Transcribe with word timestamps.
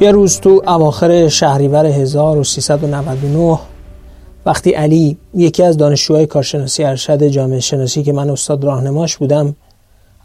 یه 0.00 0.10
روز 0.10 0.40
تو 0.40 0.62
اواخر 0.66 1.28
شهریور 1.28 1.86
1399 1.86 3.58
وقتی 4.46 4.70
علی 4.70 5.16
یکی 5.34 5.62
از 5.62 5.76
دانشجوهای 5.76 6.26
کارشناسی 6.26 6.84
ارشد 6.84 7.26
جامعه 7.26 7.60
شناسی 7.60 8.02
که 8.02 8.12
من 8.12 8.30
استاد 8.30 8.64
راهنماش 8.64 9.16
بودم 9.16 9.56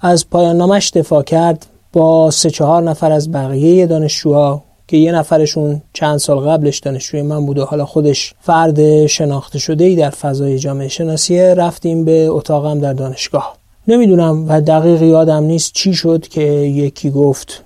از 0.02 0.30
پایان 0.30 0.58
نامش 0.58 0.90
دفاع 0.90 1.24
کرد 1.24 1.66
با 1.94 2.32
سه 2.32 2.50
چهار 2.50 2.84
نفر 2.84 3.12
از 3.12 3.32
بقیه 3.32 3.88
دانشجوها 3.88 4.64
که 4.88 4.98
یه 4.98 5.12
نفرشون 5.12 5.82
چند 5.94 6.18
سال 6.18 6.40
قبلش 6.40 6.80
دانشجوی 6.80 7.22
من 7.22 7.46
بود 7.46 7.58
و 7.58 7.66
حالا 7.66 7.86
خودش 7.86 8.34
فرد 8.42 9.06
شناخته 9.06 9.60
شده 9.60 9.84
ای 9.84 9.96
در 9.96 10.10
فضای 10.10 10.60
جامعه 10.60 10.88
شناسی 10.88 11.40
رفتیم 11.40 12.06
به 12.06 12.28
اتاقم 12.28 12.80
در 12.80 12.94
دانشگاه. 12.94 13.58
نمی‌دونم 13.88 14.46
و 14.50 14.62
دقیق 14.62 15.02
یادم 15.02 15.44
نیست 15.44 15.74
چی 15.74 15.94
شد 15.94 16.28
که 16.28 16.42
یکی 16.42 17.10
گفت. 17.10 17.64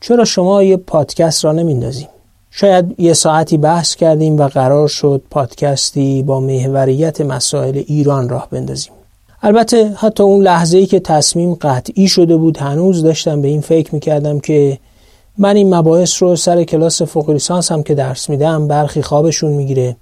چرا 0.00 0.24
شما 0.24 0.62
یه 0.62 0.76
پادکست 0.76 1.44
را 1.44 1.52
نمیندازیم؟ 1.52 2.08
شاید 2.50 2.94
یه 2.98 3.12
ساعتی 3.12 3.58
بحث 3.58 3.94
کردیم 3.94 4.38
و 4.38 4.48
قرار 4.48 4.88
شد 4.88 5.22
پادکستی 5.30 6.22
با 6.22 6.40
محوریت 6.40 7.20
مسائل 7.20 7.82
ایران 7.86 8.28
راه 8.28 8.48
بندازیم. 8.50 8.92
البته 9.42 9.92
حتی 9.96 10.22
اون 10.22 10.42
لحظه 10.42 10.78
ای 10.78 10.86
که 10.86 11.00
تصمیم 11.00 11.54
قطعی 11.54 12.08
شده 12.08 12.36
بود 12.36 12.56
هنوز 12.56 13.02
داشتم 13.02 13.42
به 13.42 13.48
این 13.48 13.60
فکر 13.60 13.94
می‌کردم 13.94 14.40
که 14.40 14.78
من 15.38 15.56
این 15.56 15.74
مباحث 15.74 16.22
رو 16.22 16.36
سر 16.36 16.64
کلاس 16.64 17.02
فوق 17.02 17.30
لیسانس 17.30 17.72
هم 17.72 17.82
که 17.82 17.94
درس 17.94 18.30
میدم 18.30 18.68
برخی 18.68 19.02
خوابشون 19.02 19.52
می‌گیره. 19.52 19.96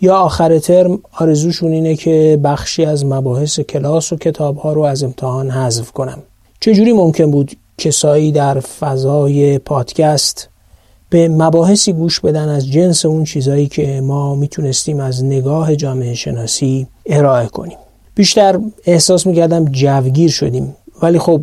یا 0.00 0.16
آخر 0.16 0.58
ترم 0.58 0.98
آرزوشون 1.12 1.72
اینه 1.72 1.96
که 1.96 2.40
بخشی 2.44 2.84
از 2.84 3.06
مباحث 3.06 3.60
کلاس 3.60 4.12
و 4.12 4.16
کتاب 4.16 4.56
ها 4.56 4.72
رو 4.72 4.82
از 4.82 5.02
امتحان 5.02 5.50
حذف 5.50 5.92
کنم. 5.92 6.22
چجوری 6.60 6.92
ممکن 6.92 7.30
بود 7.30 7.50
کسایی 7.78 8.32
در 8.32 8.60
فضای 8.60 9.58
پادکست 9.58 10.48
به 11.10 11.28
مباحثی 11.28 11.92
گوش 11.92 12.20
بدن 12.20 12.48
از 12.48 12.70
جنس 12.70 13.06
اون 13.06 13.24
چیزایی 13.24 13.66
که 13.66 14.00
ما 14.00 14.34
می‌تونستیم 14.34 15.00
از 15.00 15.24
نگاه 15.24 15.76
جامعه 15.76 16.14
شناسی 16.14 16.86
ارائه 17.06 17.46
کنیم. 17.46 17.78
بیشتر 18.14 18.60
احساس 18.84 19.26
می‌کردم 19.26 19.64
جوگیر 19.64 20.30
شدیم. 20.30 20.76
ولی 21.02 21.18
خب 21.18 21.40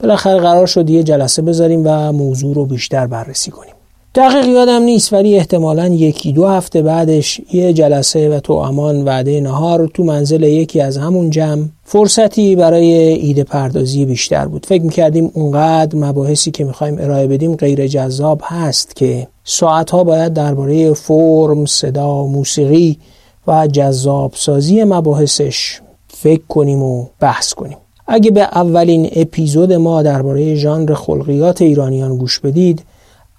بالاخره 0.00 0.38
قرار 0.38 0.66
شد 0.66 0.90
یه 0.90 1.02
جلسه 1.02 1.42
بذاریم 1.42 1.82
و 1.84 2.12
موضوع 2.12 2.54
رو 2.54 2.66
بیشتر 2.66 3.06
بررسی 3.06 3.50
کنیم. 3.50 3.74
دقیق 4.14 4.46
یادم 4.48 4.82
نیست 4.82 5.12
ولی 5.12 5.36
احتمالا 5.36 5.88
یکی 5.88 6.32
دو 6.32 6.46
هفته 6.46 6.82
بعدش 6.82 7.40
یه 7.52 7.72
جلسه 7.72 8.28
و 8.28 8.40
تو 8.40 8.52
امان 8.52 9.04
وعده 9.04 9.40
نهار 9.40 9.86
تو 9.94 10.04
منزل 10.04 10.42
یکی 10.42 10.80
از 10.80 10.96
همون 10.96 11.30
جمع 11.30 11.64
فرصتی 11.84 12.56
برای 12.56 12.94
ایده 12.94 13.44
پردازی 13.44 14.04
بیشتر 14.04 14.46
بود. 14.46 14.66
فکر 14.66 14.82
می‌کردیم 14.82 15.30
اونقدر 15.34 15.98
مباحثی 15.98 16.50
که 16.50 16.64
می‌خوایم 16.64 16.96
ارائه 17.00 17.26
بدیم 17.26 17.56
غیر 17.56 17.86
جذاب 17.86 18.40
هست 18.44 18.96
که 18.96 19.28
ساعتها 19.44 20.04
باید 20.04 20.34
درباره 20.34 20.94
فرم، 20.94 21.66
صدا، 21.66 22.26
موسیقی 22.26 22.98
و 23.46 23.66
جذاب 23.66 24.32
سازی 24.34 24.84
مباحثش 24.84 25.80
فکر 26.08 26.42
کنیم 26.48 26.82
و 26.82 27.06
بحث 27.20 27.54
کنیم. 27.54 27.76
اگه 28.06 28.30
به 28.30 28.40
اولین 28.40 29.10
اپیزود 29.12 29.72
ما 29.72 30.02
درباره 30.02 30.54
ژانر 30.54 30.94
خلقیات 30.94 31.62
ایرانیان 31.62 32.16
گوش 32.16 32.40
بدید 32.40 32.82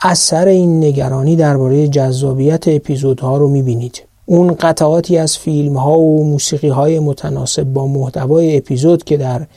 اثر 0.05 0.47
این 0.47 0.83
نگرانی 0.83 1.35
درباره 1.35 1.87
جذابیت 1.87 2.67
اپیزودها 2.67 3.37
رو 3.37 3.47
می‌بینید. 3.47 4.03
اون 4.25 4.53
قطعاتی 4.53 5.17
از 5.17 5.37
فیلم 5.37 5.77
ها 5.77 5.99
و 5.99 6.23
موسیقی 6.23 6.69
های 6.69 6.99
متناسب 6.99 7.63
با 7.63 7.87
محتوای 7.87 8.57
اپیزود 8.57 9.03
که 9.03 9.17
در 9.17 9.47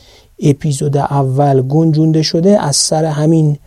اپیزود 0.42 0.96
اول 0.96 1.62
گنجونده 1.62 2.22
شده 2.22 2.62
از 2.62 2.76
سر 2.76 3.04
همین 3.04 3.58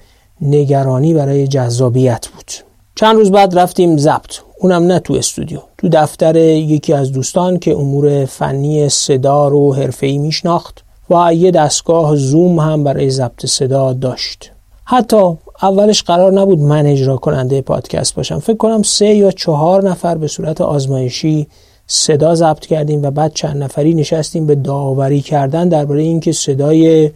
نگرانی 0.41 1.13
برای 1.13 1.47
جذابیت 1.47 2.27
بود. 2.27 2.51
چند 2.95 3.15
روز 3.15 3.31
بعد 3.31 3.59
رفتیم 3.59 3.97
ضبط. 3.97 4.39
اونم 4.59 4.83
نه 4.83 4.99
تو 4.99 5.13
استودیو 5.13 5.59
تو 5.77 5.89
دفتر 5.89 6.35
یکی 6.35 6.93
از 6.93 7.11
دوستان 7.11 7.59
که 7.59 7.75
امور 7.75 8.25
فنی 8.25 8.89
صدا 8.89 9.47
رو 9.47 9.73
حرفه‌ای 9.73 10.17
میشناخت 10.17 10.83
و 11.09 11.33
یه 11.33 11.51
دستگاه 11.51 12.15
زوم 12.15 12.59
هم 12.59 12.83
برای 12.83 13.09
ضبط 13.09 13.45
صدا 13.45 13.93
داشت. 13.93 14.51
حتی 14.85 15.37
اولش 15.61 16.03
قرار 16.03 16.33
نبود 16.33 16.59
من 16.59 16.85
اجرا 16.85 17.17
کننده 17.17 17.61
پادکست 17.61 18.15
باشم. 18.15 18.39
فکر 18.39 18.57
کنم 18.57 18.83
سه 18.83 19.05
یا 19.05 19.31
چهار 19.31 19.89
نفر 19.89 20.17
به 20.17 20.27
صورت 20.27 20.61
آزمایشی 20.61 21.47
صدا 21.87 22.35
ضبط 22.35 22.65
کردیم 22.65 23.03
و 23.03 23.11
بعد 23.11 23.33
چند 23.33 23.63
نفری 23.63 23.93
نشستیم 23.93 24.45
به 24.45 24.55
داوری 24.55 25.21
کردن 25.21 25.69
درباره 25.69 26.01
اینکه 26.01 26.31
صدای 26.31 27.11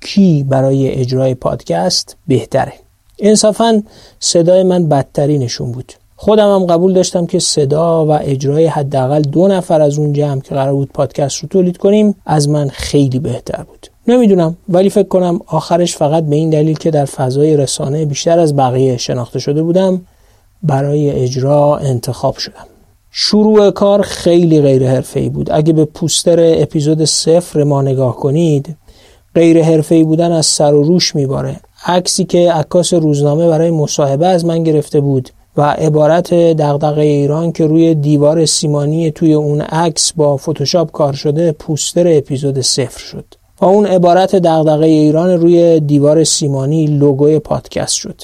کی 0.00 0.46
برای 0.48 0.90
اجرای 0.90 1.34
پادکست 1.34 2.16
بهتره. 2.28 2.72
انصافا 3.18 3.82
صدای 4.20 4.62
من 4.62 4.88
بدترینشون 4.88 5.72
بود. 5.72 5.92
خودم 6.16 6.54
هم 6.54 6.66
قبول 6.66 6.92
داشتم 6.92 7.26
که 7.26 7.38
صدا 7.38 8.06
و 8.06 8.10
اجرای 8.10 8.66
حداقل 8.66 9.22
دو 9.22 9.48
نفر 9.48 9.80
از 9.80 9.98
اون 9.98 10.12
جمع 10.12 10.40
که 10.40 10.54
قرار 10.54 10.72
بود 10.72 10.92
پادکست 10.92 11.42
رو 11.42 11.48
تولید 11.48 11.76
کنیم 11.76 12.14
از 12.26 12.48
من 12.48 12.68
خیلی 12.68 13.18
بهتر 13.18 13.62
بود. 13.62 13.95
نمی‌دونم 14.08 14.56
ولی 14.68 14.90
فکر 14.90 15.08
کنم 15.08 15.40
آخرش 15.46 15.96
فقط 15.96 16.24
به 16.24 16.36
این 16.36 16.50
دلیل 16.50 16.76
که 16.76 16.90
در 16.90 17.04
فضای 17.04 17.56
رسانه 17.56 18.04
بیشتر 18.04 18.38
از 18.38 18.56
بقیه 18.56 18.96
شناخته 18.96 19.38
شده 19.38 19.62
بودم 19.62 20.00
برای 20.62 21.10
اجرا 21.10 21.76
انتخاب 21.76 22.36
شدم. 22.36 22.66
شروع 23.10 23.70
کار 23.70 24.02
خیلی 24.02 24.60
غیر 24.60 24.88
حرفه‌ای 24.88 25.28
بود. 25.28 25.50
اگه 25.52 25.72
به 25.72 25.84
پوستر 25.84 26.62
اپیزود 26.62 27.04
صفر 27.04 27.64
ما 27.64 27.82
نگاه 27.82 28.16
کنید 28.16 28.76
غیر 29.34 29.62
حرفه‌ای 29.62 30.04
بودن 30.04 30.32
از 30.32 30.46
سر 30.46 30.74
و 30.74 30.82
روش 30.82 31.14
میباره. 31.14 31.56
عکسی 31.86 32.24
که 32.24 32.52
عکاس 32.52 32.94
روزنامه 32.94 33.48
برای 33.48 33.70
مصاحبه 33.70 34.26
از 34.26 34.44
من 34.44 34.62
گرفته 34.62 35.00
بود 35.00 35.30
و 35.56 35.62
عبارت 35.62 36.34
دغدغه 36.34 37.02
ایران 37.02 37.52
که 37.52 37.66
روی 37.66 37.94
دیوار 37.94 38.46
سیمانی 38.46 39.10
توی 39.10 39.34
اون 39.34 39.60
عکس 39.60 40.12
با 40.12 40.36
فتوشاپ 40.36 40.90
کار 40.90 41.12
شده 41.12 41.52
پوستر 41.52 42.16
اپیزود 42.16 42.60
صفر 42.60 42.98
شد. 42.98 43.24
و 43.60 43.64
اون 43.64 43.86
عبارت 43.86 44.36
دغدغه 44.36 44.86
ایران 44.86 45.30
روی 45.30 45.80
دیوار 45.80 46.24
سیمانی 46.24 46.86
لوگوی 46.86 47.38
پادکست 47.38 47.94
شد. 47.94 48.22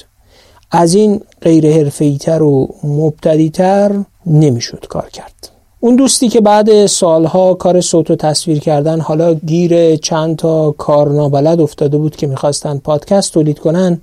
از 0.71 0.93
این 0.93 1.21
غیر 1.41 1.73
حرفه‌ای‌تر 1.73 2.43
و 2.43 2.75
مبتدیتر 2.83 3.91
نمی‌شد 4.25 4.85
کار 4.89 5.09
کرد. 5.09 5.49
اون 5.79 5.95
دوستی 5.95 6.29
که 6.29 6.41
بعد 6.41 6.85
سالها 6.85 7.53
کار 7.53 7.81
صوت 7.81 8.11
و 8.11 8.15
تصویر 8.15 8.59
کردن 8.59 8.99
حالا 8.99 9.33
گیر 9.33 9.95
چند 9.95 10.35
تا 10.35 10.71
کار 10.71 11.09
نابلد 11.09 11.61
افتاده 11.61 11.97
بود 11.97 12.15
که 12.15 12.27
می‌خواستن 12.27 12.77
پادکست 12.77 13.33
تولید 13.33 13.59
کنن 13.59 14.01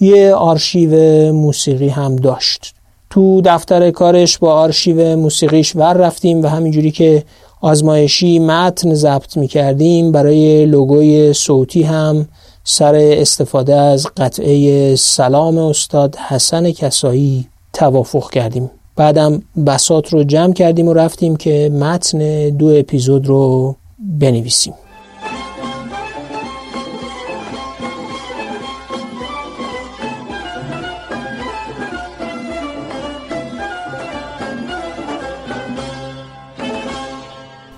یه 0.00 0.34
آرشیو 0.34 0.92
موسیقی 1.32 1.88
هم 1.88 2.16
داشت. 2.16 2.74
تو 3.10 3.40
دفتر 3.40 3.90
کارش 3.90 4.38
با 4.38 4.54
آرشیو 4.54 5.16
موسیقیش 5.16 5.76
ور 5.76 5.92
رفتیم 5.92 6.42
و 6.42 6.46
همینجوری 6.46 6.90
که 6.90 7.24
آزمایشی 7.60 8.38
متن 8.38 8.94
ضبط 8.94 9.36
می 9.36 9.48
کردیم 9.48 10.12
برای 10.12 10.66
لوگوی 10.66 11.32
صوتی 11.32 11.82
هم 11.82 12.28
سر 12.64 12.94
استفاده 12.94 13.74
از 13.74 14.06
قطعه 14.16 14.96
سلام 14.96 15.58
استاد 15.58 16.16
حسن 16.16 16.70
کسایی 16.70 17.48
توافق 17.72 18.30
کردیم. 18.30 18.70
بعدم 18.96 19.42
بسات 19.66 20.12
رو 20.12 20.24
جمع 20.24 20.52
کردیم 20.52 20.88
و 20.88 20.94
رفتیم 20.94 21.36
که 21.36 21.70
متن 21.74 22.50
دو 22.50 22.66
اپیزود 22.66 23.26
رو 23.26 23.76
بنویسیم. 23.98 24.74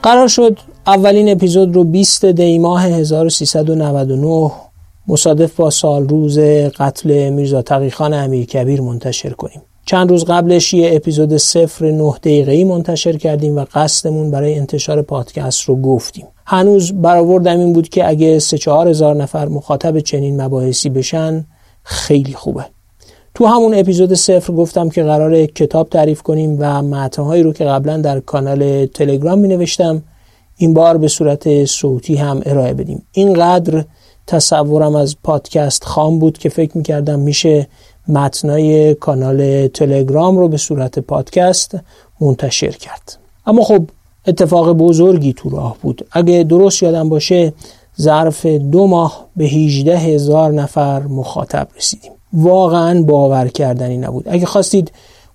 قرار 0.02 0.28
شد 0.28 0.58
اولین 0.86 1.28
اپیزود 1.28 1.74
رو 1.74 1.84
20 1.84 2.24
دی 2.26 2.58
ماه 2.58 2.84
1399 2.84 4.50
مصادف 5.06 5.56
با 5.56 5.70
سال 5.70 6.08
روز 6.08 6.38
قتل 6.78 7.30
میرزا 7.30 7.62
تقیخان 7.62 8.14
امیر 8.14 8.46
کبیر 8.46 8.80
منتشر 8.80 9.30
کنیم. 9.30 9.62
چند 9.86 10.10
روز 10.10 10.24
قبلش 10.24 10.74
یه 10.74 10.90
اپیزود 10.94 11.36
صفر 11.36 11.90
نه 11.90 12.14
دقیقه‌ای 12.22 12.64
منتشر 12.64 13.16
کردیم 13.16 13.56
و 13.56 13.64
قصدمون 13.74 14.30
برای 14.30 14.58
انتشار 14.58 15.02
پادکست 15.02 15.62
رو 15.62 15.76
گفتیم. 15.76 16.26
هنوز 16.46 16.92
برآوردم 16.92 17.58
این 17.58 17.72
بود 17.72 17.88
که 17.88 18.08
اگه 18.08 18.38
سه 18.38 18.58
چهار 18.58 18.88
هزار 18.88 19.16
نفر 19.16 19.48
مخاطب 19.48 19.98
چنین 19.98 20.42
مباحثی 20.42 20.88
بشن 20.88 21.46
خیلی 21.82 22.34
خوبه. 22.34 22.66
تو 23.40 23.46
همون 23.46 23.74
اپیزود 23.74 24.14
صفر 24.14 24.52
گفتم 24.52 24.88
که 24.88 25.02
قرار 25.02 25.46
کتاب 25.46 25.88
تعریف 25.88 26.22
کنیم 26.22 26.56
و 26.58 26.82
متنهایی 26.82 27.42
رو 27.42 27.52
که 27.52 27.64
قبلا 27.64 27.96
در 27.96 28.20
کانال 28.20 28.86
تلگرام 28.86 29.38
می 29.38 29.48
نوشتم 29.48 30.02
این 30.56 30.74
بار 30.74 30.98
به 30.98 31.08
صورت 31.08 31.64
صوتی 31.64 32.16
هم 32.16 32.42
ارائه 32.46 32.74
بدیم. 32.74 33.02
اینقدر 33.12 33.84
تصورم 34.26 34.94
از 34.94 35.16
پادکست 35.22 35.84
خام 35.84 36.18
بود 36.18 36.38
که 36.38 36.48
فکر 36.48 36.78
می 36.78 36.82
کردم 36.82 37.20
میشه 37.20 37.68
متنای 38.08 38.94
کانال 38.94 39.66
تلگرام 39.66 40.38
رو 40.38 40.48
به 40.48 40.56
صورت 40.56 40.98
پادکست 40.98 41.76
منتشر 42.20 42.70
کرد. 42.70 43.18
اما 43.46 43.62
خب 43.62 43.82
اتفاق 44.26 44.72
بزرگی 44.72 45.32
تو 45.32 45.50
راه 45.50 45.76
بود. 45.82 46.06
اگه 46.12 46.42
درست 46.42 46.82
یادم 46.82 47.08
باشه 47.08 47.52
ظرف 48.00 48.46
دو 48.46 48.86
ماه 48.86 49.26
به 49.36 49.44
18 49.44 49.98
هزار 49.98 50.52
نفر 50.52 51.02
مخاطب 51.02 51.68
رسیدیم. 51.76 52.12
واقعا 52.32 53.02
باور 53.02 53.48
کردنی 53.48 53.96
نبود. 53.96 54.24
اگه 54.28 54.46
خواستید 54.46 54.92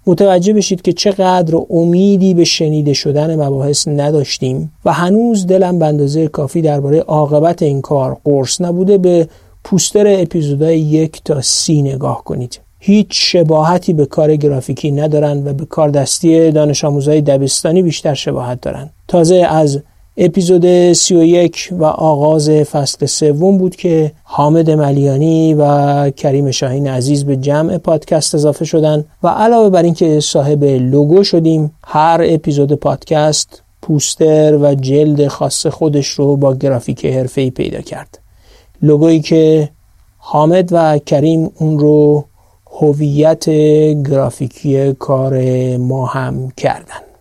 متوجه 0.08 0.54
بشید 0.54 0.82
که 0.82 0.94
چقدر 0.94 1.58
امیدی 1.70 2.34
به 2.34 2.44
شنیده 2.44 2.94
شدن 2.94 3.36
مباحث 3.36 3.88
نداشتیم 3.88 4.72
و 4.86 4.94
هنوز 4.94 5.48
دلم 5.48 5.80
به 5.80 5.86
اندازه 5.86 6.28
کافی 6.28 6.62
درباره 6.62 7.00
عاقبت 7.00 7.64
این 7.64 7.82
کار 7.82 8.18
قرص 8.24 8.62
نبوده 8.62 8.98
به 8.98 9.28
پوستر 9.64 10.22
اپیزودهای 10.22 10.80
یک 10.80 11.22
تا 11.24 11.42
سی 11.42 11.82
نگاه 11.82 12.24
کنید. 12.24 12.60
هیچ 12.80 13.08
شباهتی 13.12 13.94
به 13.94 14.06
کار 14.06 14.36
گرافیکی 14.36 14.92
ندارند 14.92 15.48
و 15.48 15.54
به 15.54 15.66
کار 15.66 15.90
دستی 15.90 16.52
دانش 16.52 16.86
آموزهای 16.86 17.22
دبستانی 17.22 17.82
بیشتر 17.82 18.14
شباهت 18.14 18.62
دارند 18.62 18.94
تازه 19.08 19.36
از 19.36 19.80
اپیزود 20.18 20.94
31 20.94 21.70
و 21.72 21.84
آغاز 21.84 22.50
فصل 22.50 23.06
سوم 23.06 23.58
بود 23.58 23.76
که 23.76 24.12
حامد 24.24 24.72
ملیانی 24.72 25.54
و 25.54 26.10
کریم 26.10 26.52
شاهین 26.52 26.88
عزیز 26.88 27.26
به 27.26 27.36
جمع 27.36 27.78
پادکست 27.78 28.36
اضافه 28.36 28.66
شدن 28.66 29.06
و 29.24 29.28
علاوه 29.28 29.70
بر 29.70 29.84
اینکه 29.84 30.20
صاحب 30.20 30.64
لوگو 30.64 31.24
شدیم 31.24 31.72
هر 31.84 32.22
اپیزود 32.26 32.74
پادکست 32.74 33.64
پوستر 33.82 34.58
و 34.62 34.76
جلد 34.76 35.28
خاص 35.28 35.68
خودش 35.68 36.08
رو 36.08 36.36
با 36.36 36.56
گرافیک 36.56 37.06
حرفه‌ای 37.06 37.52
پیدا 37.52 37.82
کرد. 37.82 38.20
لوگویی 38.82 39.22
که 39.22 39.70
حامد 40.18 40.70
و 40.72 40.98
کریم 40.98 41.52
اون 41.60 41.80
رو 41.80 42.26
هویت 42.72 43.50
گرافیکی 44.10 44.94
کار 44.94 45.38
ما 45.78 46.06
هم 46.06 46.52
کردن. 46.58 47.15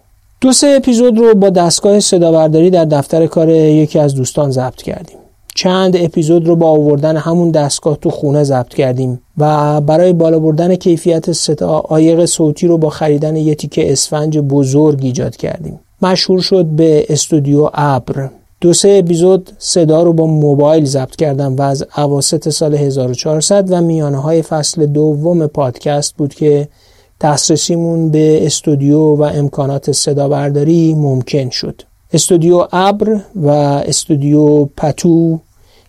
دو 0.45 0.53
سه 0.53 0.67
اپیزود 0.77 1.19
رو 1.19 1.35
با 1.35 1.51
دستگاه 1.51 2.01
صدابرداری 2.01 2.71
در 2.71 2.85
دفتر 2.85 3.27
کار 3.27 3.49
یکی 3.49 3.99
از 3.99 4.15
دوستان 4.15 4.51
ضبط 4.51 4.83
کردیم. 4.83 5.17
چند 5.55 5.97
اپیزود 5.97 6.49
رو 6.49 6.57
با 6.57 6.71
آوردن 6.71 7.17
همون 7.17 7.51
دستگاه 7.51 7.97
تو 7.97 8.11
خونه 8.11 8.45
ضبط 8.45 8.75
کردیم 8.75 9.21
و 9.39 9.81
برای 9.81 10.13
بالا 10.13 10.39
بردن 10.39 10.75
کیفیت 10.75 11.33
صدا 11.33 11.69
آیق 11.69 12.25
صوتی 12.25 12.67
رو 12.67 12.79
با 12.79 12.91
خریدن 12.91 13.37
یه 13.37 13.55
تیکه 13.55 13.93
اسفنج 13.93 14.39
بزرگ 14.39 14.99
ایجاد 15.03 15.37
کردیم. 15.37 15.81
مشهور 16.03 16.41
شد 16.41 16.65
به 16.65 17.07
استودیو 17.09 17.71
ابر. 17.75 18.31
دو 18.61 18.73
سه 18.73 19.01
اپیزود 19.05 19.51
صدا 19.59 20.03
رو 20.03 20.13
با 20.13 20.27
موبایل 20.27 20.85
ضبط 20.85 21.17
کردم 21.17 21.57
و 21.57 21.63
از 21.63 21.85
اواسط 21.97 22.49
سال 22.49 22.75
1400 22.75 23.73
و 23.73 23.81
میانه 23.81 24.23
های 24.23 24.43
فصل 24.43 24.87
دوم 24.87 25.47
پادکست 25.47 26.17
بود 26.17 26.35
که 26.35 26.69
دسترسیمون 27.25 28.11
به 28.11 28.47
استودیو 28.47 28.99
و 28.99 29.23
امکانات 29.23 29.93
صدا 29.93 30.29
برداری 30.29 30.95
ممکن 30.95 31.51
شد. 31.51 31.83
استودیو 32.13 32.69
ابر 32.73 33.21
و 33.37 33.49
استودیو 33.49 34.65
پتو 34.65 35.41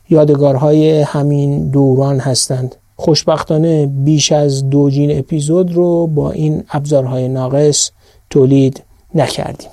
یادگارهای 0.10 1.02
همین 1.02 1.70
دوران 1.70 2.20
هستند. 2.20 2.76
خوشبختانه 2.96 3.86
بیش 3.86 4.32
از 4.32 4.70
دو 4.70 4.90
جین 4.90 5.20
اپیزود 5.20 5.74
رو 5.74 6.08
با 6.08 6.32
این 6.32 6.64
ابزارهای 6.72 7.28
ناقص 7.28 7.92
تولید 8.30 8.84
نکردیم. 9.16 9.70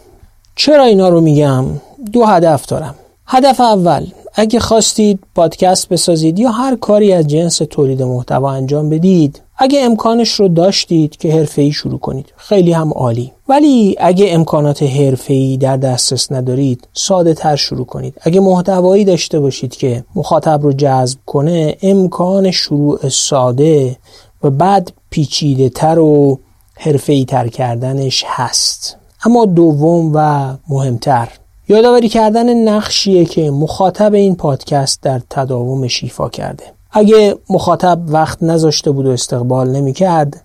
چرا 0.56 0.84
اینا 0.84 1.08
رو 1.08 1.20
میگم؟ 1.20 1.64
دو 2.12 2.24
هدف 2.24 2.66
دارم. 2.66 2.94
هدف 3.26 3.60
اول 3.60 4.06
اگه 4.34 4.60
خواستید 4.60 5.18
پادکست 5.34 5.88
بسازید 5.88 6.38
یا 6.38 6.50
هر 6.50 6.76
کاری 6.76 7.12
از 7.12 7.26
جنس 7.26 7.56
تولید 7.56 8.02
محتوا 8.02 8.52
انجام 8.52 8.90
بدید 8.90 9.42
اگه 9.64 9.84
امکانش 9.84 10.30
رو 10.30 10.48
داشتید 10.48 11.16
که 11.16 11.32
حرفه‌ای 11.32 11.72
شروع 11.72 11.98
کنید 11.98 12.32
خیلی 12.36 12.72
هم 12.72 12.92
عالی. 12.92 13.32
ولی 13.48 13.96
اگه 13.98 14.26
امکانات 14.28 14.82
حرفه‌ای 14.82 15.56
در 15.56 15.76
دسترس 15.76 16.32
ندارید 16.32 16.88
ساده 16.92 17.34
تر 17.34 17.56
شروع 17.56 17.86
کنید. 17.86 18.14
اگه 18.20 18.40
محتوایی 18.40 19.04
داشته 19.04 19.40
باشید 19.40 19.76
که 19.76 20.04
مخاطب 20.14 20.62
رو 20.62 20.72
جذب 20.72 21.18
کنه 21.26 21.76
امکان 21.82 22.50
شروع 22.50 23.08
ساده 23.08 23.96
و 24.42 24.50
بعد 24.50 24.92
پیچیده 25.10 25.68
تر 25.68 25.98
و 25.98 26.40
حرفه‌ای 26.74 27.24
تر 27.24 27.48
کردنش 27.48 28.24
هست. 28.26 28.96
اما 29.24 29.44
دوم 29.44 30.10
و 30.14 30.52
مهمتر 30.68 31.28
یادآوری 31.68 32.08
کردن 32.08 32.68
نقشیه 32.68 33.24
که 33.24 33.50
مخاطب 33.50 34.14
این 34.14 34.36
پادکست 34.36 35.02
در 35.02 35.20
تداوم 35.30 35.88
شیفا 35.88 36.28
کرده. 36.28 36.64
اگه 36.92 37.36
مخاطب 37.50 38.00
وقت 38.06 38.42
نذاشته 38.42 38.90
بود 38.90 39.06
و 39.06 39.10
استقبال 39.10 39.70
نمی‌کرد 39.70 40.42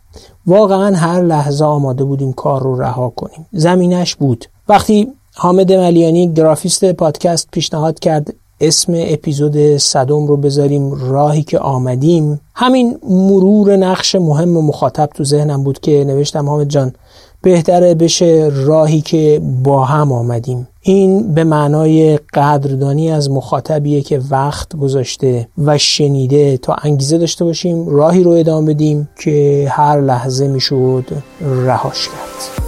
واقعا 0.48 0.96
هر 0.96 1.22
لحظه 1.22 1.66
آماده 1.66 2.04
بودیم 2.04 2.34
کار 2.34 2.64
رو 2.64 2.82
رها 2.82 3.10
کنیم. 3.10 3.46
زمینش 3.52 4.16
بود. 4.16 4.46
وقتی 4.70 5.08
حامد 5.36 5.74
ملیانی 5.74 6.34
گرافیست 6.34 6.86
پادکست 6.94 7.48
پیشنهاد 7.52 8.00
کرد 8.00 8.34
اسم 8.62 8.94
اپیزود 8.96 9.78
صدم 9.78 10.28
رو 10.28 10.38
بذاریم 10.38 11.12
راهی 11.12 11.44
که 11.44 11.60
آمدیم 11.60 12.42
همین 12.56 12.98
مرور 13.10 13.76
نقش 13.76 14.16
مهم 14.16 14.50
مخاطب 14.50 15.10
تو 15.16 15.24
ذهنم 15.24 15.64
بود 15.64 15.80
که 15.80 16.04
نوشتم 16.04 16.50
حامد 16.50 16.68
جان 16.68 16.94
بهتره 17.42 17.94
بشه 17.94 18.52
راهی 18.54 19.02
که 19.02 19.42
با 19.64 19.86
هم 19.86 20.12
آمدیم. 20.12 20.68
این 20.90 21.34
به 21.34 21.44
معنای 21.44 22.18
قدردانی 22.34 23.12
از 23.12 23.32
مخاطبیه 23.32 24.02
که 24.02 24.22
وقت 24.30 24.76
گذاشته 24.76 25.48
و 25.58 25.78
شنیده 25.78 26.58
تا 26.58 26.76
انگیزه 26.82 27.18
داشته 27.18 27.46
باشیم 27.46 27.88
راهی 27.90 28.24
رو 28.24 28.32
ادامه 28.32 28.74
بدیم 28.74 29.10
که 29.24 29.68
هر 29.72 30.02
لحظه 30.02 30.48
می‌شد 30.48 31.06
رهاش 31.42 32.08
کرد. 32.08 32.68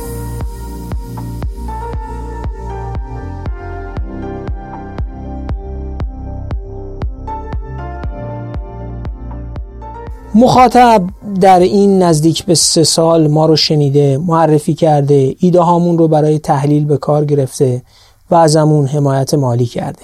مخاطب 10.36 11.04
در 11.42 11.60
این 11.60 12.04
نزدیک 12.04 12.46
به 12.46 12.56
سه 12.56 12.84
سال 12.84 13.28
ما 13.28 13.46
رو 13.46 13.56
شنیده 13.56 14.18
معرفی 14.18 14.74
کرده 14.74 15.36
ایده 15.40 15.60
هامون 15.60 15.98
رو 15.98 16.08
برای 16.08 16.40
تحلیل 16.40 16.86
به 16.86 16.98
کار 16.98 17.26
گرفته. 17.26 17.82
و 18.32 18.36
ازمون 18.36 18.86
حمایت 18.86 19.34
مالی 19.34 19.66
کرده. 19.66 20.02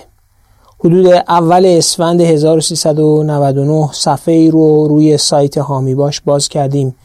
حدود 0.79 1.07
اول 1.07 1.65
اسفند 1.65 2.21
1399 2.21 3.89
صفحه 3.93 4.35
ای 4.35 4.51
رو 4.51 4.87
روی 4.87 5.17
سایت 5.17 5.57
هامی 5.57 5.95
باش 5.95 6.21
باز 6.21 6.47
کردیم 6.47 6.95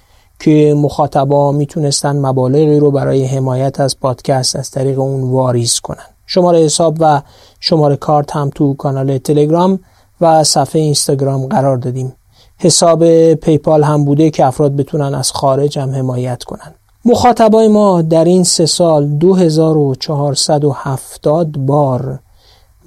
که 0.41 0.75
مخاطبا 0.77 1.53
می‌تونستن 1.53 2.17
مبالغی 2.27 2.79
رو 2.79 2.91
برای 2.91 3.25
حمایت 3.25 3.81
از 3.81 4.01
پادکست 4.01 4.57
از 4.57 4.71
طریق 4.71 4.99
اون 4.99 5.31
واریز 5.31 5.81
کنن. 5.81 6.07
شماره 6.27 6.59
حساب 6.59 6.97
و 7.01 7.23
شماره 7.61 7.97
کارت 7.97 8.37
هم 8.37 8.51
تو 8.55 8.75
کانال 8.75 9.19
تلگرام 9.19 9.81
و 10.21 10.45
صفحه 10.45 10.83
اینستاگرام 10.83 11.47
قرار 11.47 11.77
دادیم. 11.77 12.13
حساب 12.59 13.35
پیپال 13.35 13.83
هم 13.83 14.05
بوده 14.05 14.31
که 14.31 14.47
افراد 14.47 14.77
بتونن 14.77 15.15
از 15.15 15.31
خارج 15.31 15.79
هم 15.79 15.95
حمایت 15.95 16.45
کنن. 16.45 16.75
مخاطبای 17.05 17.69
ما 17.69 18.03
در 18.03 18.25
این 18.25 18.45
سه 18.45 18.67
سال 18.67 19.07
2470 19.07 21.59
بار 21.59 22.19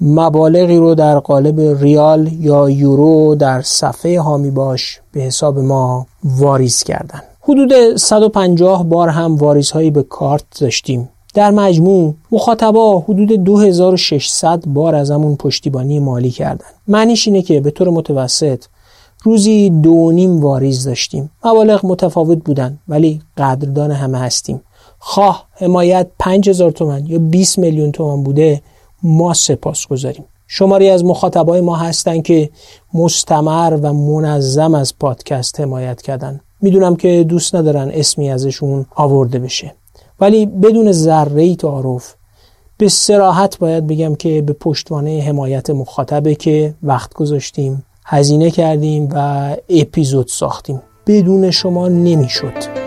مبالغی 0.00 0.76
رو 0.76 0.94
در 0.94 1.18
قالب 1.18 1.60
ریال 1.60 2.32
یا 2.32 2.70
یورو 2.70 3.34
در 3.34 3.62
صفحه 3.62 4.20
هامی 4.20 4.50
باش 4.50 5.00
به 5.12 5.20
حساب 5.20 5.58
ما 5.58 6.06
واریز 6.24 6.82
کردن. 6.82 7.22
حدود 7.40 7.96
150 7.96 8.84
بار 8.84 9.08
هم 9.08 9.36
واریزهایی 9.36 9.90
به 9.90 10.02
کارت 10.02 10.44
داشتیم. 10.60 11.08
در 11.34 11.50
مجموع 11.50 12.14
مخاطبا 12.32 12.98
حدود 12.98 13.32
2600 13.32 14.64
بار 14.66 14.94
از 14.94 15.10
همون 15.10 15.36
پشتیبانی 15.36 15.98
مالی 15.98 16.30
کردن. 16.30 16.66
معنیش 16.88 17.28
اینه 17.28 17.42
که 17.42 17.60
به 17.60 17.70
طور 17.70 17.90
متوسط 17.90 18.64
روزی 19.24 19.70
دو 19.70 20.10
نیم 20.10 20.40
واریز 20.40 20.84
داشتیم. 20.84 21.30
مبالغ 21.44 21.86
متفاوت 21.86 22.38
بودن 22.38 22.78
ولی 22.88 23.22
قدردان 23.36 23.90
همه 23.90 24.18
هستیم. 24.18 24.62
خواه 24.98 25.46
حمایت 25.52 26.06
5000 26.18 26.70
تومن 26.70 27.06
یا 27.06 27.18
20 27.18 27.58
میلیون 27.58 27.92
تومن 27.92 28.22
بوده 28.22 28.62
ما 29.02 29.34
سپاس 29.34 29.86
گذاریم. 29.86 30.24
شماری 30.46 30.88
از 30.88 31.04
مخاطبای 31.04 31.60
ما 31.60 31.76
هستن 31.76 32.20
که 32.20 32.50
مستمر 32.94 33.78
و 33.82 33.92
منظم 33.92 34.74
از 34.74 34.98
پادکست 34.98 35.60
حمایت 35.60 36.02
کردن. 36.02 36.40
می‌دونم 36.60 36.96
که 36.96 37.24
دوست 37.28 37.54
ندارن 37.54 37.90
اسمی 37.94 38.30
ازشون 38.30 38.86
آورده 38.94 39.38
بشه. 39.38 39.74
ولی 40.20 40.46
بدون 40.46 40.92
ذره 40.92 41.56
تعارف 41.56 42.14
به 42.78 42.88
سراحت 42.88 43.58
باید 43.58 43.86
بگم 43.86 44.14
که 44.14 44.42
به 44.42 44.52
پشتوانه 44.52 45.20
حمایت 45.20 45.70
مخاطبه 45.70 46.34
که 46.34 46.74
وقت 46.82 47.14
گذاشتیم 47.14 47.84
هزینه 48.06 48.50
کردیم 48.50 49.08
و 49.12 49.56
اپیزود 49.68 50.28
ساختیم. 50.28 50.82
بدون 51.06 51.50
شما 51.50 51.88
نمی‌شد. 51.88 52.84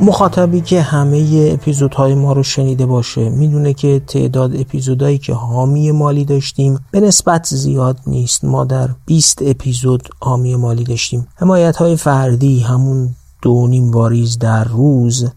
مخاطبی 0.00 0.60
که 0.60 0.80
همه 0.80 1.50
اپیزودهای 1.52 2.14
ما 2.14 2.32
رو 2.32 2.42
شنیده 2.42 2.86
باشه 2.86 3.28
می‌دونه 3.28 3.74
که 3.74 4.02
تعداد 4.06 4.60
اپیزودهایی 4.60 5.18
که 5.18 5.32
حامی 5.32 5.90
مالی 5.90 6.24
داشتیم 6.24 6.78
به 6.90 7.00
نسبت 7.00 7.46
زیاد 7.46 7.98
نیست. 8.06 8.44
ما 8.44 8.64
در 8.64 8.88
20 9.06 9.38
اپیزود 9.42 10.08
حامی 10.20 10.56
مالی 10.56 10.84
داشتیم. 10.84 11.26
حمایت 11.36 11.76
های 11.76 11.96
فردی 11.96 12.60
همون 12.60 13.14
دو 13.42 13.66
نیم 13.66 13.90
واریز 13.90 14.38
در 14.38 14.64
روز 14.64 15.30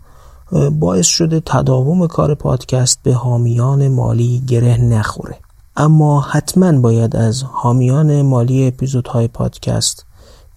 باعث 0.71 1.05
شده 1.05 1.41
تداوم 1.45 2.07
کار 2.07 2.35
پادکست 2.35 2.99
به 3.03 3.13
حامیان 3.13 3.87
مالی 3.87 4.43
گره 4.47 4.81
نخوره. 4.81 5.35
اما 5.77 6.21
حتما 6.21 6.79
باید 6.79 7.15
از 7.15 7.43
حامیان 7.43 8.21
مالی 8.21 8.67
اپیزودهای 8.67 9.27
پادکست 9.27 10.05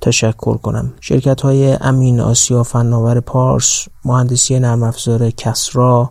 تشکر 0.00 0.56
کنم. 0.56 0.92
شرکت 1.00 1.40
های 1.40 1.72
امین 1.72 2.20
آسیا 2.20 2.62
فناور 2.62 3.20
پارس 3.20 3.88
مهندسی 4.04 4.58
نرم 4.58 4.82
افزار 4.82 5.30
کسرا 5.30 6.10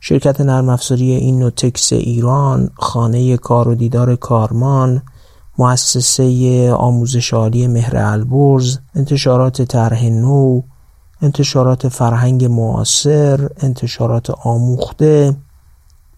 شرکت 0.00 0.40
نرم 0.40 0.68
افزاری 0.68 1.12
اینوتکس 1.12 1.92
ایران 1.92 2.70
خانه 2.76 3.36
کار 3.36 3.68
و 3.68 3.74
دیدار 3.74 4.16
کارمان 4.16 5.02
مؤسسه 5.58 6.72
آموزش 6.72 7.34
عالی 7.34 7.66
مهر 7.66 7.96
البرز 7.96 8.78
انتشارات 8.94 9.62
طرح 9.62 10.04
نو 10.04 10.60
انتشارات 11.22 11.88
فرهنگ 11.88 12.44
معاصر 12.44 13.48
انتشارات 13.62 14.30
آموخته 14.30 15.36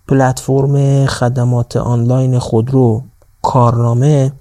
پلتفرم 0.08 1.06
خدمات 1.06 1.76
آنلاین 1.76 2.38
خودرو 2.38 3.02
کارنامه 3.42 4.32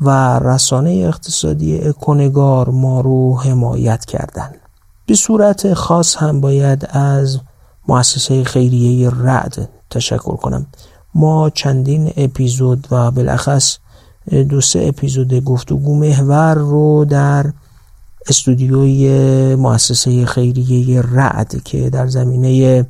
و 0.00 0.38
رسانه 0.38 0.90
اقتصادی 0.90 1.78
اکونگار 1.78 2.68
ما 2.68 3.00
رو 3.00 3.38
حمایت 3.38 4.04
کردند. 4.04 4.54
به 5.06 5.14
صورت 5.14 5.74
خاص 5.74 6.16
هم 6.16 6.40
باید 6.40 6.88
از 6.90 7.40
مؤسسه 7.88 8.44
خیریه 8.44 9.10
رعد 9.10 9.68
تشکر 9.90 10.36
کنم 10.36 10.66
ما 11.14 11.50
چندین 11.50 12.12
اپیزود 12.16 12.88
و 12.90 13.10
بالاخص 13.10 13.78
دو 14.48 14.60
سه 14.60 14.84
اپیزود 14.86 15.44
گفتگو 15.44 15.98
محور 15.98 16.54
رو 16.54 17.04
در 17.04 17.52
استودیوی 18.28 19.54
مؤسسه 19.54 20.26
خیریه 20.26 21.02
رعد 21.02 21.62
که 21.64 21.90
در 21.90 22.06
زمینه 22.06 22.86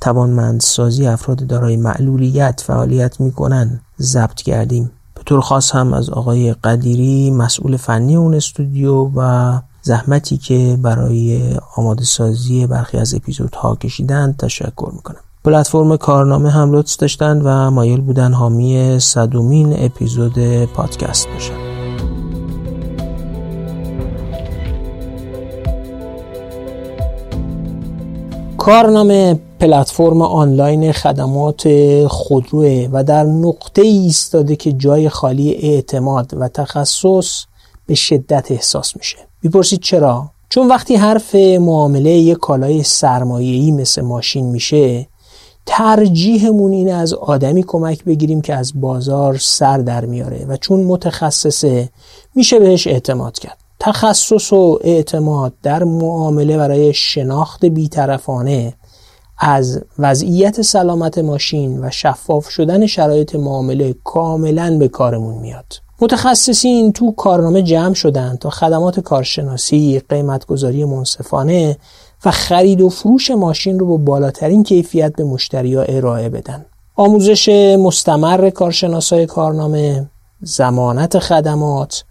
توانمندسازی 0.00 1.06
افراد 1.06 1.46
دارای 1.46 1.76
معلولیت 1.76 2.62
فعالیت 2.66 3.20
می‌کنن 3.20 3.80
ضبط 4.00 4.42
کردیم. 4.42 4.90
به 5.14 5.22
طور 5.26 5.40
خاص 5.40 5.74
هم 5.74 5.92
از 5.92 6.10
آقای 6.10 6.52
قدیری 6.52 7.30
مسئول 7.30 7.76
فنی 7.76 8.16
اون 8.16 8.34
استودیو 8.34 9.10
و 9.16 9.52
زحمتی 9.82 10.36
که 10.36 10.78
برای 10.82 11.50
آماده 11.76 12.04
سازی 12.04 12.66
برخی 12.66 12.98
از 12.98 13.14
اپیزودها 13.14 13.76
کشیدند 13.76 14.36
تشکر 14.36 14.90
می‌کنم. 14.92 15.20
پلتفرم 15.44 15.96
کارنامه 15.96 16.50
هم 16.50 16.72
لطف 16.72 16.96
داشتند 16.96 17.42
و 17.44 17.70
مایل 17.70 18.00
بودن 18.00 18.32
حامی 18.32 18.98
صدومین 19.00 19.74
اپیزود 19.78 20.64
پادکست 20.64 21.28
باشن. 21.28 21.75
کارنامه 28.66 29.40
پلتفرم 29.60 30.22
آنلاین 30.22 30.92
خدمات 30.92 31.68
خودروه 32.06 32.88
و 32.92 33.04
در 33.04 33.22
نقطه 33.22 33.82
ایستاده 33.82 34.56
که 34.56 34.72
جای 34.72 35.08
خالی 35.08 35.54
اعتماد 35.54 36.34
و 36.36 36.48
تخصص 36.48 37.44
به 37.86 37.94
شدت 37.94 38.50
احساس 38.50 38.96
میشه. 38.96 39.16
می‌پرسید 39.42 39.80
چرا؟ 39.80 40.30
چون 40.48 40.68
وقتی 40.68 40.96
حرف 40.96 41.34
معامله 41.34 42.10
یک 42.10 42.38
کالای 42.38 42.82
سرمایه‌ای 42.82 43.70
مثل 43.70 44.02
ماشین 44.02 44.46
میشه 44.46 45.06
ترجیحمون 45.66 46.72
اینه 46.72 46.92
از 46.92 47.14
آدمی 47.14 47.62
کمک 47.62 48.04
بگیریم 48.04 48.40
که 48.40 48.54
از 48.54 48.80
بازار 48.80 49.38
سر 49.38 49.78
در 49.78 50.04
میاره 50.04 50.46
و 50.48 50.56
چون 50.56 50.84
متخصصه 50.84 51.88
میشه 52.34 52.58
بهش 52.58 52.86
اعتماد 52.86 53.38
کرد. 53.38 53.65
تخصص 53.80 54.52
و 54.52 54.78
اعتماد 54.84 55.52
در 55.62 55.84
معامله 55.84 56.56
برای 56.56 56.94
شناخت 56.94 57.64
بیطرفانه 57.64 58.74
از 59.38 59.82
وضعیت 59.98 60.62
سلامت 60.62 61.18
ماشین 61.18 61.84
و 61.84 61.90
شفاف 61.90 62.48
شدن 62.48 62.86
شرایط 62.86 63.34
معامله 63.34 63.94
کاملا 64.04 64.78
به 64.78 64.88
کارمون 64.88 65.34
میاد 65.34 65.86
متخصصین 66.00 66.92
تو 66.92 67.12
کارنامه 67.12 67.62
جمع 67.62 67.94
شدن 67.94 68.36
تا 68.36 68.50
خدمات 68.50 69.00
کارشناسی، 69.00 70.02
قیمتگذاری 70.08 70.84
منصفانه 70.84 71.76
و 72.24 72.30
خرید 72.30 72.80
و 72.80 72.88
فروش 72.88 73.30
ماشین 73.30 73.78
رو 73.78 73.86
با 73.86 73.96
بالاترین 73.96 74.62
کیفیت 74.62 75.12
به 75.16 75.24
مشتری 75.24 75.76
ارائه 75.76 76.28
بدن. 76.28 76.66
آموزش 76.96 77.48
مستمر 77.78 78.50
کارشناسای 78.50 79.26
کارنامه، 79.26 80.10
زمانت 80.40 81.18
خدمات 81.18 82.04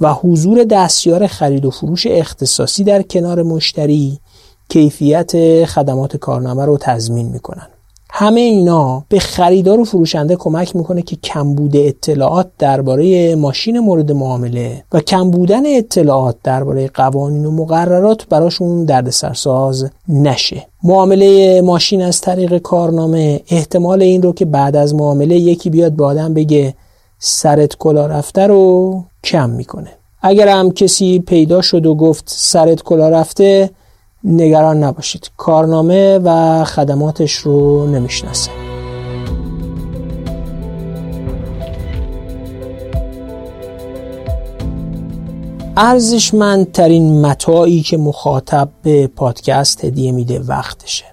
و 0.00 0.14
حضور 0.14 0.64
دستیار 0.64 1.26
خرید 1.26 1.64
و 1.64 1.70
فروش 1.70 2.06
اختصاصی 2.06 2.84
در 2.84 3.02
کنار 3.02 3.42
مشتری 3.42 4.18
کیفیت 4.68 5.64
خدمات 5.64 6.16
کارنامه 6.16 6.64
رو 6.64 6.78
تضمین 6.80 7.28
می‌کنن. 7.28 7.66
همه 8.12 8.40
اینا 8.40 9.04
به 9.08 9.18
خریدار 9.18 9.80
و 9.80 9.84
فروشنده 9.84 10.36
کمک 10.36 10.76
می‌کنه 10.76 11.02
که 11.02 11.16
کمبود 11.16 11.76
اطلاعات 11.76 12.50
درباره 12.58 13.34
ماشین 13.34 13.78
مورد 13.78 14.12
معامله 14.12 14.84
و 14.92 15.00
کم 15.00 15.30
بودن 15.30 15.66
اطلاعات 15.66 16.36
درباره 16.44 16.90
قوانین 16.94 17.44
و 17.46 17.50
مقررات 17.50 18.26
براشون 18.28 18.84
دردسرساز 18.84 19.90
نشه 20.08 20.66
معامله 20.82 21.60
ماشین 21.60 22.02
از 22.02 22.20
طریق 22.20 22.58
کارنامه 22.58 23.40
احتمال 23.50 24.02
این 24.02 24.22
رو 24.22 24.32
که 24.32 24.44
بعد 24.44 24.76
از 24.76 24.94
معامله 24.94 25.36
یکی 25.36 25.70
بیاد 25.70 25.92
به 25.92 26.04
آدم 26.04 26.34
بگه 26.34 26.74
سرت 27.22 27.76
کلا 27.76 28.06
رفته 28.06 28.46
رو 28.46 29.04
کم 29.24 29.50
می‌کنه. 29.50 29.90
اگر 30.22 30.48
هم 30.48 30.70
کسی 30.70 31.18
پیدا 31.18 31.62
شد 31.62 31.86
و 31.86 31.94
گفت 31.94 32.24
سرت 32.26 32.82
کلاه 32.82 33.08
رفته 33.08 33.70
نگران 34.24 34.84
نباشید. 34.84 35.30
کارنامه 35.36 36.18
و 36.18 36.64
خدماتش 36.64 37.32
رو 37.32 37.86
نمی‌شناسه. 37.86 38.50
ارزشمندترین 45.76 47.26
متاعی 47.26 47.82
که 47.82 47.96
مخاطب 47.96 48.68
به 48.82 49.06
پادکست 49.06 49.84
هدیه 49.84 50.12
میده 50.12 50.40
وقتشه. 50.40 51.04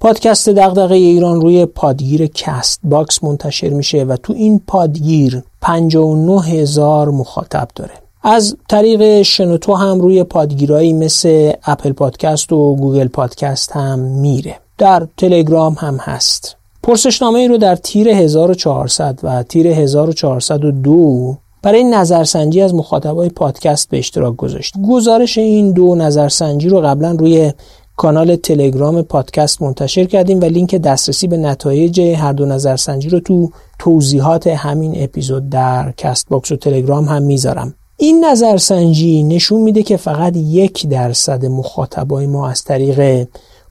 پادکست 0.00 0.48
دغدغه 0.48 0.94
ایران 0.94 1.40
روی 1.40 1.66
پادگیر 1.66 2.26
Castbox 2.26 3.24
منتشر 3.24 3.68
میشه 3.68 4.04
و 4.04 4.16
تو 4.16 4.32
این 4.32 4.60
پادگیر 4.66 5.42
59 5.60 6.42
هزار 6.42 7.08
مخاطب 7.08 7.68
داره. 7.74 7.92
از 8.22 8.56
طریق 8.68 9.22
شنوتو 9.22 9.74
هم 9.74 10.00
روی 10.00 10.24
پادگیرایی 10.24 10.92
مثل 10.92 11.52
Apple 11.64 11.92
Podcast 11.92 12.52
و 12.52 12.76
Google 12.76 13.08
Podcast 13.08 13.72
هم 13.72 13.98
میره. 13.98 14.56
در 14.78 15.06
تلگرام 15.16 15.76
هم 15.78 15.96
هست. 15.96 16.56
پرسشنامه 16.82 17.38
ای 17.38 17.48
رو 17.48 17.58
در 17.58 17.76
تیر 17.76 18.08
1400 18.08 19.18
و 19.22 19.42
تیر 19.42 19.66
1402 19.66 21.36
برای 21.62 21.84
نظرسنجی 21.84 22.60
از 22.60 22.74
مخاطبای 22.74 23.28
پادکست 23.28 23.90
به 23.90 23.98
اشتراک 23.98 24.36
گذاشت. 24.36 24.74
گزارش 24.88 25.38
این 25.38 25.72
دو 25.72 25.94
نظرسنجی 25.94 26.68
رو 26.68 26.80
قبلا 26.80 27.16
روی 27.18 27.52
کانال 28.00 28.36
تلگرام 28.36 29.02
پادکست 29.02 29.62
منتشر 29.62 30.04
کردیم 30.04 30.40
و 30.40 30.44
لینک 30.44 30.74
دسترسی 30.74 31.26
به 31.26 31.36
نتایج 31.36 32.00
هر 32.00 32.32
دو 32.32 32.46
نظرسنجی 32.46 33.08
رو 33.08 33.20
تو 33.20 33.50
توضیحات 33.78 34.46
همین 34.46 35.02
اپیزود 35.02 35.48
در 35.48 35.92
Castbox 35.96 36.52
و 36.52 36.56
تلگرام 36.56 37.04
هم 37.04 37.22
می‌ذارم. 37.22 37.74
این 37.96 38.24
نظرسنجی 38.24 39.22
نشون 39.22 39.60
میده 39.60 39.82
که 39.82 39.96
فقط 39.96 40.36
یک 40.36 40.88
درصد 40.88 41.46
مخاطبای 41.46 42.26
ما 42.26 42.48
از 42.48 42.64
طریق 42.64 43.28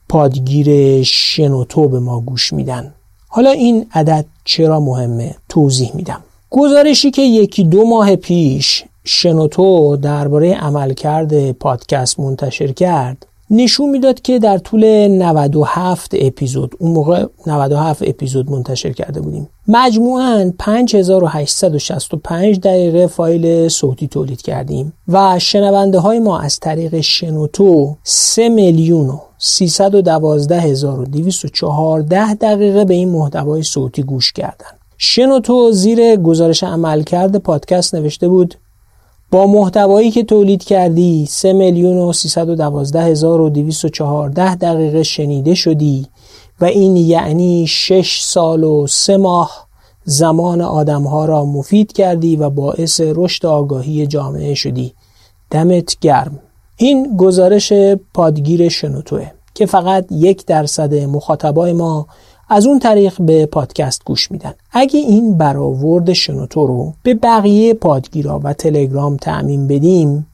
پادگیر 0.08 1.02
شنوتو 1.02 1.88
به 1.88 2.00
ما 2.00 2.20
گوش 2.20 2.52
میدن. 2.52 2.94
حالا 3.28 3.50
این 3.50 3.86
عدد 3.94 4.26
چرا 4.44 4.80
مهمه؟ 4.80 5.34
توضیح 5.48 5.90
میدم. 5.94 6.20
گزارشی 6.50 7.10
که 7.10 7.22
یکی 7.22 7.64
دو 7.64 7.84
ماه 7.84 8.16
پیش 8.16 8.84
شنوتو 9.04 9.96
درباره 9.96 10.54
عملکرد 10.54 11.52
پادکست 11.52 12.20
منتشر 12.20 12.72
کرد 12.72 13.26
نشون 13.50 13.90
می‌داد 13.90 14.22
که 14.22 14.38
در 14.38 14.58
طول 14.58 15.08
97 15.08 16.14
اپیزود 16.18 16.74
اون 16.78 16.92
موقع 16.92 17.26
97 17.46 18.08
اپیزود 18.08 18.50
منتشر 18.50 18.92
کرده 18.92 19.20
بودیم 19.20 19.48
مجموعاً 19.68 20.52
5865 20.58 22.60
دقیقه 22.60 23.06
فایل 23.06 23.68
صوتی 23.68 24.08
تولید 24.08 24.42
کردیم 24.42 24.92
و 25.08 25.38
شنونده 25.38 25.98
های 25.98 26.18
ما 26.18 26.40
از 26.40 26.58
طریق 26.58 27.00
شنوتو 27.00 27.96
3 28.02 28.48
میلیون 28.48 29.08
و 29.08 29.18
312214 29.38 32.34
دقیقه 32.34 32.84
به 32.84 32.94
این 32.94 33.08
محتوای 33.08 33.62
صوتی 33.62 34.02
گوش 34.02 34.32
کردند. 34.32 34.80
شنوتو 34.98 35.72
زیر 35.72 36.16
گزارش 36.16 36.64
عملکرد 36.64 37.36
پادکست 37.36 37.94
نوشته 37.94 38.28
بود 38.28 38.54
با 39.30 39.46
محتوایی 39.46 40.10
که 40.10 40.22
تولید 40.22 40.64
کردی 40.64 41.26
3 41.26 41.52
میلیون 41.52 41.96
و 41.96 42.12
312 42.12 43.02
هزار 43.02 43.40
و 43.40 43.50
214 43.50 44.54
دقیقه 44.54 45.02
شنیده 45.02 45.54
شدی 45.54 46.06
و 46.60 46.64
این 46.64 46.96
یعنی 46.96 47.66
6 47.66 48.20
سال 48.22 48.64
و 48.64 48.86
3 48.86 49.16
ماه 49.16 49.66
زمان 50.04 50.60
آدمها 50.60 51.24
را 51.24 51.44
مفید 51.44 51.92
کردی 51.92 52.36
و 52.36 52.50
باعث 52.50 53.00
رشد 53.04 53.46
آگاهی 53.46 54.06
جامعه 54.06 54.54
شدی. 54.54 54.92
دمت 55.50 55.96
گرم. 56.00 56.38
این 56.76 57.16
گزارش 57.16 57.72
پادگیر 58.14 58.68
شنوتوه 58.68 59.30
که 59.54 59.66
فقط 59.66 60.06
یک 60.10 60.46
درصد 60.46 60.94
مخاطبای 60.94 61.72
ما 61.72 62.06
از 62.52 62.66
اون 62.66 62.78
طریق 62.78 63.22
به 63.22 63.46
پادکست 63.46 64.04
گوش 64.04 64.30
میدن. 64.30 64.54
اگه 64.72 65.00
این 65.00 65.38
برآورد 65.38 66.12
شنوتو 66.12 66.66
رو 66.66 66.94
به 67.02 67.14
بقیه 67.14 67.74
پادگیرا 67.74 68.40
و 68.44 68.52
تلگرام 68.52 69.16
تعمین 69.16 69.66
بدیم 69.66 70.26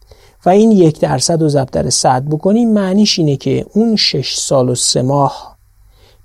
و 0.47 0.51
این 0.51 0.73
یک 0.73 1.01
درصد 1.01 1.43
رو 1.43 1.49
ضرب 1.49 1.71
در 1.71 1.91
صد 1.91 2.25
بکنیم 2.25 2.73
معنیش 2.73 3.19
اینه 3.19 3.37
که 3.37 3.67
اون 3.75 3.97
شش 3.97 4.37
سال 4.37 4.69
و 4.69 4.75
سه 4.75 5.03
ماه 5.03 5.57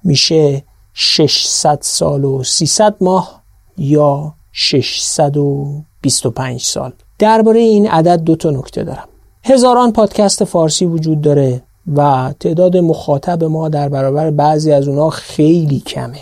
میشه 0.03 0.63
600 0.93 1.79
سال 1.81 2.25
و 2.25 2.43
300 2.43 2.95
ماه 3.01 3.41
یا 3.77 4.33
625 4.51 6.61
سال. 6.61 6.93
درباره 7.19 7.59
این 7.59 7.87
عدد 7.87 8.19
دو 8.19 8.35
تا 8.35 8.49
نکته 8.49 8.83
دارم. 8.83 9.07
هزاران 9.43 9.91
پادکست 9.91 10.43
فارسی 10.43 10.85
وجود 10.85 11.21
داره. 11.21 11.61
و 11.95 12.33
تعداد 12.39 12.77
مخاطب 12.77 13.43
ما 13.43 13.69
در 13.69 13.89
برابر 13.89 14.31
بعضی 14.31 14.71
از 14.71 14.87
اونها 14.87 15.09
خیلی 15.09 15.79
کمه. 15.79 16.19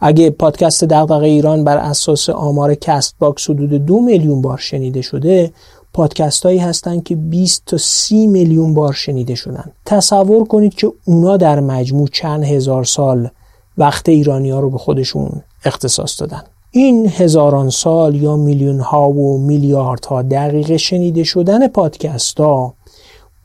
اگه 0.00 0.30
پادکست 0.30 0.84
دغدغه 0.84 1.26
ایران 1.26 1.64
بر 1.64 1.76
اساس 1.76 2.30
آمار 2.30 2.74
Castbox 2.74 3.50
حدود 3.50 3.86
دو 3.86 4.00
میلیون 4.00 4.42
بار 4.42 4.58
شنیده 4.58 5.02
شده 5.02 5.52
پادکست 5.92 6.46
هایی 6.46 6.58
هستن 6.58 7.00
که 7.00 7.16
20 7.16 7.62
تا 7.66 7.76
30 7.78 8.26
میلیون 8.26 8.74
بار 8.74 8.92
شنیده 8.92 9.34
شدن. 9.34 9.72
تصور 9.84 10.44
کنید 10.44 10.74
که 10.74 10.92
اونا 11.04 11.36
در 11.36 11.60
مجموع 11.60 12.08
چند 12.12 12.44
هزار 12.44 12.84
سال 12.84 13.28
وقت 13.78 14.08
ایرانی 14.08 14.50
ها 14.50 14.60
رو 14.60 14.70
به 14.70 14.78
خودشون 14.78 15.42
اختصاص 15.64 16.20
دادن. 16.20 16.42
این 16.70 17.08
هزاران 17.08 17.70
سال 17.70 18.14
یا 18.14 18.36
میلیون 18.36 18.80
ها 18.80 19.10
و 19.10 19.38
میلیاردها 19.38 20.22
دقیقه 20.22 20.76
شنیده 20.76 21.24
شدن 21.24 21.68
پادکست 21.68 22.40
ها 22.40 22.74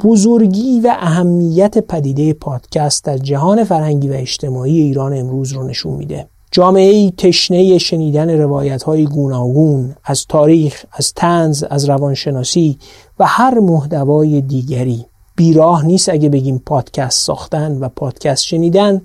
بزرگی 0.04 0.80
و 0.80 0.96
اهمیت 1.00 1.78
پدیده 1.78 2.34
پادکست 2.34 3.04
در 3.04 3.18
جهان 3.18 3.64
فرهنگی 3.64 4.10
و 4.10 4.14
اجتماعی 4.14 4.82
ایران 4.82 5.18
امروز 5.18 5.52
رو 5.52 5.68
نشون 5.68 5.94
میده. 5.94 6.28
جامعه 6.52 7.12
تشنه 7.12 7.78
شنیدن 7.78 8.30
روایت 8.30 8.84
های 8.84 9.06
گوناگون 9.06 9.96
از 10.04 10.26
تاریخ، 10.26 10.86
از 10.92 11.14
تنز، 11.14 11.64
از 11.70 11.90
روانشناسی 11.90 12.78
و 13.20 13.26
هر 13.28 13.60
محتوای 13.60 14.42
دیگری. 14.42 15.06
بیراه 15.36 15.86
نیست 15.86 16.10
اگه 16.10 16.30
بگیم 16.30 16.64
پادکست 16.66 17.26
ساختن 17.26 17.78
و 17.78 17.90
پادکست 17.90 18.44
شنیدن 18.44 19.02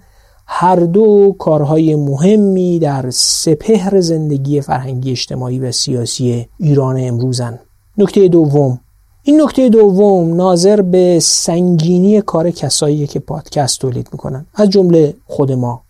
هر 0.47 0.77
دو 0.77 1.37
کارهای 1.39 1.95
مهمی 1.95 2.79
در 2.79 3.11
سپهر 3.11 4.01
زندگی 4.01 4.61
فرهنگی 4.61 5.11
اجتماعی 5.11 5.59
و 5.59 5.73
سیاسی 5.73 6.49
ایران 6.59 6.97
امروزن. 6.99 7.59
نکته 7.99 8.29
دوم 8.29 8.81
این 9.29 9.41
نکته 9.41 9.69
دوم 9.69 10.35
ناظر 10.35 10.81
به 10.81 11.21
سنگینی 11.21 12.21
کار 12.21 12.51
کسایی 12.51 13.07
که 13.07 13.19
پادکست 13.19 13.81
تولید 13.81 14.09
می‌کنن. 14.13 14.47
از 14.55 14.71
جمله 14.71 15.15
خود 15.27 15.53
ما. 15.53 15.83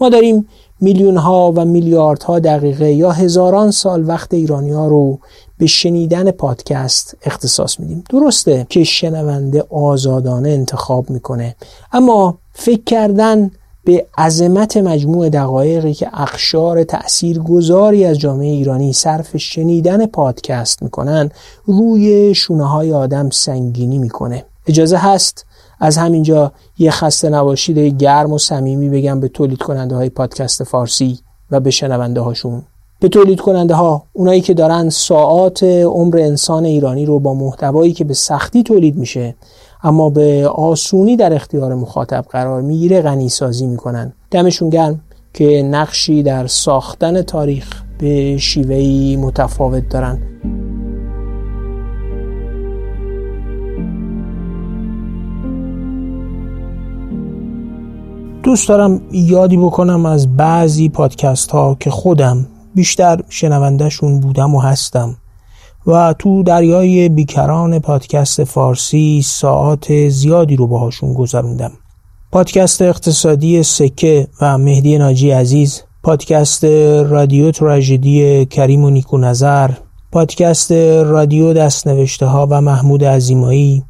ما 0.00 0.08
داریم 0.08 0.48
میلیون 0.80 1.16
ها 1.16 1.52
و 1.56 1.64
میلیاردها 1.64 2.38
دقیقه 2.38 2.92
یا 2.92 3.10
هزاران 3.10 3.70
سال 3.70 4.08
وقت 4.08 4.34
ایرانی 4.34 4.70
ها 4.70 4.88
رو 4.88 5.18
به 5.58 5.66
شنیدن 5.66 6.30
پادکست 6.30 7.16
اختصاص 7.22 7.80
میدیم. 7.80 8.04
درسته 8.10 8.66
که 8.70 8.84
شنونده 8.84 9.64
آزادانه 9.70 10.48
انتخاب 10.48 11.10
می‌کنه 11.10 11.56
اما 11.92 12.38
فکر 12.52 12.84
کردن 12.86 13.50
به 13.84 14.06
عظمت 14.18 14.76
مجموع 14.76 15.28
دقایقی 15.28 15.94
که 15.94 16.10
اخشار 16.12 16.84
گذاری 17.44 18.04
از 18.04 18.18
جامعه 18.18 18.50
ایرانی 18.50 18.92
صرف 18.92 19.36
شنیدن 19.36 20.06
پادکست 20.06 20.82
می‌کنن 20.82 21.30
روی 21.64 22.34
شونه 22.34 22.68
های 22.68 22.92
آدم 22.92 23.30
سنگینی 23.30 23.98
می‌کنه. 23.98 24.44
اجازه 24.66 24.96
هست 24.96 25.46
از 25.80 25.96
همینجا 25.96 26.52
یه 26.78 26.90
خسته 26.90 27.28
نباشید 27.28 27.78
گرم 27.78 28.32
و 28.32 28.38
صمیمی 28.38 28.88
بگم 28.88 29.20
به 29.20 29.28
تولید 29.28 29.62
کننده 29.62 29.94
های 29.94 30.08
پادکست 30.08 30.64
فارسی 30.64 31.18
و 31.50 31.60
به 31.60 31.70
شنونده 31.70 32.20
هاشون 32.20 32.62
به 33.00 33.08
تولید 33.08 33.40
کننده 33.40 33.74
ها 33.74 34.02
اونایی 34.12 34.40
که 34.40 34.54
دارن 34.54 34.88
ساعات 34.88 35.62
عمر 35.64 36.18
انسان 36.18 36.64
ایرانی 36.64 37.06
رو 37.06 37.18
با 37.18 37.34
محتوایی 37.34 37.92
که 37.92 38.04
به 38.04 38.14
سختی 38.14 38.62
تولید 38.62 38.96
میشه 38.96 39.34
اما 39.82 40.10
به 40.10 40.48
آسونی 40.48 41.16
در 41.16 41.34
اختیار 41.34 41.74
مخاطب 41.74 42.24
قرار 42.30 42.62
می‌گیره 42.62 43.02
غنی 43.02 43.28
سازی 43.28 43.66
می‌کنن. 43.66 44.12
دمشون 44.30 44.70
گرم 44.70 45.00
که 45.34 45.62
نقشی 45.62 46.22
در 46.22 46.46
ساختن 46.46 47.22
تاریخ 47.22 47.82
به 47.98 48.36
شیوهی 48.36 49.16
متفاوت 49.16 49.88
دارن. 49.88 50.18
دوست 58.42 58.68
دارم 58.68 59.00
یادی 59.12 59.56
بکنم 59.56 60.06
از 60.06 60.36
بعضی 60.36 60.88
پادکست 60.88 61.50
ها 61.50 61.76
که 61.80 61.90
خودم 61.90 62.46
بیشتر 62.74 63.20
شنوندهشون 63.28 64.20
بودم 64.20 64.54
و 64.54 64.60
هستم. 64.60 65.16
و 65.86 66.14
تو 66.18 66.42
دریای 66.42 67.08
بیکران 67.08 67.78
پادکست 67.78 68.44
فارسی 68.44 69.22
ساعات 69.24 70.08
زیادی 70.08 70.56
رو 70.56 70.66
باهاشون 70.66 71.14
گذروندم. 71.14 71.72
پادکست 72.32 72.82
اقتصادی 72.82 73.62
سکه 73.62 74.28
و 74.40 74.58
مهدی 74.58 74.98
ناجی 74.98 75.30
عزیز 75.30 75.82
پادکست 76.02 76.64
رادیو 77.04 77.50
تراژدی 77.50 78.46
کریم 78.46 78.84
نیکونظر 78.84 79.70
پادکست 80.12 80.72
رادیو 81.02 81.52
دستنوشته 81.52 82.26
ها 82.26 82.46
و 82.50 82.60
محمود 82.60 83.04
عظیمایی 83.04 83.84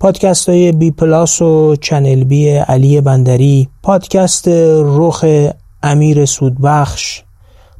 پادکست 0.00 0.48
های 0.48 0.72
بی 0.72 0.90
پلاس 0.90 1.42
و 1.42 1.76
چنل 1.76 2.24
بی 2.24 2.48
علی 2.48 3.00
بندری 3.00 3.68
پادکست 3.82 4.48
رخ 4.82 5.24
امیر 5.82 6.24
سودبخش 6.24 7.22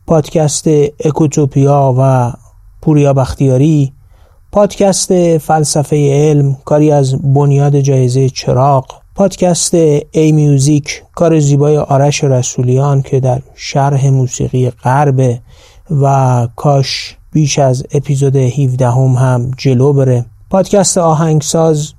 پادکست 0.06 0.68
اکوتوپیا 1.04 1.94
و 1.98 2.32
پوریا 2.82 3.12
بختیاری 3.12 3.92
پادکست 4.52 5.38
فلسفه 5.38 5.96
علم 6.12 6.56
کاری 6.64 6.90
از 6.90 7.22
بنیاد 7.22 7.80
جایزه 7.80 8.28
چراغ 8.28 8.84
پادکست 9.14 9.74
ای 10.10 10.32
میوزیک 10.32 11.02
کار 11.14 11.38
زیبای 11.38 11.78
آرش 11.78 12.24
رسولیان 12.24 13.02
که 13.02 13.20
در 13.20 13.40
شرح 13.54 14.08
موسیقی 14.08 14.70
غرب 14.70 15.40
و 15.90 16.48
کاش 16.56 17.16
بیش 17.32 17.58
از 17.58 17.84
اپیزود 17.92 18.36
17 18.36 18.90
هم, 18.90 19.00
هم 19.00 19.50
جلو 19.56 19.92
بره. 19.92 20.24
پادکست 20.50 20.98
آهنگساز 20.98 21.92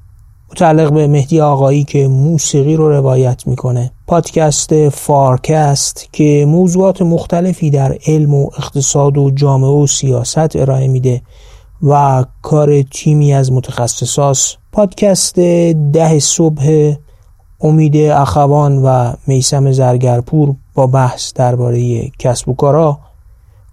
متعلق 0.52 0.94
به 0.94 1.08
مهدی 1.08 1.42
آقایی 1.42 1.84
که 1.84 2.08
موسیقی 2.08 2.76
رو 2.76 2.90
روایت 2.90 3.48
می‌کنه. 3.48 3.92
پادکست 4.08 4.90
فارکست 4.90 6.10
که 6.12 6.46
موضوعات 6.48 7.02
مختلفی 7.02 7.70
در 7.70 7.98
علم 8.08 8.34
و 8.34 8.50
اقتصاد 8.58 9.18
و 9.18 9.32
جامعه 9.32 9.70
و 9.70 9.88
سیاست 9.88 10.56
ارائه 10.56 10.88
میده 10.88 11.22
و 11.84 12.26
کار 12.42 12.82
تیمی 12.82 13.34
از 13.34 13.52
متخصصاست 13.52 14.58
پادکست 14.72 15.40
ده 15.94 16.20
صبح 16.20 16.94
امید 17.62 17.98
اخوان 17.98 18.78
و 18.78 19.14
میسم 19.28 19.72
زرگرپور 19.72 20.56
با 20.76 20.88
بحث 20.88 21.34
درباره 21.34 22.10
کسب 22.20 22.50
و 22.50 22.54
کارا 22.54 23.00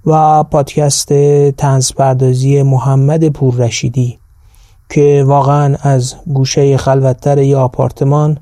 و 0.07 0.43
پادکست 0.45 1.13
تنز 1.51 1.93
پردازی 1.93 2.63
محمد 2.63 3.29
پوررشیدی. 3.29 4.19
که 4.89 5.25
واقعا 5.27 5.77
از 5.81 6.15
گوشه 6.35 6.77
خلوتتر 6.77 7.39
یه 7.39 7.57
آپارتمان 7.57 8.39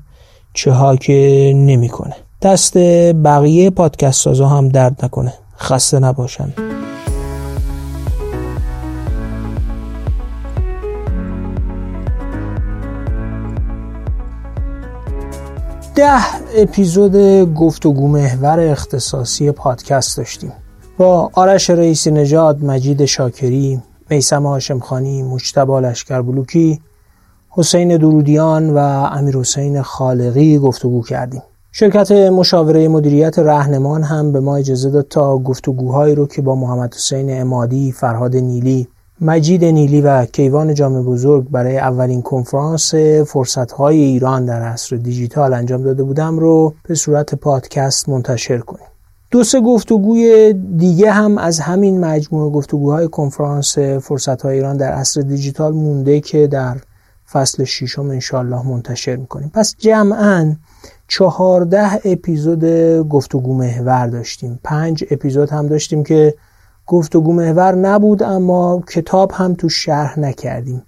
چه 0.53 0.71
ها 0.71 0.95
که 0.95 1.51
نمی‌کنه. 1.55 2.15
دست 2.41 2.77
بقیه 3.23 3.69
پادکست 3.69 4.21
سازا 4.21 4.47
هم 4.47 4.69
درد 4.69 5.05
نکنه. 5.05 5.33
خسته 5.59 5.99
نباشن. 5.99 6.53
ده 15.95 16.19
اپیزود 16.57 17.15
گفتگو 17.53 18.07
محور 18.07 18.59
اختصاصی 18.59 19.51
پادکست 19.51 20.17
داشتیم. 20.17 20.51
با 20.97 21.29
آرش 21.33 21.69
رئیسی 21.69 22.11
نژاد 22.11 22.63
مجید 22.63 23.05
شاکری 23.05 23.81
میسم 24.09 24.45
هاشم 24.45 24.79
خانی 24.79 25.23
مجتبا 25.23 25.79
لشکر 25.79 26.21
بلوکی 26.21 26.81
حسین 27.49 27.97
درودیان 27.97 28.69
و 28.69 28.77
امیر 29.11 29.37
حسین 29.37 29.81
خالقی 29.81 30.57
گفتگو 30.57 31.03
کردیم 31.03 31.41
شرکت 31.71 32.11
مشاوره 32.11 32.87
مدیریت 32.87 33.39
رهنمان 33.39 34.03
هم 34.03 34.31
به 34.31 34.39
ما 34.39 34.55
اجازه 34.55 34.89
داد 34.89 35.07
تا 35.07 35.37
گفتگوهایی 35.37 36.15
رو 36.15 36.27
که 36.27 36.41
با 36.41 36.55
محمد 36.55 36.93
حسین 36.93 37.41
امادی، 37.41 37.91
فرهاد 37.91 38.35
نیلی، 38.35 38.87
مجید 39.21 39.65
نیلی 39.65 40.01
و 40.01 40.25
کیوان 40.25 40.73
جامع 40.73 41.01
بزرگ 41.01 41.49
برای 41.49 41.77
اولین 41.77 42.21
کنفرانس 42.21 42.95
فرصتهای 43.27 43.97
ایران 43.97 44.45
در 44.45 44.61
عصر 44.61 44.95
دیجیتال 44.95 45.53
انجام 45.53 45.83
داده 45.83 46.03
بودم 46.03 46.39
رو 46.39 46.73
به 46.87 46.95
صورت 46.95 47.35
پادکست 47.35 48.09
منتشر 48.09 48.57
کنیم. 48.57 48.87
دو 49.31 49.43
سه 49.43 49.61
گفتگوی 49.61 50.53
دیگه 50.77 51.11
هم 51.11 51.37
از 51.37 51.59
همین 51.59 51.99
مجموعه 51.99 52.49
گفتگوهای 52.49 53.07
کنفرانس 53.07 53.77
فرصت 53.77 54.45
ایران 54.45 54.77
در 54.77 54.91
عصر 54.91 55.21
دیجیتال 55.21 55.73
مونده 55.73 56.19
که 56.19 56.47
در 56.47 56.77
فصل 57.31 57.63
ششم 57.63 58.09
انشالله 58.09 58.67
منتشر 58.67 59.15
می‌کنیم. 59.15 59.51
پس 59.53 59.75
جمعا 59.77 60.55
چهارده 61.07 61.99
اپیزود 62.05 62.65
گفتگو 63.09 63.53
محور 63.53 64.07
داشتیم. 64.07 64.59
پنج 64.63 65.03
اپیزود 65.11 65.49
هم 65.49 65.67
داشتیم 65.67 66.03
که 66.03 66.33
گفتگو 66.87 67.33
محور 67.33 67.75
نبود 67.75 68.23
اما 68.23 68.83
کتاب 68.89 69.31
هم 69.31 69.53
تو 69.53 69.69
شرح 69.69 70.19
نکردیم. 70.19 70.83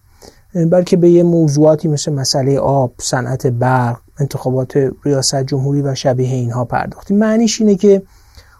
بلکه 0.71 0.97
به 0.97 1.09
یه 1.09 1.23
موضوعاتی 1.23 1.87
مثل 1.87 2.13
مسئله 2.13 2.59
آب، 2.59 2.93
صنعت 2.97 3.47
برق، 3.47 3.99
انتخابات 4.19 4.73
ریاست 5.03 5.43
جمهوری 5.43 5.81
و 5.81 5.95
شبیه 5.95 6.35
اینها 6.35 6.65
پرداختیم. 6.65 7.17
معنیش 7.17 7.61
اینه 7.61 7.75
که 7.75 8.01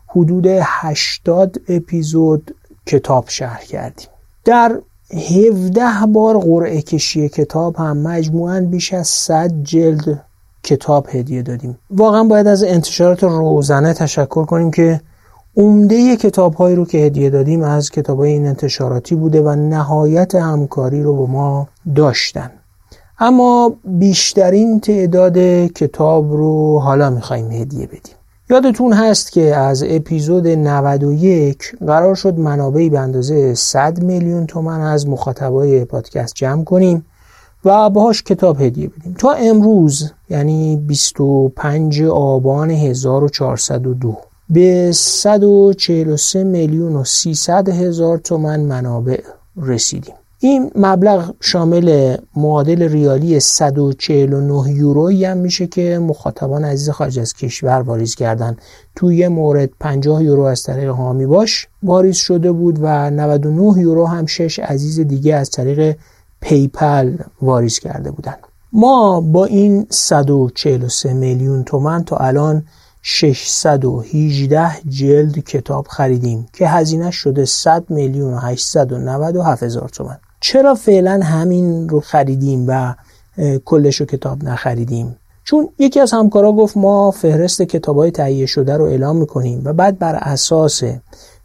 حدود 0.08 0.48
80 0.48 1.62
اپیزود 1.70 2.56
کتاب 2.86 3.26
شرح 3.28 3.62
کردیم. 3.62 4.08
در 4.46 4.80
17 5.14 5.84
بار 6.08 6.40
قرعه 6.40 6.82
کشی 6.82 7.30
کتاب 7.30 7.76
هم 7.76 7.98
مجموعاً 7.98 8.60
بیش 8.60 8.94
از 8.94 9.08
100 9.08 9.64
جلد 9.64 10.24
کتاب 10.64 11.08
هدیه 11.10 11.42
دادیم. 11.42 11.80
واقعا 11.90 12.24
باید 12.24 12.48
از 12.48 12.64
انتشارات 12.64 13.24
روزنه 13.24 13.94
تشکر 13.94 14.46
کنیم 14.46 14.72
که 14.72 15.02
عمده 15.58 16.18
کتاب 16.18 16.54
هایی 16.54 16.76
رو 16.76 16.86
که 16.86 16.98
هدیه 16.98 17.30
دادیم 17.30 17.62
از 17.64 17.90
کتاب 17.90 18.20
های 18.20 18.32
این 18.32 18.48
انتشاراتی 18.48 19.16
بوده 19.16 19.42
و 19.42 19.56
نهایت 19.56 20.36
همکاری 20.36 21.04
رو 21.04 21.16
با 21.16 21.26
ما 21.26 21.68
داشتن. 21.96 22.52
اما 23.20 23.76
بیشترین 23.84 24.80
تعداد 24.80 25.38
کتاب 25.66 26.34
رو 26.34 26.80
حالا 26.80 27.10
می‌خوایم 27.10 27.52
هدیه 27.52 27.88
بدیم. 27.88 28.17
یادتون 28.50 28.94
هست 28.94 29.32
که 29.32 29.56
از 29.56 29.84
اپیزود 29.88 30.48
91 30.48 31.76
قرار 31.88 32.16
شد 32.16 32.38
منابعی 32.38 32.90
به 32.90 33.00
اندازه 33.00 33.54
100 33.54 34.04
میلیون 34.04 34.46
تومن 34.46 34.82
از 34.82 35.08
مخاطبای 35.08 35.86
پادکست 35.86 36.36
جمع 36.36 36.64
کنیم 36.64 37.06
و 37.66 37.90
باهاش 37.90 38.24
کتاب 38.24 38.62
هدیه 38.62 38.88
بدیم. 38.88 39.16
تا 39.20 39.32
امروز 39.32 40.12
یعنی 40.30 40.76
25 40.88 42.04
آبان 42.04 42.72
1402 42.72 44.18
به 44.50 44.92
143 44.94 46.44
میلیون 46.44 46.96
و 46.96 47.04
300 47.04 47.70
هزار 47.70 48.18
تومن 48.18 48.60
منابع 48.60 49.22
رسیدیم. 49.58 50.16
این 50.40 50.72
مبلغ 50.76 51.34
شامل 51.40 52.18
معادل 52.36 52.84
ریالی 52.84 53.40
149 53.40 54.72
یورویی 54.72 55.26
هم 55.26 55.38
میشه 55.38 55.68
که 55.68 56.00
مخاطبان 56.00 56.66
عزیز 56.66 56.90
خارج 56.90 57.20
از 57.20 57.34
کشور 57.34 57.82
واریز 57.82 58.16
کردن. 58.16 58.58
توی 58.96 59.28
مورد 59.28 59.70
50 59.80 60.24
یورو 60.24 60.42
از 60.44 60.64
طریق 60.64 60.90
حامی 60.90 61.26
باش 61.26 61.68
واریز 61.84 62.16
شده 62.16 62.52
بود 62.52 62.80
و 62.82 63.10
99 63.10 63.82
یورو 63.82 64.06
هم 64.06 64.26
شش 64.26 64.60
عزیز 64.60 65.00
دیگه 65.00 65.36
از 65.36 65.50
طریق 65.50 65.96
پیپل 66.42 67.18
واریز 67.42 67.80
کرده 67.80 68.12
بودن. 68.12 68.36
ما 68.74 69.22
با 69.22 69.46
این 69.46 69.88
143 69.90 71.14
میلیون 71.14 71.64
تومن 71.64 72.04
تا 72.04 72.18
الان 72.18 72.64
618 73.02 74.72
جلد 74.90 75.40
کتاب 75.40 75.88
خریدیم 75.88 76.48
که 76.54 76.68
هزینه 76.68 77.12
شده 77.12 77.46
100 77.46 77.90
میلیون 77.90 78.34
و 78.34 78.38
897 78.38 79.64
هزار 79.64 79.90
تومن 79.90 80.18
چرا 80.40 80.76
فعلا 80.76 81.20
همین 81.24 81.90
رو 81.90 82.00
خریدیم 82.00 82.66
و 82.68 82.94
کلش 83.66 83.96
رو 83.96 84.06
کتاب 84.06 84.44
نخریدیم؟ 84.44 85.16
چون 85.44 85.70
یکی 85.80 86.00
از 86.00 86.12
همکارا 86.12 86.52
گفت 86.52 86.78
ما 86.78 87.12
فهرست 87.12 87.62
کتاب 87.62 87.98
های 87.98 88.12
تهیه 88.12 88.46
شده 88.46 88.78
رو 88.78 88.86
اعلام 88.86 89.16
می‌کنیم 89.16 89.62
و 89.66 89.74
بعد 89.74 90.00
بر 90.00 90.16
اساس 90.16 90.84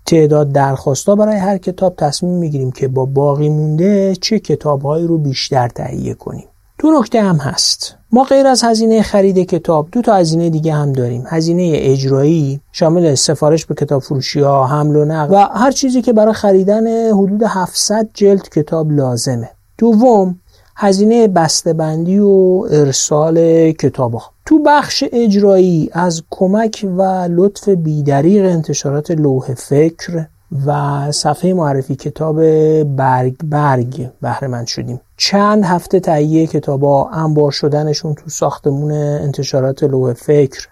تعداد 0.07 0.53
درخواستا 0.53 1.15
برای 1.15 1.37
هر 1.37 1.59
کتاب 1.59 1.95
تصمیم 1.97 2.33
می‌گیریم 2.33 2.71
که 2.71 2.89
با 2.89 3.07
باقی 3.07 3.49
مونده 3.49 4.17
چه 4.21 4.39
کتابهایی 4.39 5.07
رو 5.07 5.19
بیشتر 5.19 5.69
تهیه 5.69 6.15
کنیم. 6.15 6.47
دو 6.83 6.91
نکته 6.91 7.23
هم 7.23 7.37
هست. 7.37 7.95
ما 8.13 8.25
غیر 8.25 8.47
از 8.47 8.65
هزینه 8.65 9.03
خرید 9.03 9.39
کتاب 9.39 9.89
دو 9.93 10.03
تا 10.03 10.15
هزینه 10.15 10.51
دیگه 10.51 10.73
هم 10.73 10.93
داریم. 10.93 11.25
هزینه 11.27 11.73
اجرایی 11.75 12.61
شامل 12.73 13.15
سفارش 13.15 13.67
به 13.67 13.75
کتاب 13.75 14.03
فروشی 14.03 14.41
ها 14.41 14.67
حمل 14.67 14.97
و 14.97 15.05
نقل 15.05 15.35
و 15.35 15.39
هر 15.39 15.71
چیزی 15.71 16.03
که 16.03 16.13
برای 16.13 16.35
خریدن 16.35 17.13
حدود 17.13 17.43
700 17.43 18.09
جلد 18.15 18.49
کتاب 18.49 18.93
لازمه. 18.93 19.51
دوم 19.79 20.39
هزینه 20.77 21.29
بسته‌بندی 21.29 22.19
و 22.19 22.67
ارسال 22.71 23.71
کتاب 23.73 24.15
ها. 24.15 24.23
تو 24.47 24.59
بخش 24.67 25.05
اجرایی 25.13 25.91
از 25.93 26.23
کمک 26.31 26.87
و 26.97 27.29
لطف 27.31 27.69
بیدریق 27.69 28.45
انتشارات 28.45 29.11
لوح 29.11 29.55
فکر 29.55 30.27
و 30.67 31.13
صفحه 31.13 31.55
معرفی 31.55 31.95
کتاب 31.95 32.37
برگ 32.83 33.37
برگ 33.45 34.11
بهره 34.21 34.65
شدیم. 34.65 35.01
چند 35.17 35.65
هفته 35.65 36.01
تهیه 36.01 36.47
کتابا 36.47 37.09
انبار 37.09 37.51
شدنشون 37.51 38.15
تو 38.15 38.31
ساختمون 38.31 38.93
انتشارات 38.93 39.83
لوح 39.83 40.13
فکر. 40.13 40.69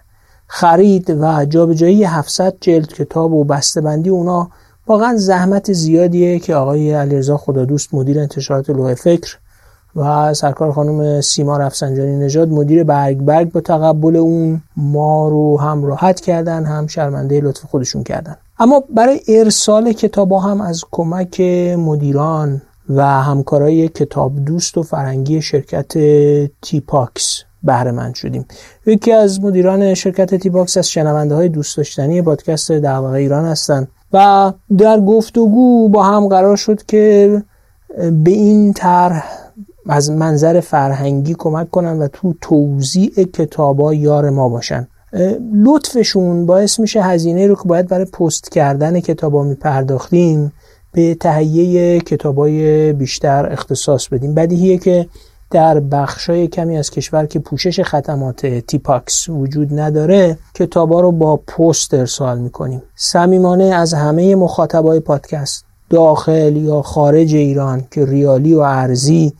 خرید 0.47 1.09
و 1.09 1.45
جابجایی 1.45 2.03
700 2.03 2.57
جلد 2.61 2.87
کتاب 2.87 3.33
و 3.33 3.43
بسته‌بندی 3.43 4.09
اونا 4.09 4.49
واقعا 4.87 5.15
زحمت 5.17 5.73
زیادیه 5.73 6.39
که 6.39 6.55
آقای 6.55 6.93
علیرضا 6.93 7.37
خدادوست 7.37 7.93
مدیر 7.93 8.19
انتشارات 8.19 8.69
لوح 8.69 8.93
فکر 8.93 9.37
و 9.95 10.33
سرکار 10.33 10.71
خانم 10.71 11.21
سیما 11.21 11.57
رفسنجانی 11.57 12.15
نژاد 12.15 12.49
مدیر 12.49 12.83
برگ 12.83 13.17
برگ 13.17 13.51
با 13.51 13.61
تقبل 13.61 14.15
اون 14.15 14.61
ما 14.77 15.29
رو 15.29 15.59
هم 15.59 15.85
راحت 15.85 16.19
کردن 16.19 16.65
هم 16.65 16.87
شرمنده 16.87 17.41
لطف 17.41 17.65
خودشون 17.65 18.03
کردن. 18.03 18.35
اما 18.61 18.83
برای 18.89 19.19
ارسال 19.27 19.93
کتاب 19.93 20.33
هم 20.33 20.61
از 20.61 20.83
کمک 20.91 21.41
مدیران 21.77 22.61
و 22.89 23.05
همکارای 23.05 23.87
کتاب 23.87 24.45
دوست 24.45 24.77
و 24.77 24.83
فرهنگی 24.83 25.41
شرکت 25.41 25.93
تیپاکس 26.61 27.43
بهره 27.63 27.91
مند 27.91 28.15
شدیم. 28.15 28.45
یکی 28.85 29.11
از 29.11 29.43
مدیران 29.43 29.93
شرکت 29.93 30.35
تیپاکس 30.35 30.77
از 30.77 30.89
شنونده 30.89 31.35
های 31.35 31.49
دوست 31.49 31.77
داشتنی 31.77 32.21
پادکست 32.21 32.71
دغدغه 32.71 33.03
ایران 33.03 33.45
هستند 33.45 33.87
و 34.13 34.53
در 34.77 34.99
گفتگو 34.99 35.89
با 35.89 36.03
هم 36.03 36.27
قرار 36.27 36.55
شد 36.55 36.85
که 36.85 37.43
به 37.97 38.31
این 38.31 38.73
طرح 38.73 39.25
از 39.89 40.11
منظر 40.11 40.59
فرهنگی 40.59 41.35
کمک 41.39 41.71
کنن 41.71 41.99
و 41.99 42.07
تو 42.07 42.33
توضیح 42.41 43.09
کتابا 43.09 43.93
یار 43.93 44.29
ما 44.29 44.49
باشن 44.49 44.87
لطفشون 45.53 46.45
باعث 46.45 46.79
میشه 46.79 47.01
هزینه 47.01 47.47
رو 47.47 47.55
که 47.55 47.63
باید 47.65 47.87
برای 47.87 48.05
پست 48.05 48.51
کردن 48.51 48.99
کتابا 48.99 49.43
میپرداختیم 49.43 50.53
به 50.91 51.15
تهیه 51.15 51.99
کتابای 51.99 52.93
بیشتر 52.93 53.51
اختصاص 53.51 54.07
بدیم. 54.07 54.33
بدیهیه 54.33 54.77
که 54.77 55.07
در 55.51 55.79
بخشای 55.79 56.47
کمی 56.47 56.77
از 56.77 56.89
کشور 56.89 57.25
که 57.25 57.39
پوشش 57.39 57.79
خدمات 57.79 58.45
تیپاکس 58.45 59.29
وجود 59.29 59.79
نداره 59.79 60.37
کتابا 60.55 61.01
رو 61.01 61.11
با 61.11 61.37
پست 61.37 61.93
ارسال 61.93 62.39
می‌کنیم. 62.39 62.81
صمیمانه 62.95 63.63
از 63.63 63.93
همه 63.93 64.35
مخاطبای 64.35 64.99
پادکست 64.99 65.65
داخل 65.89 66.55
یا 66.55 66.81
خارج 66.81 67.35
ایران 67.35 67.83
که 67.91 68.05
ریالی 68.05 68.53
و 68.53 68.59
ارزی 68.59 69.33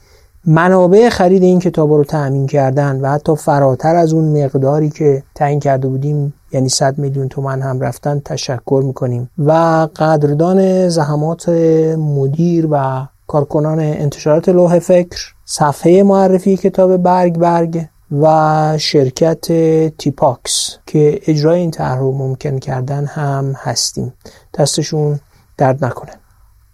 منابع 0.46 1.10
خرید 1.10 1.44
این 1.44 1.60
کتاب 1.60 1.94
رو 1.94 2.04
تأمین 2.04 2.48
کردن 2.48 3.02
و 3.02 3.08
حتی 3.08 3.36
فراتر 3.36 3.96
از 3.96 4.14
اون 4.14 4.44
مقداری 4.44 4.90
که 4.90 5.24
تعیین 5.36 5.60
کرده 5.60 5.88
بودیم 5.88 6.34
یعنی 6.52 6.70
100 6.70 6.98
میلیون 6.98 7.28
تومن 7.28 7.62
هم 7.62 7.80
رفتن 7.80 8.20
تشکر 8.20 8.82
می‌کنیم. 8.86 9.30
و 9.38 9.52
قدردان 9.96 10.90
زحمات 10.90 11.50
مدیر 11.98 12.68
و 12.72 13.08
کارکنان 13.28 13.80
انتشارات 13.80 14.50
لوح 14.50 14.80
فکر 14.80 15.34
صفحه 15.46 16.04
معرفی 16.04 16.58
کتاب 16.58 16.98
برگ 16.98 17.38
برگ 17.38 17.86
و 18.22 18.78
شرکت 18.78 19.52
تیپاکس 19.98 20.78
که 20.86 21.20
اجرای 21.28 21.60
این 21.60 21.72
طرح 21.72 22.00
رو 22.00 22.12
ممکن 22.12 22.60
کردن 22.60 23.06
هم 23.06 23.56
هستیم. 23.58 24.14
دستشون 24.54 25.20
درد 25.58 25.86
نکنه. 25.86 26.12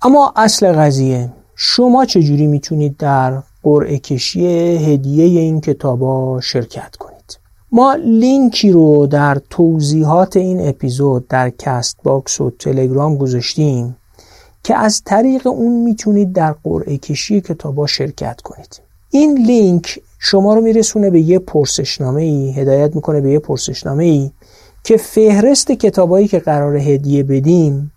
اما 0.01 0.33
اصل 0.35 0.71
قضیه 0.71 1.29
شما 1.55 2.05
چجوری 2.05 2.47
می‌تونید 2.47 2.97
در 2.97 3.41
قرعه 3.63 3.97
کشی 3.97 4.47
هدیه 4.77 5.39
این 5.39 5.61
کتابا 5.61 6.41
شرکت 6.41 6.95
کنید. 6.95 7.39
ما 7.71 7.95
لینکی 7.95 8.71
رو 8.71 9.07
در 9.07 9.41
توضیحات 9.49 10.37
این 10.37 10.67
اپیزود 10.67 11.27
در 11.27 11.49
Castbox 11.49 12.41
و 12.41 12.49
تلگرام 12.49 13.17
گذاشتیم 13.17 13.97
که 14.63 14.75
از 14.75 15.01
طریق 15.05 15.47
اون 15.47 15.83
می‌تونید 15.83 16.33
در 16.33 16.55
قرعه 16.63 16.97
کشی 16.97 17.41
کتابا 17.41 17.87
شرکت 17.87 18.41
کنید. 18.41 18.81
این 19.09 19.37
لینک 19.37 19.99
شما 20.19 20.53
رو 20.53 20.61
میرسونه 20.61 21.09
به 21.09 21.21
یه 21.21 21.39
پرسشنامه 21.39 22.21
ای 22.21 22.51
هدایت 22.51 22.95
می‌کنه 22.95 23.21
به 23.21 23.31
یه 23.31 23.39
پرسشنامه 23.39 24.03
ای 24.03 24.31
که 24.83 24.97
فهرست 24.97 25.71
کتابایی 25.71 26.27
که 26.27 26.39
قرار 26.39 26.75
هدیه 26.75 27.23
بدیم 27.23 27.91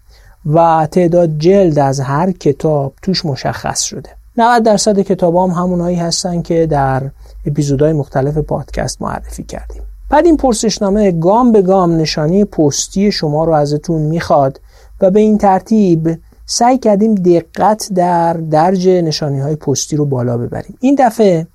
و 0.46 0.88
تعداد 0.90 1.38
جلد 1.38 1.79
از 1.79 2.01
هر 2.01 2.33
کتاب 2.33 2.92
توش 3.03 3.25
مشخص 3.25 3.81
شده. 3.81 4.20
90 4.40 4.62
درصد 4.62 5.00
کتاب 5.00 5.37
هم 5.37 5.50
همونایی 5.50 5.96
هستن 5.96 6.42
که 6.42 6.66
در 6.66 7.11
اپیزودهای 7.46 7.92
مختلف 7.92 8.38
پادکست 8.38 9.03
معرفی 9.03 9.42
کردیم. 9.42 9.83
بعد 10.11 10.26
این 10.26 10.37
پرسشنامه 10.37 11.12
گام 11.12 11.53
به 11.53 11.62
گام 11.62 11.96
نشانی 11.96 12.44
پستی 12.44 13.12
شما 13.12 13.44
رو 13.44 13.53
ازتون 13.53 14.03
می‌خواد 14.03 14.61
و 15.00 15.11
به 15.11 15.20
این 15.20 15.38
ترتیب 15.38 16.18
سعی 16.46 16.79
کردیم 16.79 17.14
دقت 17.14 17.88
در 17.94 18.33
درج 18.33 18.88
نشانی 18.88 19.40
های 19.40 19.57
پستی 19.57 19.96
رو 19.96 20.05
بالا 20.05 20.38
ببریم. 20.38 20.79
این 20.81 20.96
دفعه 20.98 21.46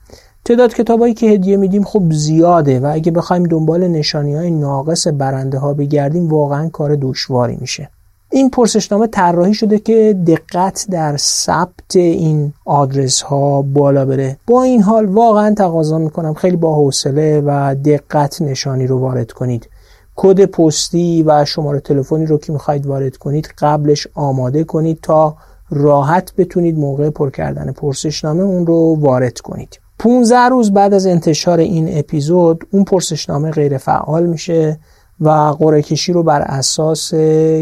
تعداد 0.46 0.74
کتابایی 0.74 1.14
که 1.14 1.28
هدیه 1.28 1.58
میدیم 1.58 1.84
خب 1.84 2.12
زیاده 2.12 2.80
و 2.80 2.92
اگه 2.94 3.12
بخوایم 3.12 3.44
دنبال 3.44 3.88
نشانی 3.88 4.36
های 4.36 4.52
ناقص 4.52 5.08
برنده 5.08 5.58
ها 5.58 5.74
بگردیم 5.74 6.30
واقعا 6.30 6.70
کار 6.70 6.98
دشواری 7.02 7.58
میشه. 7.62 7.90
این 8.36 8.50
پرسشنامه 8.50 9.08
طراحی 9.08 9.54
شده 9.54 9.80
که 9.80 10.20
دقت 10.28 10.86
در 10.92 11.18
ثبت 11.18 11.96
این 11.96 12.54
آدرس 12.66 13.22
ها 13.22 13.62
بالا 13.62 14.06
بره. 14.06 14.38
با 14.48 14.64
این 14.64 14.82
حال 14.82 15.06
واقعا 15.06 15.54
تقاضا 15.54 15.98
می‌کنم 15.98 16.34
خیلی 16.34 16.56
با 16.56 16.76
حوصله 16.76 17.42
و 17.46 17.76
دقت 17.86 18.42
نشانی 18.42 18.88
رو 18.88 19.00
وارد 19.00 19.32
کنید. 19.32 19.70
کد 20.16 20.46
پستی 20.46 21.24
و 21.24 21.46
شماره 21.46 21.80
تلفنی 21.80 22.26
رو 22.26 22.38
که 22.38 22.54
می‌خواید 22.54 22.86
وارد 22.86 23.18
کنید 23.18 23.50
قبلش 23.58 24.08
آماده 24.14 24.64
کنید 24.64 25.00
تا 25.02 25.36
راحت 25.70 26.36
بتونید 26.38 26.78
موقع 26.78 27.10
پر 27.10 27.30
کردن 27.30 27.72
پرسشنامه 27.72 28.44
اون 28.44 28.66
رو 28.66 28.98
وارد 29.00 29.40
کنید. 29.40 29.80
15 30.00 30.38
روز 30.38 30.74
بعد 30.74 30.94
از 30.94 31.08
انتشار 31.08 31.60
این 31.60 31.98
اپیزود 31.98 32.68
اون 32.72 32.84
پرسشنامه 32.84 33.52
غیر 33.52 33.78
فعال 33.78 34.26
میشه. 34.26 34.80
و 35.20 35.30
قرعه 35.30 35.82
کشی 35.82 36.14
رو 36.14 36.24
بر 36.24 36.42
اساس 36.42 37.14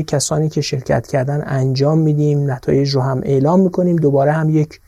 کسانی 0.08 0.50
که 0.50 0.62
شرکت 0.62 1.08
کردن 1.08 1.44
انجام 1.46 1.98
میدیم 1.98 2.52
نتایج 2.52 2.90
رو 2.90 3.02
هم 3.02 3.22
اعلام 3.24 3.60
می‌کنیم. 3.60 3.96
دوباره 3.96 4.32
هم 4.32 4.50
یک 4.50 4.80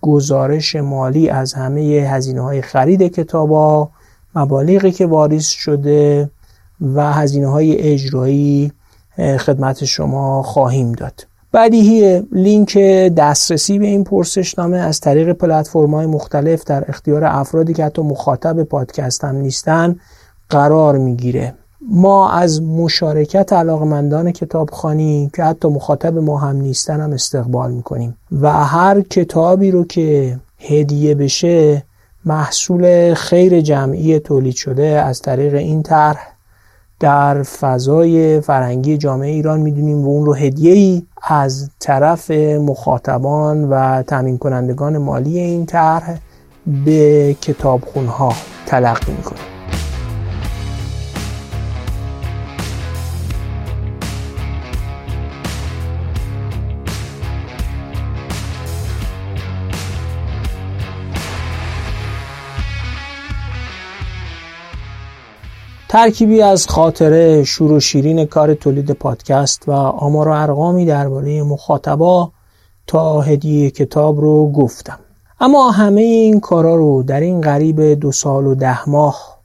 گزارش 0.00 0.76
مالی 0.76 1.28
از 1.28 1.52
همه 1.52 1.80
هزینه 1.80 2.40
های 2.40 2.62
خرید 2.62 3.02
کتابا 3.02 3.88
مبالغی 4.34 4.90
که 4.90 5.06
واریز 5.06 5.46
شده 5.46 6.30
و 6.94 7.12
هزینه 7.12 7.46
های 7.46 7.76
اجرایی 7.76 8.72
خدمت 9.38 9.84
شما 9.84 10.42
خواهیم 10.42 10.92
داد. 10.92 11.26
بدیهی 11.52 12.22
لینک 12.32 12.78
دسترسی 13.16 13.78
به 13.78 13.86
این 13.86 14.04
پرسشنامه 14.04 14.76
از 14.76 15.00
طریق 15.00 15.32
پلتفرم 15.32 15.94
های 15.94 16.06
مختلف 16.06 16.64
در 16.64 16.84
اختیار 16.88 17.24
افرادی 17.24 17.74
که 17.74 17.84
حتی 17.84 18.02
مخاطب 18.02 18.62
پادکست 18.62 19.24
هم 19.24 19.36
نیستن 19.36 19.96
قرار 20.50 20.98
می‌گیره. 20.98 21.54
ما 21.88 22.30
از 22.30 22.62
مشارکت 22.62 23.52
علاقمندان 23.52 24.32
کتابخانی 24.32 25.30
که 25.34 25.44
حتی 25.44 25.68
مخاطب 25.68 26.18
ما 26.18 26.38
هم 26.38 26.56
نیستن 26.56 27.00
هم 27.00 27.12
استقبال 27.12 27.72
می‌کنیم. 27.72 28.16
و 28.40 28.52
هر 28.52 29.00
کتابی 29.00 29.70
رو 29.70 29.84
که 29.84 30.38
هدیه 30.58 31.14
بشه 31.14 31.82
محصول 32.24 33.14
خیر 33.14 33.60
جمعی 33.60 34.18
تولید 34.18 34.54
شده 34.54 34.84
از 34.84 35.22
طریق 35.22 35.54
این 35.54 35.82
طرح 35.82 36.26
در 37.00 37.42
فضای 37.42 38.40
فرهنگی 38.40 38.96
جامعه 38.96 39.30
ایران 39.30 39.60
می‌دونیم 39.60 40.04
و 40.04 40.08
اون 40.08 40.26
رو 40.26 40.34
هدیه 40.34 40.72
ای 40.72 41.02
از 41.22 41.70
طرف 41.78 42.30
مخاطبان 42.60 43.64
و 43.64 44.02
تامین 44.02 44.38
کنندگان 44.38 44.98
مالی 44.98 45.38
این 45.38 45.66
طرح 45.66 46.18
به 46.84 47.36
کتابخونها 47.40 48.32
تلقی 48.66 49.12
می‌کنیم. 49.12 49.49
ترکیبی 65.90 66.42
از 66.42 66.66
خاطره 66.66 67.44
شور 67.44 67.80
شیرین 67.80 68.24
کار 68.24 68.54
تولید 68.54 68.90
پادکست 68.90 69.68
و 69.68 69.72
آمار 69.72 70.28
و 70.28 70.32
ارقامی 70.32 70.86
درباره 70.86 71.42
مخاطبا 71.42 72.32
تا 72.86 73.20
هدیه 73.20 73.70
کتاب 73.70 74.20
رو 74.20 74.52
گفتم. 74.52 74.98
اما 75.40 75.70
همه 75.70 76.00
این 76.00 76.40
کارا 76.40 76.76
رو 76.76 77.02
در 77.02 77.20
این 77.20 77.40
قریب 77.40 77.80
دو 77.80 78.12
سال 78.12 78.46
و 78.46 78.54
ده 78.54 78.88
ماه 78.88 79.38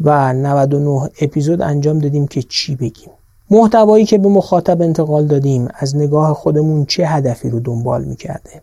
و 0.00 0.32
99 0.32 1.10
اپیزود 1.20 1.62
انجام 1.62 1.98
دادیم 1.98 2.26
که 2.26 2.42
چی 2.42 2.76
بگیم؟ 2.76 3.10
محتوایی 3.50 4.04
که 4.04 4.18
به 4.18 4.28
مخاطب 4.28 4.82
انتقال 4.82 5.26
دادیم 5.26 5.68
از 5.74 5.96
نگاه 5.96 6.34
خودمون 6.34 6.84
چه 6.84 7.06
هدفی 7.06 7.50
رو 7.50 7.60
دنبال 7.60 8.04
می‌کرده؟ 8.04 8.62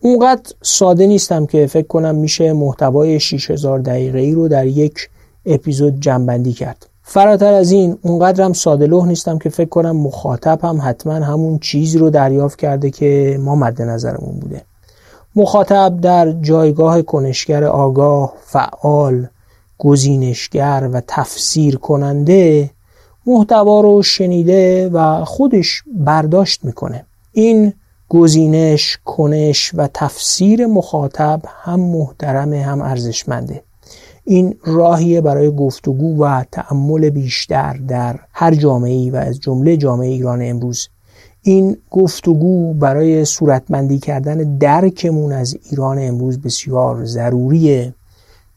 اونقدر 0.00 0.52
ساده 0.62 1.06
نیستم 1.06 1.46
که 1.46 1.66
فکر 1.66 1.86
کنم 1.86 2.14
میشه 2.14 2.52
محتوای 2.52 3.20
6000 3.20 3.78
دقیقه 3.78 4.18
ای 4.18 4.32
رو 4.32 4.48
در 4.48 4.66
یک 4.66 5.08
اپیزود 5.48 6.00
جنبندی 6.00 6.52
کرد. 6.52 6.86
فراتر 7.02 7.52
از 7.52 7.70
این 7.70 7.98
اونقدرم 8.02 8.52
ساده 8.52 8.86
لوح 8.86 9.06
نیستم 9.06 9.38
که 9.38 9.48
فکر 9.48 9.68
کنم 9.68 9.96
مخاطب 9.96 10.58
هم 10.62 10.80
حتما 10.82 11.12
همون 11.12 11.58
چیزی 11.58 11.98
رو 11.98 12.10
دریافت 12.10 12.58
کرده 12.58 12.90
که 12.90 13.38
ما 13.40 13.56
مد 13.56 13.82
نظرمون 13.82 14.38
بوده. 14.40 14.62
مخاطب 15.36 16.00
در 16.00 16.32
جایگاه 16.32 17.02
کنشگر 17.02 17.64
آگاه 17.64 18.32
فعال 18.44 19.28
گزینشگر 19.78 20.88
و 20.92 21.02
تفسیر 21.06 21.76
کننده 21.76 22.70
محتوا 23.26 23.80
رو 23.80 24.02
شنیده 24.02 24.88
و 24.88 25.24
خودش 25.24 25.82
برداشت 25.96 26.64
می‌کنه. 26.64 27.04
این 27.32 27.72
گزینش 28.08 28.98
کنش 29.04 29.70
و 29.74 29.88
تفسیر 29.94 30.66
مخاطب 30.66 31.40
هم 31.62 31.80
محترمه 31.80 32.62
هم 32.62 32.82
ارزشمنده. 32.82 33.62
این 34.30 34.54
راهیه 34.64 35.20
برای 35.20 35.50
گفتگو 35.50 36.24
و 36.24 36.44
تعمل 36.52 37.10
بیشتر 37.10 37.72
در 37.72 38.18
هر 38.32 38.54
جامعه 38.54 39.12
و 39.12 39.16
از 39.16 39.40
جمله 39.40 39.76
جامعه 39.76 40.08
ایران 40.08 40.42
امروز. 40.42 40.88
این 41.42 41.76
گفتگو 41.90 42.74
برای 42.74 43.24
صورتمندی 43.24 43.98
کردن 43.98 44.58
درکمون 44.58 45.32
از 45.32 45.56
ایران 45.70 45.98
امروز 46.00 46.38
بسیار 46.40 47.04
ضروریه. 47.04 47.94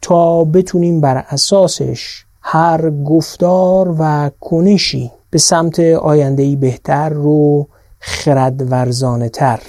تا 0.02 0.44
بتونیم 0.44 1.02
بر 1.02 1.26
اساسش 1.30 2.26
هر 2.42 2.90
گفتار 2.90 3.96
و 4.00 4.32
کنشی 4.40 5.12
به 5.30 5.40
سمت 5.40 5.80
آیندهی 5.80 6.56
بهتر 6.56 7.10
رو 7.10 7.68
خردورزانه 8.00 9.30
تر 9.30 9.60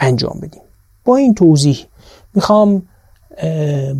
انجام 0.00 0.38
بدیم. 0.42 0.62
با 1.04 1.16
این 1.16 1.34
توضیح 1.34 1.86
می‌خوام 2.34 2.82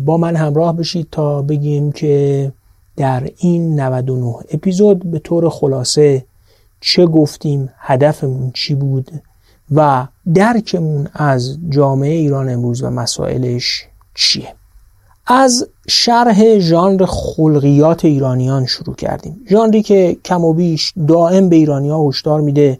با 0.05 0.17
من 0.17 0.35
همراه 0.35 0.77
بشید 0.77 1.07
تا 1.11 1.41
بگیم 1.41 1.91
که 1.91 2.51
در 2.97 3.29
این 3.37 3.79
99 3.79 4.35
اپیزود 4.51 5.11
به 5.11 5.19
طور 5.19 5.49
خلاصه 5.49 6.25
چه 6.81 7.05
گفتیم 7.05 7.69
هدفمون 7.77 8.51
چی 8.53 8.75
بود 8.75 9.11
و 9.71 10.07
درکمون 10.33 11.07
از 11.13 11.57
جامعه 11.69 12.11
ایران 12.11 12.49
امروز 12.49 12.83
و 12.83 12.89
مسائلش 12.89 13.85
چیه. 14.15 14.53
از 15.27 15.67
شرح 15.87 16.59
ژانر 16.59 17.05
خلقیات 17.05 18.05
ایرانیان 18.05 18.65
شروع 18.65 18.95
کردیم. 18.95 19.41
ژانری 19.49 19.81
که 19.81 20.17
کم 20.25 20.45
و 20.45 20.53
بیش 20.53 20.93
دائم 21.07 21.49
به 21.49 21.55
ایرانیا 21.55 22.07
هشدار 22.07 22.41
میده. 22.41 22.79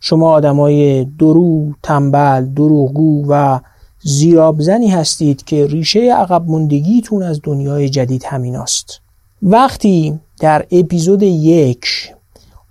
شما 0.00 0.30
آدمای 0.30 1.04
درو، 1.04 1.72
تنبل، 1.82 2.44
دروغگو 2.44 3.24
و 3.28 3.60
زیرابزنی 4.02 4.88
هستید 4.88 5.44
که 5.44 5.66
ریشه 5.66 6.00
عقب 6.14 6.50
مندگیتون 6.50 7.22
از 7.22 7.40
دنیای 7.42 7.88
جدید 7.88 8.24
همین 8.24 8.56
است. 8.56 9.00
وقتی 9.42 10.20
در 10.40 10.66
اپیزود 10.70 11.22
یک 11.22 11.84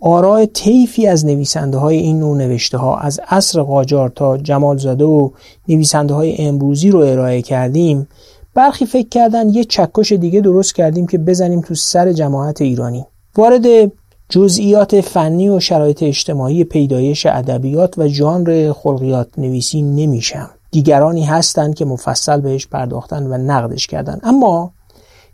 آراء 0.02 0.46
طیفی 0.46 1.08
از 1.08 1.26
نویسنده 1.26 1.78
های 1.78 1.98
این 1.98 2.20
نوع 2.20 2.38
نوشته 2.38 2.78
ها 2.78 2.98
از 2.98 3.20
عصر 3.28 3.62
قاجار 3.62 4.10
تا 4.10 4.38
جمال 4.38 4.78
زاده 4.78 5.06
و 5.06 5.30
نویسنده 5.68 6.13
های 6.13 6.36
امروزی 6.38 6.89
رو 6.89 7.00
ارائه 7.00 7.42
کردیم 7.42 8.08
برخی 8.54 8.86
فکر 8.86 9.10
کردن 9.10 9.50
یه 9.50 9.63
چکش 9.63 10.12
دیگه 10.12 10.42
درست 10.42 10.76
کردیم 10.76 11.08
که 11.08 11.18
بزنیم 11.18 11.62
تو 11.62 11.76
سر 11.76 12.13
جماعت 12.13 12.62
ایرانی 12.62 13.06
وارد 13.38 13.92
جزئیات 14.30 15.02
فنی 15.02 15.50
و 15.50 15.60
شرایط 15.60 16.04
اجتماعی 16.04 16.63
پیدایش 16.63 17.26
ادبیات 17.26 17.98
و 17.98 18.08
ژانر 18.08 18.74
خلقیات 18.74 19.28
نویسی 19.38 19.82
نمیشم 19.82 20.50
دیگرانی 20.72 21.24
هستند 21.24 21.76
که 21.76 21.86
مفصل 21.86 22.42
بهش 22.42 22.68
پرداختن 22.68 23.28
و 23.28 23.38
نقدش 23.38 23.88
کردن. 23.88 24.20
اما 24.24 24.72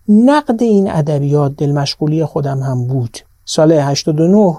نقد 0.10 0.64
این 0.64 0.92
ادبیات 0.92 1.56
دلمشغولی 1.58 2.26
خودم 2.26 2.60
هم 2.60 2.88
بود. 2.88 3.18
سال 3.46 3.72
89 3.72 4.58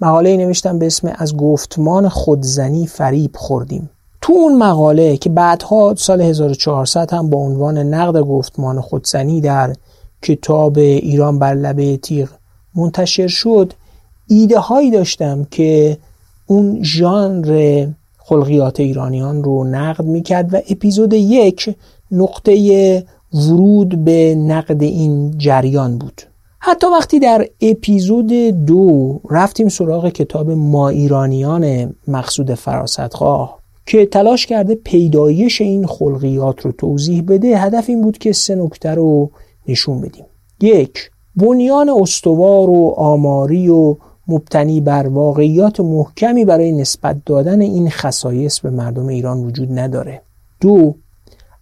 مقاله 0.00 0.36
نوشتم 0.36 0.78
به 0.78 0.86
اسم 0.86 1.12
از 1.14 1.36
گفتمان 1.36 2.08
خودزنی 2.08 2.86
فریب 2.86 3.36
خوردیم 3.36 3.90
تو 4.20 4.32
اون 4.32 4.58
مقاله 4.58 5.16
که 5.16 5.30
بعدها 5.30 5.94
سال 5.96 6.20
1400 6.20 7.12
هم 7.12 7.30
با 7.30 7.38
عنوان 7.38 7.78
نقد 7.78 8.20
گفتمان 8.20 8.80
خودزنی 8.80 9.40
در 9.40 9.72
کتاب 10.22 10.78
ایران 10.78 11.38
بر 11.38 11.54
لبه 11.54 11.96
تیغ 11.96 12.28
منتشر 12.74 13.26
شد 13.26 13.72
ایده 14.26 14.58
هایی 14.58 14.90
داشتم 14.90 15.44
که 15.44 15.98
اون 16.46 16.82
ژانر 16.82 17.86
خلقیات 18.28 18.80
ایرانیان 18.80 19.44
رو 19.44 19.64
نقد 19.64 20.04
می‌کرد 20.04 20.54
و 20.54 20.56
اپیزود 20.70 21.12
یک 21.12 21.74
نقطه 22.10 23.04
ورود 23.34 24.04
به 24.04 24.34
نقد 24.34 24.82
این 24.82 25.38
جریان 25.38 25.98
بود. 25.98 26.22
حتی 26.58 26.86
وقتی 26.86 27.20
در 27.20 27.46
اپیزود 27.60 28.32
دو 28.66 29.20
رفتیم 29.30 29.68
سراغ 29.68 30.08
کتاب 30.08 30.50
ما 30.50 30.88
ایرانیان 30.88 31.94
مقصود 32.08 32.54
فراستخواه 32.54 33.58
که 33.86 34.06
تلاش 34.06 34.46
کرده 34.46 34.74
پیدایش 34.74 35.60
این 35.60 35.86
خلقیات 35.86 36.60
رو 36.60 36.72
توضیح 36.72 37.22
بده 37.22 37.58
هدف 37.58 37.88
این 37.88 38.02
بود 38.02 38.18
که 38.18 38.32
سه 38.32 38.54
نکته 38.54 38.90
رو 38.90 39.30
نشون 39.68 40.00
بدیم. 40.00 40.24
یک 40.60 41.10
بنیان 41.36 41.88
استوار 41.88 42.70
و 42.70 42.94
آماری 42.96 43.68
و 43.68 43.96
مبتنی 44.28 44.80
بر 44.80 45.06
واقعیات 45.06 45.80
محکمی 45.80 46.44
برای 46.44 46.72
نسبت 46.72 47.16
دادن 47.26 47.60
این 47.60 47.90
خصایص 47.90 48.60
به 48.60 48.70
مردم 48.70 49.06
ایران 49.06 49.38
وجود 49.38 49.78
نداره. 49.78 50.22
دو 50.60 50.94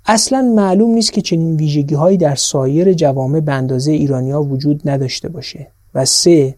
اصلا 0.07 0.43
معلوم 0.43 0.91
نیست 0.91 1.13
که 1.13 1.21
چنین 1.21 1.57
ویژگی 1.57 1.95
هایی 1.95 2.17
در 2.17 2.35
سایر 2.35 2.93
جوامع 2.93 3.41
به 3.41 3.53
اندازه 3.53 3.93
ایرانیا 3.93 4.43
وجود 4.43 4.89
نداشته 4.89 5.29
باشه. 5.29 5.67
و 5.95 6.05
سه 6.05 6.55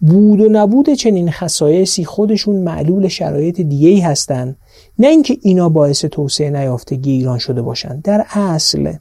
بود 0.00 0.40
و 0.40 0.48
نبود 0.48 0.90
چنین 0.90 1.30
خصایصی 1.30 2.04
خودشون 2.04 2.56
معلول 2.56 3.08
شرایط 3.08 3.60
دیگه 3.60 4.06
هستند 4.06 4.56
نه 4.98 5.06
اینکه 5.06 5.36
اینا 5.42 5.68
باعث 5.68 6.04
توسعه 6.04 6.50
نیافتگی 6.50 7.10
ایران 7.10 7.38
شده 7.38 7.62
باشند 7.62 8.02
در 8.02 8.26
اصل 8.30 8.92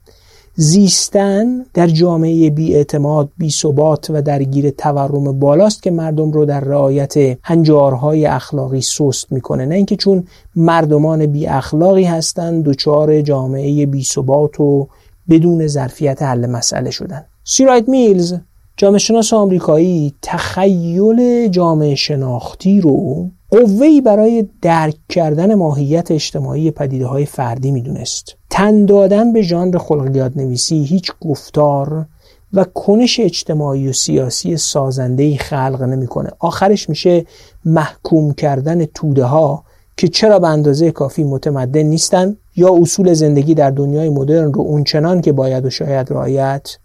زیستن 0.57 1.65
در 1.73 1.87
جامعه 1.87 2.49
بی 2.49 2.75
اعتماد 2.75 3.29
بی 3.37 3.49
ثبات 3.49 4.09
و 4.09 4.21
درگیر 4.21 4.69
تورم 4.69 5.39
بالاست 5.39 5.83
که 5.83 5.91
مردم 5.91 6.31
رو 6.31 6.45
در 6.45 6.59
رعایت 6.59 7.13
هنجارهای 7.43 8.25
اخلاقی 8.25 8.81
سست 8.81 9.31
می‌کنه. 9.31 9.65
نه 9.65 9.75
اینکه 9.75 9.95
چون 9.95 10.23
مردمان 10.55 11.25
بی 11.25 11.47
اخلاقی 11.47 12.03
هستند 12.03 12.63
دچار 12.63 13.21
جامعه 13.21 13.85
بی 13.85 14.03
ثبات 14.03 14.59
و 14.59 14.87
بدون 15.29 15.67
ظرفیت 15.67 16.21
حل 16.21 16.45
مسئله 16.45 16.91
شدن. 16.91 17.25
سیرایت 17.43 17.89
میلز 17.89 18.33
جامعه 18.77 18.99
شناس 18.99 19.33
آمریکایی 19.33 20.13
تخیل 20.21 21.47
جامعه 21.47 21.95
شناختی 21.95 22.81
رو 22.81 23.29
قوهی 23.49 24.01
برای 24.01 24.47
درک 24.61 24.95
کردن 25.09 25.55
ماهیت 25.55 26.11
اجتماعی 26.11 26.71
پدیده 26.71 27.05
های 27.05 27.25
فردی 27.25 27.71
می‌دونست. 27.71 28.35
تن 28.49 28.85
دادن 28.85 29.33
به 29.33 29.41
ژانر 29.41 29.77
خلقیات 29.77 30.37
نویسی 30.37 30.83
هیچ 30.83 31.11
گفتار 31.21 32.05
و 32.53 32.63
کنش 32.63 33.19
اجتماعی 33.19 33.87
و 33.87 33.93
سیاسی 33.93 34.57
سازنده 34.57 35.37
خلق 35.37 35.81
نمی‌کنه. 35.81 36.29
آخرش 36.39 36.89
میشه 36.89 37.25
محکوم 37.65 38.33
کردن 38.33 38.85
توده 38.85 39.23
ها 39.23 39.63
که 39.97 40.07
چرا 40.07 40.39
به 40.39 40.47
اندازه 40.47 40.91
کافی 40.91 41.23
متمدن 41.23 41.81
نیستن 41.81 42.37
یا 42.55 42.75
اصول 42.81 43.13
زندگی 43.13 43.53
در 43.53 43.71
دنیای 43.71 44.09
مدرن 44.09 44.53
رو 44.53 44.61
اونچنان 44.61 45.21
که 45.21 45.31
باید 45.31 45.65
و 45.65 45.69
شاید 45.69 46.11
رعایت 46.11 46.77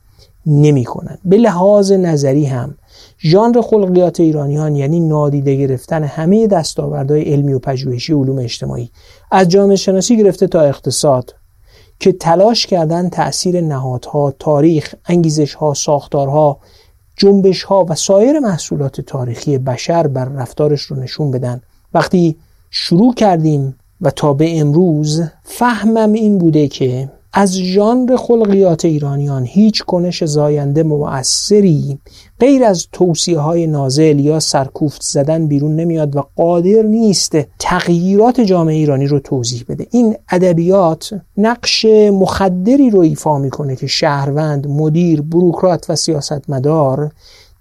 نمی‌کنن. 0.47 1.19
به 1.25 1.37
لحاظ 1.37 1.93
نظری 1.93 2.45
هم. 2.45 2.75
ژانر 3.23 3.61
خلقیات 3.61 4.21
ایرانیان 4.21 4.77
یعنی 4.77 5.01
نادیده 5.01 5.57
گرفتن 5.57 6.05
همه 6.05 6.47
دستاوردهای 6.47 7.23
علمی 7.23 7.53
و 7.53 7.59
پژوهشی 7.59 8.13
علوم 8.13 8.39
اجتماعی. 8.39 8.91
از 9.31 9.49
جامعه 9.49 9.77
شناسی 9.77 10.17
گرفته 10.17 10.47
تا 10.47 10.61
اقتصاد. 10.61 11.35
که 12.01 12.13
تلاش 12.13 12.67
کردن 12.67 13.09
تأثیر 13.09 13.61
نهادها، 13.61 14.35
تاریخ، 14.39 14.95
انگیزشها، 15.07 15.75
ساختارها، 15.75 16.59
جنبشها 17.17 17.87
و 17.89 17.95
سایر 17.95 18.39
محصولات 18.39 19.01
تاریخی 19.01 19.59
بشر 19.59 20.07
بر 20.07 20.25
رفتارش 20.25 20.83
رو 20.83 20.97
نشون 20.97 21.31
بدن. 21.31 21.61
وقتی 21.95 22.37
شروع 22.71 23.15
کردیم 23.15 23.77
و 24.01 24.11
تا 24.11 24.33
به 24.33 24.61
امروز 24.61 25.23
فهمم 25.45 26.13
این 26.13 26.39
بوده 26.39 26.69
که 26.69 27.11
از 27.33 27.57
ژانر 27.57 28.17
خلقیات 28.17 28.85
ایرانیان 28.85 29.45
هیچ 29.45 29.83
کنش 29.83 30.25
زاینده 30.25 30.83
مؤثری 30.83 31.99
غیر 32.41 32.65
از 32.65 32.87
توصیه 32.93 33.39
های 33.39 33.67
نازل 33.67 34.21
یا 34.21 34.41
سرکوفت 34.41 35.03
زدن 35.03 35.47
بیرون 35.47 35.77
نمیاد 35.77 36.17
و 36.17 36.23
قادر 36.37 36.83
نیست 36.83 37.39
تغییرات 37.59 38.41
جامعه 38.41 38.75
ایرانی 38.75 39.07
رو 39.07 39.19
توضیح 39.19 39.65
بده. 39.69 39.87
این 39.91 40.17
ادبیات 40.31 41.21
نقش 41.37 41.85
مخدری 42.13 42.91
رو 42.91 43.01
ایفا 43.01 43.39
می‌کنه 43.39 43.77
که 43.77 43.87
شهروند 43.87 44.67
مدیر 44.67 45.23
بروکرات 45.23 45.91
و 45.91 45.97
سیاستمدار 45.97 47.11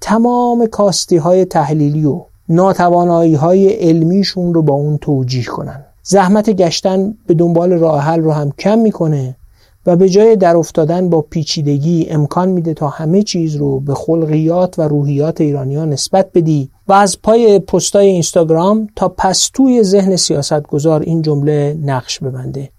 تمام 0.01 0.65
کاستی 0.65 1.17
های 1.17 1.45
تحلیلی 1.45 2.05
و 2.05 2.21
ناتوانایی 2.49 3.35
های 3.35 3.69
علمیشون 3.69 4.53
رو 4.53 4.61
با 4.61 4.73
اون 4.73 4.97
توجیه 4.97 5.43
کنن. 5.43 5.85
زحمت 6.03 6.49
گشتن 6.49 7.13
به 7.27 7.33
دنبال 7.33 7.71
راه 7.71 8.01
حل 8.01 8.19
رو 8.19 8.31
هم 8.31 8.51
کم 8.59 8.79
می‌کنه. 8.79 9.35
و 9.85 9.95
به 9.95 10.09
جای 10.09 10.35
در 10.35 10.55
افتادن 10.55 11.09
با 11.09 11.21
پیچیدگی 11.21 12.07
امکان 12.09 12.49
میده 12.49 12.73
تا 12.73 12.87
همه 12.87 13.23
چیز 13.23 13.55
رو 13.55 13.79
به 13.79 13.93
خلقیات 13.93 14.79
و 14.79 14.81
روحیات 14.81 15.41
ایرانیان 15.41 15.89
نسبت 15.89 16.29
بدی 16.33 16.69
و 16.87 16.93
از 16.93 17.21
پای 17.21 17.59
پستای 17.59 18.07
اینستاگرام 18.07 18.87
تا 18.95 19.09
پستوی 19.09 19.83
ذهن 19.83 20.15
سیاستگزار 20.15 21.01
این 21.01 21.21
جمله 21.21 21.77
نقش 21.81 22.19
ببنده. 22.19 22.69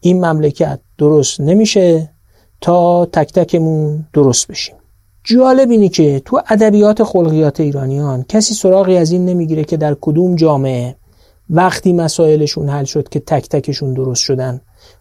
این 0.00 0.24
مملکت 0.24 0.80
درست 0.98 1.40
نمیشه 1.40 2.10
تا 2.60 3.06
تک 3.06 3.32
تکمون 3.32 4.06
درست 4.12 4.46
بشیم. 4.48 4.74
جالب 5.24 5.70
اینی 5.70 5.88
که 5.88 6.22
تو 6.24 6.40
ادبیات 6.48 7.02
خلقیات 7.02 7.60
ایرانیان 7.60 8.24
کسی 8.28 8.54
سراغی 8.54 8.96
از 8.96 9.10
این 9.12 9.26
نمی‌گیره 9.26 9.64
که 9.64 9.76
در 9.76 9.96
کدوم 10.00 10.36
جامعه 10.36 10.96
وقتی 11.50 11.92
مسائلشون 11.92 12.68
حل 12.68 12.84
شد 12.84 13.08
که 13.08 13.20
تک 13.20 13.48
تکشون 13.48 13.94
درست 13.94 14.22
شدن 14.22 14.60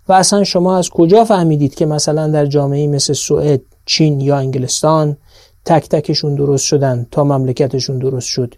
و 0.09 0.13
اصلا 0.13 0.43
شما 0.43 0.77
از 0.77 0.89
کجا 0.89 1.25
فهمیدید 1.25 1.75
که 1.75 1.85
مثلا 1.85 2.27
در 2.27 2.45
جامعه 2.45 2.87
مثل 2.87 3.13
سوئد، 3.13 3.61
چین 3.85 4.21
یا 4.21 4.37
انگلستان 4.37 5.17
تک 5.65 5.89
تکشون 5.89 6.35
درست 6.35 6.65
شدن 6.65 7.07
تا 7.11 7.23
مملکتشون 7.23 7.99
درست 7.99 8.27
شد؟ 8.27 8.55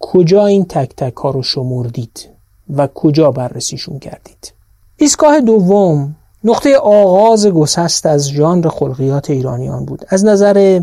کجا 0.00 0.46
این 0.46 0.64
تک 0.64 0.92
تک 0.96 1.16
ها 1.16 1.30
رو 1.30 1.42
شمردید 1.42 2.28
و 2.76 2.86
کجا 2.86 3.30
بررسیشون 3.30 3.98
کردید؟ 3.98 4.52
ایستگاه 4.96 5.40
دوم 5.40 6.16
نقطه 6.44 6.76
آغاز 6.76 7.46
گسست 7.46 8.06
از 8.06 8.28
ژانر 8.28 8.68
خلقیات 8.68 9.30
ایرانیان 9.30 9.84
بود. 9.84 10.04
از 10.08 10.24
نظر 10.24 10.80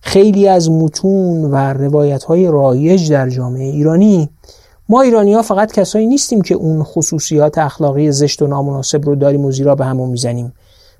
خیلی 0.00 0.48
از 0.48 0.70
متون 0.70 1.44
و 1.44 1.56
روایت 1.56 2.24
های 2.24 2.46
رایج 2.46 3.12
در 3.12 3.28
جامعه 3.28 3.64
ایرانی 3.64 4.30
ما 4.88 5.00
ایرانی 5.00 5.34
ها 5.34 5.42
فقط 5.42 5.72
کسایی 5.72 6.06
نیستیم 6.06 6.42
که 6.42 6.54
اون 6.54 6.82
خصوصیات 6.82 7.58
اخلاقی 7.58 8.12
زشت 8.12 8.42
و 8.42 8.46
نامناسب 8.46 9.04
رو 9.04 9.16
داریم 9.16 9.44
و 9.44 9.50
زیرا 9.50 9.74
به 9.74 9.84
همون 9.84 10.08
می‌زنیم. 10.10 10.52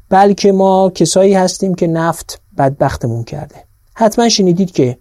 بلکه 0.09 0.53
ما 0.53 0.91
کسایی 0.91 1.35
هستیم 1.35 1.75
که 1.75 1.87
نفت 1.87 2.41
بدبختمون 2.59 3.25
کرده. 3.25 3.55
حتما 3.95 4.29
شنیدید 4.29 4.73
که 4.73 4.99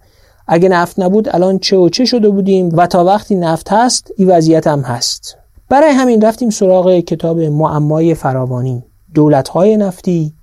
اگه 0.48 0.70
نفت 0.70 1.00
نبود 1.00 1.36
الان 1.36 1.60
چه 1.60 1.78
و 1.78 1.90
چه 1.90 2.06
شده 2.06 2.30
بودیم 2.30 2.70
و 2.74 2.88
تا 2.88 3.04
وقتی 3.04 3.36
نفت 3.36 3.72
هست 3.72 4.12
این 4.18 4.30
وضعیت 4.30 4.68
هم 4.68 4.82
هست. 4.82 5.38
برای 5.70 5.92
همین 5.92 6.22
رفتیم 6.22 6.50
سراغ 6.50 7.00
کتاب 7.00 7.40
معمای 7.40 8.14
فراوانی 8.16 8.84
دولت‌های 9.14 9.78
نفتی 9.78 10.34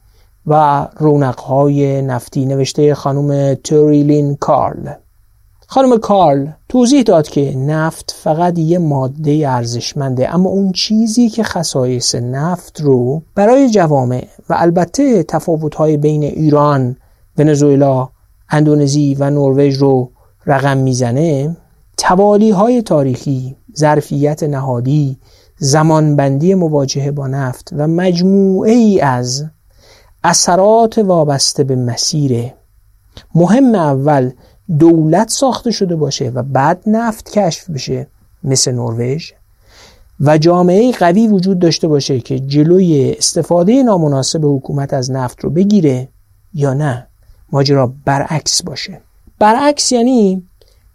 و 0.46 0.86
رونق‌های 0.98 2.02
نفتی 2.02 2.46
نوشته 2.46 2.94
خانم 2.94 3.54
توریلین 3.54 4.36
کارل. 4.36 4.92
خانم 5.72 5.98
کارل 5.98 6.46
توضیح 6.68 7.02
داد 7.02 7.28
که 7.28 7.56
نفت 7.56 8.16
فقط 8.18 8.58
یه 8.58 8.78
ماده 8.78 9.44
ارزشمنده 9.48 10.34
اما 10.34 10.50
اون 10.50 10.72
چیزی 10.72 11.28
که 11.28 11.42
خصایص 11.42 12.14
نفت 12.14 12.80
رو 12.80 13.22
برای 13.34 13.70
جوامع 13.70 14.26
و 14.48 14.54
البته 14.58 15.22
تفاوت‌های 15.22 15.96
بین 15.96 16.22
ایران، 16.22 16.96
ونزوئلا، 17.38 18.08
اندونزی 18.48 19.16
و 19.18 19.30
نروژ 19.30 19.76
رو 19.76 20.10
رقم 20.46 20.76
می‌زنه 20.76 21.56
توالی 21.96 22.50
های 22.50 22.82
تاریخی، 22.82 23.56
ظرفیت 23.76 24.42
نهادی، 24.42 25.18
زمانبندی 25.58 26.54
مواجهه 26.54 27.10
با 27.10 27.26
نفت 27.26 27.70
و 27.76 27.86
مجموعه 27.86 28.72
ای 28.72 29.00
از 29.00 29.44
اثرات 30.24 30.98
وابسته 30.98 31.64
به 31.64 31.76
مسیر. 31.76 32.52
مهم 33.34 33.74
اول 33.74 34.30
دولت 34.78 35.30
ساخته 35.30 35.70
شده 35.70 35.96
باشه 35.96 36.30
و 36.30 36.42
بعد 36.42 36.82
نفت 36.86 37.30
کشف 37.30 37.70
بشه 37.70 38.06
مثل 38.44 38.72
نروژ. 38.72 39.32
و 40.20 40.38
جامعه 40.38 40.92
قوی 40.92 41.28
وجود 41.28 41.58
داشته 41.58 41.88
باشه 41.88 42.20
که 42.20 42.38
جلوی 42.38 43.14
استفاده 43.18 43.82
نامناسب 43.82 44.40
حکومت 44.44 44.94
از 44.94 45.10
نفت 45.10 45.40
رو 45.40 45.50
بگیره 45.50 46.08
یا 46.54 46.74
نه. 46.74 47.06
ماجرا 47.52 47.92
برعکس 48.04 48.62
باشه. 48.62 49.00
برعکس 49.38 49.92
یعنی 49.92 50.42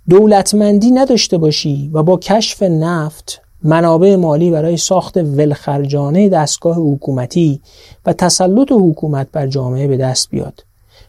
دولتمندی 0.10 0.92
نداشته 0.92 1.38
باشی 1.38 1.90
و 1.94 2.04
با 2.04 2.18
کشف 2.18 2.64
نفت 2.64 3.42
منابع 3.64 4.16
مالی 4.16 4.52
برای 4.52 4.78
ساخت 4.78 5.18
ولخرجانه 5.18 6.30
دستگاه 6.30 6.78
حکومتی 6.78 7.62
و 8.06 8.14
تسلط 8.14 8.72
حکومت 8.72 9.28
بر 9.32 9.48
جامعه 9.48 9.88
به 9.88 9.98
دست 9.98 10.30
بیاد. 10.30 10.64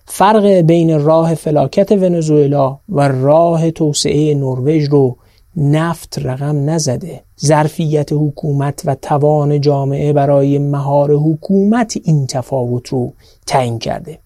فرق 0.06 0.46
بین 0.46 1.00
راه 1.00 1.34
فلاکت 1.34 1.92
ونزوئلا 1.92 2.78
و 2.88 3.08
راه 3.08 3.70
توسعه 3.70 4.34
نروژ 4.34 4.88
رو 4.88 5.16
نفت 5.56 6.18
رقم 6.18 6.70
نزده. 6.70 7.22
ظرفیت 7.40 8.12
حکومت 8.12 8.82
و 8.84 8.94
توان 8.94 9.60
جامعه 9.60 10.12
برای 10.12 10.58
مهار 10.58 11.12
حکومت 11.12 11.98
این 12.04 12.26
تفاوت 12.26 12.88
رو 12.88 13.12
تعیین 13.46 13.78
کرده. 13.78 14.18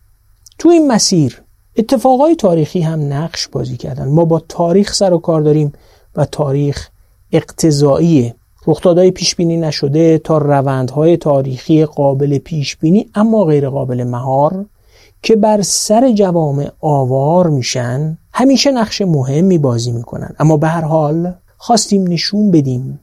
تو 0.59 0.68
این 0.68 0.87
مسیر 0.87 1.43
اتفاقای 1.76 2.37
تاریخی 2.37 2.81
هم 2.81 3.12
نقش 3.12 3.49
بازی 3.49 3.76
کردن. 3.76 4.09
ما 4.09 4.24
با 4.24 4.43
تاریخ 4.49 4.95
سر 4.95 5.12
و 5.12 5.18
کار 5.18 5.41
داریم 5.41 5.72
و 6.16 6.24
تاریخ 6.24 6.89
اقتضاییه 7.33 8.35
رخدادهای 8.66 9.11
پیش 9.11 9.35
بینی 9.35 9.57
نشده 9.57 10.18
تا 10.18 10.39
روندهای 10.39 11.16
تاریخی 11.16 11.85
قابل 11.85 12.39
پیش 12.39 12.76
بینی 12.76 13.11
اما 13.14 13.45
غیر 13.45 13.68
قابل 13.68 14.05
مهار 14.05 14.66
که 15.23 15.37
بر 15.37 15.62
سر 15.62 16.12
جوامع 16.12 16.71
آوار 16.81 17.51
میشن 17.51 18.18
همیشه 18.33 18.71
نقش 18.71 19.03
مهمی 19.03 19.59
بازی 19.59 19.93
می‌کنن. 19.93 20.35
اما 20.39 20.57
به 20.57 20.68
هر 20.68 20.85
حال 20.85 21.35
خواستیم 21.57 22.07
نشون 22.07 22.51
بدیم 22.51 23.01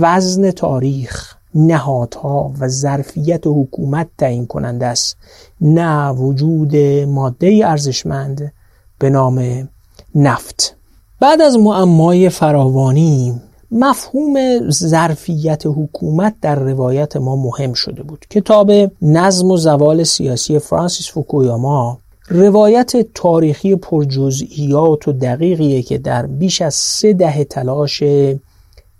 وزن 0.00 0.50
تاریخ 0.50 1.34
نهادها 1.54 2.52
و 2.58 2.68
ظرفیت 2.68 3.46
حکومت 3.46 4.08
تعیین 4.18 4.46
کننده 4.46 4.86
است. 4.86 5.16
نه 5.60 6.10
وجود 6.10 6.76
ماده 7.06 7.62
ارزشمند 7.64 8.52
به 8.98 9.10
نام 9.10 9.68
نفت. 10.14 10.76
بعد 11.20 11.40
از 11.40 11.56
معمای 11.56 12.28
فراوانی 12.28 13.40
مفهوم 13.72 14.34
ظرفیت 14.70 15.62
حکومت 15.66 16.34
در 16.40 16.54
روایت 16.54 17.16
ما 17.16 17.36
مهم 17.36 17.72
شده 17.72 18.02
بود 18.02 18.26
کتاب 18.30 18.72
نظم 19.02 19.50
و 19.50 19.56
زوال 19.56 20.02
سیاسی 20.02 20.58
فرانسیس 20.58 21.10
فوکویاما 21.10 21.98
روایت 22.28 22.92
تاریخی 23.14 23.76
پرجزئیات 23.76 25.08
و 25.08 25.12
دقیقیه 25.12 25.82
که 25.82 25.98
در 25.98 26.26
بیش 26.26 26.62
از 26.62 26.74
سه 26.74 27.12
دهه 27.12 27.44
تلاش 27.44 28.02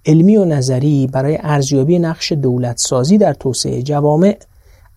علمی 0.06 0.36
و 0.36 0.44
نظری 0.44 1.06
برای 1.12 1.38
ارزیابی 1.40 1.98
نقش 1.98 2.32
دولت 2.32 2.78
سازی 2.78 3.18
در 3.18 3.34
توسعه 3.34 3.82
جوامع 3.82 4.38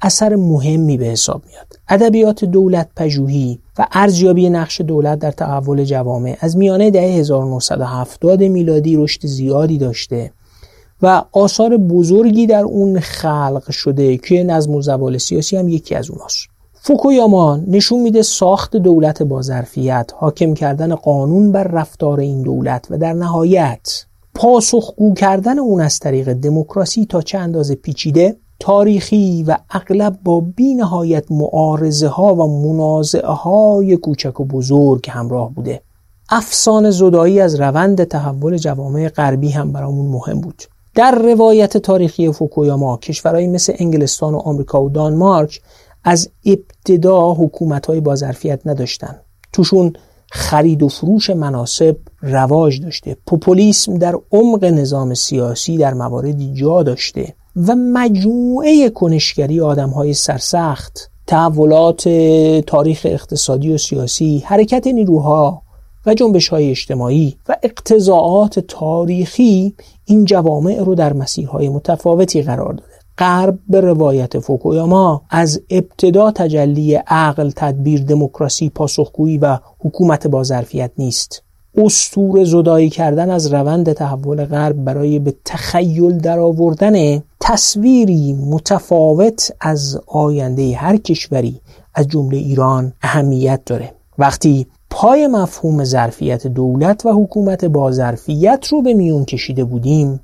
اثر 0.05 0.35
مهمی 0.35 0.97
به 0.97 1.05
حساب 1.05 1.41
میاد. 1.45 1.67
ادبیات 1.89 2.45
دولت 2.45 2.89
پژوهی 2.95 3.59
و 3.79 3.87
ارزیابی 3.91 4.49
نقش 4.49 4.81
دولت 4.81 5.19
در 5.19 5.31
تحول 5.31 5.83
جوامع 5.83 6.37
از 6.39 6.57
میانه 6.57 6.91
دهه 6.91 7.03
1970 7.03 8.43
میلادی 8.43 8.95
رشد 8.95 9.27
زیادی 9.27 9.77
داشته 9.77 10.31
و 11.01 11.23
آثار 11.31 11.77
بزرگی 11.77 12.47
در 12.47 12.63
اون 12.63 12.99
خلق 12.99 13.71
شده 13.71 14.17
که 14.17 14.43
نظم 14.43 14.75
و 14.75 14.81
زوال 14.81 15.17
سیاسی 15.17 15.57
هم 15.57 15.67
یکی 15.67 15.95
از 15.95 16.11
اوناست. 16.11 16.47
فوکویاما 16.73 17.59
نشون 17.67 18.01
میده 18.01 18.21
ساخت 18.21 18.75
دولت 18.75 19.23
با 19.23 19.41
ظرفیت 19.41 20.11
حاکم 20.15 20.53
کردن 20.53 20.95
قانون 20.95 21.51
بر 21.51 21.63
رفتار 21.63 22.19
این 22.19 22.41
دولت 22.41 22.87
و 22.89 22.97
در 22.97 23.13
نهایت 23.13 24.05
پاسخگو 24.35 25.13
کردن 25.13 25.59
اون 25.59 25.81
از 25.81 25.99
طریق 25.99 26.33
دموکراسی 26.33 27.05
تا 27.05 27.21
چه 27.21 27.37
اندازه 27.37 27.75
پیچیده؟ 27.75 28.35
تاریخی 28.59 29.43
و 29.47 29.57
اغلب 29.69 30.19
با 30.23 30.39
بی 30.39 30.73
نهایت 30.73 31.31
معارضه 31.31 32.07
ها 32.07 32.35
و 32.35 32.67
منازعه 32.67 33.27
های 33.27 33.97
کوچک 33.97 34.39
و 34.39 34.45
بزرگ 34.45 35.09
همراه 35.09 35.53
بوده. 35.53 35.81
افسان 36.29 36.91
زدایی 36.91 37.39
از 37.41 37.55
روند 37.55 38.03
تحول 38.03 38.57
جوامع 38.57 39.09
غربی 39.09 39.49
هم 39.49 39.71
برامون 39.71 40.07
مهم 40.07 40.41
بود. 40.41 40.63
در 40.95 41.11
روایت 41.11 41.77
تاریخی 41.77 42.31
فوکویاما 42.31 42.97
کشورهایی 42.97 43.47
مثل 43.47 43.73
انگلستان 43.79 44.33
و 44.33 44.37
آمریکا 44.37 44.83
و 44.83 44.89
دانمارک 44.89 45.61
از 46.03 46.29
ابتدا 46.45 47.33
حکومت 47.33 47.85
های 47.85 48.01
با 48.01 48.15
ظرفیت 48.15 48.67
نداشتن. 48.67 49.15
توشون 49.53 49.93
خرید 50.31 50.83
و 50.83 50.87
فروش 50.87 51.29
مناسب 51.29 51.97
رواج 52.21 52.81
داشته. 52.81 53.17
پوپولیسم 53.27 53.97
در 53.97 54.15
عمق 54.31 54.63
نظام 54.63 55.13
سیاسی 55.13 55.77
در 55.77 55.93
مواردی 55.93 56.53
جا 56.53 56.83
داشته. 56.83 57.35
و 57.55 57.75
مجموعه 57.75 58.89
کنشگری 58.89 59.61
آدم 59.61 59.89
های 59.89 60.13
سرسخت 60.13 61.11
تحولات 61.27 62.09
تاریخ 62.67 63.01
اقتصادی 63.05 63.73
و 63.73 63.77
سیاسی 63.77 64.43
حرکت 64.45 64.87
نیروها 64.87 65.61
و 66.05 66.13
جنبش 66.13 66.47
های 66.47 66.69
اجتماعی 66.69 67.37
و 67.49 67.55
اقتضاعات 67.63 68.59
تاریخی 68.59 69.75
این 70.05 70.25
جوامع 70.25 70.83
رو 70.83 70.95
در 70.95 71.13
مسیرهای 71.13 71.69
متفاوتی 71.69 72.41
قرار 72.41 72.73
داده. 72.73 72.95
غرب 73.17 73.59
به 73.69 73.81
روایت 73.81 74.39
فوکویاما 74.39 75.21
از 75.29 75.61
ابتدا 75.69 76.31
تجلی 76.31 76.95
عقل 76.95 77.51
تدبیر 77.55 78.03
دموکراسی 78.03 78.69
پاسخگویی 78.69 79.37
و 79.37 79.57
حکومت 79.79 80.27
با 80.27 80.43
ظرفیت 80.43 80.91
نیست. 80.97 81.43
استور 81.77 82.43
زدایی 82.43 82.89
کردن 82.89 83.31
از 83.31 83.53
روند 83.53 83.93
تحول 83.93 84.45
غرب 84.45 84.83
برای 84.83 85.19
به 85.19 85.35
تخیل 85.45 86.17
درآوردن 86.17 87.23
تصویری 87.39 88.33
متفاوت 88.33 89.51
از 89.61 90.01
آینده 90.07 90.75
هر 90.75 90.97
کشوری 90.97 91.61
از 91.93 92.07
جمله 92.07 92.37
ایران 92.37 92.93
اهمیت 93.01 93.61
داره. 93.65 93.91
وقتی 94.17 94.67
پای 94.89 95.27
مفهوم 95.27 95.83
ظرفیت 95.83 96.47
دولت 96.47 97.05
و 97.05 97.23
حکومت 97.23 97.65
با 97.65 97.91
ظرفیت 97.91 98.67
رو 98.71 98.81
به 98.81 98.93
میون 98.93 99.25
کشیده 99.25 99.63
بودیم 99.63 100.19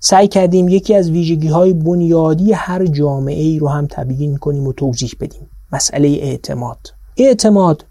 سعی 0.00 0.28
کردیم 0.28 0.68
یکی 0.68 0.94
از 0.94 1.10
ویژگی 1.10 1.48
های 1.48 1.72
بنیادی 1.72 2.52
هر 2.52 2.86
جامعه 2.86 3.42
ای 3.42 3.58
رو 3.58 3.68
هم 3.68 3.86
تبیین 3.86 4.36
کنیم 4.36 4.66
و 4.66 4.72
توضیح 4.72 5.10
بدیم. 5.20 5.50
مسئله 5.72 6.08
اعتماد. 6.08 6.78
اعتماد 7.16 7.84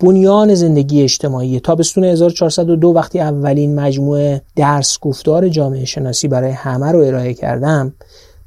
بنیان 0.00 0.54
زندگی 0.54 1.02
اجتماعی. 1.02 1.60
تابستون 1.60 2.04
1402 2.04 2.88
وقتی 2.88 3.20
اولین 3.20 3.74
مجموعه 3.74 4.42
درس 4.56 4.98
گفتار 5.00 5.48
جامعه 5.48 5.84
شناسی 5.84 6.28
برای 6.28 6.50
همه 6.50 6.92
رو 6.92 6.98
ارائه 6.98 7.34
کردم 7.34 7.94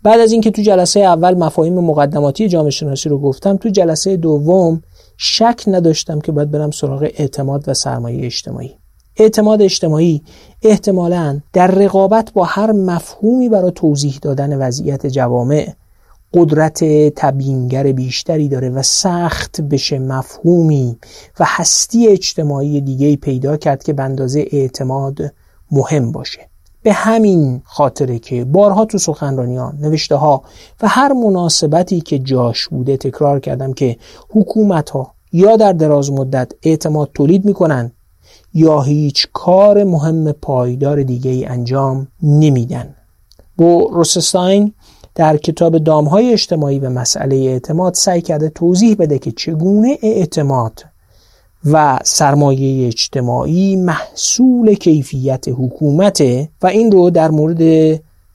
بعد 0.04 0.20
از 0.20 0.32
اینکه 0.32 0.52
تو 0.52 0.62
جلسه 0.62 1.00
اول 1.00 1.34
مفاهیم 1.34 1.74
مقدماتی 1.74 2.48
جامعه 2.50 2.72
شناسی 2.72 3.10
رو 3.10 3.20
گفتم 3.20 3.58
تو 3.58 3.70
جلسه 3.70 4.18
دوم 4.18 4.82
شک 5.18 5.64
نداشتم 5.68 6.20
که 6.20 6.32
باید 6.32 6.52
برم 6.52 6.72
سراغ 6.72 7.10
اعتماد 7.18 7.64
و 7.70 7.74
سرمایه 7.74 8.26
اجتماعی. 8.26 8.72
اعتماد 9.18 9.62
اجتماعی 9.62 10.22
احتمالا 10.62 11.40
در 11.54 11.68
رقابت 11.68 12.34
با 12.34 12.44
هر 12.44 12.72
مفهومی 12.72 13.50
برای 13.50 13.72
توضیح 13.72 14.20
دادن 14.22 14.58
وضعیت 14.58 15.08
جوامع 15.08 15.68
قدرت 16.34 16.84
تبیینگر 17.16 17.92
بیشتری 17.92 18.48
داره 18.48 18.70
و 18.70 18.82
سخت 18.82 19.62
بشه 19.62 20.00
مفهومی 20.00 20.98
و 21.40 21.44
هستی 21.48 22.08
اجتماعی 22.08 22.82
دیگه 22.82 23.16
پیدا 23.16 23.58
کرد 23.58 23.84
که 23.84 23.94
به 23.94 24.20
اعتماد 24.52 25.18
مهم 25.72 26.12
باشه. 26.12 26.50
به 26.84 26.94
همین 26.94 27.62
خاطره 27.66 28.20
که 28.20 28.46
بارها 28.46 28.86
تو 28.86 28.98
سخنرانیان 28.98 29.78
نوشته 29.82 30.16
ها 30.16 30.44
و 30.82 30.88
هر 30.88 31.14
مناسبتی 31.14 32.02
که 32.02 32.20
جاش 32.20 32.68
بوده 32.68 32.98
تکرار 32.98 33.40
کردم 33.40 33.74
که 33.74 33.98
حکومت 34.30 34.90
ها 34.90 35.14
یا 35.34 35.56
در 35.56 35.74
دراز 35.74 36.12
مدت 36.12 36.52
اعتماد 36.64 37.10
تولید 37.14 37.46
می‌کنن 37.46 37.92
یا 38.54 38.82
هیچ 38.82 39.28
کار 39.34 39.84
مهم 39.84 40.32
پایدار 40.32 41.04
دیگه 41.04 41.32
ای 41.32 41.46
انجام 41.46 42.08
نمیدن. 42.24 42.96
با 43.58 43.90
روسستاین 43.92 44.74
در 45.18 45.38
کتاب 45.38 45.78
دامهای 45.78 46.34
اجتماعی 46.34 46.80
و 46.80 46.90
مسئله 46.90 47.36
اعتماد 47.36 47.94
سعی 47.94 48.22
کرده 48.22 48.50
توضیح 48.50 48.96
بده 48.96 49.20
که 49.20 49.32
چگونه 49.32 49.98
اعتماد 50.02 50.86
و 51.66 52.00
سرمایه 52.04 52.88
اجتماعی 52.88 53.76
محصول 53.76 54.74
کیفیت 54.74 55.46
حکومته 55.48 56.50
و 56.62 56.68
این 56.68 56.92
رو 56.92 57.10
در 57.10 57.32
مورد 57.32 57.62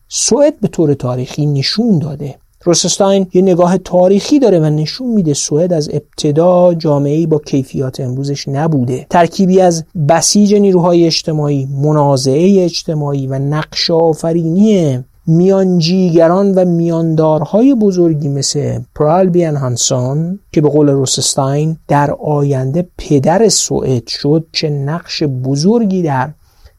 سوئد 0.08 0.60
به 0.60 0.68
طور 0.68 0.94
تاریخی 0.94 1.46
نشون 1.46 1.98
داده. 1.98 2.34
روسستاین 2.64 3.26
یه 3.34 3.42
نگاه 3.42 3.78
تاریخی 3.78 4.38
داره 4.38 4.60
و 4.60 4.64
نشون 4.64 5.10
میده 5.10 5.34
سوئد 5.34 5.72
از 5.72 5.90
ابتدا 5.92 6.74
جامعه 6.74 7.26
با 7.26 7.38
کیفیات 7.38 8.00
امروزش 8.00 8.48
نبوده. 8.48 9.06
ترکیبی 9.10 9.60
از 9.60 9.84
بسیج 10.08 10.54
نیروهای 10.54 11.06
اجتماعی 11.06 11.68
منازعه 11.82 12.64
اجتماعی 12.64 13.26
و 13.26 13.38
نقش 13.38 13.90
آفرینی 13.90 15.04
میانجیگران 15.26 16.54
و 16.54 16.64
میاندارهای 16.64 17.74
بزرگی 17.74 18.28
مثل 18.28 18.80
پرالبیان 18.94 19.56
هانسون 19.56 20.38
که 20.52 20.60
به 20.60 20.68
قول 20.68 20.88
روسستاین 20.88 21.76
در 21.88 22.10
آینده 22.10 22.88
پدر 22.98 23.48
سوئد 23.48 24.06
شد 24.06 24.46
چه 24.52 24.70
نقش 24.70 25.22
بزرگی 25.22 26.02
در 26.02 26.30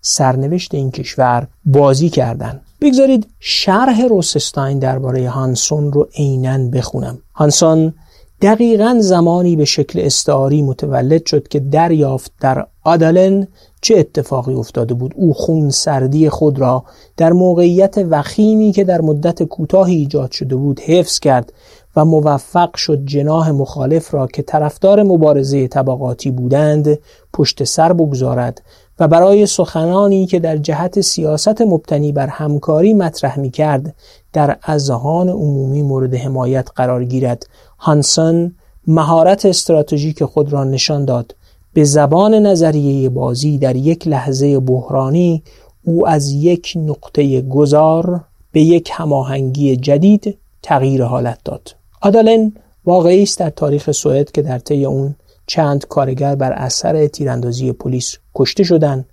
سرنوشت 0.01 0.75
این 0.75 0.91
کشور 0.91 1.47
بازی 1.65 2.09
کردند. 2.09 2.61
بگذارید 2.81 3.27
شرح 3.39 4.01
روسستاین 4.01 4.79
درباره 4.79 5.29
هانسون 5.29 5.91
رو 5.91 6.07
عینا 6.17 6.69
بخونم. 6.69 7.17
هانسون 7.33 7.93
دقیقا 8.41 8.97
زمانی 8.99 9.55
به 9.55 9.65
شکل 9.65 9.99
استعاری 9.99 10.61
متولد 10.61 11.25
شد 11.25 11.47
که 11.47 11.59
دریافت 11.59 12.31
در 12.41 12.67
آدالن 12.83 13.47
چه 13.83 13.97
اتفاقی 13.97 14.53
افتاده 14.53 14.93
بود؟ 14.93 15.13
او 15.15 15.33
خون 15.33 15.69
سردی 15.69 16.29
خود 16.29 16.59
را 16.59 16.83
در 17.17 17.33
موقعیت 17.33 17.97
وخیمی 17.97 18.71
که 18.71 18.83
در 18.83 19.01
مدت 19.01 19.43
کوتاهی 19.43 19.95
ایجاد 19.95 20.31
شده 20.31 20.55
بود 20.55 20.79
حفظ 20.79 21.19
کرد 21.19 21.53
و 21.95 22.05
موفق 22.05 22.75
شد 22.75 23.05
جناه 23.05 23.51
مخالف 23.51 24.13
را 24.13 24.27
که 24.27 24.41
طرفدار 24.41 25.03
مبارزه 25.03 25.67
طبقاتی 25.67 26.31
بودند 26.31 26.99
پشت 27.33 27.63
سر 27.63 27.93
بگذارد 27.93 28.61
و 28.99 29.07
برای 29.07 29.45
سخنانی 29.45 30.25
که 30.25 30.39
در 30.39 30.57
جهت 30.57 31.01
سیاست 31.01 31.61
مبتنی 31.61 32.11
بر 32.11 32.27
همکاری 32.27 32.93
مطرح 32.93 33.39
می 33.39 33.51
کرد 33.51 33.95
در 34.33 34.57
اذهان 34.63 35.29
عمومی 35.29 35.81
مورد 35.81 36.15
حمایت 36.15 36.69
قرار 36.75 37.05
گیرد. 37.05 37.47
هانسن 37.77 38.51
مهارت 38.87 39.45
استراتژیک 39.45 40.23
خود 40.23 40.53
را 40.53 40.63
نشان 40.63 41.05
داد. 41.05 41.35
به 41.73 41.83
زبان 41.83 42.33
نظریه 42.33 43.09
بازی 43.09 43.57
در 43.57 43.75
یک 43.75 44.07
لحظه 44.07 44.59
بحرانی 44.59 45.43
او 45.83 46.07
از 46.07 46.31
یک 46.31 46.73
نقطه 46.75 47.41
گذار 47.41 48.23
به 48.51 48.61
یک 48.61 48.89
هماهنگی 48.93 49.75
جدید 49.75 50.37
تغییر 50.61 51.03
حالت 51.03 51.39
داد. 51.45 51.75
آدالن 52.01 52.51
واقعی 52.85 53.23
است 53.23 53.39
در 53.39 53.49
تاریخ 53.49 53.91
سوئد 53.91 54.31
که 54.31 54.41
در 54.41 54.59
طی 54.59 54.85
اون 54.85 55.15
چند 55.47 55.87
کارگر 55.87 56.35
بر 56.35 56.51
اثر 56.51 57.07
تیراندازی 57.07 57.71
پلیس 57.71 58.17
کشته 58.35 58.63
شدند 58.63 59.05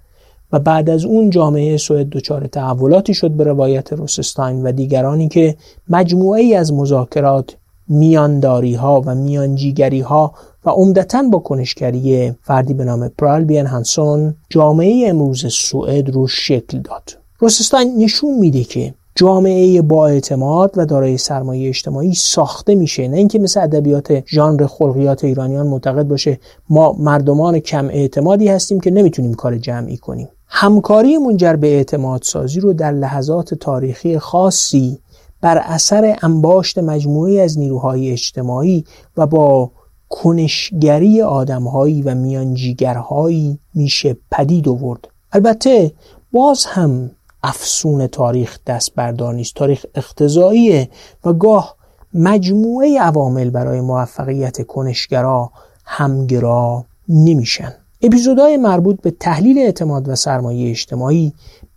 و 0.53 0.59
بعد 0.59 0.91
از 0.91 1.05
اون 1.05 1.31
جامعه 1.31 1.77
سوئد 1.77 2.09
دچار 2.09 2.47
تحولاتی 2.47 3.15
شد 3.15 3.31
به 3.31 3.45
روایت 3.45 3.93
روسستاین 3.93 4.63
و 4.63 4.73
دیگرانی 4.73 5.29
که 5.29 5.57
مجموعه 5.89 6.41
ای 6.41 6.55
از 6.55 6.73
مذاکرات 6.73 7.57
میانداری 7.89 8.75
ها 8.75 9.03
و 9.07 9.15
میانجیگری 9.15 10.01
ها 10.01 10.35
و 10.65 10.71
عمدتا 10.71 11.23
با 11.23 11.39
کنشگری 11.39 12.33
فردی 12.43 12.75
به 12.75 12.85
نام 12.85 13.09
پرالبین 13.09 13.67
هانسون 13.67 14.35
جامعه 14.51 15.09
امروز 15.09 15.53
سوئد 15.53 16.11
رو 16.11 16.27
شکل 16.27 16.79
داد. 16.79 17.19
روسستاین 17.39 17.97
نشون 17.97 18.39
میده 18.39 18.65
که 18.65 18.95
جامعه 19.15 19.83
با 19.83 20.07
اعتماد 20.07 20.73
و 20.77 20.87
دارای 20.87 21.19
سرمایه 21.19 21.69
اجتماعی 21.69 22.15
ساخته 22.15 22.75
میشه. 22.75 23.09
نه 23.09 23.17
اینکه 23.17 23.39
مثل 23.39 23.63
ادبیات 23.63 24.23
ژانر 24.29 24.67
خلقیات 24.67 25.25
ایرانیان 25.25 25.67
معتقد 25.67 26.09
باشه 26.09 26.41
ما 26.71 26.93
مردمان 26.93 27.59
کم 27.59 27.89
اعتمادی 27.89 28.49
هستیم 28.49 28.81
که 28.81 28.91
نمی‌تونیم 28.91 29.35
کار 29.35 29.59
جمعی 29.59 29.97
کنیم. 29.97 30.29
همکاری 30.47 31.19
منجر 31.19 31.57
به 31.57 31.67
اعتماد 31.67 32.23
سازی 32.23 32.61
رو 32.61 32.73
در 32.73 32.93
لحظات 32.93 33.55
تاریخی 33.55 34.19
خاصی 34.19 34.99
بر 35.41 35.59
اثر 35.59 36.17
انباشت 36.23 36.79
مجموعی 36.79 37.41
از 37.41 37.59
نیروهای 37.59 38.13
اجتماعی 38.13 38.85
و 39.17 39.27
با 39.27 39.71
کنشگری 40.11 41.23
آدمهایی 41.23 42.03
و 42.03 42.15
میانجیگرهایی 42.15 43.59
میشه 43.75 44.17
پدید 44.31 44.69
آورد. 44.69 45.09
البته 45.33 45.93
باز 46.33 46.65
هم 46.65 47.11
افسون 47.43 48.07
تاریخ 48.07 48.59
دست 48.67 48.95
بردار 48.95 49.35
نیست 49.35 49.55
تاریخ 49.55 49.87
اختزاییه 49.95 50.89
و 51.25 51.33
گاه 51.33 51.77
مجموعه 52.15 53.01
عوامل 53.01 53.51
برای 53.51 53.81
موفقیت 53.81 54.67
کنشگرا 54.67 55.51
همگرا 55.85 56.85
نمیشن. 57.09 57.75
اپیزودهای 58.03 58.57
مربوط 58.57 59.01
به 59.01 59.11
تحلیل 59.11 59.59
اعتماد 59.59 60.09
و 60.09 60.17
سرمایه 60.17 60.71
اجتماعی 60.71 61.33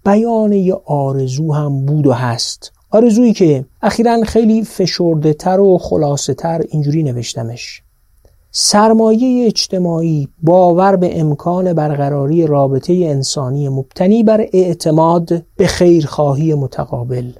بیان 0.05 0.51
یه 0.51 0.73
آرزو 0.85 1.53
هم 1.53 1.85
بود 1.85 2.07
و 2.07 2.13
هست. 2.13 2.71
آرزویی 2.91 3.33
که 3.33 3.65
اخیرا 3.81 4.23
خیلی 4.23 4.63
فشرده 4.63 5.33
تر 5.33 5.59
و 5.59 5.77
خلاصه 5.77 6.33
تر 6.33 6.63
اینجوری 6.69 7.03
نوشتمش. 7.03 7.82
سرمایه 8.55 9.47
اجتماعی 9.47 10.27
باور 10.43 10.95
به 10.95 11.19
امکان 11.19 11.73
برقراری 11.73 12.47
رابطه 12.47 12.93
انسانی 12.93 13.69
مبتنی 13.69 14.23
بر 14.23 14.45
اعتماد 14.53 15.43
به 15.57 15.67
خیرخواهی 15.67 16.53
متقابل 16.53 17.31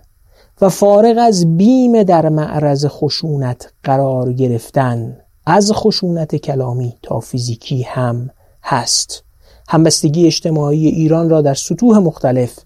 و 0.61 0.69
فارغ 0.69 1.17
از 1.19 1.57
بیم 1.57 2.03
در 2.03 2.29
معرض 2.29 2.85
خشونت 2.85 3.73
قرار 3.83 4.33
گرفتن. 4.33 5.17
از 5.45 5.71
خشونت 5.71 6.35
کلامی 6.35 6.93
تا 7.01 7.19
فیزیکی 7.19 7.81
هم 7.81 8.29
هست. 8.63 9.23
همبستگی 9.67 10.25
اجتماعی 10.25 10.87
ایران 10.87 11.29
را 11.29 11.41
در 11.41 11.53
سطوح 11.53 11.97
مختلف 11.97 12.59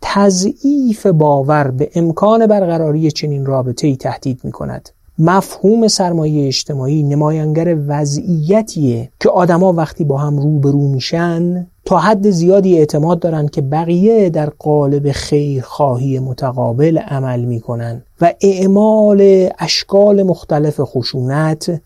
تضعیف 0.00 1.06
باور 1.06 1.70
به 1.70 1.90
امکان 1.94 2.46
برقراری 2.46 3.10
چنین 3.10 3.46
رابطه 3.46 3.96
تهدید 3.96 4.40
می 4.44 4.52
کند 4.52 4.88
مفهوم 5.18 5.88
سرمایه 5.88 6.46
اجتماعی 6.46 7.02
نماینگر 7.02 7.76
وضعیتیه 7.86 9.10
که 9.20 9.28
آدما 9.28 9.72
وقتی 9.72 10.04
با 10.04 10.18
هم 10.18 10.38
روبرو 10.38 10.88
میشن 10.88 11.66
تا 11.84 11.98
حد 11.98 12.30
زیادی 12.30 12.78
اعتماد 12.78 13.18
دارن 13.18 13.48
که 13.48 13.62
بقیه 13.62 14.30
در 14.30 14.50
قالب 14.50 15.12
خیرخواهی 15.12 16.18
متقابل 16.18 16.98
عمل 16.98 17.44
می‌کنن 17.44 18.02
و 18.20 18.34
اعمال 18.40 19.48
اشکال 19.58 20.22
مختلف 20.22 20.80
خشونت 20.80 21.82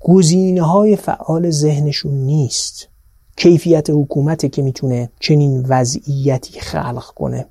گزینه 0.00 0.62
های 0.62 0.96
فعال 0.96 1.50
ذهنشون 1.50 2.14
نیست. 2.14 2.88
کیفیت 3.36 3.90
حکومت 3.90 4.52
که 4.52 4.62
می‌تونه 4.62 5.10
چنین 5.20 5.66
وضعیتی 5.68 6.60
خلق 6.60 7.04
کنه. 7.04 7.46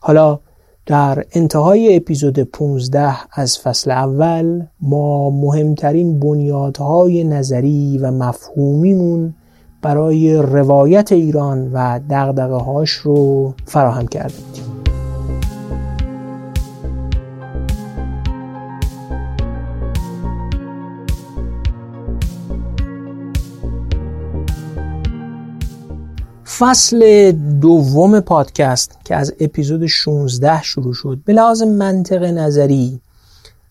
حالا 0.00 0.38
در 0.88 1.24
انتهای 1.32 1.96
اپیزود 1.96 2.38
15 2.38 3.16
از 3.32 3.58
فصل 3.58 3.90
اول 3.90 4.62
ما 4.80 5.30
مهمترین 5.30 6.20
بنیادهای 6.20 7.24
نظری 7.24 7.98
و 7.98 8.10
مفهومیمون 8.10 9.34
برای 9.82 10.36
روایت 10.36 11.12
ایران 11.12 11.72
و 11.72 12.00
دقدقه 12.10 12.56
هاش 12.56 12.90
رو 12.90 13.54
فراهم 13.64 14.06
کرده 14.06 14.34
بودیم. 14.34 14.64
فصل 26.58 27.32
دوم 27.60 28.20
پادکست 28.20 28.98
که 29.04 29.16
از 29.16 29.34
اپیزود 29.40 29.86
16 29.86 30.62
شروع 30.62 30.94
شد 30.94 31.18
به 31.24 31.32
لحاظ 31.32 31.62
منطق 31.62 32.24
نظری 32.24 33.00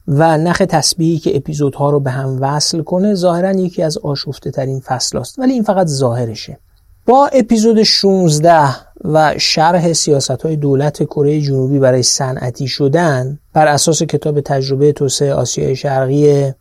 و 0.08 0.38
نخ 0.38 0.58
تسبیحی 0.70 1.18
که 1.18 1.36
اپیزودها 1.36 1.90
رو 1.90 2.00
به 2.00 2.12
هم 2.12 2.38
وصل 2.42 2.82
کنه 2.82 3.14
ظاهرا 3.14 3.52
یکی 3.52 3.84
از 3.84 3.98
آشفته 3.98 4.52
ترین 4.52 4.80
فصل 4.80 5.18
است 5.18 5.40
ولی 5.40 5.54
این 5.54 5.64
فقط 5.64 5.88
ظاهرشه. 5.88 6.58
با 7.06 7.28
اپیزود 7.28 7.84
16 7.84 8.68
و 9.04 9.34
شرح 9.38 9.94
سیاست 9.94 10.42
های 10.42 10.56
دولت 10.56 11.04
کره 11.04 11.42
جنوبی 11.42 11.80
برای 11.80 12.04
صنعتی 12.04 12.68
شدن 12.68 13.40
بر 13.54 13.68
اساس 13.68 14.04
کتاب 14.04 14.42
تجربه 14.42 14.92
توسعه 14.92 15.34
آسیای 15.34 15.76
شرقی 15.76 16.54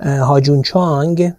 هاجون 0.00 0.62
چانگ 0.62 1.32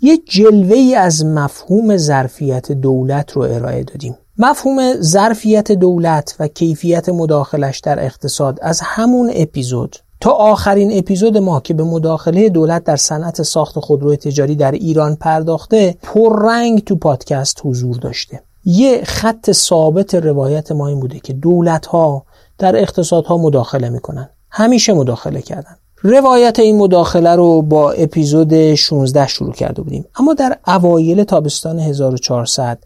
یه 0.00 0.18
جلوه 0.28 0.76
ای 0.76 0.94
از 0.94 1.24
مفهوم 1.24 1.96
ظرفیت 1.96 2.72
دولت 2.72 3.32
رو 3.32 3.42
ارائه 3.42 3.84
دادیم. 3.84 4.16
مفهوم 4.38 5.00
ظرفیت 5.00 5.72
دولت 5.72 6.36
و 6.40 6.48
کیفیت 6.48 7.08
مداخلش 7.08 7.80
در 7.80 8.04
اقتصاد 8.04 8.58
از 8.62 8.80
همون 8.84 9.30
اپیزود. 9.34 9.96
تا 10.20 10.30
آخرین 10.30 10.98
اپیزود 10.98 11.38
ما 11.38 11.60
که 11.60 11.74
به 11.74 11.84
مداخله 11.84 12.48
دولت 12.48 12.84
در 12.84 12.96
صنعت 12.96 13.42
ساخت 13.42 13.78
خودرو 13.78 14.16
تجاری 14.16 14.56
در 14.56 14.72
ایران 14.72 15.16
پرداخته 15.16 15.96
پررنگ 16.02 16.84
تو 16.84 16.96
پادکست 16.96 17.60
حضور 17.64 17.96
داشته. 17.96 18.42
یه 18.64 19.04
خط 19.04 19.52
ثابت 19.52 20.14
روایت 20.14 20.72
ما 20.72 20.88
این 20.88 21.00
بوده 21.00 21.20
که 21.20 21.32
دولت 21.32 21.86
ها 21.86 22.24
در 22.58 22.76
اقتصادها 22.76 23.38
مداخله 23.38 23.88
می‌کنن. 23.88 24.28
همیشه 24.50 24.92
مداخله 24.92 25.42
کردن. 25.42 25.76
روایت 26.02 26.58
این 26.58 26.76
مداخله 26.76 27.36
رو 27.36 27.62
با 27.62 27.92
اپیزود 27.92 28.74
16 28.74 29.26
شروع 29.26 29.52
کرده 29.52 29.82
بودیم. 29.82 30.04
اما 30.18 30.34
در 30.34 30.58
اوایل 30.66 31.24
تابستان 31.24 31.78
1400 31.78 32.78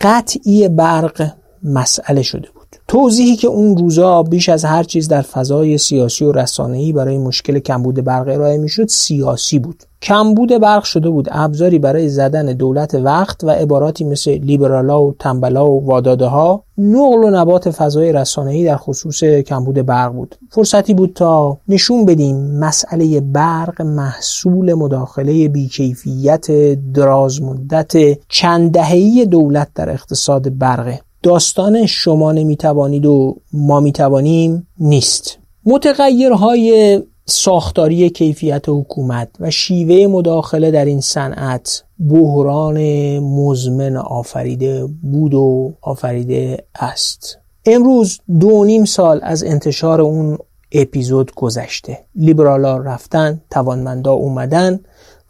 قطعی 0.00 0.68
برق 0.68 1.30
مسئله 1.62 2.22
شده 2.22 2.48
توضیحی 2.88 3.36
که 3.36 3.48
اون 3.48 3.76
روزا 3.76 4.22
بیش 4.22 4.48
از 4.48 4.64
هر 4.64 4.82
چیز 4.82 5.08
در 5.08 5.22
فضای 5.22 5.78
سیاسی 5.78 6.24
و 6.24 6.32
رسانه‌ای 6.32 6.92
برای 6.92 7.18
مشکل 7.18 7.58
کمبود 7.58 8.04
برق 8.04 8.28
ارائه 8.28 8.58
می‌شد 8.58 8.88
سیاسی 8.88 9.58
بود. 9.58 9.82
کمبود 10.02 10.48
برق 10.48 10.84
شده 10.84 11.10
بود 11.10 11.28
ابزاری 11.30 11.78
برای 11.78 12.08
زدن 12.08 12.46
دولت 12.46 12.94
وقت 12.94 13.44
و 13.44 13.50
عباراتی 13.50 14.04
مثل 14.04 14.30
لیبرالا 14.30 15.02
و 15.02 15.14
تنبلا 15.18 15.70
و 15.70 15.86
واداده 15.86 16.26
ها 16.26 16.64
نقل 16.78 17.24
و 17.24 17.30
نبات 17.30 17.70
فضای 17.70 18.12
رسانه‌ای 18.12 18.64
در 18.64 18.76
خصوص 18.76 19.24
کمبود 19.24 19.74
برق 19.74 20.12
بود. 20.12 20.34
فرصتی 20.50 20.94
بود 20.94 21.12
تا 21.14 21.58
نشون 21.68 22.06
بدیم 22.06 22.36
مسئله 22.36 23.20
برق 23.20 23.82
محصول 23.82 24.74
مداخله 24.74 25.48
بیکیفیت 25.48 26.46
دراز 26.94 27.42
مدت 27.42 27.92
چند 28.28 28.72
دهه‌ای 28.72 29.26
دولت 29.26 29.68
در 29.74 29.90
اقتصاد 29.90 30.58
برقه. 30.58 31.00
داستان 31.22 31.86
شما 31.86 32.32
نمی‌توانید 32.32 33.06
و 33.06 33.36
ما 33.52 33.80
می‌توانیم 33.80 34.66
نیست. 34.78 35.38
متغیرهای 35.64 37.02
ساختاری 37.26 38.10
کیفیت 38.10 38.64
حکومت 38.68 39.28
و 39.40 39.50
شیوه 39.50 40.06
مداخله 40.06 40.70
در 40.70 40.84
این 40.84 41.00
صنعت 41.00 41.84
بحران 42.10 42.78
مزمن 43.18 43.96
آفریده 43.96 44.86
بود 45.02 45.34
و 45.34 45.72
آفریده 45.80 46.64
است. 46.80 47.38
امروز 47.66 48.20
دو 48.40 48.64
نیم 48.64 48.84
سال 48.84 49.20
از 49.22 49.44
انتشار 49.44 50.00
اون 50.00 50.38
اپیزود 50.72 51.34
گذشته. 51.34 51.98
لیبرالا 52.14 52.76
رفتن 52.76 53.40
توانمندا 53.50 54.12
اومدن 54.12 54.80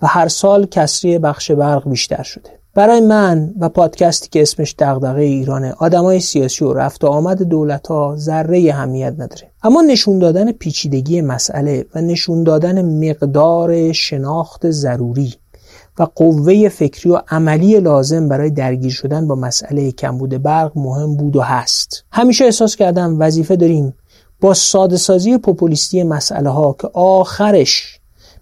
و 0.02 0.06
هر 0.06 0.28
سال 0.28 0.66
کسری 0.66 1.18
بخش 1.18 1.50
برق 1.50 1.88
بیشتر 1.88 2.22
شده. 2.22 2.57
برای 2.78 3.00
من 3.00 3.54
و 3.60 3.68
پادکستی 3.68 4.28
که 4.28 4.42
اسمش 4.42 4.74
دغدغه 4.78 5.20
ایرانه 5.20 5.74
آدمای 5.78 6.20
سیاسی 6.20 6.64
و 6.64 6.72
رفت 6.72 7.04
و 7.04 7.06
آمد 7.06 7.42
دولت 7.42 7.86
ها 7.86 8.16
ذره 8.16 8.70
اهمیت 8.70 9.12
نداره. 9.12 9.50
اما 9.62 9.82
نشون 9.82 10.18
دادن 10.18 10.52
پیچیدگی 10.52 11.20
مسئله 11.20 11.86
و 11.94 12.00
نشون 12.00 12.44
دادن 12.44 13.08
مقدار 13.08 13.92
شناخت 13.92 14.70
ضروری 14.70 15.34
و 15.98 16.06
قوه 16.14 16.68
فکری 16.68 17.10
و 17.10 17.20
عملی 17.28 17.80
لازم 17.80 18.28
برای 18.28 18.50
درگیر 18.50 18.92
شدن 18.92 19.28
با 19.28 19.34
مسئله 19.34 19.92
کمبود 19.92 20.42
برق 20.42 20.72
مهم 20.74 21.16
بود 21.16 21.36
و 21.36 21.40
هست. 21.40 22.04
همیشه 22.12 22.44
احساس 22.44 22.76
کردم 22.76 23.20
وظیفه 23.20 23.56
داریم 23.56 23.94
با 24.40 24.54
ساده 24.54 24.96
سازی 24.96 25.38
پوپولیستی 25.38 26.02
مسئله 26.02 26.50
ها 26.50 26.76
که 26.80 26.88
آخرش 26.94 27.97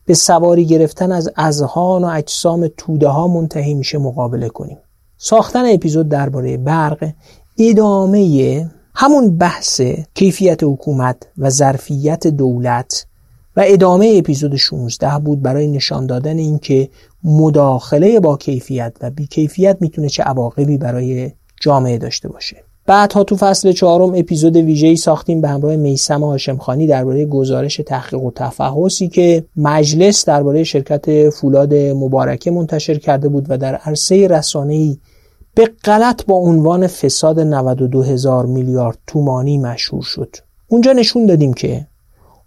به 0.07 0.15
سواری 0.15 0.67
گرفتن 0.67 1.13
از 1.13 1.31
اذهان 1.37 2.05
و 2.05 2.07
اجسام 2.07 2.69
توده 2.77 3.09
ها 3.09 3.29
منتهی 3.29 3.75
میشه 3.75 3.99
مقابله 3.99 4.49
کنیم. 4.49 4.79
ساختن 5.19 5.75
اپیزود 5.75 6.09
درباره 6.09 6.57
برق 6.57 7.13
ادامه 7.59 8.71
همون 8.95 9.39
بحث 9.39 9.81
کیفیت 10.15 10.63
حکومت 10.63 11.17
و 11.39 11.51
ظرفیت 11.51 12.27
دولت 12.27 13.07
و 13.57 13.65
ادامه 13.67 14.15
اپیزود 14.19 14.57
16 14.57 15.19
بود 15.19 15.43
برای 15.43 15.67
نشان 15.67 16.07
دادن 16.07 16.39
اینکه 16.39 16.89
مداخله 17.25 18.21
با 18.21 18.37
کیفیت 18.37 18.97
و 19.01 19.11
بی 19.11 19.27
کیفیت 19.27 19.77
می‌تونه 19.81 20.09
چه 20.09 20.23
عواقبی 20.23 20.79
برای 20.79 21.33
جامعه 21.61 21.99
داشته 21.99 22.29
باشه. 22.29 22.57
بعدها 22.87 23.24
تو 23.24 23.37
فصل 23.37 23.72
چهارم 23.72 24.14
اپیزود 24.14 24.57
ویژه‌ای 24.57 24.97
ساختیم 24.97 25.41
به 25.41 25.49
همراه 25.49 25.76
میسم 25.76 26.24
هاشمخانی 26.24 26.87
درباره 26.87 27.26
گزارش 27.26 27.80
تحقیق 27.87 28.22
و 28.22 28.30
تفحصی 28.30 29.09
که 29.09 29.45
مجلس 29.57 30.24
درباره 30.24 30.64
شرکت 30.64 31.30
فولاد 31.30 31.74
مبارکه 31.74 32.51
منتشر 32.51 32.99
کرده 32.99 33.28
بود 33.28 33.47
و 33.49 33.59
در 33.59 33.74
عرصه 33.74 34.28
رسانه‌ای 34.28 34.99
به 35.55 35.70
غلط 35.84 36.24
با 36.26 36.34
عنوان 36.34 36.87
فساد 36.87 37.41
92 37.41 38.03
هزار 38.03 38.47
میلیارد 38.47 38.99
تومانی 39.07 39.59
مشهور 39.59 40.03
شد. 40.03 40.37
اونجا 40.68 40.93
نشون 40.93 41.26
دادیم 41.26 41.55
که 41.55 41.87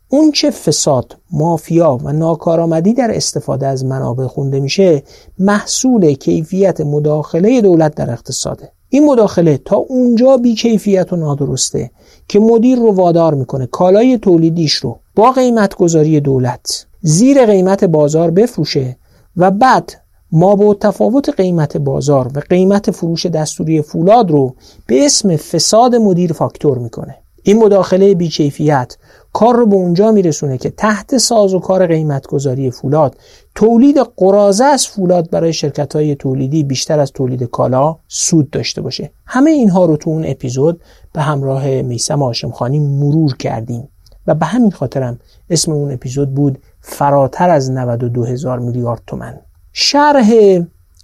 اون 0.10 0.32
چه 0.32 0.50
فساد، 0.50 1.18
مافیا 1.32 2.00
و 2.04 2.12
ناکارآمدی 2.12 2.94
در 2.94 3.12
استفاده 3.14 3.68
از 3.68 3.86
منابع 3.86 4.28
خونده 4.28 4.60
میشه 4.60 5.04
محصول 5.40 6.14
کیفیت 6.14 6.82
مداخله 6.82 7.62
دولت 7.62 7.96
در 7.96 8.12
اقتصاده. 8.12 8.72
این 8.90 9.06
مداخله 9.06 9.58
تا 9.58 9.76
اونجا 9.76 10.38
بیکیفیت 10.38 11.14
و 11.14 11.16
نادرسته 11.16 11.92
که 12.28 12.40
مدیر 12.40 12.80
رو 12.80 12.92
وادار 12.92 13.34
می‌کنه. 13.34 13.66
کالای 13.66 14.18
تولیدیش 14.18 14.74
رو 14.74 15.00
با 15.16 15.32
قیمت 15.32 15.76
گذاری 15.76 16.20
دولت 16.20 16.86
زیر 17.02 17.46
قیمت 17.46 17.84
بازار 17.84 18.32
بفروشه 18.32 18.98
و 19.38 19.52
بعد 19.52 19.94
ما 20.32 20.56
با 20.56 20.74
تفاوت 20.74 21.30
قیمت 21.30 21.78
بازار 21.78 22.32
و 22.36 22.40
قیمت 22.50 22.92
فروش 22.92 23.26
دستوری 23.26 23.82
فولاد 23.82 24.32
رو 24.32 24.56
به 24.88 25.06
اسم 25.06 25.36
فساد 25.36 25.96
مدیر 25.96 26.34
فاکتور 26.34 26.78
می‌کنه. 26.78 27.16
این 27.44 27.58
مداخله 27.58 28.16
بیکیفیت 28.16 28.98
کار 29.34 29.56
رو 29.56 29.66
به 29.66 29.76
اونجا 29.76 30.12
میرسونه 30.12 30.58
که 30.58 30.70
تحت 30.70 31.18
ساز 31.18 31.54
و 31.54 31.60
کار 31.60 31.88
قیمتگذاری 31.88 32.72
فولاد 32.72 33.18
تولید 33.56 33.98
قرازه 34.18 34.66
از 34.66 34.88
فولاد 34.88 35.30
برای 35.30 35.54
شرکت 35.54 35.96
های 35.96 36.16
تولیدی 36.16 36.64
بیشتر 36.64 37.00
از 37.00 37.12
تولید 37.12 37.44
کالا 37.44 37.98
سود 38.08 38.50
داشته 38.50 38.82
باشه. 38.82 39.12
همه 39.26 39.52
اینها 39.52 39.86
رو 39.86 39.98
تو 39.98 40.10
اون 40.10 40.26
اپیزود 40.26 40.82
به 41.14 41.22
همراه 41.22 41.82
میسم 41.82 42.24
آشمخانی 42.24 42.80
مرور 42.80 43.38
کردیم. 43.38 43.90
و 44.28 44.36
به 44.36 44.46
همین 44.46 44.72
خاطرم 44.72 45.20
اسم 45.50 45.72
اون 45.72 45.92
اپیزود 45.92 46.34
بود 46.34 46.60
فراتر 46.82 47.50
از 47.50 47.72
92 47.72 48.26
هزار 48.26 48.60
میلیارد 48.60 49.02
تومن 49.08 49.40
شرح 49.74 50.30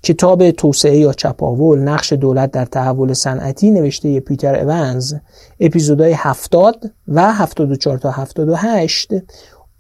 کتاب 0.06 0.52
توسعه 0.52 0.98
یا 0.98 1.14
چپاول 1.14 1.80
نقش 1.80 2.14
دولت 2.14 2.52
در 2.52 2.66
تحول 2.66 3.14
صنعتی 3.14 3.72
نوشته 3.72 4.20
پیتر 4.20 4.56
اونز 4.56 5.14
اپیزودهای 5.60 6.14
70 6.18 6.92
و 7.08 7.34
74 7.34 7.98
تا 7.98 8.12
78 8.12 9.12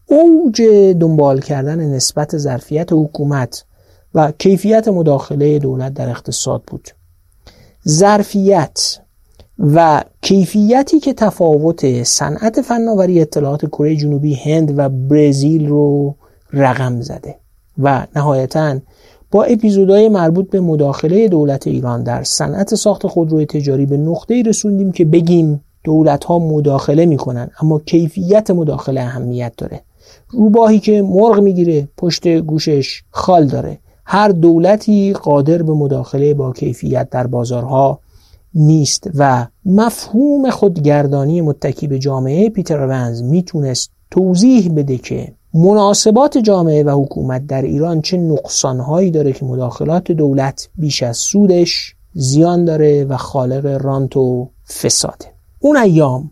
اوج 0.05 0.61
دنبال 0.99 1.41
کردن 1.41 1.79
نسبت 1.79 2.37
ظرفیت 2.37 2.93
حکومت 2.93 3.65
و 4.13 4.31
کیفیت 4.31 4.87
مداخله 4.87 5.59
دولت 5.59 5.93
در 5.93 6.09
اقتصاد 6.09 6.63
بود. 6.67 6.89
ظرفیت 7.87 8.99
و 9.59 10.03
کیفیتی 10.21 10.99
که 10.99 11.13
تفاوت 11.13 12.03
صنعت 12.03 12.61
فناوری 12.61 13.21
اطلاعات 13.21 13.65
کره 13.65 13.95
جنوبی 13.95 14.33
هند 14.33 14.79
و 14.79 14.89
برزیل 14.89 15.67
رو 15.67 16.15
رقم 16.53 17.01
زده 17.01 17.35
و 17.77 18.07
نهایتاً 18.15 18.79
با 19.35 19.43
اپیزودهای 19.43 20.09
مربوط 20.09 20.49
به 20.49 20.59
مداخله 20.59 21.27
دولت 21.27 21.67
ایران 21.67 22.03
در 22.03 22.23
صنعت 22.23 22.75
ساخت 22.75 23.07
خودروی 23.07 23.45
تجاری 23.45 23.85
به 23.85 23.97
نقطه‌ای 23.97 24.43
رسوندیم 24.43 24.91
که 24.91 25.05
بگیم 25.05 25.63
دولت 25.83 26.23
ها 26.23 26.39
مداخله 26.39 27.05
می‌کنن 27.05 27.49
اما 27.61 27.79
کیفیت 27.79 28.51
مداخله 28.51 29.01
اهمیت 29.01 29.53
داره. 29.57 29.81
روباهی 30.29 30.79
که 30.79 31.01
مرغ 31.01 31.39
می‌گیره 31.39 31.87
پشت 31.97 32.27
گوشش 32.27 33.03
خال 33.11 33.47
داره. 33.47 33.79
هر 34.05 34.27
دولتی 34.27 35.13
قادر 35.13 35.61
به 35.61 35.73
مداخله 35.73 36.33
با 36.33 36.53
کیفیت 36.53 37.09
در 37.09 37.27
بازارها 37.27 37.99
نیست 38.53 39.09
و 39.15 39.47
مفهوم 39.65 40.49
خودگردانی 40.49 41.41
متکی 41.41 41.87
به 41.87 41.99
جامعه 41.99 42.49
پیتر 42.49 42.87
ونز 42.87 43.23
می‌تونست 43.23 43.91
توضیح 44.11 44.73
بده 44.75 44.97
که 44.97 45.33
مناسبات 45.57 46.37
جامعه 46.37 46.83
و 46.83 47.03
حکومت 47.03 47.47
در 47.47 47.61
ایران 47.61 48.01
چه 48.01 48.17
نقصانهایی 48.17 49.11
داره 49.11 49.33
که 49.33 49.45
مداخلات 49.45 50.11
دولت 50.11 50.69
بیش 50.75 51.03
از 51.03 51.17
سودش 51.17 51.95
زیان 52.13 52.65
داره 52.65 53.05
و 53.05 53.17
خالق 53.17 53.65
رانت 53.65 54.17
و 54.17 54.49
فساده 54.81 55.25
اون 55.59 55.77
ایام 55.77 56.31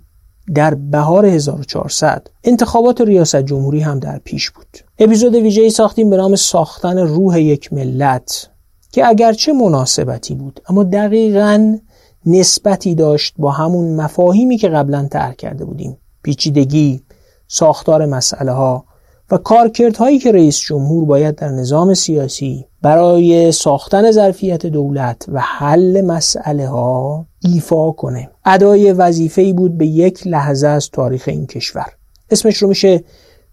در 0.56 0.74
بهار 0.74 1.26
1400 1.26 2.28
انتخابات 2.44 3.02
ریاست 3.02 3.36
جمهوری 3.36 3.80
هم 3.80 4.00
در 4.00 4.20
پیش 4.20 4.50
بود. 4.50 4.78
اپیزود 5.00 5.36
ویژه‌ای 5.36 5.70
ساختیم 5.70 6.10
به 6.10 6.18
نام 6.18 6.36
ساختن 6.36 6.98
روح 6.98 7.42
یک 7.42 7.74
ملت 7.74 8.50
که 8.92 9.08
اگرچه 9.08 9.54
مناسبتی 9.54 10.36
بود 10.36 10.62
اما 10.70 10.84
دقیقا 10.84 11.78
نسبتی 12.26 12.96
داشت 12.96 13.34
با 13.38 13.52
همون 13.52 13.96
مفاهیمی 13.96 14.58
که 14.58 14.70
قبلا 14.70 15.08
ترک 15.12 15.38
کرده 15.38 15.66
بودیم. 15.66 15.98
پیچیدگی 16.24 17.04
ساختار 17.48 18.06
مسئله 18.06 18.52
ها 18.52 18.93
و 19.32 19.38
کارکردهایی 19.38 20.20
که 20.20 20.32
رئیس 20.32 20.60
جمهور 20.60 21.06
باید 21.06 21.36
در 21.36 21.50
نظام 21.50 21.94
سیاسی 21.94 22.66
برای 22.82 23.52
ساختن 23.52 24.12
ظرفیت 24.12 24.66
دولت 24.66 25.26
و 25.28 25.40
حل 25.40 26.02
مسئله 26.02 26.68
ها 26.68 27.26
ایفا 27.40 27.92
کنه. 27.92 28.30
ادای 28.46 28.94
وظیفه‌ای 28.94 29.54
بود 29.54 29.78
به 29.78 29.88
یک 29.88 30.28
لحظه 30.28 30.68
از 30.68 30.90
تاریخ 30.90 31.24
این 31.28 31.46
کشور. 31.46 31.86
اسمش 32.30 32.58
رو 32.58 32.68
میشه 32.68 33.04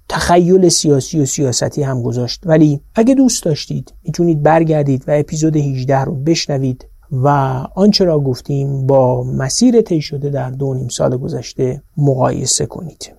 تخیل 0.08 0.68
سیاسی 0.68 1.20
و 1.20 1.26
سیاستی 1.26 1.82
هم 1.82 2.02
گذاشت. 2.02 2.40
ولی 2.44 2.80
اگه 2.94 3.14
دوست 3.14 3.44
داشتید 3.44 3.94
می‌تونید 4.04 4.42
برگردید 4.42 5.04
و 5.08 5.10
اپیزود 5.14 5.56
18 5.56 5.98
رو 5.98 6.14
بشنوید 6.14 6.86
و 7.12 7.28
آنچه 7.74 8.04
را 8.04 8.20
گفتیم 8.20 8.86
با 8.86 9.24
مسیر 9.24 9.80
طی 9.80 10.00
شده 10.00 10.30
در 10.30 10.50
دو 10.50 10.74
نیم 10.74 10.88
سال 10.88 11.16
گذشته 11.16 11.82
مقایسه 11.96 12.66
کنید. 12.66 13.12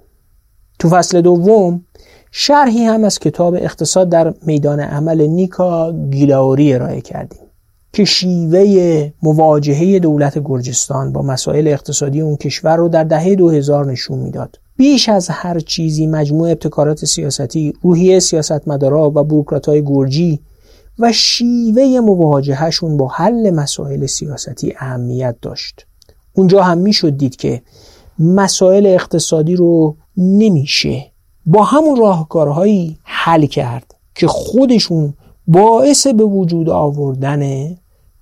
تو 0.80 0.90
فصل 0.90 1.22
دوم 1.22 1.86
شرحی 2.34 2.84
هم 2.84 3.04
از 3.04 3.20
کتاب 3.20 3.54
اقتصاد 3.54 4.10
در 4.10 4.34
میدان 4.46 4.80
عمل 4.80 5.22
نیکا 5.22 5.94
گیلاوری 6.12 6.74
ارائه 6.74 7.02
کردیم 7.02 7.42
که 7.94 8.06
شیوه 8.06 9.12
مواجهه 9.24 10.00
دولت 10.00 10.40
گرجستان 10.46 11.12
با 11.12 11.22
مسائل 11.22 11.68
اقتصادی 11.68 12.22
اون 12.22 12.36
کشور 12.36 12.76
رو 12.76 12.90
در 12.90 13.04
دهه 13.04 13.36
2000 13.36 13.86
نشون 13.86 14.20
می‌داد. 14.20 14.60
بیش 14.78 15.10
از 15.10 15.30
هر 15.30 15.60
چیزی 15.60 16.08
مجموع 16.08 16.52
ابتکارات 16.52 17.06
سیاستی، 17.06 17.74
روحیه 17.82 18.20
سیاستمدارا 18.20 19.10
و 19.10 19.24
بروکراتای 19.24 19.84
گرجی 19.86 20.40
و 21.00 21.12
شیوه 21.12 22.00
مواجههشون 22.00 22.98
با 22.98 23.08
حل 23.08 23.50
مسائل 23.50 24.06
سیاستی 24.06 24.74
اهمیت 24.78 25.36
داشت. 25.42 25.86
اونجا 26.34 26.64
هم 26.64 26.78
می‌شد 26.78 27.18
دید 27.18 27.36
که 27.36 27.62
مسائل 28.20 28.86
اقتصادی 28.86 29.56
رو 29.56 29.96
نمیشه 30.18 31.11
با 31.46 31.64
همون 31.64 31.96
راهکارهایی 31.96 32.98
حل 33.04 33.46
کرد 33.46 33.96
که 34.16 34.28
خودشون 34.28 35.14
باعث 35.48 36.08
به 36.08 36.24
وجود 36.24 36.70
آوردن 36.70 37.76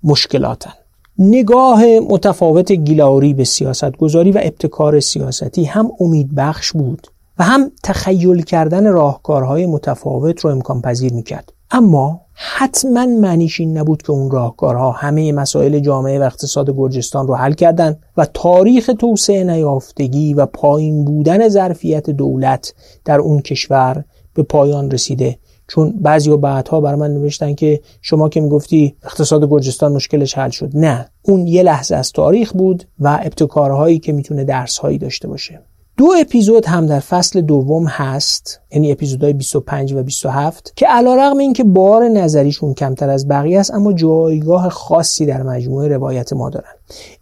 مشکلاتن. 0.03 0.73
نگاه 1.19 1.83
متفاوت 1.99 2.71
گیلاری 2.71 3.33
به 3.33 3.43
سیاست 3.43 3.97
گذاری 3.97 4.31
و 4.31 4.39
ابتکار 4.43 4.99
سیاستی 4.99 5.65
هم 5.65 5.91
امید 5.99 6.35
بخش 6.35 6.71
بود 6.71 7.07
و 7.39 7.43
هم 7.43 7.71
تخیل 7.83 8.41
کردن 8.41 8.91
راهکارهای 8.91 9.65
متفاوت 9.65 10.39
رو 10.39 10.51
امکان 10.51 10.81
پذیر 10.81 11.13
می‌کرد. 11.13 11.53
اما 11.71 12.21
حتما 12.33 13.05
معنیش 13.05 13.59
این 13.59 13.77
نبود 13.77 14.01
که 14.01 14.11
اون 14.11 14.31
راهکارها 14.31 14.91
همه 14.91 15.31
مسائل 15.31 15.79
جامعه 15.79 16.19
و 16.19 16.23
اقتصاد 16.23 16.69
گرجستان 16.69 17.27
رو 17.27 17.35
حل 17.35 17.53
کردن 17.53 17.97
و 18.17 18.25
تاریخ 18.25 18.91
توسعه 18.99 19.43
نیافتگی 19.43 20.33
و 20.33 20.45
پایین 20.45 21.05
بودن 21.05 21.49
ظرفیت 21.49 22.09
دولت 22.09 22.73
در 23.05 23.19
اون 23.19 23.41
کشور 23.41 24.03
به 24.33 24.43
پایان 24.43 24.91
رسیده. 24.91 25.39
چون 25.67 25.93
بعضی 26.01 26.29
و 26.29 26.37
بعدها 26.37 26.81
بر 26.81 26.95
من 26.95 27.13
نوشتن 27.13 27.53
که 27.53 27.81
شما 28.01 28.29
که 28.29 28.41
می‌گفتی 28.41 28.95
اقتصاد 29.03 29.49
گرجستان 29.49 29.93
مشکلش 29.93 30.37
حل 30.37 30.49
شد. 30.49 30.71
نه 30.73 31.09
اون 31.21 31.47
یه 31.47 31.63
لحظه 31.63 31.95
از 31.95 32.11
تاریخ 32.11 32.53
بود 32.53 32.83
و 32.99 33.19
ابتکارهایی 33.21 33.99
که 33.99 34.13
می‌تونه 34.13 34.43
درسهایی 34.43 34.97
داشته 34.97 35.27
باشه. 35.27 35.61
دو 35.99 36.13
اپیزود 36.21 36.65
هم 36.65 36.85
در 36.85 36.99
فصل 36.99 37.41
دوم 37.41 37.85
هست 37.87 38.59
یعنی 38.71 38.91
اپیزودهای 38.91 39.33
25 39.33 39.93
و 39.93 40.03
27 40.03 40.73
که 40.75 40.87
علیرغم 40.87 41.37
اینکه 41.37 41.63
بار 41.63 42.07
نظریشون 42.07 42.73
کمتر 42.73 43.09
از 43.09 43.27
بقیه 43.27 43.59
است 43.59 43.73
اما 43.73 43.93
جایگاه 43.93 44.69
خاصی 44.69 45.25
در 45.25 45.43
مجموعه 45.43 45.87
روایت 45.87 46.33
ما 46.33 46.49
دارن. 46.49 46.71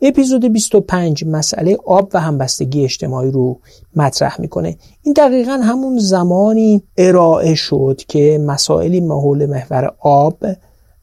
اپیزود 0.01 0.45
25 0.45 1.25
مسئله 1.25 1.77
آب 1.85 2.09
و 2.13 2.19
همبستگی 2.19 2.83
اجتماعی 2.83 3.31
رو 3.31 3.59
مطرح 3.95 4.41
می‌کنه. 4.41 4.77
این 5.01 5.13
دقیقا 5.13 5.59
همون 5.63 5.97
زمانی 5.99 6.83
ارائه 6.97 7.55
شد 7.55 8.01
که 8.07 8.41
مسائلی 8.45 8.99
محول 8.99 9.45
محور 9.45 9.91
آب 9.99 10.37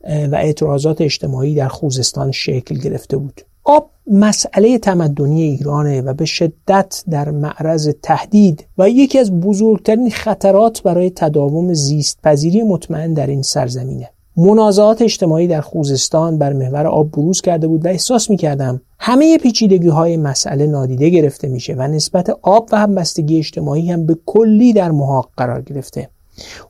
و 0.04 0.34
اعتراضات 0.34 1.00
اجتماعی 1.00 1.54
در 1.54 1.68
خوزستان 1.68 2.32
شکل 2.32 2.74
گرفته 2.74 3.16
بود. 3.16 3.40
آب 3.64 3.90
مسئله 4.06 4.78
تمدنی 4.78 5.42
ایرانه 5.42 6.00
و 6.00 6.14
به 6.14 6.24
شدت 6.24 7.04
در 7.10 7.30
معرض 7.30 7.88
تهدید 8.02 8.66
و 8.78 8.90
یکی 8.90 9.18
از 9.18 9.40
بزرگترین 9.40 10.10
خطرات 10.10 10.82
برای 10.82 11.10
تداوم 11.10 11.74
زیست 11.74 12.18
پذیری 12.22 12.62
مطمئن 12.62 13.14
در 13.14 13.26
این 13.26 13.42
سرزمینه. 13.42 14.10
منازعات 14.36 15.02
اجتماعی 15.02 15.46
در 15.46 15.60
خوزستان 15.60 16.38
بر 16.38 16.52
محور 16.52 16.86
آب 16.86 17.10
بروز 17.10 17.40
کرده 17.40 17.66
بود 17.66 17.84
و 17.84 17.88
احساس 17.88 18.30
می 18.30 18.36
کردم 18.36 18.80
همه 18.98 19.38
پیچیدگی 19.38 19.88
های 19.88 20.16
مسئله 20.16 20.66
نادیده 20.66 21.08
گرفته 21.08 21.48
میشه 21.48 21.74
و 21.74 21.82
نسبت 21.82 22.30
آب 22.42 22.68
و 22.72 22.76
همبستگی 22.76 23.38
اجتماعی 23.38 23.90
هم 23.90 24.06
به 24.06 24.18
کلی 24.26 24.72
در 24.72 24.90
محاق 24.90 25.30
قرار 25.36 25.62
گرفته. 25.62 26.08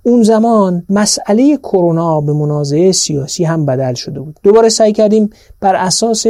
اون 0.02 0.22
زمان 0.22 0.86
مسئله 0.90 1.56
کرونا 1.56 2.20
به 2.20 2.32
منازعه 2.32 2.92
سیاسی 2.92 3.44
هم 3.44 3.66
بدل 3.66 3.94
شده 3.94 4.20
بود. 4.20 4.36
دوباره 4.42 4.68
سعی 4.68 4.92
کردیم 4.92 5.30
بر 5.60 5.74
اساس 5.74 6.26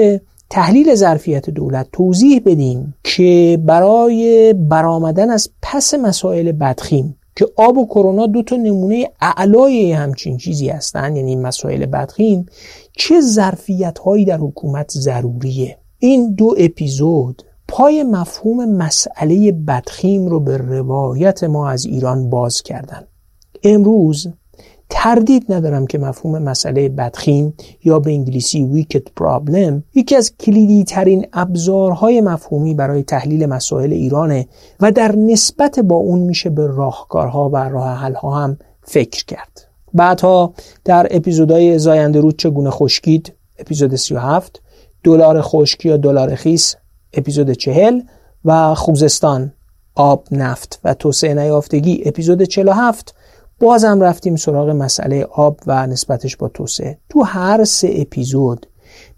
تحلیل 0.55 0.95
ظرفیت 0.95 1.51
دولت 1.51 1.89
توضیح 1.93 2.43
بدیم 2.47 2.95
که 3.05 3.59
برای 3.65 4.53
برآمدن 4.53 5.31
از 5.31 5.51
پس 5.63 5.95
مسائل 5.95 6.53
بدخیم 6.53 7.17
که 7.37 7.47
آب 7.57 7.79
و 7.79 7.87
کرونا 7.87 8.27
دو 8.27 8.43
تا 8.43 8.57
نمونه 8.57 9.11
اعلای 9.21 9.93
همچین 9.93 10.37
چیزی 10.37 10.69
هستند 10.69 11.17
یعنی 11.17 11.37
مسائل 11.37 11.87
بدخیم 11.87 12.47
چه 12.97 13.21
ظرفیت 13.21 13.99
هایی 13.99 14.25
در 14.25 14.39
حکومت 14.39 14.91
ضروریه؟ 14.91 15.79
این 15.99 16.35
دو 16.35 16.55
اپیزود 16.59 17.43
پای 17.69 18.03
مفهوم 18.03 18.77
مسئله 18.77 19.53
بدخیم 19.53 20.27
رو 20.27 20.41
به 20.41 20.57
روایت 20.57 21.45
ما 21.45 21.69
از 21.69 21.85
ایران 21.85 22.31
باز 22.31 22.63
کردن. 22.63 23.03
امروز 23.65 24.29
تردید 24.91 25.53
ندارم 25.53 25.87
که 25.87 25.99
مفهوم 25.99 26.43
مسئله 26.43 26.89
بدخیم 26.89 27.55
یا 27.85 27.99
به 27.99 28.13
انگلیسی 28.13 28.65
ویکت 28.65 29.03
پرابلم 29.17 29.83
یکی 29.95 30.17
از 30.17 30.37
کلیدی 30.37 30.85
ترین 30.85 31.27
ابزارهای 31.33 32.21
مفهومی 32.21 32.75
برای 32.75 33.03
تحلیل 33.03 33.47
مسائل 33.47 33.93
ایرانه 33.93 34.49
و 34.81 34.93
در 34.93 35.17
نسبت 35.17 35.81
با 35.81 35.97
اون 35.97 36.19
میشه 36.19 36.51
به 36.51 36.67
راهکارها 36.67 37.49
و 37.49 37.57
راه 37.57 37.97
حلها 37.97 38.35
هم 38.35 38.59
فکر 38.83 39.25
کرد. 39.25 39.69
بعدها 39.95 40.55
در 40.85 41.09
اپیزودهای 41.11 41.79
زاینده 41.79 42.21
رود 42.21 42.39
چگونه 42.39 42.71
خشکید؟ 42.71 43.33
اپیزود 43.59 43.95
37 43.95 44.63
دلار 45.03 45.41
خشکی 45.41 45.89
یا 45.89 45.97
دلار 45.97 46.35
خیس؟ 46.35 46.77
اپیزود 47.13 47.53
40 47.53 48.01
و 48.45 48.75
خوزستان 48.75 49.53
آب 49.95 50.27
نفت 50.31 50.81
و 50.85 50.95
توسعه 50.95 51.35
نیافتگی؟ 51.35 52.03
اپیزود 52.07 52.43
47 52.43 53.15
بازم 53.61 54.01
رفتیم 54.01 54.37
سراغ 54.37 54.69
مسئله 54.69 55.25
آب 55.25 55.61
و 55.67 55.87
نسبتش 55.87 56.37
با 56.37 56.49
توسعه. 56.49 56.99
تو 57.09 57.23
هر 57.23 57.65
سه 57.65 57.91
اپیزود 57.95 58.67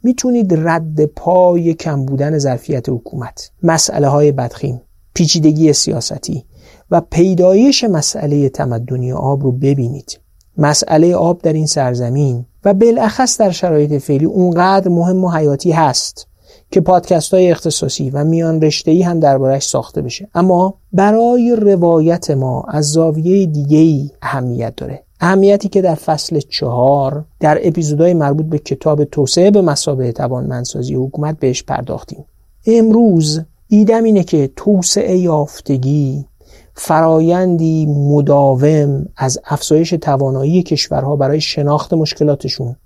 می‌تونید 0.02 0.54
رد 0.54 1.04
پای 1.04 1.74
کم 1.74 2.04
بودن 2.04 2.38
ظرفیت 2.38 2.88
حکومت 2.88 3.50
مسئله 3.62 4.08
های 4.08 4.32
بدخیم 4.32 4.82
پیچیدگی 5.14 5.72
سیاستی 5.72 6.44
و 6.90 7.00
پیدایش 7.00 7.84
مسئله 7.84 8.48
تمدنی 8.48 9.12
آب 9.12 9.42
رو 9.42 9.52
ببینید. 9.52 10.20
مسئله 10.58 11.14
آب 11.14 11.42
در 11.42 11.52
این 11.52 11.66
سرزمین 11.66 12.46
و 12.64 12.74
بالاخص 12.74 13.40
در 13.40 13.50
شرایط 13.50 14.02
فعلی 14.02 14.24
اونقدر 14.24 14.88
مهم 14.88 15.24
و 15.24 15.30
حیاتی 15.30 15.72
هست 15.72 16.28
که 16.76 16.80
پادکست 16.80 17.34
های 17.34 17.50
اختصاصی 17.50 18.10
و 18.10 18.24
میان 18.24 18.60
رشته 18.60 19.04
هم 19.04 19.20
دربارش 19.20 19.66
ساخته 19.66 20.02
بشه. 20.02 20.28
اما 20.34 20.74
برای 20.92 21.56
روایت 21.60 22.30
ما 22.30 22.64
از 22.68 22.84
زاویه 22.92 23.46
دیگه 23.46 23.78
ای 23.78 24.10
اهمیت 24.22 24.76
داره. 24.76 25.02
اهمیتی 25.20 25.68
که 25.68 25.82
در 25.82 25.94
فصل 25.94 26.40
چهار 26.40 27.24
در 27.40 27.58
اپیزودهای 27.62 28.14
مربوط 28.14 28.46
به 28.46 28.58
کتاب 28.58 29.04
توسعه 29.04 29.50
به 29.50 29.60
مسابقه 29.60 30.12
توانمندسازی 30.12 30.94
حکومت 30.94 31.38
بهش 31.38 31.62
پرداختیم. 31.62 32.24
امروز 32.66 33.40
ایدم 33.68 34.04
اینه 34.04 34.24
که 34.24 34.50
توسعه 34.56 35.16
یافتگی 35.16 36.24
فرایندی 36.74 37.86
مداوم 37.86 39.06
از 39.16 39.38
افزایش 39.44 39.90
توانایی 39.90 40.62
کشورها 40.62 41.16
برای 41.16 41.40
شناخت 41.40 41.92
مشکلاتشون 41.92 42.76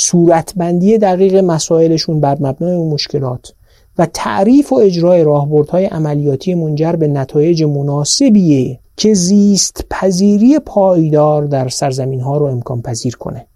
صورتبندی 0.00 0.98
دقیق 0.98 1.36
مسائلشون 1.36 2.20
بر 2.20 2.36
مبنای 2.40 2.74
اون 2.74 2.92
مشکلات 2.92 3.52
و 3.98 4.06
تعریف 4.06 4.72
و 4.72 4.76
اجرای 4.76 5.24
راهبردهای 5.24 5.84
عملیاتی 5.84 6.54
منجر 6.54 6.92
به 6.92 7.08
نتایج 7.08 7.62
مناسبیه 7.62 8.78
که 8.96 9.14
زیست 9.14 9.84
پذیری 9.90 10.58
پایدار 10.58 11.44
در 11.44 11.68
سرزمین 11.68 12.20
ها 12.20 12.36
رو 12.36 12.46
امکان 12.46 12.82
پذیر 12.82 13.16
کنه. 13.16 13.46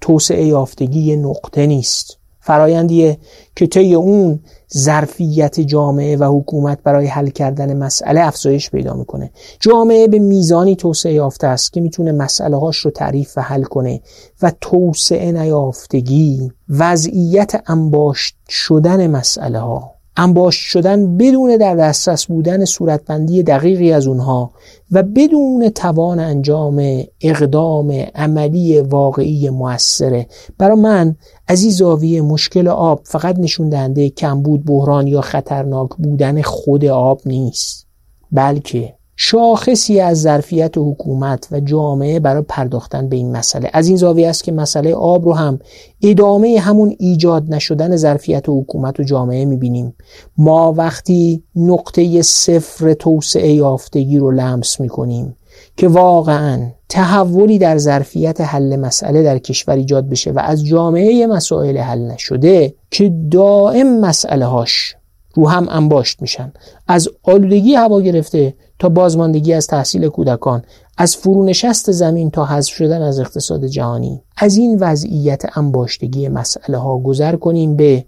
توسعه 0.00 0.44
یافتگی 0.44 1.16
نقطه 1.16 1.66
نیست. 1.66 2.18
فرایندیه 2.40 3.18
که 3.56 3.66
طی 3.66 3.94
اون 3.94 4.40
ظرفیت 4.76 5.60
جامعه 5.60 6.16
و 6.16 6.38
حکومت 6.38 6.82
برای 6.82 7.06
حل 7.06 7.28
کردن 7.28 7.76
مسئله 7.76 8.26
افزایش 8.26 8.70
پیدا 8.70 8.94
می‌کنه. 8.94 9.30
جامعه 9.60 10.08
به 10.08 10.18
میزانی 10.18 10.76
توسعه 10.76 11.12
یافته 11.12 11.46
است 11.46 11.72
که 11.72 11.80
می‌تونه 11.80 12.12
مسئله 12.12 12.56
هاش 12.56 12.76
رو 12.76 12.90
تعریف 12.90 13.38
و 13.38 13.40
حل 13.40 13.62
کنه 13.62 14.00
و 14.42 14.52
توسعه 14.60 15.32
نیافتگی 15.32 16.52
وضعیت 16.68 17.62
انباشت 17.66 18.36
شدن 18.48 19.06
مسئله 19.06 19.58
ها 19.58 19.93
انباشت 20.16 20.60
شدن 20.60 21.16
بدون 21.16 21.56
در 21.56 21.74
دسترس 21.74 22.26
بودن 22.26 22.64
صورتبندی 22.64 23.42
دقیقی 23.42 23.92
از 23.92 24.06
اونها 24.06 24.52
و 24.92 25.02
بدون 25.02 25.68
توان 25.68 26.20
انجام 26.20 27.02
اقدام 27.20 27.90
عملی 28.14 28.80
واقعی 28.80 29.50
موثره 29.50 30.26
برای 30.58 30.80
من 30.80 31.16
از 31.48 31.62
این 31.62 31.72
زاویه 31.72 32.22
مشکل 32.22 32.68
آب 32.68 33.00
فقط 33.04 33.38
نشون 33.38 33.68
دهنده 33.68 34.10
کمبود 34.10 34.64
بحران 34.64 35.06
یا 35.06 35.20
خطرناک 35.20 35.90
بودن 35.98 36.42
خود 36.42 36.84
آب 36.84 37.20
نیست 37.26 37.86
بلکه 38.32 38.94
شاخصی 39.16 40.00
از 40.00 40.22
ظرفیت 40.22 40.72
حکومت 40.76 41.48
و 41.52 41.60
جامعه 41.60 42.20
برای 42.20 42.42
پرداختن 42.42 43.08
به 43.08 43.16
این 43.16 43.36
مسئله. 43.36 43.70
از 43.72 43.88
این 43.88 43.96
زاویه 43.96 44.28
است 44.28 44.44
که 44.44 44.52
مسئله 44.52 44.94
آب 44.94 45.24
رو 45.24 45.32
هم 45.32 45.58
ادامه 46.02 46.60
همون 46.60 46.96
ایجاد 46.98 47.54
نشدن 47.54 47.96
ظرفیت 47.96 48.44
حکومت 48.48 49.00
و 49.00 49.02
جامعه 49.02 49.44
می‌بینیم. 49.44 49.94
ما 50.38 50.72
وقتی 50.72 51.42
نقطه 51.56 52.22
صفر 52.22 52.94
توسعه 52.94 53.52
یافتگی 53.52 54.18
رو 54.18 54.30
لمس 54.30 54.80
می‌کنیم 54.80 55.36
که 55.76 55.88
واقعا 55.88 56.60
تحولی 56.88 57.58
در 57.58 57.78
ظرفیت 57.78 58.40
حل 58.40 58.76
مسئله 58.76 59.22
در 59.22 59.38
کشور 59.38 59.74
ایجاد 59.74 60.08
بشه 60.08 60.30
و 60.30 60.38
از 60.38 60.64
جامعه 60.64 61.26
مسائل 61.26 61.78
حل 61.78 61.98
نشده 61.98 62.74
که 62.90 63.12
دائم 63.30 64.00
مسئله 64.00 64.46
هاش 64.46 64.96
رو 65.34 65.48
هم 65.48 65.66
انباشت 65.70 66.22
میشن. 66.22 66.52
از 66.88 67.08
آلودگی 67.22 67.74
هوا 67.74 68.00
گرفته 68.00 68.54
تا 68.84 68.88
بازماندگی 68.88 69.52
از 69.52 69.66
تحصیل 69.66 70.08
کودکان 70.08 70.62
از 70.98 71.16
فرونشست 71.16 71.92
زمین 71.92 72.30
تا 72.30 72.44
حذف 72.44 72.72
شدن 72.72 73.02
از 73.02 73.20
اقتصاد 73.20 73.64
جهانی. 73.64 74.22
از 74.36 74.56
این 74.56 74.78
وضعیت 74.80 75.58
انباشتگی 75.58 76.28
مسئله 76.28 76.78
ها 76.78 76.98
گذر 76.98 77.36
کنیم 77.36 77.76
به 77.76 78.04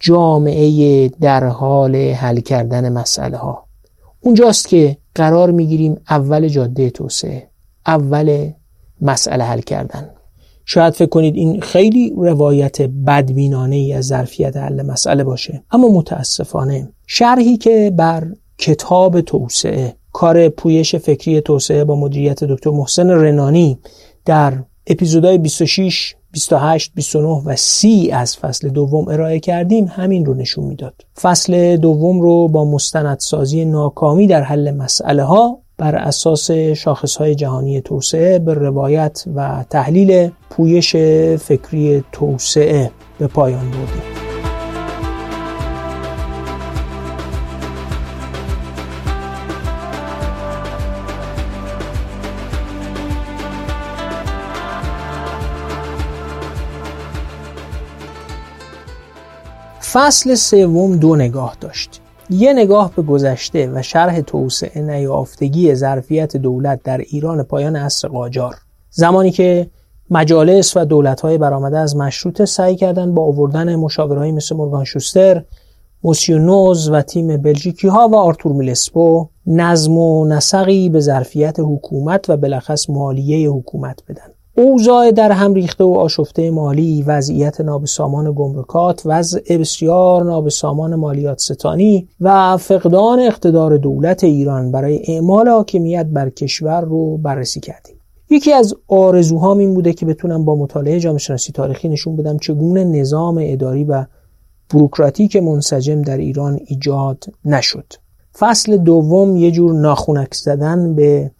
جامعه 0.00 1.08
در 1.08 1.44
حال 1.44 1.96
حل 1.96 2.40
کردن 2.40 2.92
مسئله 2.92 3.36
ها 3.36 3.66
اونجاست 4.20 4.68
که 4.68 4.96
قرار 5.14 5.50
می‌گیریم 5.50 6.00
اول 6.10 6.48
جاده 6.48 6.90
توسعه 6.90 7.48
اول 7.86 8.50
مسئله 9.00 9.44
حل 9.44 9.60
کردن. 9.60 10.10
شاید 10.64 10.94
فکر 10.94 11.08
کنید 11.08 11.34
این 11.34 11.60
خیلی 11.60 12.14
روایت 12.16 12.82
بدبینانه 12.82 13.76
ای 13.76 13.92
از 13.92 14.06
ظرفیت 14.06 14.56
حل 14.56 14.82
مسئله 14.82 15.24
باشه 15.24 15.64
اما 15.70 15.88
متاسفانه 15.88 16.88
شرحی 17.06 17.56
که 17.56 17.92
بر 17.96 18.26
کتاب 18.58 19.20
توسعه 19.20 19.96
کار 20.14 20.48
پویش 20.48 20.94
فکری 20.94 21.40
توسعه 21.40 21.84
با 21.84 21.96
مدیریت 21.96 22.44
دکتر 22.44 22.70
محسن 22.70 23.10
رنانی 23.10 23.78
در 24.24 24.52
اپیزودهای 24.86 25.38
26 25.38 26.14
28 26.32 26.92
29 26.94 27.28
و 27.28 27.56
30 27.56 28.10
از 28.12 28.36
فصل 28.36 28.68
دوم 28.68 29.08
ارائه 29.08 29.40
کردیم 29.40 29.84
همین 29.84 30.24
رو 30.24 30.34
نشون 30.34 30.64
می‌داد. 30.64 30.94
فصل 31.20 31.76
دوم 31.76 32.20
رو 32.20 32.48
با 32.48 32.64
مستندسازی 32.64 33.64
ناکامی 33.64 34.26
در 34.26 34.42
حل 34.42 34.70
مسئله 34.70 35.22
ها 35.22 35.58
بر 35.78 35.96
اساس 35.96 36.50
شاخصهای 36.50 37.34
جهانی 37.34 37.80
توسعه 37.80 38.38
به 38.38 38.54
روایت 38.54 39.24
و 39.34 39.64
تحلیل 39.70 40.30
پویش 40.50 40.96
فکری 41.36 42.04
توسعه 42.12 42.90
به 43.18 43.26
پایان 43.26 43.70
بردیم. 43.70 44.13
فصل 59.94 60.34
سوم 60.34 60.96
دو 60.96 61.16
نگاه 61.16 61.56
داشت 61.60 62.00
یه 62.30 62.52
نگاه 62.52 62.92
به 62.96 63.02
گذشته 63.02 63.70
و 63.74 63.82
شرح 63.82 64.20
توسعه 64.20 64.82
نیافتگی 64.82 65.74
ظرفیت 65.74 66.36
دولت 66.36 66.82
در 66.82 66.98
ایران 66.98 67.42
پایان 67.42 67.76
عصر 67.76 68.08
قاجار 68.08 68.54
زمانی 68.90 69.30
که 69.30 69.70
مجالس 70.10 70.76
و 70.76 70.84
دولت‌های 70.84 71.38
برآمده 71.38 71.78
از 71.78 71.96
مشروطه 71.96 72.44
سعی 72.44 72.76
کردند 72.76 73.14
با 73.14 73.22
آوردن 73.24 73.76
مشاورهایی 73.76 74.32
مثل 74.32 74.56
مورگان 74.56 74.84
شوستر، 74.84 75.44
موسیونوز 76.04 76.88
و 76.88 77.02
تیم 77.02 77.36
بلژیکی 77.36 77.88
ها 77.88 78.08
و 78.08 78.16
آرتور 78.16 78.52
میلسپو 78.52 79.28
نظم 79.46 79.98
و 79.98 80.24
نسقی 80.24 80.88
به 80.88 81.00
ظرفیت 81.00 81.56
حکومت 81.60 82.30
و 82.30 82.36
بلخص 82.36 82.90
مالیه 82.90 83.50
حکومت 83.50 84.02
بدن. 84.08 84.33
اوضاع 84.56 85.10
در 85.10 85.32
هم 85.32 85.54
ریخته 85.54 85.84
و 85.84 85.94
آشفته 85.94 86.50
مالی، 86.50 87.02
وضعیت 87.02 87.60
نابسامان 87.60 88.32
گمرکات، 88.32 89.02
وضع 89.04 89.56
بسیار 89.56 90.24
نابسامان 90.24 90.94
مالیات 90.94 91.38
ستانی 91.38 92.08
و 92.20 92.56
فقدان 92.56 93.20
اقتدار 93.20 93.76
دولت 93.76 94.24
ایران 94.24 94.72
برای 94.72 95.02
اعمال 95.08 95.48
حاکمیت 95.48 96.06
بر 96.06 96.30
کشور 96.30 96.80
رو 96.80 97.16
بررسی 97.16 97.60
کردیم. 97.60 97.96
یکی 98.30 98.52
از 98.52 98.74
آرزوهام 98.88 99.58
این 99.58 99.74
بوده 99.74 99.92
که 99.92 100.06
بتونم 100.06 100.44
با 100.44 100.56
مطالعه 100.56 101.00
جامعه 101.00 101.18
شناسی 101.18 101.52
تاریخی 101.52 101.88
نشون 101.88 102.16
بدم 102.16 102.38
چگونه 102.38 102.84
نظام 102.84 103.38
اداری 103.42 103.84
و 103.84 104.04
بروکراتیک 104.70 105.36
منسجم 105.36 106.02
در 106.02 106.16
ایران 106.16 106.60
ایجاد 106.66 107.24
نشد. 107.44 107.92
فصل 108.38 108.76
دوم 108.76 109.36
یه 109.36 109.50
جور 109.50 109.72
ناخونک 109.72 110.34
زدن 110.34 110.94
به 110.94 111.30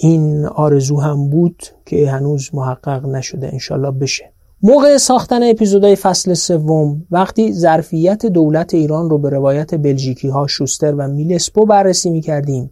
این 0.00 0.46
آرزو 0.46 1.00
هم 1.00 1.30
بود 1.30 1.62
که 1.86 2.10
هنوز 2.10 2.50
محقق 2.52 3.06
نشده 3.06 3.48
انشالله 3.52 3.90
بشه 3.90 4.32
موقع 4.62 4.96
ساختن 4.96 5.50
اپیزودهای 5.50 5.96
فصل 5.96 6.34
سوم 6.34 7.06
وقتی 7.10 7.52
ظرفیت 7.52 8.26
دولت 8.26 8.74
ایران 8.74 9.10
رو 9.10 9.18
به 9.18 9.30
روایت 9.30 9.74
بلژیکی 9.74 10.28
ها 10.28 10.46
شوستر 10.46 10.94
و 10.94 11.08
میلسپو 11.08 11.66
بررسی 11.66 12.10
می 12.10 12.20
کردیم 12.20 12.70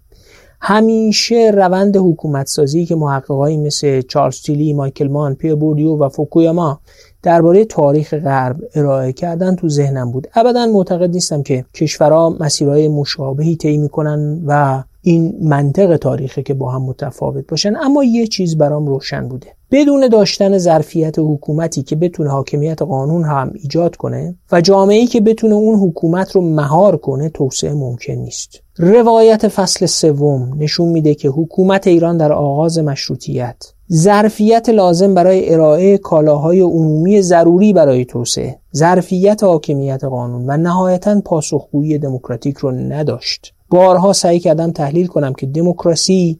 همیشه 0.60 1.50
روند 1.54 1.96
حکومت 1.96 2.46
سازی 2.46 2.86
که 2.86 2.94
محققایی 2.94 3.56
مثل 3.56 4.02
چارلز 4.02 4.42
تیلی، 4.42 4.72
مایکل 4.72 5.08
مان، 5.08 5.34
پیر 5.34 5.54
بوردیو 5.54 5.96
و 5.96 6.08
فوکویاما 6.08 6.80
درباره 7.22 7.64
تاریخ 7.64 8.14
غرب 8.14 8.56
ارائه 8.74 9.12
کردن 9.12 9.56
تو 9.56 9.68
ذهنم 9.68 10.12
بود. 10.12 10.26
ابدا 10.34 10.66
معتقد 10.66 11.10
نیستم 11.10 11.42
که 11.42 11.64
کشورها 11.74 12.36
مسیرهای 12.40 12.88
مشابهی 12.88 13.56
طی 13.56 13.76
می‌کنن 13.76 14.42
و 14.46 14.82
این 15.08 15.36
منطق 15.40 15.96
تاریخی 15.96 16.42
که 16.42 16.54
با 16.54 16.70
هم 16.70 16.82
متفاوت 16.82 17.46
باشن 17.48 17.76
اما 17.76 18.04
یه 18.04 18.26
چیز 18.26 18.58
برام 18.58 18.86
روشن 18.86 19.28
بوده. 19.28 19.46
بدون 19.70 20.08
داشتن 20.08 20.58
ظرفیت 20.58 21.18
حکومتی 21.18 21.82
که 21.82 21.96
بتونه 21.96 22.30
حاکمیت 22.30 22.82
قانون 22.82 23.24
هم 23.24 23.52
ایجاد 23.54 23.96
کنه 23.96 24.36
و 24.52 24.60
جامعه‌ای 24.60 25.06
که 25.06 25.20
بتونه 25.20 25.54
اون 25.54 25.88
حکومت 25.88 26.32
رو 26.32 26.40
مهار 26.40 26.96
کنه 26.96 27.28
توسعه 27.28 27.74
ممکن 27.74 28.12
نیست. 28.12 28.62
روایت 28.78 29.48
فصل 29.48 29.86
سوم 29.86 30.54
نشون 30.58 30.88
میده 30.88 31.14
که 31.14 31.28
حکومت 31.28 31.86
ایران 31.86 32.16
در 32.16 32.32
آغاز 32.32 32.78
مشروطیت 32.78 33.72
ظرفیت 33.92 34.68
لازم 34.68 35.14
برای 35.14 35.54
ارائه 35.54 35.98
کالاهای 35.98 36.60
عمومی 36.60 37.22
ضروری 37.22 37.72
برای 37.72 38.04
توسعه 38.04 38.58
ظرفیت 38.76 39.44
حاکمیت 39.44 40.04
قانون 40.04 40.44
و 40.50 40.56
نهایتا 40.56 41.20
پاسخگویی 41.20 41.98
دموکراتیک 41.98 42.56
رو 42.56 42.70
نداشت. 42.70 43.55
بارها 43.70 44.12
سعی 44.12 44.40
کردم 44.40 44.70
تحلیل 44.70 45.06
کنم 45.06 45.32
که 45.32 45.46
دموکراسی 45.46 46.38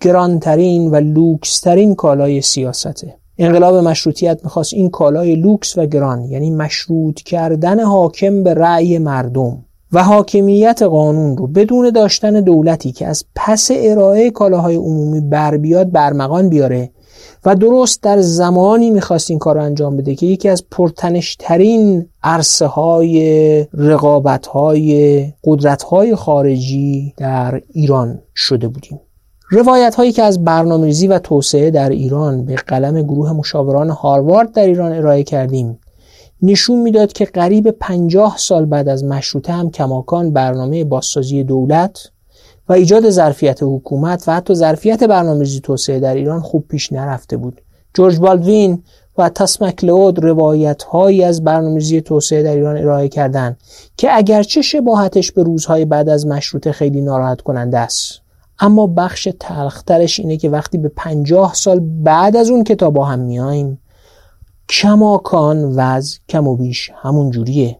گرانترین 0.00 0.90
و 0.90 0.96
لوکسترین 0.96 1.94
کالای 1.94 2.40
سیاسته. 2.40 3.14
انقلاب 3.38 3.74
مشروطیت 3.74 4.40
می‌خواست 4.44 4.74
این 4.74 4.90
کالای 4.90 5.36
لوکس 5.36 5.78
و 5.78 5.86
گران 5.86 6.24
یعنی 6.24 6.50
مشروط 6.50 7.22
کردن 7.22 7.80
حاکم 7.80 8.42
به 8.42 8.54
رأی 8.54 8.98
مردم 8.98 9.64
و 9.92 10.04
حاکمیت 10.04 10.82
قانون 10.82 11.36
رو 11.36 11.46
بدون 11.46 11.90
داشتن 11.90 12.40
دولتی 12.40 12.92
که 12.92 13.06
از 13.06 13.24
پس 13.34 13.70
ارائه 13.74 14.30
کالاهای 14.30 14.76
عمومی 14.76 15.20
بر 15.20 15.56
بیاد 15.56 15.92
برمغان 15.92 16.48
بیاره 16.48 16.90
و 17.44 17.54
درست 17.54 18.02
در 18.02 18.20
زمانی 18.20 18.90
می‌خواست 18.90 19.30
این 19.30 19.38
کار 19.38 19.54
رو 19.54 19.62
انجام 19.62 19.96
بده 19.96 20.14
که 20.14 20.26
یکی 20.26 20.48
از 20.48 20.64
پرتنشترین 20.70 22.08
عرصه 22.22 22.66
های 22.66 23.66
رقابت 23.74 24.46
های 24.46 25.24
قدرت 25.44 25.82
های 25.82 26.14
خارجی 26.14 27.14
در 27.16 27.60
ایران 27.68 28.22
شده 28.34 28.68
بودیم. 28.68 29.00
روایت 29.50 29.94
هایی 29.94 30.12
که 30.12 30.22
از 30.22 30.44
برنامه‌ریزی 30.44 31.06
و 31.06 31.18
توسعه 31.18 31.70
در 31.70 31.88
ایران 31.88 32.44
به 32.44 32.54
قلم 32.54 33.02
گروه 33.02 33.32
مشاوران 33.32 33.90
هاروارد 33.90 34.52
در 34.52 34.66
ایران 34.66 34.92
ارائه 34.92 35.22
کردیم 35.22 35.78
نشون 36.42 36.82
می‌داد 36.82 37.12
که 37.12 37.24
قریب 37.24 37.70
پنجاه 37.70 38.36
سال 38.38 38.64
بعد 38.64 38.88
از 38.88 39.04
مشروطه 39.04 39.52
هم 39.52 39.70
کماکان 39.70 40.32
برنامه 40.32 40.84
بازسازی 40.84 41.44
دولت 41.44 42.10
و 42.68 42.72
ایجاد 42.72 43.10
ظرفیت 43.10 43.58
حکومت 43.62 44.24
و 44.28 44.32
حتی 44.32 44.54
ظرفیت 44.54 45.04
برنامه‌ریزی 45.04 45.60
توسعه 45.60 46.00
در 46.00 46.14
ایران 46.14 46.40
خوب 46.40 46.68
پیش 46.68 46.92
نرفته 46.92 47.36
بود. 47.36 47.60
جورج 47.94 48.18
بالدوین 48.18 48.82
و 49.18 49.28
تاس 49.28 49.62
مکلود 49.62 50.24
روایت 50.24 50.82
هایی 50.82 51.24
از 51.24 51.44
برنامه‌ریزی 51.44 52.00
توسعه 52.00 52.42
در 52.42 52.54
ایران 52.54 52.76
ارائه 52.76 53.08
کردند 53.08 53.56
که 53.96 54.08
اگرچه 54.16 54.62
شباهتش 54.62 55.32
به 55.32 55.42
روزهای 55.42 55.84
بعد 55.84 56.08
از 56.08 56.26
مشروطه 56.26 56.72
خیلی 56.72 57.00
ناراحت 57.00 57.40
کننده 57.40 57.78
است. 57.78 58.20
اما 58.60 58.86
بخش 58.86 59.28
تلخترش 59.40 60.20
اینه 60.20 60.36
که 60.36 60.48
وقتی 60.48 60.78
به 60.78 60.88
پنجاه 60.88 61.54
سال 61.54 61.80
بعد 61.80 62.36
از 62.36 62.50
اون 62.50 62.64
کتاب 62.64 62.94
با 62.94 63.04
هم 63.04 63.18
میاییم 63.18 63.80
کماکان 64.68 65.64
وضع 65.64 66.18
کم 66.28 66.48
و 66.48 66.56
بیش 66.56 66.90
همون 66.94 67.30
جوریه. 67.30 67.78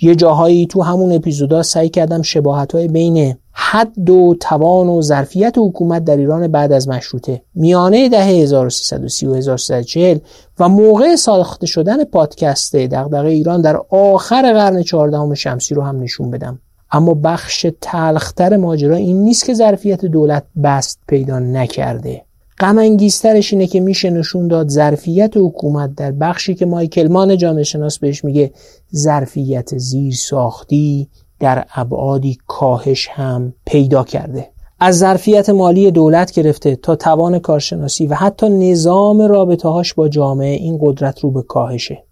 یه 0.00 0.14
جاهایی 0.14 0.66
تو 0.66 0.82
همون 0.82 1.12
اپیزودا 1.12 1.62
سعی 1.62 1.88
کردم 1.88 2.22
شباهت 2.22 2.74
های 2.74 2.88
بین 2.88 3.36
حد 3.52 4.10
و 4.10 4.36
توان 4.40 4.88
و 4.88 5.02
ظرفیت 5.02 5.54
حکومت 5.58 6.04
در 6.04 6.16
ایران 6.16 6.48
بعد 6.48 6.72
از 6.72 6.88
مشروطه 6.88 7.42
میانه 7.54 8.08
دهه 8.08 8.26
1330 8.26 9.26
و 9.26 9.34
1340 9.34 10.18
و 10.58 10.68
موقع 10.68 11.16
ساخته 11.16 11.66
شدن 11.66 12.04
پادکست 12.04 12.76
دغدغه 12.76 13.28
ایران 13.28 13.60
در 13.60 13.76
آخر 13.90 14.52
قرن 14.52 14.82
14 14.82 15.34
شمسی 15.34 15.74
رو 15.74 15.82
هم 15.82 16.00
نشون 16.00 16.30
بدم. 16.30 16.60
اما 16.92 17.14
بخش 17.14 17.66
تلختر 17.80 18.56
ماجرا 18.56 18.96
این 18.96 19.24
نیست 19.24 19.44
که 19.44 19.54
ظرفیت 19.54 20.04
دولت 20.04 20.44
بست 20.62 20.98
پیدا 21.08 21.38
نکرده. 21.38 22.23
غم 22.58 22.78
اینه 22.78 23.66
که 23.66 23.80
میشه 23.80 24.10
نشون 24.10 24.48
داد 24.48 24.68
ظرفیت 24.68 25.36
حکومت 25.36 25.94
در 25.94 26.12
بخشی 26.12 26.54
که 26.54 26.66
مایکل 26.66 27.08
مان 27.08 27.36
جامعه 27.36 27.62
شناس 27.62 27.98
بهش 27.98 28.24
میگه 28.24 28.52
ظرفیت 28.94 29.78
زیر 29.78 30.14
ساختی 30.14 31.08
در 31.40 31.64
ابعادی 31.74 32.38
کاهش 32.46 33.08
هم 33.08 33.54
پیدا 33.66 34.04
کرده. 34.04 34.48
از 34.80 34.98
ظرفیت 34.98 35.50
مالی 35.50 35.90
دولت 35.90 36.32
گرفته 36.32 36.76
تا 36.76 36.96
توان 36.96 37.38
کارشناسی 37.38 38.06
و 38.06 38.14
حتی 38.14 38.48
نظام 38.48 39.20
رابطه 39.20 39.68
هاش 39.68 39.94
با 39.94 40.08
جامعه 40.08 40.54
این 40.54 40.78
قدرت 40.80 41.20
رو 41.20 41.30
به 41.30 41.42
کاهشه. 41.42 42.04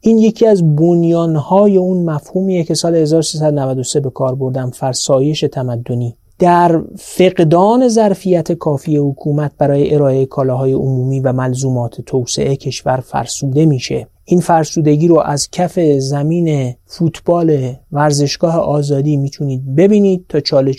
این 0.00 0.18
یکی 0.18 0.46
از 0.46 0.76
بنیانهای 0.76 1.76
اون 1.76 2.04
مفهومیه 2.10 2.64
که 2.64 2.74
سال 2.74 2.94
1393 2.94 4.00
به 4.00 4.10
کار 4.10 4.34
بردم 4.34 4.70
فرسایش 4.70 5.40
تمدنی. 5.40 6.16
در 6.38 6.82
فقدان 6.98 7.88
ظرفیت 7.88 8.52
کافی 8.52 8.96
حکومت 8.96 9.52
برای 9.58 9.94
ارائه 9.94 10.26
کالاهای 10.26 10.72
عمومی 10.72 11.20
و 11.20 11.32
ملزومات 11.32 12.00
توسعه 12.00 12.56
کشور 12.56 12.96
فرسوده 12.96 13.66
میشه. 13.66 14.06
این 14.24 14.40
فرسودگی 14.40 15.08
رو 15.08 15.20
از 15.20 15.50
کف 15.50 15.80
زمین 15.98 16.74
فوتبال 16.86 17.72
ورزشگاه 17.92 18.56
آزادی 18.56 19.16
می‌تونید 19.16 19.74
ببینید 19.74 20.24
تا 20.28 20.40
چاله 20.40 20.74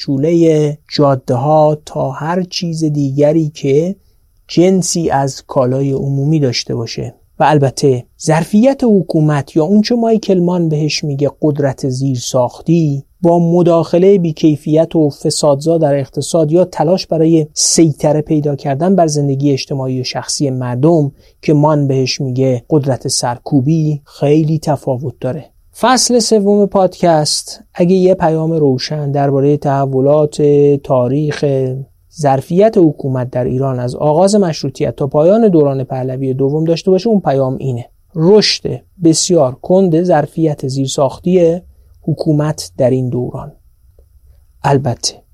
جاده 0.93 1.33
ها 1.33 1.77
تا 1.85 2.11
هر 2.11 2.43
چیز 2.43 2.83
دیگری 2.83 3.49
که 3.49 3.95
جنسی 4.47 5.09
از 5.09 5.43
کالای 5.47 5.91
عمومی 5.91 6.39
داشته 6.39 6.75
باشه. 6.75 7.15
و 7.39 7.43
البته 7.43 8.05
ظرفیت 8.21 8.81
حکومت 8.83 9.55
یا 9.55 9.63
اونچه 9.65 9.95
مایکل 9.95 10.39
مان 10.39 10.69
بهش 10.69 11.03
میگه 11.03 11.31
قدرت 11.41 11.89
زیر 11.89 12.17
ساختی 12.17 13.03
با 13.21 13.39
مداخله 13.39 14.17
بیکیفیت 14.17 14.95
و 14.95 15.09
فسادزا 15.09 15.77
در 15.77 15.95
اقتصاد 15.95 16.51
یا 16.51 16.65
تلاش 16.65 17.07
برای 17.07 17.47
سیطره 17.53 18.21
پیدا 18.21 18.55
کردن 18.55 18.95
بر 18.95 19.07
زندگی 19.07 19.51
اجتماعی 19.51 20.01
و 20.01 20.03
شخصی 20.03 20.49
مردم 20.49 21.11
که 21.41 21.53
مان 21.53 21.87
بهش 21.87 22.21
میگه 22.21 22.63
قدرت 22.69 23.07
سرکوبی 23.07 24.01
خیلی 24.05 24.59
تفاوت 24.59 25.13
داره. 25.21 25.45
فصل 25.79 26.19
سوم 26.19 26.65
پادکست 26.65 27.63
اگه 27.73 27.95
یه 27.95 28.13
پیام 28.13 28.51
روشن 28.51 29.11
درباره 29.11 29.57
تحولات 29.57 30.41
تاریخ 30.83 31.45
ظرفیت 32.21 32.77
حکومت 32.77 33.29
در 33.29 33.43
ایران 33.43 33.79
از 33.79 33.95
آغاز 33.95 34.35
مشروطیت 34.35 34.95
تا 34.95 35.07
پایان 35.07 35.47
دوران 35.47 35.83
پهلوی 35.83 36.33
دوم 36.33 36.63
داشته 36.63 36.91
باشه 36.91 37.09
اون 37.09 37.19
پیام 37.19 37.57
اینه. 37.59 37.89
رشد 38.15 38.81
بسیار 39.03 39.55
کند 39.55 40.03
ظرفیت 40.03 40.67
زیرساختی 40.67 41.61
حکومت 42.01 42.71
در 42.77 42.89
این 42.89 43.09
دوران. 43.09 43.51
البته 44.63 45.25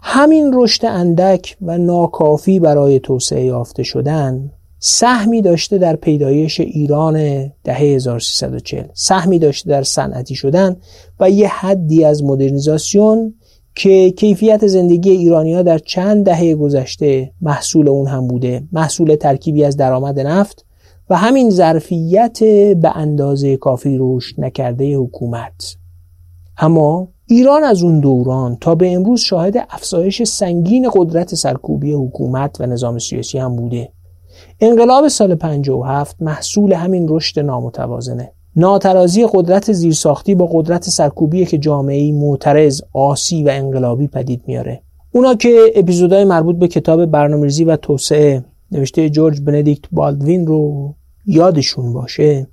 همین 0.00 0.50
رشد 0.54 0.86
اندک 0.86 1.56
و 1.62 1.78
ناکافی 1.78 2.60
برای 2.60 3.00
توسعه 3.00 3.44
یافته 3.44 3.82
شدن 3.82 4.50
سهمی 4.78 5.42
داشته 5.42 5.78
در 5.78 5.96
پیدایش 5.96 6.60
ایران 6.60 7.46
دهه 7.64 7.76
1340 7.76 8.84
سهمی 8.94 9.38
داشته 9.38 9.70
در 9.70 9.82
صنعتی 9.82 10.34
شدن 10.34 10.76
و 11.20 11.30
یه 11.30 11.48
حدی 11.48 12.04
از 12.04 12.24
مدرنیزاسیون 12.24 13.34
که 13.78 14.10
کیفیت 14.10 14.66
زندگی 14.66 15.10
ایرانی 15.10 15.54
ها 15.54 15.62
در 15.62 15.78
چند 15.78 16.24
دهه 16.24 16.54
گذشته 16.54 17.32
محصول 17.40 17.88
اون 17.88 18.06
هم 18.06 18.28
بوده 18.28 18.62
محصول 18.72 19.14
ترکیبی 19.14 19.64
از 19.64 19.76
درآمد 19.76 20.20
نفت 20.20 20.64
و 21.10 21.16
همین 21.16 21.50
ظرفیت 21.50 22.38
به 22.74 22.96
اندازه 22.96 23.56
کافی 23.56 23.96
رشد 24.00 24.40
نکرده 24.40 24.96
حکومت. 24.96 25.76
اما 26.58 27.08
ایران 27.26 27.64
از 27.64 27.82
اون 27.82 28.00
دوران 28.00 28.56
تا 28.60 28.74
به 28.74 28.92
امروز 28.92 29.20
شاهد 29.20 29.66
افزایش 29.70 30.22
سنگین 30.22 30.90
قدرت 30.94 31.34
سرکوبی 31.34 31.92
حکومت 31.92 32.60
و 32.60 32.66
نظام 32.66 32.98
سیاسی 32.98 33.38
هم 33.38 33.56
بوده. 33.56 33.92
انقلاب 34.60 35.08
سال 35.08 35.34
57 35.34 36.16
محصول 36.22 36.72
همین 36.72 37.06
رشد 37.08 37.40
نامتوازنه. 37.40 38.32
ناترازی 38.56 39.26
قدرت 39.32 39.72
زیرساختی 39.72 40.34
با 40.34 40.48
قدرت 40.52 40.84
سرکوبی 40.84 41.46
که 41.46 41.58
جامعه 41.58 42.12
معترض 42.12 42.82
آسی 42.92 43.42
و 43.42 43.48
انقلابی 43.48 44.06
پدید 44.06 44.42
میاره. 44.46 44.82
اونا 45.12 45.34
که 45.34 45.72
اپیزودهای 45.74 46.24
مربوط 46.24 46.56
به 46.56 46.68
کتاب 46.68 47.06
برنامه‌ریزی 47.06 47.64
و 47.64 47.76
توسعه 47.76 48.44
نوشته 48.72 49.10
جورج 49.10 49.40
بندیکت 49.40 49.84
بالدوین 49.92 50.46
رو 50.46 50.94
یادشون 51.26 51.92
باشه 51.92 52.46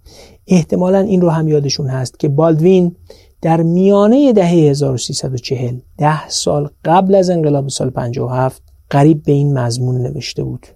احتمالا 0.48 1.00
این 1.00 1.22
رو 1.22 1.30
هم 1.30 1.48
یادشون 1.48 1.88
هست 1.88 2.20
که 2.20 2.30
بالدوین 2.30 2.96
در 3.42 3.62
میانه 3.64 4.34
دهه 4.34 4.50
1340 4.50 5.76
ده 5.98 6.30
سال 6.30 6.70
قبل 6.86 7.16
از 7.16 7.30
انقلاب 7.30 7.70
سال 7.70 7.90
57 7.90 8.62
قریب 8.90 9.24
به 9.24 9.32
این 9.32 9.60
مضمون 9.60 10.02
نوشته 10.02 10.44
بود. 10.44 10.68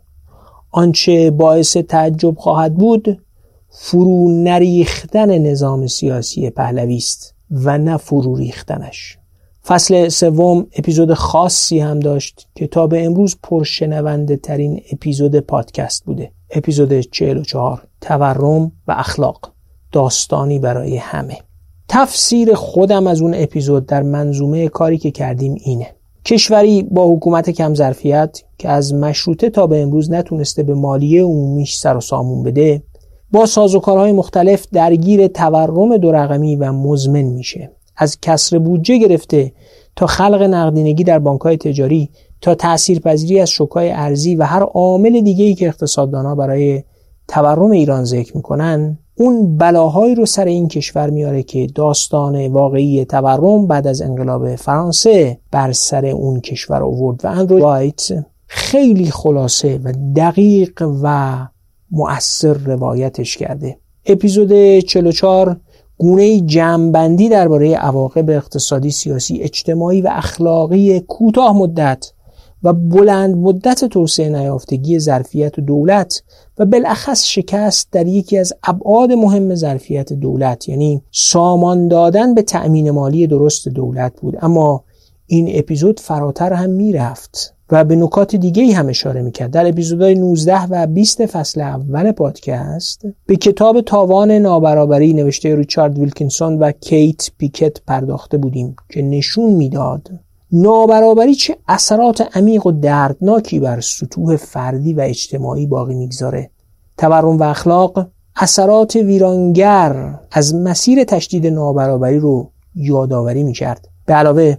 آنچه 0.72 1.32
باعث 1.32 1.78
تعجب 1.78 2.36
خواهد 2.38 2.76
بود 2.76 3.22
فرو 3.70 4.44
نریختن 4.44 5.38
نظام 5.38 5.88
سیاسی 5.88 6.50
پهلوی 6.50 6.98
است 6.98 7.36
و 7.52 7.78
نه 7.78 7.98
فرو 7.98 8.36
ریختنش. 8.36 9.18
فصل 9.66 10.10
سوم 10.10 10.68
اپیزود 10.78 11.14
خاصی 11.14 11.80
هم 11.80 12.00
داشت 12.00 12.48
که 12.56 12.68
تا 12.68 12.88
به 12.88 13.06
امروز 13.06 13.38
پرشنونده 13.44 14.38
ترین 14.38 14.82
اپیزود 14.92 15.40
پادکست 15.40 16.06
بوده. 16.06 16.32
اپیزود 16.50 17.00
44 17.00 17.88
تورم 18.02 18.72
و 18.88 18.92
اخلاق. 18.98 19.54
داستانی 19.92 20.60
برای 20.60 20.98
همه. 20.98 21.38
تفسیر 21.88 22.54
خودم 22.54 23.08
از 23.08 23.22
اون 23.22 23.34
اپیزود 23.34 23.86
در 23.86 24.04
منظومه 24.04 24.68
کاری 24.68 24.98
که 24.98 25.12
کردیم 25.12 25.56
اینه. 25.60 25.96
کشوری 26.26 26.84
با 26.84 27.14
حکومت 27.14 27.50
کم 27.50 27.74
ظرفیت 27.74 28.44
که 28.58 28.70
از 28.70 28.94
مشروطه 28.94 29.50
تا 29.50 29.68
به 29.68 29.82
امروز 29.82 30.12
نتونسته 30.12 30.64
به 30.64 30.74
مالیه 30.74 31.24
عمومیش 31.24 31.78
سر 31.78 31.98
و 31.98 32.02
سامون 32.02 32.44
بده 32.44 32.84
با 33.32 33.46
سازوکارهای 33.46 34.12
مختلف 34.12 34.66
درگیر 34.74 35.28
تورم 35.28 35.98
دو 35.98 36.12
رقمی 36.12 36.56
و 36.56 36.72
مزمن 36.72 37.22
میشه. 37.22 37.72
از 37.98 38.18
کسر 38.22 38.60
بودجه 38.60 38.98
گرفته 38.98 39.52
تا 39.96 40.08
خلق 40.08 40.42
نقدینگی 40.42 41.04
در 41.04 41.20
بانکهای 41.20 41.58
تجاری 41.58 42.10
تا 42.42 42.56
تاثیرپذیری 42.56 43.40
از 43.40 43.50
شوکای 43.50 43.92
ارزی 43.92 44.36
و 44.36 44.44
هر 44.44 44.64
عامل 44.64 45.22
دیگه 45.22 45.46
ای 45.46 45.56
که 45.56 45.68
اقتصاددانها 45.68 46.36
برای 46.36 46.84
تورم 47.28 47.72
ایران 47.72 48.04
ذکر 48.04 48.38
می‌کنن 48.38 49.00
اون 49.18 49.58
بلاهایی 49.58 50.16
رو 50.16 50.26
سر 50.26 50.46
این 50.46 50.68
کشور 50.68 51.10
میاره 51.10 51.44
که 51.44 51.68
داستان 51.76 52.48
واقعی 52.48 53.06
تورم 53.06 53.68
بعد 53.68 53.88
از 53.88 54.02
انقلاب 54.02 54.56
فرانسه 54.56 55.40
بر 55.52 55.72
سر 55.72 56.06
اون 56.06 56.40
کشور 56.40 56.84
آورد. 56.84 57.26
و 57.26 57.28
اندرو 57.28 57.60
وایت 57.60 58.26
خیلی 58.48 59.12
خلاصه 59.12 59.80
و 59.84 59.94
دقیق 60.16 60.84
و 61.04 61.38
مؤثر 61.92 62.54
روایتش 62.54 63.38
کرده. 63.38 63.78
اپیزود 64.06 64.80
44 64.80 65.60
گونه 65.98 66.40
جمعبندی 66.40 67.30
درباره 67.30 67.76
عواقب 67.76 68.30
اقتصادی 68.30 68.92
سیاسی 68.92 69.42
اجتماعی 69.42 70.02
و 70.02 70.10
اخلاقی 70.12 71.00
کوتاه 71.00 71.58
مدت 71.58 72.12
و 72.64 72.74
بلند 72.74 73.36
مدت 73.36 73.86
توسعه 73.86 74.30
نیافتگی 74.30 75.00
ظرفیت 75.00 75.60
دولت 75.60 76.24
و 76.58 76.66
بالاخص 76.66 77.26
شکست 77.26 77.92
در 77.92 78.08
یکی 78.08 78.38
از 78.38 78.54
ابعاد 78.64 79.12
مهم 79.12 79.56
ظرفیت 79.56 80.14
دولت 80.14 80.70
یعنی 80.70 81.02
سامان 81.12 81.88
دادن 81.88 82.34
به 82.34 82.42
تأمین 82.42 82.92
مالی 82.92 83.28
درست 83.28 83.68
دولت 83.68 84.14
بود. 84.22 84.38
اما 84.42 84.84
این 85.28 85.50
اپیزود 85.54 86.00
فراتر 86.00 86.54
هم 86.54 86.70
می‌رفت. 86.70 87.56
و 87.72 87.84
به 87.84 87.96
نکات 87.96 88.36
دیگه 88.36 88.74
هم 88.74 88.90
اشاره 88.90 89.22
می‌کرد. 89.22 89.52
در 89.52 89.68
اپیزودهای 89.68 90.16
19 90.16 90.66
و 90.66 90.88
20 90.88 91.26
فصل 91.26 91.62
اول 91.62 92.12
پادکست 92.12 93.02
به 93.26 93.36
کتاب 93.36 93.82
تاوان 93.82 94.32
نابرابری 94.32 95.14
نوشته 95.14 95.56
ریچارد 95.56 96.00
ویلکینسون 96.00 96.60
و 96.60 96.72
کیت 96.72 97.32
پیکت 97.38 97.82
پرداخته 97.88 98.38
بودیم 98.38 98.76
که 98.90 99.02
نشون 99.02 99.54
می‌داد 99.54 100.10
نابرابری 100.52 101.36
چه 101.36 101.58
اثرات 101.68 102.38
عمیق 102.38 102.66
و 102.66 102.72
دردناکی 102.72 103.60
بر 103.60 103.80
سطوح 103.80 104.36
فردی 104.36 104.94
و 104.94 105.02
اجتماعی 105.02 105.68
باقی 105.68 105.96
می‌گذاره. 105.96 106.50
تورم 106.98 107.38
و 107.38 107.44
اخلاق 107.44 108.08
اثرات 108.36 108.96
ویرانگر 108.96 110.20
از 110.32 110.56
مسیر 110.56 111.04
تشدید 111.04 111.48
نابرابری 111.48 112.20
رو 112.20 112.52
یادآوری 112.76 113.44
می‌کرد. 113.44 113.88
به 114.06 114.14
علاوه 114.14 114.58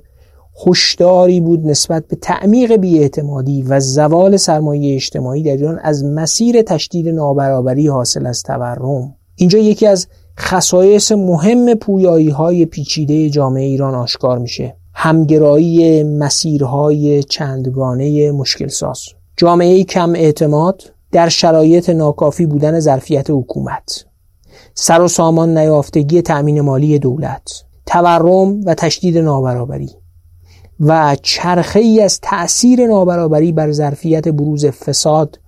هشداری 0.66 1.40
بود 1.40 1.66
نسبت 1.66 2.06
به 2.08 2.16
تعمیق 2.16 2.76
بیاعتمادی 2.76 3.62
و 3.62 3.80
زوال 3.80 4.36
سرمایه 4.36 4.94
اجتماعی 4.94 5.42
در 5.42 5.50
ایران 5.50 5.78
از 5.82 6.04
مسیر 6.04 6.62
تشدید 6.62 7.08
نابرابری 7.08 7.88
حاصل 7.88 8.26
از 8.26 8.42
تورم. 8.42 9.14
اینجا 9.36 9.58
یکی 9.58 9.86
از 9.86 10.06
خصایص 10.38 11.12
مهم 11.12 11.74
پویایی 11.74 12.28
های 12.28 12.66
پیچیده 12.66 13.30
جامعه 13.30 13.64
ایران 13.64 13.94
آشکار 13.94 14.38
میشه. 14.38 14.76
همگرایی 14.94 16.02
مسیرهای 16.02 17.22
چندگانه 17.22 18.32
مشکل 18.32 18.68
ساز 18.68 19.00
جامعه 19.36 19.84
کم 19.84 20.12
اعتماد 20.14 20.82
در 21.12 21.28
شرایط 21.28 21.90
ناکافی 21.90 22.46
بودن 22.46 22.80
ظرفیت 22.80 23.30
حکومت. 23.30 24.04
سر 24.74 25.00
و 25.00 25.08
سامان 25.08 25.58
نیافتگی 25.58 26.22
تأمین 26.22 26.60
مالی 26.60 26.98
دولت. 26.98 27.64
تورم 27.86 28.60
و 28.64 28.74
تشدید 28.74 29.18
نابرابری. 29.18 29.90
و 30.80 31.16
چرخه 31.22 31.80
ای 31.80 32.00
از 32.00 32.20
تأثیر 32.20 32.86
نابرابری 32.86 33.52
بر 33.52 33.72
ظرفیت 33.72 34.28
بروز 34.28 34.66
فساد 34.66 35.38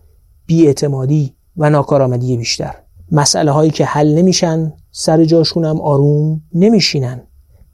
بیاعتمادی 0.47 1.35
و 1.57 1.71
ناکارآمدی 1.71 2.37
بیشتر. 2.37 2.75
مسئله 3.13 3.51
هایی 3.51 3.71
که 3.71 3.85
حل 3.85 4.15
نمیشن 4.15 4.73
سر 4.91 5.25
جاشون 5.25 5.65
هم 5.65 5.81
آروم 5.81 6.41
نمیشینن 6.55 7.23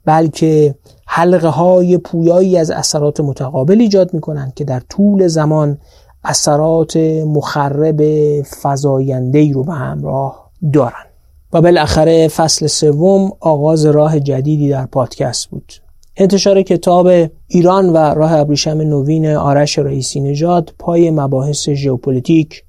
بلکه 0.05 0.75
حلقه 1.07 1.47
های 1.47 1.97
پویایی 1.97 2.57
از 2.57 2.71
اثرات 2.71 3.19
متقابل 3.19 3.81
ایجاد 3.81 4.13
می‌کنن 4.13 4.51
که 4.55 4.63
در 4.63 4.79
طول 4.79 5.27
زمان 5.27 5.77
اثرات 6.23 6.97
مخرب 7.25 8.01
فزاینده 8.41 9.51
رو 9.51 9.63
به 9.63 9.73
همراه 9.73 10.51
دارن. 10.73 11.05
و 11.53 11.61
بالاخره 11.61 12.27
فصل 12.27 12.67
سوم 12.67 13.31
آغاز 13.39 13.85
راه 13.85 14.19
جدیدی 14.19 14.69
در 14.69 14.85
پادکست 14.85 15.49
بود. 15.49 15.73
انتشار 16.21 16.61
کتاب 16.61 17.07
ایران 17.47 17.89
و 17.89 17.97
راه 17.97 18.33
ابریشم 18.33 18.81
نوین 18.81 19.27
آرش 19.27 19.79
رئیسی 19.79 20.19
نژاد 20.19 20.73
پای 20.79 21.11
مباحث 21.11 21.69
ژئوپلیتیک 21.69 22.63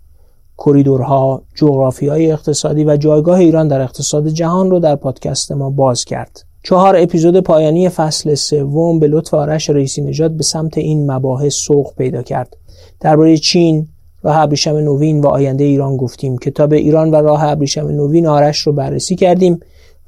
کریدورها 0.58 1.42
جغرافیای 1.54 2.32
اقتصادی 2.32 2.84
و 2.84 2.96
جایگاه 2.96 3.38
ایران 3.38 3.68
در 3.68 3.80
اقتصاد 3.80 4.28
جهان 4.28 4.70
رو 4.70 4.78
در 4.78 4.96
پادکست 4.96 5.52
ما 5.52 5.70
باز 5.70 6.04
کرد. 6.04 6.44
چهار 6.62 6.96
اپیزود 6.96 7.40
پایانی 7.40 7.88
فصل 7.88 8.34
سوم 8.34 8.98
به 8.98 9.06
لطف 9.06 9.34
آرش 9.34 9.70
رئیسی 9.70 10.02
نژاد 10.02 10.30
به 10.30 10.42
سمت 10.42 10.78
این 10.78 11.10
مباحث 11.10 11.54
سوق 11.54 11.94
پیدا 11.94 12.22
کرد. 12.22 12.56
درباره 13.00 13.36
چین 13.36 13.88
راه 14.22 14.36
ابریشم 14.36 14.76
نوین 14.76 15.20
و 15.20 15.26
آینده 15.26 15.64
ایران 15.64 15.96
گفتیم. 15.96 16.38
کتاب 16.38 16.72
ایران 16.72 17.10
و 17.10 17.14
راه 17.14 17.44
ابریشم 17.44 17.88
نوین 17.88 18.26
آرش 18.26 18.58
رو 18.58 18.72
بررسی 18.72 19.16
کردیم. 19.16 19.60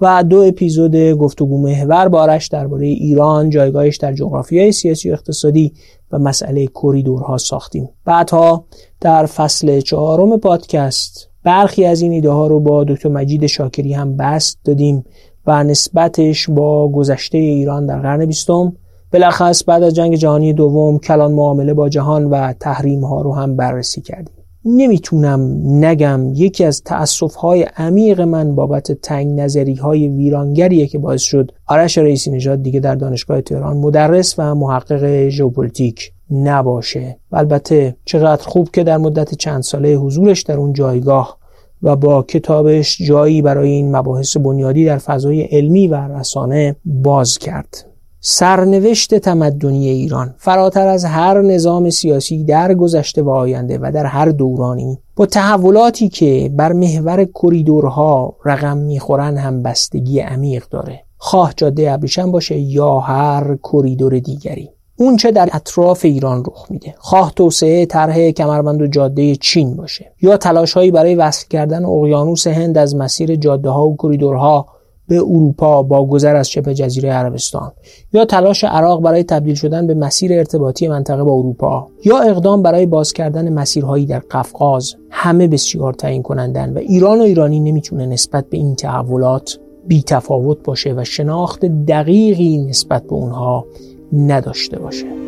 و 0.03 0.25
دو 0.25 0.41
اپیزود 0.41 0.97
گفتگو 0.97 1.63
محور 1.63 2.09
بارش 2.09 2.49
درباره 2.49 2.87
ایران 2.87 3.51
جایگاهش 3.51 3.97
در 3.97 4.13
جغرافیای 4.13 4.73
سیاسی 4.73 5.11
و 5.11 5.13
اقتصادی 5.13 5.73
و 6.13 6.19
مسئله 6.19 6.67
کریدورها 6.67 7.39
ساختیم. 7.39 7.89
بعدها 8.05 8.65
در 9.01 9.27
فصل 9.27 9.81
چهارم 9.81 10.37
پادکست 10.37 11.29
برخی 11.45 11.85
از 11.85 12.03
این 12.03 12.13
ایده 12.13 12.31
ها 12.31 12.47
رو 12.47 12.61
با 12.61 12.85
دکتر 12.85 13.09
مجید 13.09 13.47
شاکری 13.47 13.93
هم 13.93 14.17
بست 14.17 14.59
دادیم 14.65 15.05
و 15.47 15.65
نسبتش 15.65 16.51
با 16.51 16.89
گذشته 16.89 17.39
ایران 17.39 17.87
در 17.87 18.01
قرن 18.01 18.27
بیستم 18.27 18.73
بالاخص 19.11 19.63
بعد 19.67 19.83
از 19.83 19.95
جنگ 19.95 20.15
جهانی 20.15 20.53
دوم 20.53 20.99
کلان 20.99 21.33
معامله 21.33 21.75
با 21.75 21.89
جهان 21.89 22.25
و 22.25 22.53
تحریم 22.53 23.05
ها 23.05 23.21
رو 23.21 23.35
هم 23.35 23.57
بررسی 23.57 24.01
کردیم. 24.01 24.42
نمی‌تونم 24.65 25.61
نگم 25.85 26.21
یکی 26.35 26.65
از 26.65 26.83
تأسف 26.83 27.35
های 27.35 27.63
عمیق 27.63 28.21
من 28.21 28.55
بابت 28.55 28.93
تنگ 28.93 29.41
نظری 29.41 29.75
های 29.75 30.09
ویرانگریه 30.09 30.87
که 30.87 30.99
باعث 30.99 31.23
شد 31.23 31.53
آرش 31.67 31.99
رئیسی 31.99 32.31
نژاد 32.31 32.63
دیگه 32.63 32.81
در 32.81 32.95
دانشگاه 32.95 33.41
تهران 33.41 33.77
مدرس 33.77 34.35
و 34.39 34.55
محقق 34.55 35.29
ژئوپلیتیک 35.29 36.13
نباشه. 36.31 37.17
البته 37.33 37.97
چقدر 38.05 38.43
خوب 38.43 38.71
که 38.71 38.85
در 38.85 38.97
مدت 38.97 39.35
چند 39.35 39.63
ساله 39.63 39.95
حضورش 39.95 40.43
در 40.43 40.57
اون 40.57 40.73
جایگاه 40.73 41.39
و 41.83 41.97
با 41.97 42.23
کتابش 42.23 43.03
جایی 43.03 43.43
برای 43.43 43.71
این 43.71 43.97
مباحث 43.97 44.37
بنیادی 44.37 44.85
در 44.85 44.99
فضای 44.99 45.43
علمی 45.43 45.89
و 45.89 45.95
رسانه 45.95 46.77
باز 46.85 47.39
کرد. 47.39 47.92
سرنوشت 48.25 49.15
تمدنی 49.15 49.89
ایران 49.89 50.35
فراتر 50.39 50.87
از 50.87 51.05
هر 51.05 51.43
نظام 51.43 51.91
سیاسی 51.91 52.45
در 52.45 52.75
گذشته 52.75 53.23
و 53.23 53.31
آینده 53.31 53.79
و 53.83 53.93
در 53.95 54.07
هر 54.07 54.29
دورانی 54.29 54.99
با 55.17 55.27
تحولاتی 55.27 56.09
که 56.09 56.51
بر 56.57 56.73
محور 56.73 57.25
کریدورها 57.25 58.37
رقم 58.45 58.77
می‌خورن 58.77 59.37
هم 59.37 59.63
بستگی 59.63 60.21
عمیق 60.21 60.65
داره. 60.71 61.01
خواه 61.17 61.53
جاده 61.57 61.93
ابریشم 61.93 62.31
باشه 62.31 62.59
یا 62.59 62.99
هر 62.99 63.59
کریدور 63.73 64.19
دیگری. 64.19 64.71
اون 64.97 65.17
چه 65.17 65.31
در 65.31 65.49
اطراف 65.53 66.05
ایران 66.05 66.45
رخ 66.45 66.67
میده. 66.71 66.95
خواه 66.99 67.33
توسعه 67.37 67.87
طرح 67.87 68.31
کمربند 68.31 68.83
و 68.83 68.87
جاده 68.87 69.37
چین 69.37 69.77
باشه. 69.77 70.13
یا 70.21 70.37
تلاشهایی 70.37 70.91
برای 70.91 71.15
وصل 71.15 71.47
کردن 71.51 71.85
اقیانوس 71.85 72.47
هند 72.47 72.79
از 72.79 72.97
مسیر 72.97 73.37
جاده 73.37 73.71
ها 73.71 73.87
و 73.87 73.97
کریدورها 73.97 74.67
به 75.13 75.19
اروپا 75.19 75.83
با 75.83 76.07
گذر 76.07 76.37
از 76.37 76.51
شبه 76.51 76.75
جزیره 76.75 77.11
عربستان 77.11 77.73
یا 78.13 78.25
تلاش 78.25 78.65
عراق 78.65 79.03
برای 79.03 79.25
تبدیل 79.25 79.55
شدن 79.55 79.87
به 79.87 79.95
مسیر 79.95 80.33
ارتباطی 80.33 80.89
منطقه 80.89 81.23
با 81.23 81.33
اروپا 81.33 81.89
یا 82.05 82.19
اقدام 82.19 82.63
برای 82.63 82.87
باز 82.87 83.13
کردن 83.13 83.53
مسیرهایی 83.53 84.07
در 84.07 84.19
قفقاز 84.19 84.95
همه 85.11 85.49
بسیار 85.49 85.93
تعیین 85.93 86.23
کنندن 86.23 86.73
و 86.73 86.79
ایران 86.79 87.19
و 87.19 87.23
ایرانی 87.23 87.61
نمی‌تونه 87.61 88.07
نسبت 88.07 88.45
به 88.51 88.57
این 88.57 88.75
تحولات 88.75 89.59
بی 89.87 90.03
تفاوت 90.03 90.59
باشه 90.65 90.95
و 90.97 91.05
شناخت 91.05 91.65
دقیقی 91.65 92.59
نسبت 92.59 93.03
به 93.03 93.13
اونها 93.13 93.67
نداشته 94.13 94.79
باشه. 94.79 95.22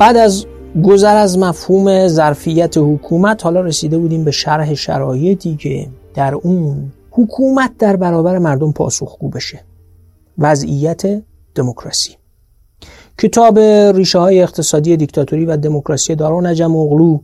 بعد 0.00 0.16
از 0.16 0.46
گذر 0.84 1.16
از 1.16 1.38
مفهوم 1.38 2.08
ظرفیت 2.08 2.78
حکومت 2.78 3.44
حالا 3.44 3.60
رسیده 3.60 3.98
بودیم 3.98 4.24
به 4.24 4.30
شرح 4.30 4.74
شرایطی 4.74 5.56
که 5.56 5.88
در 6.14 6.34
اون 6.34 6.92
حکومت 7.10 7.76
در 7.78 7.96
برابر 7.96 8.38
مردم 8.38 8.72
پاسخگو 8.72 9.28
بشه. 9.28 9.64
وضعیت 10.38 11.22
دموکراسی. 11.54 12.16
کتاب 13.18 13.58
ریشه 13.94 14.18
های 14.18 14.42
اقتصادی 14.42 14.96
دیکتاتوری 14.96 15.44
و 15.44 15.56
دموکراسی 15.56 16.14
دارون 16.14 16.40
عجم 16.40 16.76
اغلو 16.76 17.18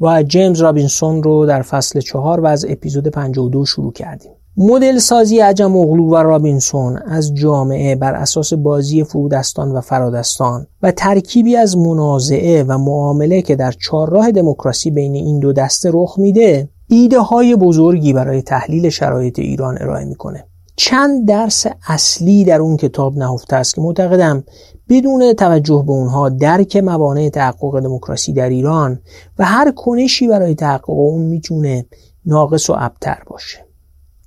و 0.00 0.22
جیمز 0.22 0.60
رابینسون 0.60 1.22
رو 1.22 1.46
در 1.46 1.62
فصل 1.62 2.00
چهار 2.00 2.40
و 2.40 2.46
از 2.46 2.66
اپیزود 2.68 3.08
52 3.08 3.66
شروع 3.66 3.92
کردیم. 3.92 4.35
مدل 4.58 4.98
سازی 4.98 5.40
عجم 5.40 5.76
اغلو 5.76 6.10
و 6.10 6.16
رابینسون 6.16 6.96
از 6.96 7.34
جامعه 7.34 7.96
بر 7.96 8.14
اساس 8.14 8.52
بازی 8.52 9.04
فرودستان 9.04 9.72
و 9.72 9.80
فرادستان 9.80 10.66
و 10.82 10.90
ترکیبی 10.90 11.56
از 11.56 11.76
منازعه 11.76 12.62
و 12.62 12.78
معامله 12.78 13.42
که 13.42 13.56
در 13.56 13.72
چهارراه 13.72 14.30
دموکراسی 14.30 14.90
بین 14.90 15.14
این 15.14 15.38
دو 15.38 15.52
دسته 15.52 15.90
رخ 15.92 16.18
میده 16.18 16.68
ایده 16.88 17.20
های 17.20 17.56
بزرگی 17.56 18.12
برای 18.12 18.42
تحلیل 18.42 18.88
شرایط 18.88 19.38
ایران 19.38 19.78
ارائه 19.80 20.04
می‌کنه. 20.04 20.44
چند 20.76 21.28
درس 21.28 21.66
اصلی 21.88 22.44
در 22.44 22.60
اون 22.60 22.76
کتاب 22.76 23.16
نهفته 23.16 23.56
است 23.56 23.74
که 23.74 23.80
معتقدم 23.80 24.44
بدون 24.88 25.32
توجه 25.32 25.84
به 25.86 25.92
اونها 25.92 26.28
درک 26.28 26.76
موانع 26.76 27.28
تحقق 27.28 27.80
دموکراسی 27.80 28.32
در 28.32 28.48
ایران 28.48 29.00
و 29.38 29.44
هر 29.44 29.70
کنشی 29.70 30.28
برای 30.28 30.54
تحقق 30.54 30.90
اون 30.90 31.22
می‌تونه 31.22 31.86
ناقص 32.26 32.70
و 32.70 32.74
ابتر 32.78 33.22
باشه. 33.26 33.65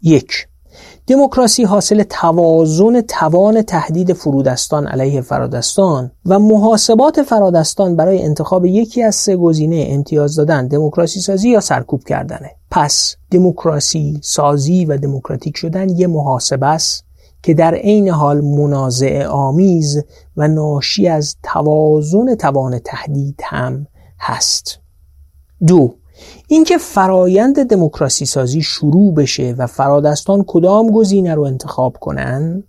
یک 0.02 0.48
دموکراسی 1.08 1.64
حاصل 1.64 2.04
توازن 2.04 3.02
توان 3.02 3.62
تهدید 3.62 4.14
فرودستان 4.14 4.88
علیه 4.88 5.22
فرادستان 5.22 6.12
و 6.26 6.40
محاسبات 6.40 7.24
فرادستان 7.24 7.96
برای 7.96 8.24
انتخاب 8.24 8.66
یکی 8.66 9.04
از 9.04 9.16
سه 9.16 9.36
گزینه 9.38 9.86
امتیاز 9.90 10.36
دادن 10.36 10.68
دموکراسی 10.68 11.20
سازی 11.20 11.50
یا 11.50 11.60
سرکوب 11.60 12.04
کردنه. 12.04 12.52
پس 12.72 13.16
دموکراسی 13.32 14.20
سازی 14.24 14.86
و 14.86 14.98
دموکراتیک 14.98 15.58
شدن 15.58 15.90
یه 15.90 16.08
محاسبه 16.08 16.68
است 16.68 17.06
که 17.44 17.54
در 17.54 17.76
عین 17.76 18.10
حال 18.10 18.42
منازع 18.42 19.26
آمیز 19.26 20.04
و 20.38 20.48
ناشی 20.48 21.08
از 21.08 21.36
توازن 21.44 22.36
توان 22.36 22.80
تهدید 22.80 23.42
هم 23.44 23.88
هست. 24.20 24.80
دو 25.68 25.96
اینکه 26.48 26.78
فرایند 26.78 27.64
دموکراسی 27.64 28.26
سازی 28.26 28.62
شروع 28.62 29.14
بشه 29.14 29.56
و 29.58 29.68
فرادستان 29.68 30.44
کدام 30.48 30.92
گزینه 30.92 31.36
رو 31.36 31.42
انتخاب 31.42 31.98
کنن؟ 32.00 32.64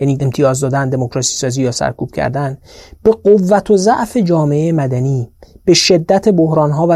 یعنی 0.00 0.18
امتیاز 0.20 0.60
دادن 0.60 0.88
دموکراسی 0.88 1.36
سازی 1.36 1.62
یا 1.62 1.70
سرکوب 1.70 2.10
کردن 2.10 2.58
به 3.02 3.10
قوت 3.10 3.70
و 3.70 3.76
ضعف 3.76 4.16
جامعه 4.16 4.72
مدنی 4.72 5.30
به 5.64 5.74
شدت 5.74 6.28
بحرانها 6.28 6.86
و 6.86 6.92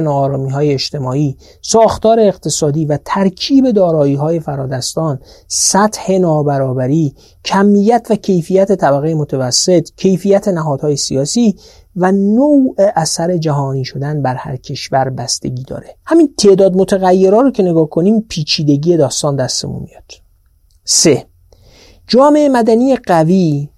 های 0.50 0.72
اجتماعی 0.72 1.36
ساختار 1.62 2.20
اقتصادی 2.20 2.86
و 2.86 2.98
ترکیب 3.04 3.78
های 4.18 4.40
فرادستان 4.40 5.20
سطح 5.48 6.18
نابرابری 6.18 7.14
کمیت 7.44 8.06
و 8.10 8.14
کیفیت 8.14 8.72
طبقه 8.72 9.14
متوسط 9.14 9.88
کیفیت 9.96 10.48
نهادهای 10.48 10.96
سیاسی 10.96 11.56
و 11.96 12.12
نوع 12.12 12.74
اثر 12.78 13.36
جهانی 13.36 13.84
شدن 13.84 14.22
بر 14.22 14.34
هر 14.34 14.56
کشور 14.56 15.10
بستگی 15.10 15.62
داره. 15.62 15.96
همین 16.04 16.34
تعداد 16.38 16.76
متغیرها 16.76 17.40
رو 17.40 17.50
که 17.50 17.62
نگاه 17.62 17.88
کنیم 17.88 18.20
پیچیدگی 18.20 18.96
داستان 18.96 19.36
دستمون 19.36 19.82
میاد. 19.82 20.12
سه. 20.84 21.26
جامعه 22.06 22.48
مدنی 22.48 22.96
قوی 22.96 23.68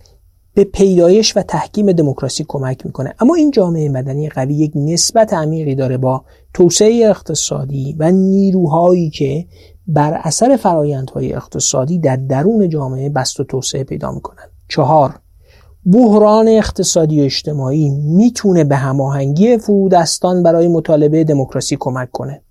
به 0.55 0.65
پیدایش 0.65 1.37
و 1.37 1.43
تحکیم 1.43 1.93
دموکراسی 1.93 2.45
کمک 2.49 2.87
می‌کنه. 2.87 3.15
اما 3.21 3.35
این 3.35 3.51
جامعه 3.51 3.89
مدنی 3.89 4.29
قوی 4.29 4.55
یک 4.55 4.73
نسبت 4.75 5.33
عمیقی 5.33 5.75
داره 5.75 5.97
با 5.97 6.25
توسعه 6.55 7.07
اقتصادی 7.07 7.97
و 7.99 8.11
نیروهایی 8.11 9.11
که 9.11 9.47
بر 9.87 10.21
اثر 10.23 10.57
فرایندهای 10.57 11.33
اقتصادی 11.33 11.99
در 11.99 12.17
درون 12.17 12.69
جامعه 12.69 13.09
بست 13.09 13.41
و 13.41 13.45
توسعه 13.45 13.85
پیدا 13.85 14.13
می‌کنن. 14.13 14.45
چهار 14.69 15.15
بحران 15.93 16.49
اقتصادی 16.49 17.21
و 17.21 17.25
اجتماعی 17.25 17.91
می‌تونه 17.91 18.65
به 18.65 18.77
هماهنگی 18.77 19.59
فرودستان 19.59 20.43
برای 20.43 20.69
مطالبه 20.69 21.25
دموکراسی 21.25 21.77
کمک 21.81 22.11
کنه. 22.11 22.43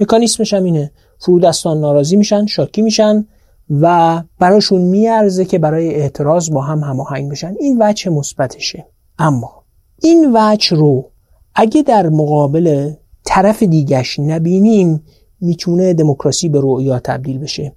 مکانیسمش 0.00 0.54
هم 0.54 0.64
اینه. 0.64 0.92
فرودستان 1.18 1.80
ناراضی 1.80 2.16
میشن 2.16 2.46
شاکی 2.46 2.82
میشن 2.82 3.26
و 3.70 4.22
براشون 4.38 4.80
میارزه 4.80 5.44
که 5.44 5.58
برای 5.58 5.94
اعتراض 5.94 6.50
با 6.50 6.62
هم 6.62 6.78
هماهنگ 6.78 7.30
بشن. 7.30 7.54
این 7.60 7.82
وجه 7.82 8.10
مثبتشه. 8.10 8.86
اما 9.18 9.64
این 10.02 10.30
وجه 10.34 10.76
رو 10.76 11.10
اگه 11.54 11.82
در 11.82 12.08
مقابل 12.08 12.90
طرف 13.24 13.62
دیگش 13.62 14.18
نبینیم 14.18 15.02
می‌تونه 15.40 15.94
دموکراسی 15.94 16.48
به 16.48 16.60
رؤیا 16.62 16.98
تبدیل 16.98 17.38
بشه. 17.38 17.72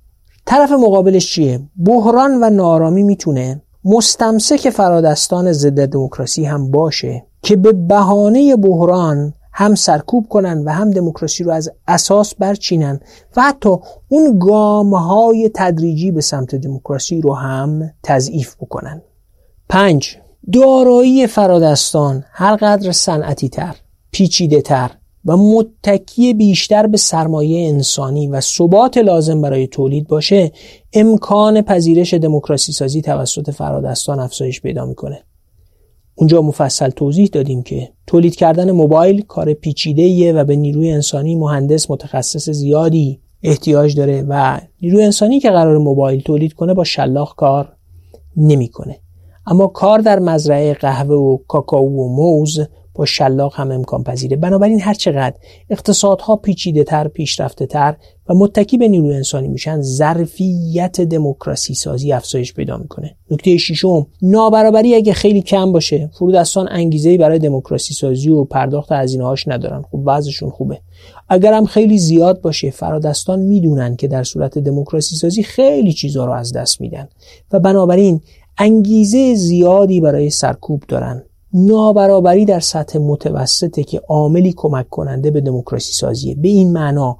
طرف 0.45 0.71
مقابلش 0.71 1.33
چیه؟ 1.33 1.59
بحران 1.85 2.43
و 2.43 2.49
نارامی 2.49 3.03
می‌تونه 3.03 3.61
مستمسک 3.85 4.69
فرادستان 4.69 5.51
ضد 5.51 5.85
دموکراسی 5.85 6.45
هم 6.45 6.71
باشه 6.71 7.25
که 7.41 7.55
به 7.55 7.71
بهانه 7.71 8.55
بحران 8.55 9.33
هم 9.53 9.75
سرکوب 9.75 10.27
کنن 10.27 10.63
و 10.65 10.69
هم 10.69 10.91
دموکراسی 10.91 11.43
رو 11.43 11.51
از 11.51 11.71
اساس 11.87 12.35
برچینن 12.35 12.99
و 13.37 13.41
حتی 13.41 13.75
اون 14.09 14.39
گام 14.39 14.93
های 14.93 15.51
تدریجی 15.55 16.11
به 16.11 16.21
سمت 16.21 16.55
دموکراسی 16.55 17.21
رو 17.21 17.33
هم 17.33 17.93
تضعیف 18.03 18.55
بکنن. 18.55 19.01
پنج 19.69 20.17
دارایی 20.53 21.27
فرادستان 21.27 22.23
هر 22.31 22.55
قدر 22.55 22.91
صنعتی 22.91 23.49
تر 23.49 23.75
پیچیده 24.11 24.61
تر 24.61 24.91
و 25.25 25.37
متکی 25.37 26.33
بیشتر 26.33 26.87
به 26.87 26.97
سرمایه 26.97 27.69
انسانی 27.69 28.27
و 28.27 28.41
ثبات 28.41 28.97
لازم 28.97 29.41
برای 29.41 29.67
تولید 29.67 30.07
باشه 30.07 30.51
امکان 30.93 31.61
پذیرش 31.61 32.13
دموکراسی 32.13 32.71
سازی 32.71 33.01
توسط 33.01 33.51
فرادستان 33.51 34.19
افزایش 34.19 34.61
پیدا 34.61 34.85
می‌کنه. 34.85 35.23
اونجا 36.15 36.41
مفصل 36.41 36.89
توضیح 36.89 37.29
دادیم 37.31 37.63
که 37.63 37.89
تولید 38.07 38.35
کردن 38.35 38.71
موبایل 38.71 39.21
کار 39.21 39.53
پیچیده 39.53 40.33
و 40.33 40.43
به 40.43 40.55
نیروی 40.55 40.91
انسانی 40.91 41.35
مهندس 41.35 41.91
متخصص 41.91 42.49
زیادی 42.49 43.19
احتیاج 43.43 43.95
داره 43.95 44.25
و 44.27 44.61
نیروی 44.81 45.03
انسانی 45.03 45.39
که 45.39 45.49
قرار 45.49 45.77
موبایل 45.77 46.21
تولید 46.21 46.53
کنه 46.53 46.73
با 46.73 46.83
شلاق 46.83 47.35
کار 47.35 47.75
نمی‌کنه. 48.37 48.99
اما 49.47 49.67
کار 49.67 49.99
در 49.99 50.19
مزرعه 50.19 50.73
قهوه 50.73 51.15
و 51.15 51.37
کاکائو 51.47 51.89
و 51.89 52.15
موز 52.15 52.59
با 52.95 53.05
شلاق 53.05 53.53
هم 53.55 53.71
امکان 53.71 54.03
پذیره. 54.03 54.37
بنابراین 54.37 54.81
هر 54.81 54.93
چقدر 54.93 55.35
اقتصادها 55.69 56.35
پیچیده 56.35 56.83
تر 56.83 57.07
پیشرفته 57.07 57.65
تر 57.65 57.95
و 58.29 58.33
متکی 58.33 58.77
به 58.77 58.87
نیروی 58.87 59.15
انسانی 59.15 59.47
میشن 59.47 59.81
ظرفیت 59.81 61.01
دموکراسی 61.01 61.73
سازی 61.73 62.11
افزایش 62.11 62.53
پیدا 62.53 62.77
می‌کنه. 62.77 63.15
نکته 63.31 63.57
ششم 63.57 64.07
نابرابری 64.21 64.95
اگه 64.95 65.13
خیلی 65.13 65.41
کم 65.41 65.71
باشه 65.71 66.09
فرودستان 66.13 66.67
انگیزه 66.71 67.17
برای 67.17 67.39
دموکراسی 67.39 67.93
سازی 67.93 68.29
و 68.29 68.43
پرداخت 68.43 68.91
هزینه 68.91 69.23
هاش 69.23 69.47
ندارن. 69.47 69.81
خب 69.91 69.97
بعضشون 69.97 70.49
خوبه. 70.49 70.81
اگر 71.29 71.53
هم 71.53 71.65
خیلی 71.65 71.97
زیاد 71.97 72.41
باشه 72.41 72.69
فرادستان 72.69 73.39
می‌دونن 73.39 73.95
که 73.95 74.07
در 74.07 74.23
صورت 74.23 74.59
دموکراسی 74.59 75.15
سازی 75.15 75.43
خیلی 75.43 75.93
چیزها 75.93 76.25
رو 76.25 76.31
از 76.31 76.53
دست 76.53 76.81
میدن. 76.81 77.07
و 77.51 77.59
بنابراین 77.59 78.21
انگیزه 78.57 79.35
زیادی 79.35 80.01
برای 80.01 80.29
سرکوب 80.29 80.83
دارن. 80.87 81.23
نابرابری 81.53 82.45
در 82.45 82.59
سطح 82.59 82.99
متوسطه 82.99 83.83
که 83.83 84.01
عاملی 84.07 84.53
کمک 84.57 84.89
کننده 84.89 85.31
به 85.31 85.41
دموکراسی 85.41 85.93
سازیه. 85.93 86.35
به 86.35 86.47
این 86.47 86.73
معنا 86.73 87.17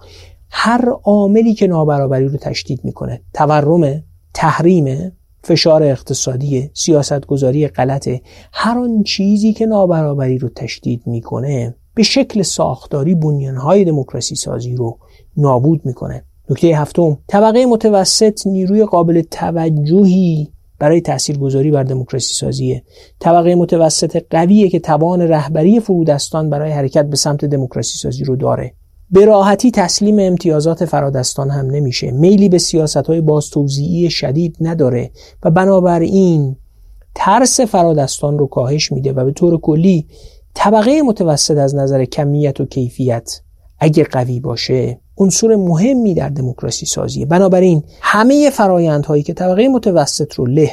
هر 0.49 0.89
عاملی 1.03 1.53
که 1.53 1.67
نابرابری 1.67 2.27
رو 2.27 2.37
تشدید 2.37 2.79
می‌کنه 2.83 3.21
تورم 3.33 4.03
تحریم 4.33 5.11
فشار 5.43 5.83
اقتصادی 5.83 6.71
سیاستگذاری 6.73 7.67
غلطه 7.67 8.21
هر 8.53 8.77
آن 8.77 9.03
چیزی 9.03 9.53
که 9.53 9.65
نابرابری 9.65 10.37
رو 10.37 10.49
تشدید 10.49 11.01
می‌کنه 11.05 11.75
به 11.95 12.03
شکل 12.03 12.41
ساختاری 12.41 13.15
بنیانهای 13.15 13.85
دموکراسی 13.85 14.35
سازی 14.35 14.75
رو 14.75 14.97
نابود 15.37 15.81
می‌کنه. 15.85 16.23
نکته 16.49 16.67
هفتم 16.67 17.17
طبقه 17.27 17.65
متوسط 17.65 18.47
نیروی 18.47 18.85
قابل 18.85 19.21
توجهی 19.21 20.47
برای 20.81 21.01
تاثیرگذاری 21.01 21.71
بر 21.71 21.83
دموکراسی 21.83 22.33
سازیه. 22.33 22.83
طبقه 23.19 23.55
متوسط 23.55 24.23
قویه 24.29 24.69
که 24.69 24.79
توان 24.79 25.21
رهبری 25.21 25.79
فرودستان 25.79 26.49
برای 26.49 26.71
حرکت 26.71 27.05
به 27.05 27.15
سمت 27.15 27.45
دموکراسی 27.45 27.97
سازی 27.97 28.23
رو 28.23 28.35
داره. 28.35 28.73
به 29.11 29.25
راحتی 29.25 29.71
تسلیم 29.71 30.19
امتیازات 30.19 30.85
فرادستان 30.85 31.49
هم 31.49 31.65
نمیشه. 31.65 32.11
میلی 32.11 32.49
به 32.49 32.57
سیاست 32.57 32.97
های 32.97 33.21
باز 33.21 33.49
توضیحی 33.49 34.09
شدید 34.09 34.57
نداره 34.61 35.11
و 35.43 35.51
بنابراین 35.51 36.55
ترس 37.15 37.59
فرادستان 37.59 38.39
رو 38.39 38.47
کاهش 38.47 38.91
میده 38.91 39.13
و 39.13 39.25
به 39.25 39.31
طور 39.31 39.59
کلی 39.59 40.07
طبقه 40.53 41.01
متوسط 41.01 41.57
از 41.57 41.75
نظر 41.75 42.05
کمیت 42.05 42.59
و 42.59 42.65
کیفیت 42.65 43.41
اگه 43.79 44.03
قوی 44.03 44.39
باشه 44.39 44.99
عنصر 45.21 45.55
مهمی 45.55 46.13
در 46.13 46.29
دموکراسی 46.29 46.85
سازیه. 46.85 47.25
بنابراین 47.25 47.83
همه 48.01 48.49
فرایندهایی 48.49 49.23
که 49.23 49.33
طبقه 49.33 49.67
متوسط 49.67 50.33
رو 50.33 50.45
له 50.45 50.71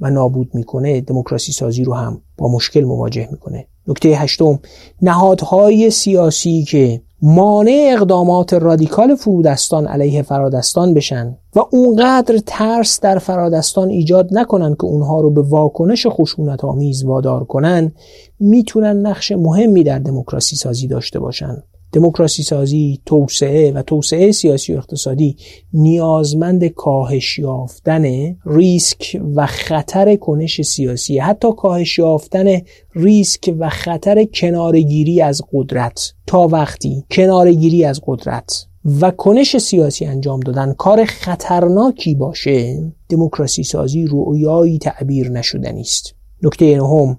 و 0.00 0.10
نابود 0.10 0.50
می‌کنه 0.54 1.00
دموکراسی 1.00 1.52
سازی 1.52 1.84
رو 1.84 1.94
هم 1.94 2.20
با 2.36 2.48
مشکل 2.48 2.84
مواجه 2.84 3.28
می‌کنه. 3.30 3.66
نکته 3.88 4.08
هشتم 4.08 4.58
نهادهای 5.02 5.90
سیاسی 5.90 6.64
که 6.64 7.02
مانع 7.22 7.90
اقدامات 7.92 8.54
رادیکال 8.54 9.14
فرودستان 9.14 9.86
علیه 9.86 10.22
فرادستان 10.22 10.94
بشن 10.94 11.36
و 11.56 11.60
اونقدر 11.72 12.38
ترس 12.46 13.00
در 13.00 13.18
فرادستان 13.18 13.88
ایجاد 13.88 14.28
نکنن 14.32 14.74
که 14.74 14.84
اونها 14.84 15.20
رو 15.20 15.30
به 15.30 15.42
واکنش 15.42 16.06
خشونت 16.06 16.64
آمیز 16.64 17.04
وادار 17.04 17.44
کنن 17.44 17.92
می‌تونن 18.40 19.06
نقش 19.06 19.32
مهمی 19.32 19.82
در 19.82 19.98
دموکراسی 19.98 20.56
سازی 20.56 20.86
داشته 20.86 21.18
باشن. 21.18 21.62
دموکراسی 21.92 22.42
سازی 22.42 23.00
توسعه 23.06 23.72
و 23.72 23.82
توسعه 23.82 24.32
سیاسی 24.32 24.74
و 24.74 24.76
اقتصادی 24.76 25.36
نیازمند 25.72 26.64
کاهش 26.64 27.38
یافتن 27.38 28.34
ریسک 28.46 29.20
و 29.34 29.46
خطر 29.46 30.16
کنش 30.16 30.62
سیاسی 30.62 31.18
حتی 31.18 31.48
کاهش 31.56 31.98
یافتن 31.98 32.60
ریسک 32.94 33.54
و 33.58 33.68
خطر 33.68 34.24
کنارگیری 34.24 35.20
از 35.20 35.42
قدرت. 35.52 36.12
تا 36.26 36.48
وقتی 36.48 37.04
کنارگیری 37.10 37.84
از 37.84 38.00
قدرت 38.06 38.66
و 39.00 39.10
کنش 39.10 39.56
سیاسی 39.56 40.04
انجام 40.04 40.40
دادن 40.40 40.72
کار 40.72 41.04
خطرناکی 41.04 42.14
باشه 42.14 42.92
دموکراسی 43.08 43.62
سازی 43.62 44.06
رویایی 44.06 44.78
تعبیر 44.78 45.30
نشدنی 45.30 45.80
است 45.80 46.14
نکته 46.42 46.76
نهم 46.76 47.18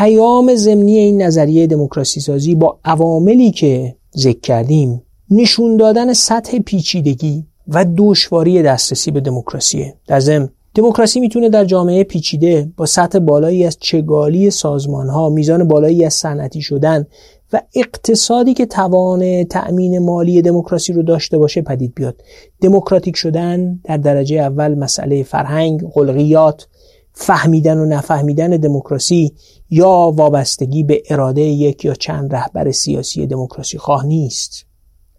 پیام 0.00 0.54
ضمنی 0.54 0.98
این 0.98 1.22
نظریه 1.22 1.66
دموکراسی 1.66 2.20
سازی 2.20 2.54
با 2.54 2.78
عواملی 2.84 3.50
که 3.50 3.96
ذکر 4.16 4.40
کردیم 4.40 5.02
نشون 5.30 5.76
دادن 5.76 6.12
سطح 6.12 6.58
پیچیدگی 6.58 7.46
و 7.68 7.86
دشواری 7.96 8.62
دسترسی 8.62 9.10
به 9.10 9.20
دموکراسیه. 9.20 9.94
در 10.06 10.20
ضمن 10.20 10.48
دموکراسی 10.74 11.20
می‌تونه 11.20 11.48
در 11.48 11.64
جامعه 11.64 12.04
پیچیده 12.04 12.72
با 12.76 12.86
سطح 12.86 13.18
بالایی 13.18 13.64
از 13.64 13.76
چگالی 13.80 14.50
سازمان 14.50 15.08
ها 15.08 15.28
میزان 15.28 15.68
بالایی 15.68 16.04
از 16.04 16.14
صنعتی 16.14 16.62
شدن 16.62 17.06
و 17.52 17.62
اقتصادی 17.74 18.54
که 18.54 18.66
توان 18.66 19.44
تأمین 19.44 19.98
مالی 19.98 20.42
دموکراسی 20.42 20.92
رو 20.92 21.02
داشته 21.02 21.38
باشه 21.38 21.62
پدید 21.62 21.94
بیاد. 21.94 22.22
دموکراتیک 22.60 23.16
شدن 23.16 23.80
در 23.84 23.96
درجه 23.96 24.36
اول 24.36 24.74
مسئله 24.74 25.22
فرهنگ 25.22 25.82
خلقیات 25.94 26.66
فهمیدن 27.12 27.78
و 27.78 27.84
نفهمیدن 27.84 28.50
دموکراسی 28.50 29.34
یا 29.70 30.12
وابستگی 30.16 30.82
به 30.82 31.02
اراده 31.10 31.40
یک 31.40 31.84
یا 31.84 31.94
چند 31.94 32.34
رهبر 32.34 32.70
سیاسی 32.70 33.26
دموکراسی 33.26 33.78
خواه 33.78 34.06
نیست. 34.06 34.66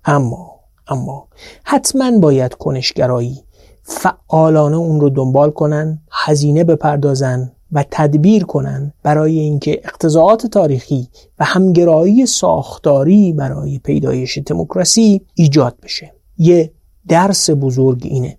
اما 0.06 0.60
اما 0.88 1.28
حتما 1.64 2.20
باید 2.20 2.54
کنشگرایی 2.54 3.44
فعالانه 3.84 4.78
اون 4.78 5.02
رو 5.02 5.10
دنبال 5.10 5.52
کنن 5.52 6.02
هزینه 6.12 6.64
بپردازن 6.64 7.52
و 7.72 7.86
تدبیر 7.92 8.44
کنن 8.44 8.94
برای 9.04 9.40
اینکه 9.40 9.82
اقتضاعات 9.84 10.48
تاریخی 10.48 11.10
و 11.40 11.46
همگرایی 11.46 12.26
ساختاری 12.26 13.34
برای 13.34 13.80
پیدایش 13.80 14.38
دموکراسی 14.38 15.22
ایجاد 15.36 15.76
بشه. 15.84 16.14
یه 16.38 16.72
درس 17.08 17.50
بزرگ 17.50 18.02
اینه. 18.04 18.38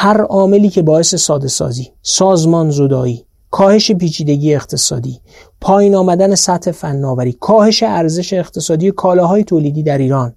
هر 0.00 0.20
عاملی 0.20 0.68
که 0.68 0.82
باعث 0.82 1.14
ساده 1.14 1.48
سازی 1.48 1.92
سازمان 2.02 2.70
زدایی 2.70 3.24
کاهش 3.50 3.92
پیچیدگی 3.92 4.54
اقتصادی 4.54 5.20
پایین 5.60 5.94
آمدن 5.94 6.34
سطح 6.34 6.70
فناوری 6.70 7.32
کاهش 7.32 7.82
ارزش 7.82 8.32
اقتصادی 8.32 8.90
کالاهای 8.90 9.44
تولیدی 9.44 9.82
در 9.82 9.98
ایران 9.98 10.34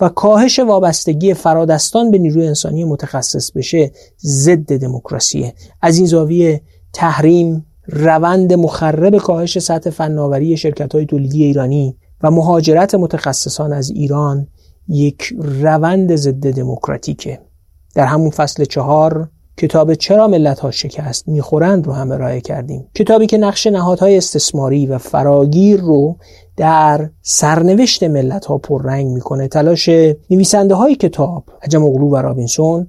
و 0.00 0.08
کاهش 0.08 0.58
وابستگی 0.58 1.34
فرادستان 1.34 2.10
به 2.10 2.18
نیروی 2.18 2.46
انسانی 2.46 2.84
متخصص 2.84 3.52
بشه 3.52 3.92
ضد 4.20 4.76
دموکراسیه. 4.76 5.54
از 5.82 5.96
این 5.96 6.06
زاویه 6.06 6.62
تحریم 6.92 7.66
روند 7.86 8.52
مخرب 8.52 9.18
کاهش 9.18 9.58
سطح 9.58 9.90
فناوری 9.90 10.56
شرکت 10.56 10.94
های 10.94 11.06
تولیدی 11.06 11.44
ایرانی 11.44 11.96
و 12.22 12.30
مهاجرت 12.30 12.94
متخصصان 12.94 13.72
از 13.72 13.90
ایران 13.90 14.46
یک 14.88 15.34
روند 15.38 16.16
ضد 16.16 16.50
دموکراتیکه. 16.50 17.49
در 17.94 18.04
همون 18.04 18.30
فصل 18.30 18.64
چهار 18.64 19.28
کتاب 19.56 19.94
چرا 19.94 20.28
ملت 20.28 20.60
ها 20.60 20.70
شکست 20.70 21.28
می‌خورند 21.28 21.86
رو 21.86 21.92
هم 21.92 22.12
ارائه 22.12 22.40
کردیم. 22.40 22.88
کتابی 22.94 23.26
که 23.26 23.38
نقش 23.38 23.66
نهادهای 23.66 24.16
استثماری 24.16 24.86
و 24.86 24.98
فراگیر 24.98 25.80
رو 25.80 26.16
در 26.56 27.10
سرنوشت 27.22 28.02
ملت 28.02 28.44
ها 28.44 28.58
پررنگ 28.58 29.06
می‌کنه. 29.06 29.48
تلاش 29.48 29.88
نویسنده 30.30 30.74
های 30.74 30.94
کتاب 30.94 31.44
عجم 31.62 31.84
اغلو 31.84 32.10
و 32.10 32.16
رابینسون 32.16 32.86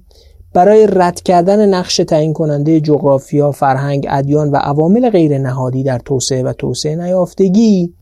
برای 0.54 0.86
رد 0.90 1.20
کردن 1.20 1.68
نقش 1.74 1.96
تعیین 1.96 2.32
کننده 2.32 2.80
جغرافیا، 2.80 3.52
فرهنگ، 3.52 4.06
ادیان 4.10 4.50
و 4.50 4.56
عوامل 4.56 5.10
غیر 5.10 5.38
نهادی 5.38 5.82
در 5.82 5.98
توسعه 5.98 6.42
و 6.42 6.52
توسعه 6.52 6.96
نیافتگی 6.96 7.94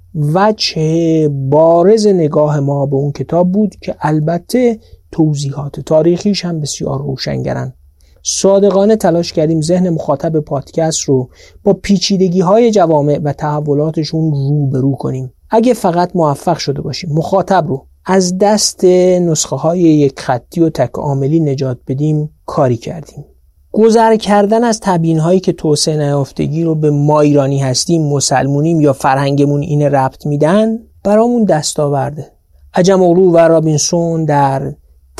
چه 0.56 1.28
بارز 1.28 2.06
نگاه 2.06 2.60
ما 2.60 2.86
به 2.86 2.96
اون 2.96 3.12
کتاب 3.12 3.52
بود 3.52 3.74
که 3.80 3.94
البته 4.00 4.78
توضیحات 5.12 5.80
تاریخیش 5.80 6.44
هم 6.44 6.60
بسیار 6.60 6.98
روشنگرن. 6.98 7.74
صادقانه 8.22 8.96
تلاش 8.96 9.32
کردیم 9.32 9.60
ذهن 9.60 9.90
مخاطب 9.90 10.40
پادکست 10.40 11.00
رو 11.00 11.30
با 11.64 11.72
پیچیدگی 11.72 12.40
های 12.40 12.70
جوامع 12.70 13.20
و 13.24 13.32
تحولاتشون 13.32 14.30
روبرو 14.30 14.92
کنیم. 14.92 15.32
اگه 15.50 15.74
فقط 15.74 16.10
موفق 16.14 16.58
شده 16.58 16.82
باشیم 16.82 17.10
مخاطب 17.12 17.66
رو 17.68 17.86
از 18.04 18.38
دست 18.38 18.84
نسخه 18.84 19.56
های 19.56 19.80
یک 19.80 20.20
خطی 20.20 20.60
و 20.60 20.70
تکاملی 20.70 21.40
نجات 21.40 21.78
بدیم 21.86 22.30
کاری 22.46 22.76
کردیم. 22.76 23.24
گذر 23.72 24.16
کردن 24.16 24.64
از 24.64 24.80
تبیین 24.82 25.18
هایی 25.18 25.40
که 25.40 25.52
توسعه 25.52 25.96
نیافتگی 25.96 26.64
رو 26.64 26.74
به 26.74 26.90
ما 26.90 27.20
ایرانی 27.20 27.58
هستیم 27.58 28.08
مسلمونیم 28.08 28.80
یا 28.80 28.92
فرهنگمون 28.92 29.62
این 29.62 29.82
ربط 29.82 30.26
میدن 30.26 30.78
برامون 31.04 31.44
دستاورده 31.44 32.32
عجم 32.74 33.02
و 33.02 33.38
رابینسون 33.38 34.24
در 34.24 34.72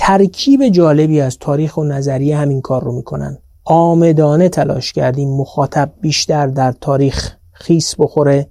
ترکیب 0.02 0.68
جالبی 0.68 1.20
از 1.20 1.39
تاریخ 1.39 1.77
و 1.77 1.85
نظریه 1.85 2.36
همین 2.36 2.60
کار 2.60 2.85
رو 2.85 2.93
می‌کنن. 2.93 3.39
آمدانه 3.64 4.48
تلاش 4.48 4.93
کردیم 4.93 5.28
مخاطب 5.28 5.93
بیشتر 6.01 6.47
در 6.47 6.72
تاریخ 6.72 7.36
خیس 7.52 7.94
بخوره 7.98 8.48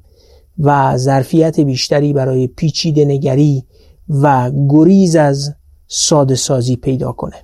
و 0.59 0.97
ظرفیت 0.97 1.59
بیشتری 1.59 2.13
برای 2.13 2.47
پیچیده 2.47 3.05
نگری 3.05 3.63
و 4.09 4.51
گریز 4.69 5.15
از 5.15 5.55
ساده 5.87 6.35
سازی 6.35 6.75
پیدا 6.75 7.11
کنه. 7.11 7.35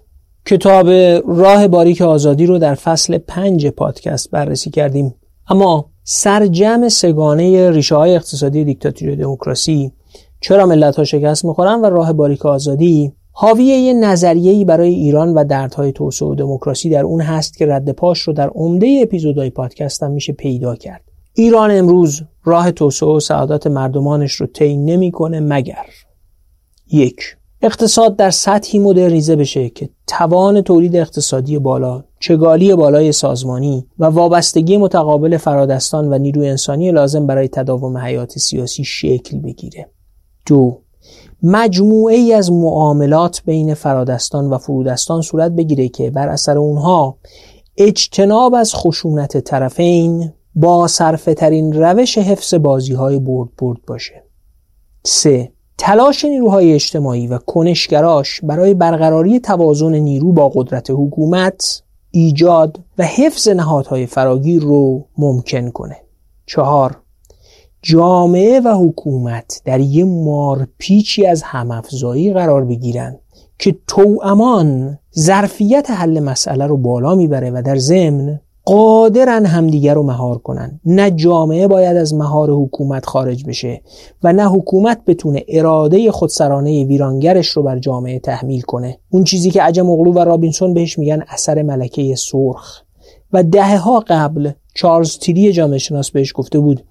کتاب 0.46 0.90
راه 1.28 1.68
باریک 1.68 2.02
آزادی 2.02 2.46
رو 2.46 2.58
در 2.58 2.76
فصل 2.76 3.18
پنج 3.18 3.68
پادکست 3.68 4.32
بررسی 4.32 4.70
کردیم. 4.70 5.16
اما 5.48 5.90
سرجم 6.04 6.90
سگانه 6.90 7.72
ریشه 7.72 7.96
های 7.96 8.16
اقتصادی 8.16 8.64
دیکتاتوری 8.64 9.16
دموکراسی 9.16 9.92
چرا 10.42 10.66
ملت 10.66 10.96
ها 10.96 11.04
شکست 11.04 11.46
می‌خورن 11.46 11.82
و 11.82 11.86
راه 11.86 12.14
باریک 12.14 12.46
آزادی 12.46 13.14
حاوی 13.38 13.64
یه 13.64 13.94
نظریه‌ای 13.94 14.66
برای 14.66 14.94
ایران 14.94 15.34
و 15.34 15.44
دردهای 15.44 15.92
توسعه 15.92 16.28
و 16.28 16.36
دموکراسی 16.36 16.90
در 16.90 17.04
اون 17.04 17.22
هست 17.22 17.58
که 17.58 17.66
رد 17.66 17.92
پاش 17.92 18.20
رو 18.20 18.34
در 18.34 18.50
عمده 18.50 19.00
اپیزودهای 19.02 19.50
پادکستم 19.50 20.12
میشه 20.12 20.34
پیدا 20.34 20.76
کرد 20.76 21.02
ایران 21.34 21.72
امروز 21.72 22.22
راه 22.44 22.72
توسعه 22.72 23.10
و 23.10 23.20
سعادت 23.20 23.68
مردمانش 23.68 24.34
رو 24.34 24.48
طی 24.48 24.78
نمی‌کنه 24.78 25.40
مگر 25.40 25.86
یک 26.92 27.20
اقتصاد 27.62 28.16
در 28.16 28.30
سطحی 28.30 28.80
مدرنیزه 28.80 29.36
بشه 29.36 29.70
که 29.70 29.90
توان 30.08 30.62
تولید 30.62 30.96
اقتصادی 30.96 31.60
بالا، 31.60 32.04
چگالی 32.20 32.76
بالای 32.76 33.12
سازمانی 33.12 33.88
و 34.00 34.06
وابستگی 34.06 34.78
متقابل 34.78 35.38
فرادستان 35.38 36.14
و 36.14 36.18
نیروی 36.18 36.50
انسانی 36.50 36.92
لازم 36.92 37.28
برای 37.28 37.48
تداوم 37.48 37.98
حیات 37.98 38.40
سیاسی 38.40 38.84
شکل 38.84 39.40
بگیره. 39.40 39.90
دو 40.46 40.85
مجموعه 41.44 42.16
ای 42.16 42.34
از 42.34 42.52
معاملات 42.52 43.42
بین 43.46 43.74
فرادستان 43.74 44.50
و 44.50 44.58
فرودستان 44.58 45.22
صورت 45.22 45.52
بگیره 45.52 45.88
که 45.88 46.10
بر 46.10 46.30
اثر 46.30 46.58
اونها 46.58 47.18
اجتناب 47.78 48.54
از 48.54 48.76
خشونت 48.76 49.38
طرفین 49.38 50.34
با 50.56 50.88
صرفه 50.88 51.34
ترین 51.34 51.74
روش 51.74 52.18
حفظ 52.18 52.54
بازی 52.54 52.94
های 52.94 53.20
برد 53.20 53.50
برد 53.58 53.78
باشه. 53.88 54.24
3. 55.04 55.52
تلاش 55.78 56.26
نیروهای 56.26 56.74
اجتماعی 56.74 57.28
و 57.28 57.38
کنشگراش 57.38 58.42
برای 58.42 58.74
برقراری 58.74 59.40
توازن 59.40 59.96
نیرو 59.96 60.32
با 60.32 60.52
قدرت 60.56 60.90
حکومت 60.90 61.84
ایجاد 62.12 62.80
و 62.98 63.04
حفظ 63.04 63.48
نهادهای 63.48 64.06
فراگیر 64.06 64.62
رو 64.62 65.06
ممکن 65.18 65.70
کنه. 65.70 65.98
چهار 66.46 67.02
جامعه 67.86 68.60
و 68.60 68.68
حکومت 68.68 69.62
در 69.66 69.80
یه 69.80 70.04
مارپیچی 70.04 71.26
از 71.26 71.44
همافزایی 71.44 72.34
قرار 72.34 72.66
بگیرن 72.66 73.18
که 73.60 73.76
توامان 73.88 75.00
ظرفیت 75.20 75.90
حل 75.90 76.20
مسئله 76.20 76.68
رو 76.68 76.78
بالا 76.78 77.16
می‌بره 77.16 77.52
و 77.52 77.62
در 77.66 77.78
ضمن 77.78 78.40
قادرن 78.64 79.46
همدیگر 79.46 79.94
رو 79.94 80.04
مهار 80.04 80.38
کنن. 80.38 80.80
نه 80.86 81.12
جامعه 81.12 81.68
باید 81.68 81.98
از 81.98 82.14
مهار 82.14 82.50
حکومت 82.52 83.06
خارج 83.06 83.46
بشه 83.46 83.82
و 84.24 84.34
نه 84.34 84.46
حکومت 84.50 85.02
بتونه 85.08 85.44
اراده 85.48 86.12
خودسرانه 86.12 86.84
ویرانگرش 86.84 87.48
رو 87.48 87.64
بر 87.64 87.80
جامعه 87.80 88.20
تحمیل 88.20 88.62
کنه. 88.62 88.98
اون 89.10 89.24
چیزی 89.24 89.52
که 89.52 89.62
عجم 89.62 89.90
اغلو 89.90 90.14
و 90.14 90.20
رابینسون 90.20 90.74
بهش 90.74 91.00
میگن 91.00 91.24
اثر 91.28 91.62
ملکه 91.62 92.16
سرخ. 92.16 92.82
و 93.34 93.44
دهه 93.44 93.78
ها 93.78 94.04
قبل 94.08 94.52
چارلز 94.74 95.18
تیری 95.18 95.52
جامعه 95.52 95.78
شناس 95.78 96.12
بهش 96.12 96.34
گفته 96.36 96.60
بود 96.60 96.84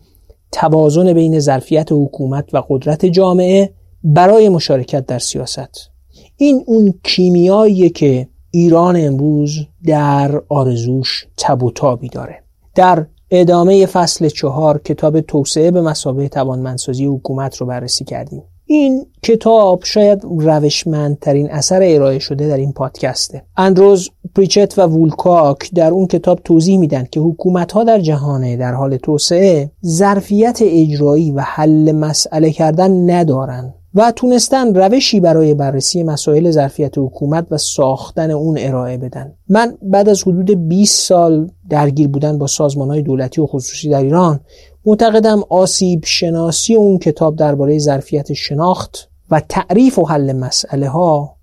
توازن 0.54 1.12
بین 1.12 1.38
ظرفیت 1.40 1.88
حکومت 1.92 2.44
و 2.52 2.62
قدرت 2.68 3.06
جامعه 3.06 3.70
برای 4.04 4.48
مشارکت 4.48 5.06
در 5.06 5.18
سیاست. 5.18 5.90
این 6.36 6.64
اون 6.66 6.94
کیمیاییه 7.02 7.90
که 7.90 8.28
ایران 8.50 8.96
امروز 8.96 9.58
در 9.86 10.42
آرزوش 10.48 11.26
تب 11.36 11.62
و 11.62 11.70
تابی 11.70 12.08
داره. 12.08 12.42
در 12.74 13.06
ادامه 13.30 13.86
فصل 13.86 14.28
چهار 14.28 14.78
کتاب 14.78 15.20
توسعه 15.20 15.70
به 15.70 15.82
مسابه 15.82 16.28
توانمندسازی 16.28 17.06
حکومت 17.06 17.56
رو 17.56 17.66
بررسی 17.66 18.04
کردیم. 18.04 18.42
این 18.66 19.06
کتاب 19.22 19.84
شاید 19.84 20.24
روشمندترین 20.24 21.50
اثر 21.50 21.80
ارائه 21.82 22.18
شده 22.18 22.48
در 22.48 22.56
این 22.56 22.72
پادکسته. 22.72 23.42
اندروز 23.56 24.10
پریچت 24.34 24.78
و 24.78 24.82
وولکاک 24.82 25.70
در 25.74 25.90
اون 25.90 26.06
کتاب 26.06 26.40
توضیح 26.44 26.78
میدن 26.78 27.06
که 27.10 27.20
حکومت 27.20 27.72
ها 27.72 27.84
در 27.84 28.00
جهانه 28.00 28.56
در 28.56 28.72
حال 28.72 28.96
توسعه 28.96 29.70
ظرفیت 29.86 30.58
اجرایی 30.62 31.30
و 31.30 31.40
حل 31.40 31.92
مسئله 31.92 32.50
کردن 32.50 33.10
ندارن 33.10 33.74
و 33.94 34.12
تونستن 34.16 34.74
روشی 34.74 35.20
برای 35.20 35.54
بررسی 35.54 36.02
مسائل 36.02 36.50
ظرفیت 36.50 36.98
حکومت 36.98 37.46
و 37.50 37.58
ساختن 37.58 38.30
اون 38.30 38.58
ارائه 38.58 38.98
بدن. 38.98 39.32
من 39.48 39.78
بعد 39.82 40.08
از 40.08 40.22
حدود 40.22 40.68
20 40.68 41.06
سال 41.06 41.50
درگیر 41.70 42.08
بودن 42.08 42.38
با 42.38 42.46
سازمان 42.46 42.88
های 42.88 43.02
دولتی 43.02 43.40
و 43.40 43.46
خصوصی 43.46 43.90
در 43.90 44.02
ایران 44.02 44.40
معتقدم 44.86 45.42
آسیب 45.50 46.04
شناسی 46.04 46.74
اون 46.74 46.98
کتاب 46.98 47.36
درباره 47.36 47.78
ظرفیت 47.78 48.32
شناخت 48.32 49.10
و 49.30 49.40
تعریف 49.48 49.98
و 49.98 50.04
حل 50.04 50.32
مسئله 50.32 50.88
ها 50.88 51.36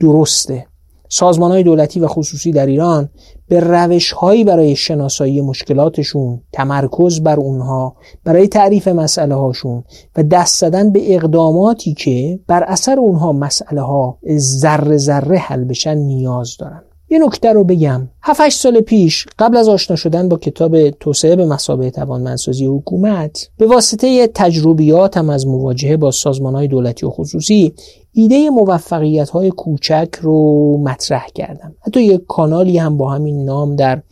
درسته. 0.00 0.66
سازمان 1.08 1.50
های 1.50 1.62
دولتی 1.62 2.00
و 2.00 2.06
خصوصی 2.06 2.52
در 2.52 2.66
ایران 2.66 3.08
به 3.48 3.60
روش 3.60 4.12
هایی 4.12 4.44
برای 4.44 4.76
شناسایی 4.76 5.40
مشکلاتشون 5.40 6.42
تمرکز 6.52 7.20
بر 7.20 7.36
اونها 7.36 7.96
برای 8.24 8.48
تعریف 8.48 8.88
مسئله 8.88 9.34
هاشون 9.34 9.84
و 10.16 10.22
دست 10.22 10.60
زدن 10.60 10.92
به 10.92 11.14
اقداماتی 11.14 11.94
که 11.94 12.40
بر 12.46 12.62
اثر 12.62 12.98
اونها 12.98 13.32
مسئله 13.32 13.80
ها 13.80 14.18
ذره 14.38 14.96
ذره 14.96 15.38
حل 15.38 15.64
بشن 15.64 15.94
نیاز 15.94 16.56
دارن. 16.56 16.82
یه 17.10 17.18
نکته 17.18 17.52
رو 17.52 17.64
بگم. 17.64 18.08
7 18.22 18.48
سال 18.48 18.80
پیش 18.80 19.26
قبل 19.38 19.56
از 19.56 19.68
آشنا 19.68 19.96
شدن 19.96 20.28
با 20.28 20.36
کتاب 20.36 20.90
توسعه 20.90 21.36
به 21.36 21.46
مسابقه 21.46 21.90
توانمندسازی 21.90 22.66
حکومت 22.66 23.48
به 23.56 23.66
واسطه 23.66 24.26
تجربیاتم 24.34 25.30
از 25.30 25.46
مواجهه 25.46 25.96
با 25.96 26.10
سازمان 26.10 26.54
های 26.54 26.68
دولتی 26.68 27.06
و 27.06 27.10
خصوصی 27.10 27.74
ایده 28.12 28.50
موفقیت 28.50 29.30
های 29.30 29.50
کوچک 29.50 30.08
رو 30.20 30.78
مطرح 30.84 31.26
کردم. 31.34 31.74
حتی 31.80 32.02
یک 32.02 32.20
کانالی 32.28 32.78
هم 32.78 32.96
با 32.96 33.10
همین 33.10 33.44
نام 33.44 33.76
در 33.76 34.02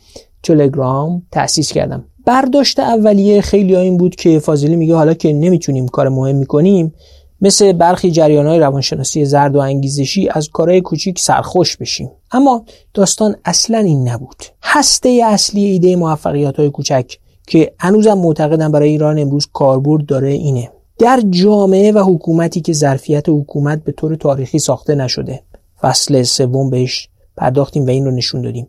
تلگرام 0.42 1.22
تأسیس 1.32 1.72
کردم. 1.72 2.04
برداشت 2.26 2.80
اولیه 2.80 3.40
خیلی 3.40 3.76
این 3.76 3.96
بود 3.96 4.14
که 4.14 4.38
فاضلی 4.38 4.76
میگه 4.76 4.94
حالا 4.94 5.14
که 5.14 5.32
نمی‌تونیم 5.32 5.88
کار 5.88 6.08
مهم 6.08 6.36
می‌کنیم 6.36 6.94
مثل 7.40 7.72
برخی 7.72 8.10
جریان 8.10 8.46
های 8.46 8.58
روانشناسی 8.58 9.24
زرد 9.24 9.56
و 9.56 9.58
انگیزشی 9.58 10.28
از 10.28 10.48
کارهای 10.48 10.80
کوچیک 10.80 11.18
سرخوش 11.18 11.76
بشیم. 11.76 12.10
اما 12.32 12.64
داستان 12.94 13.36
اصلا 13.44 13.78
این 13.78 14.08
نبود. 14.08 14.44
هسته 14.62 15.20
اصلی 15.24 15.64
ایده 15.64 15.96
موفقیت 15.96 16.56
های 16.56 16.70
کوچک 16.70 17.18
که 17.46 17.72
هنوزم 17.78 18.18
معتقدم 18.18 18.72
برای 18.72 18.88
ایران 18.88 19.18
امروز 19.18 19.48
کاربرد 19.52 20.06
داره 20.06 20.28
اینه. 20.28 20.70
در 20.98 21.22
جامعه 21.30 21.92
و 21.92 21.98
حکومتی 21.98 22.60
که 22.60 22.72
ظرفیت 22.72 23.28
حکومت 23.28 23.84
به 23.84 23.92
طور 23.92 24.16
تاریخی 24.16 24.58
ساخته 24.58 24.94
نشده. 24.94 25.42
فصل 25.80 26.22
سوم 26.22 26.70
بهش 26.70 27.08
پرداختیم 27.36 27.86
و 27.86 27.88
این 27.88 28.04
رو 28.04 28.10
نشون 28.10 28.42
دادیم. 28.42 28.68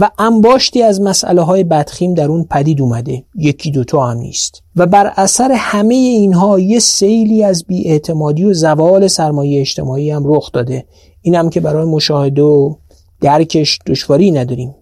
و 0.00 0.10
انباشتی 0.18 0.82
از 0.82 1.00
مسئله 1.00 1.42
های 1.42 1.64
بدخیم 1.64 2.14
در 2.14 2.28
اون 2.28 2.44
پدید 2.44 2.80
اومده. 2.80 3.24
یکی 3.34 3.70
دوتا 3.70 4.06
هم 4.06 4.18
نیست. 4.18 4.62
و 4.76 4.86
بر 4.86 5.12
اثر 5.16 5.52
همه 5.52 5.94
اینها 5.94 6.58
یه 6.60 6.78
سیلی 6.78 7.44
از 7.44 7.64
بیاعتمادی 7.64 8.44
و 8.44 8.52
زوال 8.52 9.06
سرمایه 9.06 9.60
اجتماعی 9.60 10.10
هم 10.10 10.22
رخ 10.26 10.52
داده. 10.52 10.86
این 11.22 11.34
هم 11.34 11.50
که 11.50 11.60
برای 11.60 11.84
مشاهده 11.84 12.42
و 12.42 12.74
درکش 13.20 13.78
دشواری 13.86 14.30
نداریم. 14.30 14.74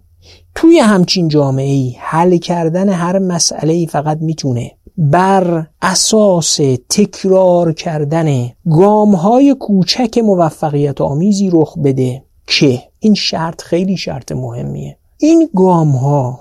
توی 0.54 0.78
همچین 0.78 1.28
جامعه 1.28 1.72
ای 1.72 1.96
حل 1.98 2.36
کردن 2.36 2.88
هر 2.88 3.18
مسئله 3.18 3.72
ای 3.72 3.86
فقط 3.86 4.18
می‌تونه 4.20 4.72
بر 4.98 5.66
اساس 5.82 6.60
تکرار 6.88 7.72
کردن 7.72 8.50
گام 8.70 9.14
های 9.14 9.54
کوچک 9.60 10.18
موفقیت 10.18 11.00
آمیزی 11.00 11.50
رخ 11.52 11.78
بده 11.78 12.24
که 12.46 12.82
این 13.02 13.14
شرط 13.14 13.62
خیلی 13.62 13.96
شرط 13.96 14.32
مهمیه. 14.32 14.96
این 15.18 15.48
گام 15.56 15.90
ها 15.90 16.40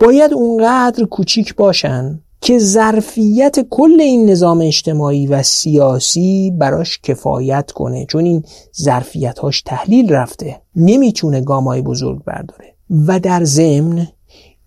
باید 0.00 0.34
اونقدر 0.34 1.04
کوچیک 1.04 1.56
باشن 1.56 2.20
که 2.40 2.58
ظرفیت 2.58 3.60
کل 3.70 4.00
این 4.00 4.30
نظام 4.30 4.60
اجتماعی 4.60 5.26
و 5.26 5.42
سیاسی 5.42 6.52
براش 6.58 7.00
کفایت 7.00 7.70
کنه 7.70 8.06
چون 8.06 8.24
این 8.24 8.44
ظرفیت 8.82 9.38
هاش 9.38 9.62
تحلیل 9.62 10.12
رفته 10.12 10.60
نمی‌تونه 10.76 11.40
گام 11.40 11.64
های 11.64 11.82
بزرگ 11.82 12.24
برداره. 12.24 12.74
و 13.06 13.20
در 13.20 13.44
ضمن 13.44 14.08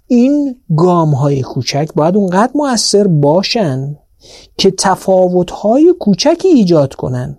این 0.07 0.55
گام 0.77 1.15
های 1.15 1.41
کوچک 1.41 1.89
باید 1.95 2.17
اونقدر 2.17 2.51
مؤثر 2.55 3.07
باشن 3.07 3.97
که 4.57 4.71
تفاوت 4.71 5.51
های 5.51 5.93
کوچکی 5.99 6.47
ایجاد 6.47 6.93
کنن. 6.93 7.37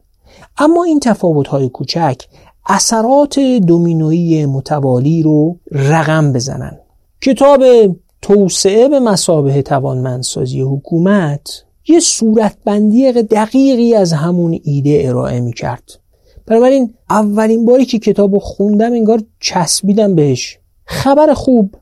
اما 0.58 0.84
این 0.84 1.00
تفاوت 1.00 1.48
های 1.48 1.68
کوچک 1.68 2.22
اثرات 2.66 3.38
دومینویی 3.38 4.46
متوالی 4.46 5.22
رو 5.22 5.58
رقم 5.70 6.32
بزنن. 6.32 6.78
کتاب 7.20 7.64
توسعه 8.22 8.88
به 8.88 9.00
مسابه 9.00 9.62
توانمندسازی 9.62 10.60
حکومت 10.60 11.64
یه 11.88 12.00
صورتبندی 12.00 13.12
دقیقی 13.12 13.94
از 13.94 14.12
همون 14.12 14.60
ایده 14.64 15.02
ارائه 15.04 15.40
می 15.40 15.52
کرد 15.52 15.82
بنابراین 16.46 16.94
اولین 17.10 17.64
باری 17.64 17.84
که 17.84 17.98
کتاب 17.98 18.32
رو 18.32 18.38
خوندم 18.38 18.92
انگار 18.92 19.22
چسبیدم 19.40 20.14
بهش. 20.14 20.58
خبر 20.84 21.34
خوب 21.34 21.74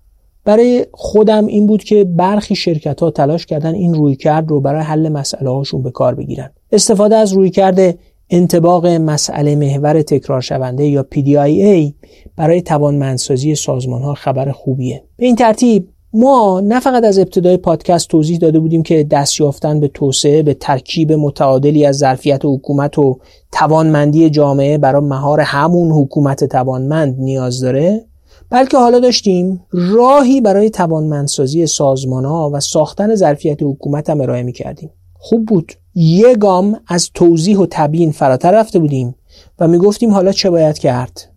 برای 0.45 0.87
خودم 0.93 1.47
این 1.47 1.67
بود 1.67 1.85
که 1.85 2.05
برخی 2.05 2.55
شرکت 2.55 3.01
ها 3.01 3.11
تلاش 3.11 3.47
کردن 3.47 3.75
این 3.75 3.95
روی 3.95 4.17
کرد 4.17 4.51
رو 4.51 4.61
برای 4.61 4.83
حل 4.83 5.09
مسئله 5.09 5.51
هاشون 5.51 5.83
به 5.83 5.91
کار 5.91 6.15
بگیرن. 6.15 6.51
استفاده 6.73 7.17
از 7.17 7.33
روی 7.33 7.51
کرده 7.51 7.99
انتباق 8.35 8.87
مسئله 8.87 9.57
محور 9.57 10.03
تکرار 10.03 10.41
شونده 10.41 10.87
یا 10.87 11.07
PDIA 11.15 11.93
برای 12.37 12.63
توانمندسازی 12.63 13.55
سازمان 13.55 14.03
ها 14.03 14.15
خبر 14.15 14.53
خوبیه. 14.53 15.05
به 15.17 15.27
این 15.27 15.37
ترتیب 15.37 15.89
ما 16.13 16.61
نه 16.61 16.81
فقط 16.81 17.05
از 17.05 17.19
ابتدای 17.19 17.57
پادکست 17.57 18.09
توضیح 18.09 18.39
داده 18.39 18.61
بودیم 18.61 18.83
که 18.83 19.05
دست 19.05 19.41
یافتن 19.41 19.81
به 19.81 19.89
توسعه 19.89 20.43
به 20.43 20.55
ترکیب 20.55 21.13
متعادلی 21.13 21.87
از 21.87 21.97
ظرفیت 21.97 22.41
حکومت 22.45 22.99
و 22.99 23.19
توانمندی 23.53 24.31
جامعه 24.31 24.79
برای 24.79 25.03
مهار 25.03 25.41
همون 25.41 25.91
حکومت 25.91 26.45
توانمند 26.45 27.17
نیاز 27.19 27.61
داره 27.61 28.05
بلکه 28.51 28.79
حالا 28.79 28.99
داشتیم 28.99 29.65
راهی 29.71 30.41
برای 30.41 30.71
توانمندسازی 30.71 31.67
سازمان 31.67 32.25
ها 32.25 32.51
و 32.53 32.61
ساختن 32.61 33.15
ظرفیت 33.15 33.63
حکومت 33.63 34.11
هم 34.11 34.21
ارائه 34.21 34.43
می 34.43 34.53
کردیم 34.53 34.91
خوب 35.25 35.47
بود. 35.47 35.73
یه 35.95 36.35
گام 36.35 36.81
از 36.87 37.11
توضیح 37.15 37.59
و 37.59 37.67
تبیین 37.71 38.13
فراتر 38.13 38.51
رفته 38.51 38.79
بودیم 38.79 39.15
و 39.59 39.69
می 39.69 39.79
گفتیم 39.79 40.11
حالا 40.11 40.33
چه 40.33 40.51
باید 40.51 40.79
کرد؟ 40.79 41.31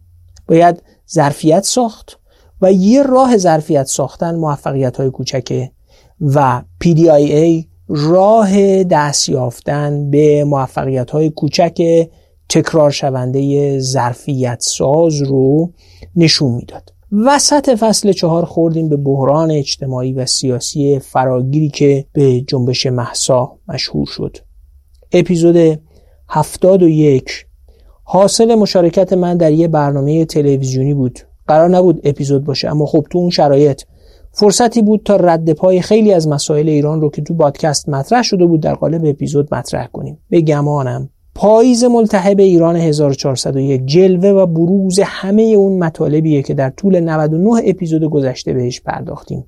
باید 0.47 0.81
ظرفیت 1.11 1.63
ساخت 1.63 2.19
و 2.61 2.71
یه 2.71 3.03
راه 3.03 3.37
ظرفیت 3.37 3.85
ساختن 3.85 4.35
موفقیت 4.35 4.97
های 4.97 5.09
کوچکه 5.09 5.71
و 6.21 6.61
PDIA 6.83 7.65
راه 7.87 8.83
دست 8.83 9.29
یافتن 9.29 10.11
به 10.11 10.43
موفقیت 10.43 11.11
های 11.11 11.29
کوچک 11.29 12.07
تکرار 12.49 12.91
شونده 12.91 13.79
ظرفیت 13.79 14.61
ساز 14.61 15.21
رو 15.21 15.73
نشون 16.15 16.51
می‌داد. 16.51 16.94
وسط 17.17 17.69
فصل 17.69 18.11
چهار 18.11 18.45
خوردیم 18.45 18.89
به 18.89 18.97
بحران 18.97 19.51
اجتماعی 19.51 20.13
و 20.13 20.25
سیاسی 20.25 20.99
فراگیری 20.99 21.69
که 21.69 22.05
به 22.13 22.41
جنبش 22.41 22.85
محسا 22.85 23.57
مشهور 23.67 24.05
شد. 24.05 24.37
اپیزود 25.11 25.79
هفتاد 26.29 26.83
و 26.83 26.87
یک. 26.87 27.45
حاصل 28.03 28.55
مشارکت 28.55 29.13
من 29.13 29.37
در 29.37 29.51
یه 29.51 29.67
برنامه 29.67 30.25
تلویزیونی 30.25 30.93
بود. 30.93 31.19
قرار 31.47 31.69
نبود 31.69 32.01
اپیزود 32.03 32.43
باشه 32.43 32.69
اما 32.69 32.85
خب 32.85 33.05
تو 33.09 33.17
اون 33.17 33.29
شرایط. 33.29 33.81
فرصتی 34.31 34.81
بود 34.81 35.01
تا 35.05 35.15
رد 35.15 35.53
پای 35.53 35.81
خیلی 35.81 36.13
از 36.13 36.27
مسائل 36.27 36.69
ایران 36.69 37.01
رو 37.01 37.09
که 37.09 37.21
تو 37.21 37.33
پادکست 37.33 37.89
مطرح 37.89 38.21
شده 38.21 38.45
بود 38.45 38.61
در 38.61 38.75
قالب 38.75 39.05
اپیزود 39.05 39.55
مطرح 39.55 39.87
کنیم. 39.87 40.17
به 40.29 40.41
گمانم. 40.41 41.09
پاییز 41.35 41.83
ملتهب 41.83 42.39
ایران 42.39 42.75
1401 42.75 43.85
جلوه 43.85 44.29
و 44.29 44.45
بروز 44.45 44.99
همه 44.99 45.41
اون 45.41 45.83
مطالبیه 45.83 46.41
که 46.41 46.53
در 46.53 46.69
طول 46.69 46.99
99 46.99 47.61
اپیزود 47.65 48.03
گذشته 48.03 48.53
بهش 48.53 48.81
پرداختیم. 48.81 49.45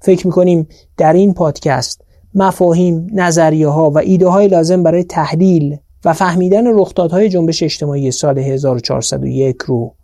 فکر 0.00 0.26
می‌کنیم 0.26 0.68
در 0.96 1.12
این 1.12 1.34
پادکست 1.34 2.04
مفاهیم، 2.34 3.06
نظریه 3.12 3.68
ها 3.68 3.90
و 3.90 3.98
ایده 3.98 4.28
های 4.28 4.48
لازم 4.48 4.82
برای 4.82 5.04
تحلیل 5.04 5.76
و 6.04 6.12
فهمیدن 6.12 6.66
رخدادهای 6.66 7.28
جنبش 7.28 7.62
اجتماعی 7.62 8.10
سال 8.10 8.38
1401 8.38 9.56
رو 9.56 9.94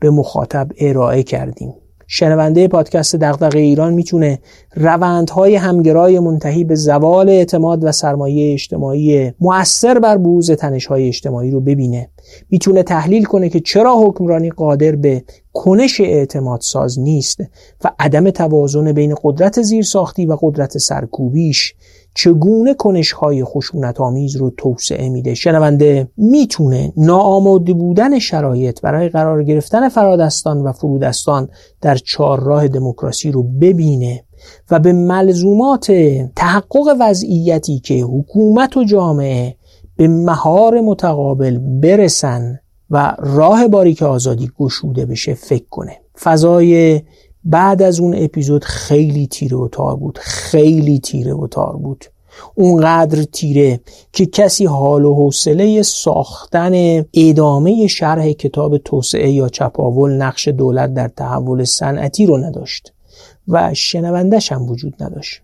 به 0.00 0.10
مخاطب 0.10 0.68
ارائه 0.80 1.22
کردیم. 1.22 1.74
شنونده 2.06 2.68
پادکست 2.68 3.16
دغدغه 3.16 3.58
ایران 3.58 3.94
می‌تونه 3.94 4.38
روندهای 4.74 5.54
همگرای 5.54 6.18
منتهی 6.18 6.64
به 6.64 6.74
زوال 6.74 7.28
اعتماد 7.28 7.84
و 7.84 7.92
سرمایه 7.92 8.52
اجتماعی 8.52 9.32
مؤثر 9.40 9.98
بر 9.98 10.16
بروز 10.16 10.50
تنشهای 10.50 11.08
اجتماعی 11.08 11.50
رو 11.50 11.60
ببینه. 11.60 12.08
می‌تونه 12.50 12.82
تحلیل 12.82 13.24
کنه 13.24 13.48
که 13.48 13.60
چرا 13.60 13.96
حکمرانی 13.96 14.50
قادر 14.50 14.96
به 14.96 15.24
کنش 15.52 16.00
اعتماد 16.00 16.60
ساز 16.60 16.98
نیست 16.98 17.40
و 17.84 17.90
عدم 17.98 18.30
توازن 18.30 18.92
بین 18.92 19.14
قدرت 19.22 19.62
زیرساختی 19.62 20.26
و 20.26 20.36
قدرت 20.40 20.78
سرکوبیش 20.78 21.74
چگونه 22.16 22.74
کنشهای 22.74 23.44
خشونت 23.44 24.00
آمیز 24.00 24.36
رو 24.36 24.50
توسعه 24.50 25.08
میده؟ 25.08 25.34
شنونده 25.34 26.08
می‌تونه 26.16 26.92
ناآماده 26.96 27.72
بودن 27.72 28.18
شرایط 28.18 28.80
برای 28.80 29.08
قرار 29.08 29.44
گرفتن 29.44 29.88
فرادستان 29.88 30.60
و 30.60 30.72
فرودستان 30.72 31.48
در 31.80 31.96
چهارراه 31.96 32.68
دموکراسی 32.68 33.30
رو 33.30 33.42
ببینه 33.42 34.24
و 34.70 34.78
به 34.78 34.92
ملزومات 34.92 35.92
تحقق 36.36 36.96
وضعیتی 37.00 37.78
که 37.78 37.94
حکومت 37.94 38.76
و 38.76 38.84
جامعه 38.84 39.56
به 39.96 40.08
مهار 40.08 40.80
متقابل 40.80 41.58
برسن 41.58 42.60
و 42.90 43.16
راه 43.18 43.68
باریک 43.68 44.02
آزادی 44.02 44.50
گشوده 44.58 45.06
بشه 45.06 45.34
فکر 45.34 45.68
کنه. 45.70 45.96
فضای 46.20 47.00
بعد 47.46 47.82
از 47.82 48.00
اون 48.00 48.14
اپیزود 48.16 48.64
خیلی 48.64 49.26
تیره 49.26 49.56
و 49.56 49.68
تار 49.68 49.96
بود. 49.96 50.18
خیلی 50.22 50.98
تیره 50.98 51.34
و 51.34 51.46
تار 51.46 51.76
بود. 51.76 52.04
اونقدر 52.54 53.22
تیره 53.22 53.80
که 54.12 54.26
کسی 54.26 54.64
حال 54.64 55.04
و 55.04 55.14
حوصله 55.14 55.82
ساختن 55.82 57.04
ادامه 57.14 57.86
شرح 57.86 58.32
کتاب 58.32 58.78
توسعه 58.78 59.30
یا 59.30 59.48
چپاول 59.48 60.12
نقش 60.12 60.48
دولت 60.48 60.94
در 60.94 61.08
تحول 61.08 61.64
صنعتی 61.64 62.26
رو 62.26 62.36
نداشت 62.38 62.92
و 63.48 63.74
شنوندش 63.74 64.52
هم 64.52 64.70
وجود 64.70 64.94
نداشت. 65.00 65.42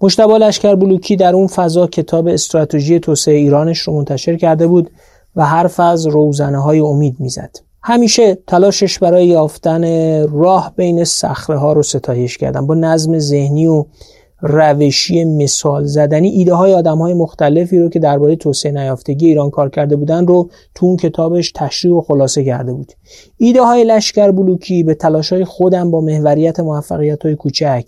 مشتبه 0.00 0.38
لشکر 0.38 0.74
بلوکی 0.74 1.16
در 1.16 1.34
اون 1.34 1.46
فضا 1.46 1.86
کتاب 1.86 2.26
استراتژی 2.26 3.00
توسعه 3.00 3.34
ایرانش 3.34 3.78
رو 3.78 3.92
منتشر 3.92 4.36
کرده 4.36 4.66
بود 4.66 4.90
و 5.36 5.46
حرف 5.46 5.80
از 5.80 6.06
روزنه 6.06 6.62
های 6.62 6.80
امید 6.80 7.20
می‌زد. 7.20 7.69
همیشه 7.82 8.34
تلاشش 8.34 8.98
برای 8.98 9.26
یافتن 9.26 9.84
راه 10.28 10.72
بین 10.76 11.04
صخره 11.04 11.58
ها 11.58 11.72
رو 11.72 11.82
ستایش 11.82 12.38
کردن. 12.38 12.66
با 12.66 12.74
نظم 12.74 13.18
ذهنی 13.18 13.66
و 13.66 13.84
روشی 14.42 15.24
مثال 15.24 15.84
زدنی 15.84 16.28
ایده 16.28 16.54
های 16.54 16.74
آدم 16.74 16.98
های 16.98 17.14
مختلفی 17.14 17.78
رو 17.78 17.88
که 17.88 17.98
درباره 17.98 18.36
توسعه 18.36 18.72
نیافتگی 18.72 19.26
ایران 19.26 19.50
کار 19.50 19.70
کرده 19.70 19.96
بودن 19.96 20.26
رو 20.26 20.50
تو 20.74 20.86
اون 20.86 20.96
کتابش 20.96 21.52
تشریح 21.52 21.94
و 21.94 22.00
خلاصه 22.00 22.44
کرده 22.44 22.72
بود. 22.72 22.92
ایده 23.36 23.62
های 23.62 23.84
لشکر 23.84 24.30
بلوکی 24.30 24.82
به 24.82 24.94
تلاش 24.94 25.32
های 25.32 25.44
خودم 25.44 25.90
با 25.90 26.00
محوریت 26.00 26.60
موفقیت 26.60 27.22
های 27.22 27.34
کوچک 27.34 27.84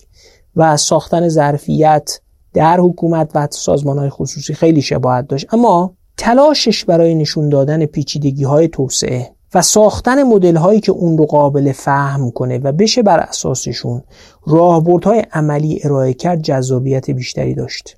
و 0.56 0.76
ساختن 0.76 1.28
ظرفیت 1.28 2.20
در 2.54 2.80
حکومت 2.80 3.30
و 3.34 3.48
سازمان 3.50 3.98
های 3.98 4.10
خصوصی 4.10 4.54
خیلی 4.54 4.82
شباهت 4.82 5.28
داشت. 5.28 5.54
اما 5.54 5.94
تلاشش 6.16 6.84
برای 6.84 7.14
نشون 7.14 7.48
دادن 7.48 7.86
پیچیدگی 7.86 8.44
های 8.44 8.68
توسعه 8.68 9.30
و 9.54 9.62
ساختن 9.62 10.22
مدل 10.22 10.56
هایی 10.56 10.80
که 10.80 10.92
اون 10.92 11.18
رو 11.18 11.26
قابل 11.26 11.72
فهم 11.72 12.30
کنه 12.30 12.58
و 12.58 12.72
بشه 12.72 13.02
بر 13.02 13.18
اساسشون 13.18 14.02
راهبردهای 14.46 15.22
عملی 15.32 15.80
ارائه 15.84 16.14
کرد 16.14 16.42
جذابیت 16.42 17.10
بیشتری 17.10 17.54
داشت. 17.54 17.96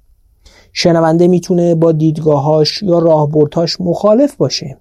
شنونده 0.72 1.28
می‌تونه 1.28 1.74
با 1.74 1.92
دیدگاهاش 1.92 2.82
یا 2.82 2.98
راهبردهاش 2.98 3.80
مخالف 3.80 4.36
باشه. 4.36 4.78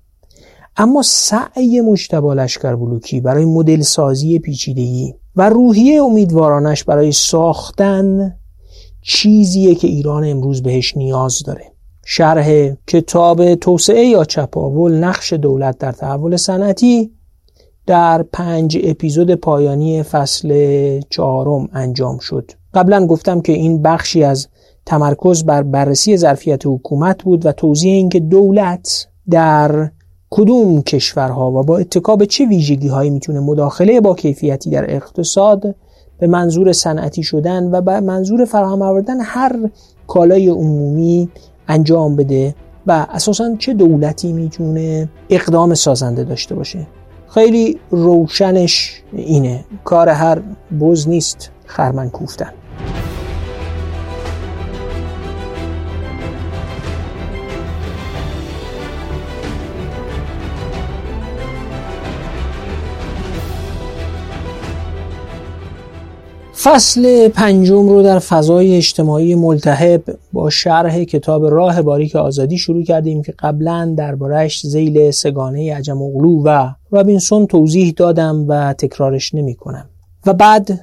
اما 0.78 1.02
سعی 1.02 1.82
مجتبی 1.82 2.28
لشکر 2.36 2.76
بلوکی 2.76 3.22
برای 3.22 3.45
مدل 3.45 3.82
سازی 3.82 4.40
پیچیدگی 4.40 5.16
و 5.36 5.50
روحیه 5.50 6.04
امیدوارانش 6.04 6.84
برای 6.84 7.12
ساختن 7.12 8.36
چیزیه 9.02 9.76
که 9.76 9.88
ایران 9.88 10.24
امروز 10.24 10.64
بهش 10.64 10.98
نیاز 10.98 11.44
داره. 11.45 11.73
شرح 12.05 12.75
کتاب 12.88 13.55
توسعه 13.55 14.05
یا 14.05 14.23
چپاول 14.23 14.93
نقش 14.93 15.34
دولت 15.34 15.77
در 15.77 15.91
تحول 15.91 16.38
صنعتی 16.38 17.11
در 17.85 18.23
پنج 18.23 18.77
اپیزود 18.84 19.35
پایانی 19.35 20.03
فصل 20.03 20.99
چهارم 21.09 21.69
انجام 21.73 22.17
شد. 22.17 22.51
قبلا 22.73 23.05
گفتم 23.05 23.41
که 23.41 23.53
این 23.53 23.81
بخشی 23.81 24.23
از 24.23 24.47
تمرکز 24.85 25.43
بر 25.43 25.63
بررسی 25.63 26.17
ظرفیت 26.17 26.65
حکومت 26.65 27.23
بود 27.23 27.45
و 27.45 27.51
توضیح 27.51 27.93
اینکه 27.93 28.19
دولت 28.19 29.07
در 29.30 29.89
کدوم 30.30 30.81
کشورها 30.81 31.51
و 31.51 31.63
با 31.63 31.77
اتکاب 31.77 32.25
چه 32.25 32.45
ویژگی 32.45 32.88
هایی 32.88 33.09
می‌تونه 33.09 33.39
مداخله 33.39 34.01
با 34.01 34.15
کیفیتی 34.15 34.69
در 34.69 34.95
اقتصاد 34.95 35.75
به 36.19 36.27
منظور 36.27 36.71
صنعتی 36.71 37.23
شدن 37.23 37.71
و 37.71 37.81
به 37.81 37.99
منظور 37.99 38.45
فراهم 38.45 38.81
آوردن 38.81 39.19
هر 39.21 39.69
کالای 40.07 40.47
عمومی 40.47 41.30
انجام 41.74 42.16
بده 42.16 42.56
و 42.88 43.06
اساسا 43.10 43.56
چه 43.60 43.74
دولتی 43.74 44.34
می‌تونه 44.34 45.10
اقدام 45.30 45.74
سازنده 45.74 46.24
داشته 46.24 46.56
باشه. 46.56 46.88
خیلی 47.34 47.80
روشنش 47.90 49.02
اینه. 49.14 49.66
کار 49.84 50.10
هر 50.10 50.41
بز 50.82 51.08
نیست 51.08 51.52
خرمن 51.66 52.10
کوفتن. 52.10 52.52
فصل 66.64 67.27
پنجم 67.27 67.90
رو 67.90 68.03
در 68.03 68.19
فضای 68.19 68.77
اجتماعی 68.77 69.35
ملتهب 69.35 70.03
با 70.34 70.49
شرح 70.49 71.03
کتاب 71.03 71.45
راه 71.45 71.81
باریک 71.81 72.15
آزادی 72.15 72.57
شروع 72.57 72.84
کردیم 72.84 73.22
که 73.22 73.34
قبلا 73.40 73.94
دربارهش 73.98 74.61
زیل 74.68 75.11
سگانه 75.11 75.76
عجم 75.76 76.02
اغلو 76.02 76.44
و 76.45 76.69
رابینسون 76.91 77.48
توضیح 77.48 77.94
دادم 77.98 78.45
و 78.48 78.73
تکرارش 78.73 79.34
نمی 79.34 79.56
کنم. 79.56 79.90
و 80.26 80.34
بعد 80.34 80.80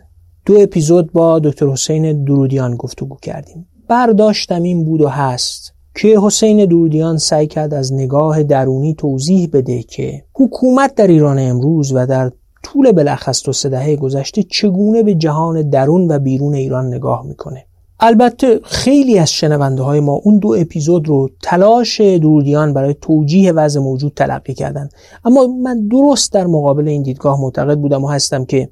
دو 0.47 0.61
اپیزود 0.61 1.12
با 1.12 1.39
دکتر 1.39 1.66
حسین 1.66 2.24
درودیان 2.24 2.77
گفتگو 2.77 3.16
کردیم 3.23 3.66
برداشتم 3.89 4.62
این 4.62 4.85
بود 4.85 5.01
و 5.01 5.09
هست 5.09 5.74
که 5.94 6.20
حسین 6.23 6.65
درودیان 6.65 7.19
سعی 7.19 7.47
کرد 7.47 7.74
از 7.74 7.93
نگاه 7.93 8.43
درونی 8.43 8.94
توضیح 8.94 9.48
بده 9.52 9.82
که 9.82 10.24
حکومت 10.35 10.94
در 10.94 11.07
ایران 11.07 11.39
امروز 11.39 11.93
و 11.94 12.07
در 12.07 12.32
طول 12.62 12.93
بلخص 12.93 13.45
دو 13.45 13.53
سه 13.53 13.69
دهه 13.69 13.97
گذشته 13.97 14.43
چگونه 14.43 15.03
به 15.03 15.15
جهان 15.15 15.70
درون 15.70 16.11
و 16.11 16.19
بیرون 16.19 16.55
ایران 16.55 16.87
نگاه 16.87 17.27
می‌کنه؟ 17.27 17.65
البته 18.01 18.61
خیلی 18.62 19.19
از 19.19 19.32
شنونده 19.32 19.82
های 19.82 20.01
ما 20.01 20.12
اون 20.12 20.39
دو 20.39 20.57
اپیزود 20.59 21.09
رو 21.09 21.31
تلاش 21.43 22.01
دورودیان 22.01 22.74
برای 22.74 22.95
توجیه 23.01 23.53
وضع 23.53 23.81
موجود 23.81 24.12
تلقی 24.16 24.55
کردن. 24.55 24.89
اما 25.24 25.47
من 25.47 25.89
درست 25.89 26.32
در 26.32 26.47
مقابل 26.47 26.89
این 26.89 27.03
دیدگاه 27.03 27.41
معتقد 27.41 27.78
بودم 27.78 28.05
و 28.05 28.09
هستم 28.09 28.45
که 28.45 28.69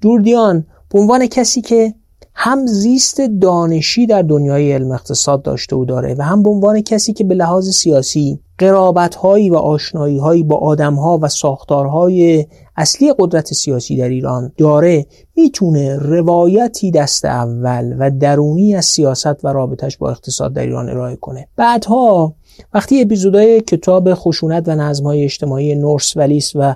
دوردیان 0.00 0.66
به 0.90 0.98
عنوان 0.98 1.26
کسی 1.26 1.60
که 1.60 1.94
هم 2.34 2.66
زیست 2.66 3.20
دانشی 3.20 4.06
در 4.06 4.22
دنیای 4.22 4.72
علم 4.72 4.90
اقتصاد 4.90 5.42
داشته 5.42 5.76
و 5.76 5.84
داره 5.84 6.14
و 6.18 6.22
هم 6.22 6.42
به 6.42 6.50
عنوان 6.50 6.80
کسی 6.80 7.12
که 7.12 7.24
به 7.24 7.34
لحاظ 7.34 7.68
سیاسی 7.68 8.40
قرابت 8.58 9.14
هایی 9.14 9.50
و 9.50 9.56
آشنایی 9.56 10.18
هایی 10.18 10.42
با 10.42 10.56
آدم 10.56 10.94
ها 10.94 11.18
و 11.22 11.28
ساختارهای 11.28 12.46
اصلی 12.76 13.14
قدرت 13.18 13.54
سیاسی 13.54 13.96
در 13.96 14.08
ایران 14.08 14.52
داره 14.56 15.06
می‌تونه 15.36 15.96
روایتی 15.96 16.90
دست 16.90 17.24
اول 17.24 17.94
و 17.98 18.10
درونی 18.10 18.74
از 18.74 18.84
سیاست 18.84 19.44
و 19.44 19.48
رابطش 19.48 19.96
با 19.96 20.10
اقتصاد 20.10 20.52
در 20.52 20.62
ایران 20.62 20.88
ارائه 20.88 21.16
کنه. 21.16 21.48
بعدها 21.56 22.34
وقتی 22.74 23.02
اپیزودهای 23.02 23.60
کتاب 23.60 24.14
خشونت 24.14 24.68
و 24.68 24.74
نظمهای 24.74 25.24
اجتماعی 25.24 25.74
نورس 25.74 26.16
ولیس 26.16 26.52
و 26.54 26.74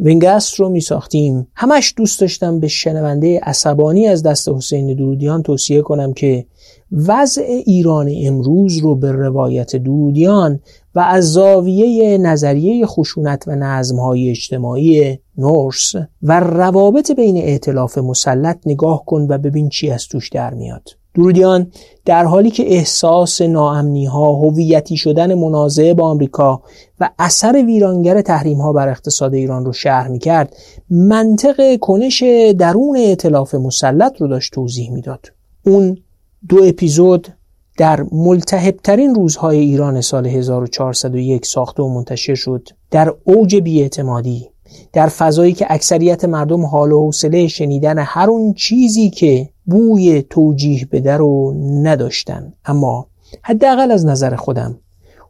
ونگست 0.00 0.54
رو 0.54 0.68
می 0.68 0.80
ساختیم 0.80 1.48
همش 1.54 1.94
دوست 1.96 2.20
داشتم 2.20 2.60
به 2.60 2.68
شنونده 2.68 3.40
عصبانی 3.42 4.06
از 4.06 4.22
دست 4.22 4.48
حسین 4.48 4.94
درودیان 4.94 5.42
توصیه 5.42 5.82
کنم 5.82 6.12
که 6.12 6.46
وضع 6.92 7.42
ایران 7.42 8.10
امروز 8.24 8.78
رو 8.78 8.94
به 8.94 9.12
روایت 9.12 9.76
درودیان 9.76 10.60
و 10.94 11.00
از 11.00 11.32
زاویه 11.32 12.18
نظریه 12.18 12.86
خشونت 12.86 13.44
و 13.46 13.54
نظمهای 13.54 14.30
اجتماعی 14.30 15.18
نورس 15.38 15.94
و 16.22 16.40
روابط 16.40 17.10
بین 17.10 17.36
ائتلاف 17.36 17.98
مسلط 17.98 18.58
نگاه 18.66 19.04
کن 19.04 19.26
و 19.28 19.38
ببین 19.38 19.68
چی 19.68 19.90
از 19.90 20.06
توش 20.08 20.28
در 20.28 20.54
میاد. 20.54 20.88
درودیان 21.16 21.72
در 22.04 22.24
حالی 22.24 22.50
که 22.50 22.74
احساس 22.74 23.42
ناامنی 23.42 24.04
ها 24.04 24.32
هویتی 24.32 24.96
شدن 24.96 25.34
منازعه 25.34 25.94
با 25.94 26.08
آمریکا 26.08 26.62
و 27.00 27.10
اثر 27.18 27.64
ویرانگر 27.66 28.20
تحریم 28.20 28.60
ها 28.60 28.72
بر 28.72 28.88
اقتصاد 28.88 29.34
ایران 29.34 29.64
رو 29.64 29.72
شرح 29.72 30.08
می 30.08 30.18
کرد 30.18 30.56
منطق 30.90 31.78
کنش 31.80 32.22
درون 32.58 32.96
اطلاف 33.00 33.54
مسلط 33.54 34.20
رو 34.20 34.28
داشت 34.28 34.52
توضیح 34.52 34.92
می‌داد. 34.92 35.26
اون 35.66 35.98
دو 36.48 36.64
اپیزود 36.64 37.28
در 37.78 38.06
ملتهبترین 38.12 39.14
روزهای 39.14 39.58
ایران 39.58 40.00
سال 40.00 40.26
1401 40.26 41.46
ساخته 41.46 41.82
و 41.82 41.88
منتشر 41.88 42.34
شد. 42.34 42.68
در 42.90 43.14
اوج 43.24 43.56
بیاعتمادی 43.56 44.48
در 44.92 45.08
فضایی 45.08 45.52
که 45.52 45.66
اکثریت 45.68 46.24
مردم 46.24 46.66
حال 46.66 46.92
و 46.92 47.04
حوصله 47.04 47.48
شنیدن 47.48 47.98
هر 47.98 48.30
اون 48.30 48.54
چیزی 48.54 49.10
که 49.10 49.48
بوی 49.66 50.22
توجیه 50.22 50.88
بده 50.92 51.16
رو 51.16 51.54
نداشتن. 51.82 52.52
اما 52.64 53.06
حداقل 53.42 53.90
از 53.90 54.06
نظر 54.06 54.36
خودم 54.36 54.78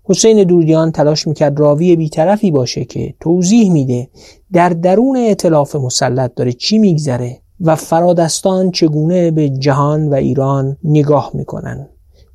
حسین 0.04 0.44
دوردیان 0.44 0.92
تلاش 0.92 1.26
می‌کرد 1.26 1.60
راوی 1.60 1.96
بیطرفی 1.96 2.50
باشه 2.50 2.84
که 2.84 3.14
توضیح 3.20 3.72
میده 3.72 4.08
در 4.52 4.68
درون 4.68 5.16
اطلاف 5.16 5.76
مسلط 5.76 6.34
داره 6.34 6.52
چی 6.52 6.78
میگذره 6.78 7.38
و 7.60 7.76
فرادستان 7.76 8.70
چگونه 8.70 9.30
به 9.30 9.48
جهان 9.48 10.08
و 10.08 10.14
ایران 10.14 10.76
نگاه 10.84 11.30
می‌کنن. 11.34 11.88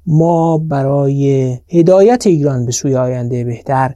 ما 0.05 0.57
برای 0.57 1.57
هدایت 1.67 2.27
ایران 2.27 2.65
به 2.65 2.71
سوی 2.71 2.95
آینده 2.95 3.43
بهتر 3.43 3.93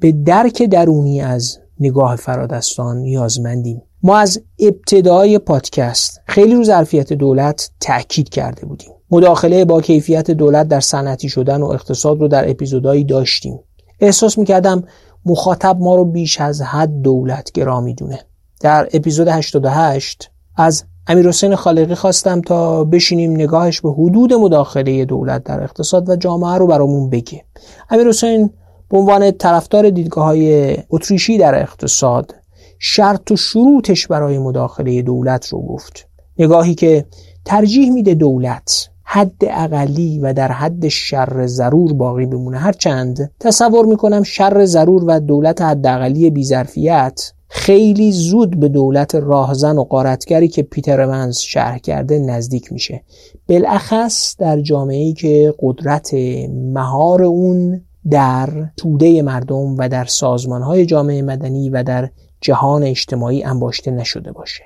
به 0.00 0.12
درک 0.12 0.62
درونی 0.62 1.20
از 1.20 1.58
نگاه 1.80 2.16
فرادستان 2.16 2.96
نیازمندیم. 2.96 3.82
ما 4.02 4.16
از 4.16 4.40
ابتدای 4.58 5.38
پادکست 5.38 6.20
خیلی 6.26 6.54
رو 6.54 6.64
ظرفیت 6.64 7.12
دولت 7.12 7.70
تأکید 7.80 8.28
کرده 8.28 8.66
بودیم. 8.66 8.90
مداخله 9.10 9.64
با 9.64 9.80
کیفیت 9.80 10.30
دولت 10.30 10.68
در 10.68 10.80
صنعتی 10.80 11.28
شدن 11.28 11.62
و 11.62 11.66
اقتصاد 11.66 12.20
رو 12.20 12.28
در 12.28 12.50
اپیزودهایی 12.50 13.04
داشتیم. 13.04 13.60
احساس 14.00 14.38
می‌کردم 14.38 14.84
مخاطب 15.24 15.76
ما 15.80 15.96
رو 15.96 16.04
بیش 16.04 16.40
از 16.40 16.62
حد 16.62 17.00
دولت 17.02 17.52
گرا 17.52 17.80
می‌دونه 17.80 18.18
در 18.60 18.88
اپیزود 18.92 19.28
88 19.28 20.30
از 20.56 20.84
امیر 21.06 21.28
حسین 21.28 21.54
خالقی 21.54 21.94
خواستم 21.94 22.40
تا 22.40 22.84
بشینیم 22.84 23.32
نگاهش 23.32 23.80
به 23.80 23.92
حدود 23.92 24.32
مداخله 24.32 25.04
دولت 25.04 25.44
در 25.44 25.62
اقتصاد 25.62 26.08
و 26.08 26.16
جامعه 26.16 26.58
رو 26.58 26.66
برامون 26.66 27.10
بگه. 27.10 27.44
امیر 27.90 28.08
حسین 28.08 28.50
به 28.90 28.98
عنوان 28.98 29.30
طرفدار 29.30 29.90
دیدگاه 29.90 30.24
های 30.24 30.76
اتریشی 30.90 31.38
در 31.38 31.62
اقتصاد 31.62 32.34
شرط 32.78 33.30
و 33.30 33.36
شروطش 33.36 34.06
برای 34.06 34.38
مداخله 34.38 35.02
دولت 35.02 35.48
رو 35.48 35.60
گفت. 35.62 36.08
نگاهی 36.38 36.74
که 36.74 37.04
ترجیح 37.44 37.92
میده 37.92 38.14
دولت 38.14 38.88
حد 39.04 39.42
اقلی 39.42 40.18
و 40.18 40.32
در 40.32 40.52
حد 40.52 40.88
شر 40.88 41.46
ضرور 41.46 41.92
باقی 41.92 42.26
بمونه. 42.26 42.58
هرچند 42.58 43.30
تصور 43.40 43.86
می‌کنم 43.86 44.22
شر 44.22 44.64
ضرور 44.64 45.04
و 45.06 45.20
دولت 45.20 45.62
حد 45.62 45.86
اقلی 45.86 46.30
بیظرفیت 46.30 47.32
خیلی 47.48 48.12
زود 48.12 48.60
به 48.60 48.68
دولت 48.68 49.14
راهزن 49.14 49.78
و 49.78 49.84
قارتگری 49.84 50.48
که 50.48 50.62
پیتر 50.62 51.06
منز 51.06 51.38
شرح 51.38 51.78
کرده 51.78 52.18
نزدیک 52.18 52.72
میشه. 52.72 53.02
بالاخص 53.48 54.36
در 54.38 54.60
جامعه 54.60 54.96
ای 54.96 55.12
که 55.12 55.54
قدرت 55.62 56.14
مهار 56.50 57.22
اون 57.22 57.80
در 58.10 58.48
توده 58.76 59.22
مردم 59.22 59.76
و 59.76 59.88
در 59.88 60.04
سازمانهای 60.04 60.86
جامعه 60.86 61.22
مدنی 61.22 61.70
و 61.70 61.82
در 61.82 62.10
جهان 62.40 62.82
اجتماعی 62.82 63.44
انباشته 63.44 63.90
نشده 63.90 64.32
باشه. 64.32 64.64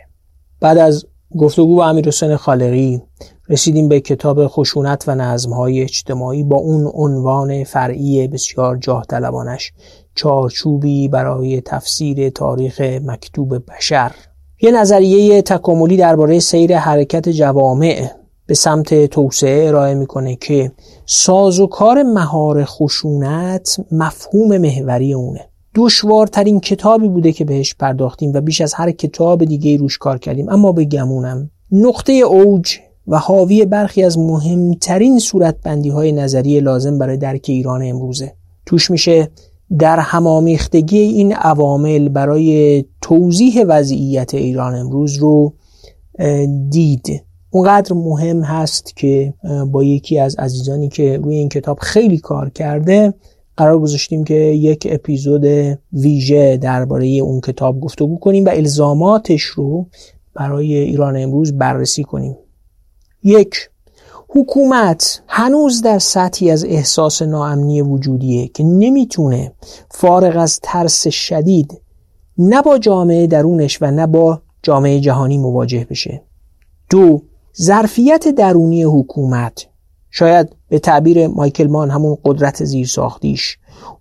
بعد 0.61 0.79
از 0.79 1.07
گفتگو 1.39 1.77
با 1.77 1.87
امیر 1.87 2.09
حسین 2.09 2.37
خالقی 2.37 3.03
رسیدیم 3.49 3.89
به 3.89 4.01
کتاب 4.01 4.47
خشونت 4.47 5.05
و 5.07 5.15
نظمهای 5.15 5.83
اجتماعی 5.83 6.43
با 6.43 6.57
اون 6.57 6.91
عنوان 6.95 7.65
فرعی 7.65 8.29
بسیار 8.29 8.77
جاه 8.77 9.05
طلبانش 9.05 9.73
چارچوبی 10.15 11.09
برای 11.09 11.61
تفسیر 11.61 12.31
تاریخ 12.31 12.81
مکتوب 12.81 13.71
بشر. 13.71 14.13
یه 14.63 14.71
نظریه 14.71 15.43
تکاملی 15.43 15.97
درباره 15.97 16.39
سیر 16.39 16.79
حرکت 16.79 17.29
جوامع 17.29 18.11
به 18.47 18.55
سمت 18.55 19.07
توسعه 19.07 19.69
ارائه 19.69 19.95
می‌کنه 19.95 20.37
که 20.37 20.73
سازوکار 21.07 22.03
مهار 22.03 22.65
خشونت 22.65 23.77
مفهوم 23.93 24.59
محوری 24.59 25.15
اونه. 25.15 25.52
دشوارترین 25.75 26.61
کتابی 26.61 27.09
بوده 27.09 27.33
که 27.33 27.45
بهش 27.45 27.75
پرداختیم 27.75 28.33
و 28.35 28.41
بیش 28.41 28.61
از 28.61 28.75
هر 28.75 28.91
کتاب 28.91 29.45
دیگه 29.45 29.77
روش 29.77 29.99
کار 29.99 30.19
کردیم. 30.19 30.49
اما 30.49 30.73
به 30.73 30.85
گمونم. 30.85 31.51
نقطه 31.73 32.13
اوج 32.13 32.79
و 33.07 33.19
حاوی 33.19 33.65
برخی 33.65 34.03
از 34.03 34.19
مهمترین 34.19 35.19
صورتبندی 35.19 35.89
های 35.89 36.13
نظری 36.13 36.61
لازم 36.61 36.99
برای 36.99 37.17
درک 37.17 37.47
ایران 37.49 37.83
امروزه. 37.83 38.33
توش 38.67 38.91
میشه 38.91 39.29
در 39.79 39.99
همامیختگی 39.99 40.99
این 40.99 41.33
عوامل 41.35 42.09
برای 42.09 42.85
توضیح 43.01 43.65
وضعیت 43.69 44.35
ایران 44.35 44.75
امروز 44.75 45.17
رو 45.17 45.55
دید. 46.71 47.25
اونقدر 47.51 47.93
مهم 47.93 48.43
هست 48.43 48.97
که 48.97 49.35
با 49.71 49.85
یکی 49.85 50.19
از 50.19 50.37
عزیزانی 50.37 50.89
که 50.89 51.17
روی 51.17 51.37
این 51.37 51.49
کتاب 51.49 51.79
خیلی 51.79 52.19
کار 52.19 52.51
کرده 52.51 53.15
قرار 53.57 53.79
گذاشتیم 53.79 54.25
که 54.25 54.35
یک 54.35 54.87
اپیزود 54.91 55.45
ویژه 55.93 56.57
درباره 56.57 57.07
اون 57.07 57.41
کتاب 57.41 57.81
گفتگو 57.81 58.19
کنیم 58.19 58.45
و 58.45 58.49
الزاماتش 58.49 59.43
رو 59.43 59.87
برای 60.35 60.75
ایران 60.75 61.17
امروز 61.17 61.53
بررسی 61.53 62.05
کنیم. 62.05 62.37
یک 63.23 63.55
حکومت 64.29 65.23
هنوز 65.27 65.83
در 65.83 65.99
سطحی 65.99 66.51
از 66.51 66.65
احساس 66.65 67.23
ناامنی 67.23 67.83
وجودیه 67.83 68.49
که 68.49 68.65
نمی‌تونه 68.65 69.53
فارغ 69.91 70.37
از 70.37 70.61
ترس 70.63 71.09
شدید 71.09 71.81
نه 72.39 72.63
با 72.63 72.79
جامعه 72.79 73.27
درونش 73.27 73.83
و 73.83 73.91
نه 73.91 74.07
با 74.07 74.43
جامعه 74.63 75.01
جهانی 75.01 75.39
مواجه 75.39 75.87
بشه. 75.91 76.23
دو 76.91 77.23
ظرفیت 77.63 78.29
درونی 78.29 78.83
حکومت 78.83 79.67
شاید 80.15 80.57
به 80.69 80.79
تعبیر 80.79 81.27
مایکل 81.27 81.67
مان 81.67 81.91
همون 81.91 82.17
قدرت 82.25 82.65
زیر 82.65 82.87
ساختیش 82.87 83.59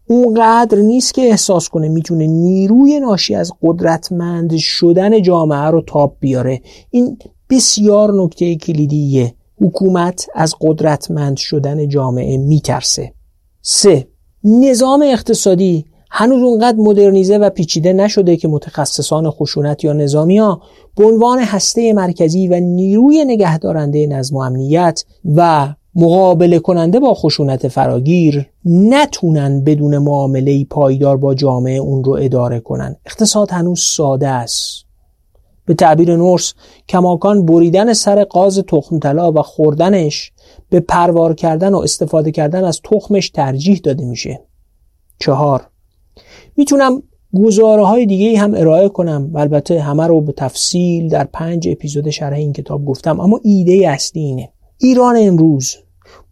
اونقدر 0.08 0.78
نیست 0.78 1.14
که 1.14 1.22
احساس 1.22 1.70
کنه 1.70 1.90
می‌تونه 1.90 2.28
نیروی 2.28 3.00
ناشی 3.00 3.36
از 3.36 3.52
قدرتمند 3.62 4.58
شدن 4.58 5.22
جامعه 5.22 5.70
رو 5.70 5.82
تاب 5.82 6.18
بیاره. 6.20 6.62
این 6.90 7.18
بسیار 7.50 8.14
نکته 8.24 8.56
کلیدیه. 8.56 9.36
حکومت 9.62 10.28
از 10.36 10.56
قدرتمند 10.62 11.38
شدن 11.38 11.88
جامعه 11.88 12.38
میترسه. 12.38 13.14
سه 13.62 14.08
نظام 14.44 15.02
اقتصادی 15.02 15.86
هنوز 16.12 16.44
اونقدر 16.44 16.78
مدرنیزه 16.78 17.38
و 17.38 17.50
پیچیده 17.50 17.94
نشده 17.94 18.38
که 18.38 18.48
متخصصان 18.48 19.30
خشونت 19.30 19.84
یا 19.84 19.94
نظامی 19.94 20.38
ها 20.38 20.62
به 20.98 21.06
عنوان 21.06 21.40
هسته 21.40 21.94
مرکزی 21.94 22.48
و 22.48 22.60
نیروی 22.60 23.26
نگهدارنده 23.26 24.08
نظم 24.08 24.36
و 24.36 24.40
امنیت 24.40 25.04
و 25.36 25.74
مقابله 25.96 26.60
کننده 26.60 27.00
با 27.00 27.14
خشونت 27.14 27.68
فراگیر 27.68 28.50
نتونن 28.66 29.64
بدون 29.64 29.98
معامله 29.98 30.66
پایدار 30.66 31.18
با 31.18 31.34
جامعه 31.34 31.78
اون 31.78 32.04
رو 32.04 32.12
اداره 32.12 32.60
کنن. 32.60 32.96
اقتصاد 33.06 33.52
هنوز 33.52 33.82
ساده 33.82 34.28
است. 34.28 34.86
به 35.66 35.74
تعبیر 35.74 36.16
نورس 36.16 36.54
کماکان 36.90 37.46
بریدن 37.46 37.94
سر 37.94 38.24
قاز 38.24 38.64
تخمطلا 38.68 39.32
و 39.32 39.42
خوردنش 39.42 40.32
به 40.70 40.80
پروار 40.80 41.34
کردن 41.34 41.74
و 41.74 41.78
استفاده 41.78 42.32
کردن 42.32 42.64
از 42.64 42.82
تخمش 42.84 43.30
ترجیح 43.30 43.82
داده 43.84 44.06
میشه. 44.06 44.42
چهار 45.20 45.68
می‌تونم 46.58 47.04
گزاره 47.36 47.86
های 47.86 48.06
دیگه 48.06 48.40
هم 48.40 48.54
ارائه 48.54 48.90
کنم. 48.90 49.30
و 49.34 49.40
البته 49.40 49.82
همه 49.82 50.08
رو 50.08 50.22
به 50.22 50.32
تفصیل 50.32 51.10
در 51.10 51.24
پنج 51.24 51.70
اپیزود 51.70 52.10
شرح 52.10 52.34
این 52.34 52.54
کتاب 52.54 52.86
گفتم 52.86 53.20
اما 53.20 53.40
ایده 53.44 53.90
اصلی 53.90 54.22
اینه. 54.22 54.50
ایران 54.84 55.16
امروز 55.20 55.76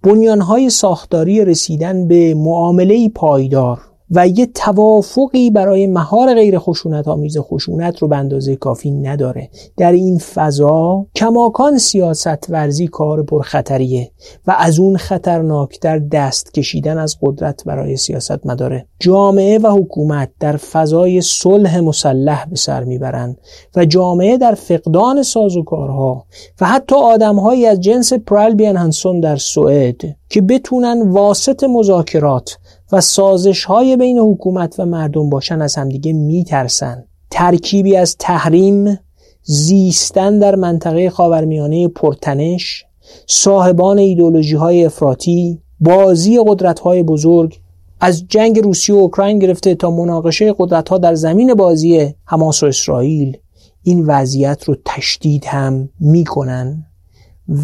بنیانهای 0.04 0.70
ساختاری 0.70 1.46
رسیدن 1.46 2.08
به 2.08 2.34
معامله 2.34 3.10
پایدار. 3.10 3.89
و 4.12 4.28
یه 4.28 4.46
توافقی 4.46 5.50
برای 5.50 5.88
مهار 5.88 6.34
غیر 6.34 6.60
خشونت 6.60 7.08
آمیز 7.08 7.38
خشونت 7.38 8.00
رو 8.00 8.08
به 8.08 8.18
اندازه 8.18 8.56
کافی 8.56 8.92
نداره. 8.92 9.50
در 9.78 9.92
این 9.92 10.18
فضا 10.18 11.06
کماکان 11.16 11.78
سیاست 11.78 12.50
ورزی 12.50 12.88
کار 12.88 13.24
پرخطریه 13.24 14.12
و 14.48 14.56
از 14.60 14.80
اون 14.80 14.98
خطرناکتر 14.98 16.00
دست 16.00 16.54
کشیدن 16.54 16.98
از 16.98 17.18
قدرت 17.22 17.64
برای 17.66 17.98
سیاست 17.98 18.46
مداره. 18.46 18.88
جامعه 19.00 19.58
و 19.58 19.68
حکومت 19.68 20.30
در 20.40 20.58
فضای 20.58 21.22
صلح 21.22 21.80
مسلح 21.80 22.46
به 22.46 22.56
سر 22.56 22.84
می‌برند 22.84 23.38
و 23.76 23.86
جامعه 23.86 24.38
در 24.38 24.54
فقدان 24.54 25.24
سازوکارها 25.24 26.26
و 26.62 26.66
حتی 26.66 26.96
آدمهایی 26.96 27.66
از 27.66 27.80
جنس 27.80 28.14
پرالبین 28.14 28.78
هنسون 28.78 29.20
در 29.20 29.36
سوئد 29.36 30.02
که 30.30 30.42
بتونن 30.42 31.10
واسط 31.10 31.64
مذاکرات 31.64 32.58
و 32.92 33.02
سازش 33.02 33.64
های 33.64 33.98
بین 33.98 34.20
حکومت 34.20 34.80
و 34.80 34.86
مردم 34.86 35.30
باشن 35.30 35.62
از 35.62 35.76
همدیگه 35.76 36.14
میترسن. 36.14 37.04
ترکیبی 37.32 37.96
از 37.96 38.16
تحریم 38.18 39.00
زیستن 39.44 40.40
در 40.40 40.56
منطقه 40.56 41.10
خاورمیانه 41.10 41.88
پرتنش 41.88 42.86
صاحبان 43.28 43.98
ایدولوژی 43.98 44.56
های 44.56 44.86
افراطی 44.86 45.62
بازی 45.80 46.40
قدرت 46.48 46.80
های 46.80 47.04
بزرگ 47.04 47.60
از 48.00 48.28
جنگ 48.28 48.60
روسیه 48.60 48.96
و 48.96 48.98
اوکراین 48.98 49.40
گرفته 49.40 49.76
تا 49.76 49.92
مناقشه 49.92 50.56
قدرت 50.60 50.90
ها 50.90 50.98
در 50.98 51.16
زمین 51.16 51.54
بازی 51.54 52.14
حماس 52.26 52.64
و 52.64 52.66
اسرائیل 52.66 53.38
این 53.84 54.06
وضعیت 54.06 54.64
رو 54.64 54.76
تشدید 54.86 55.46
هم 55.46 55.90
می‌کنن. 56.00 56.86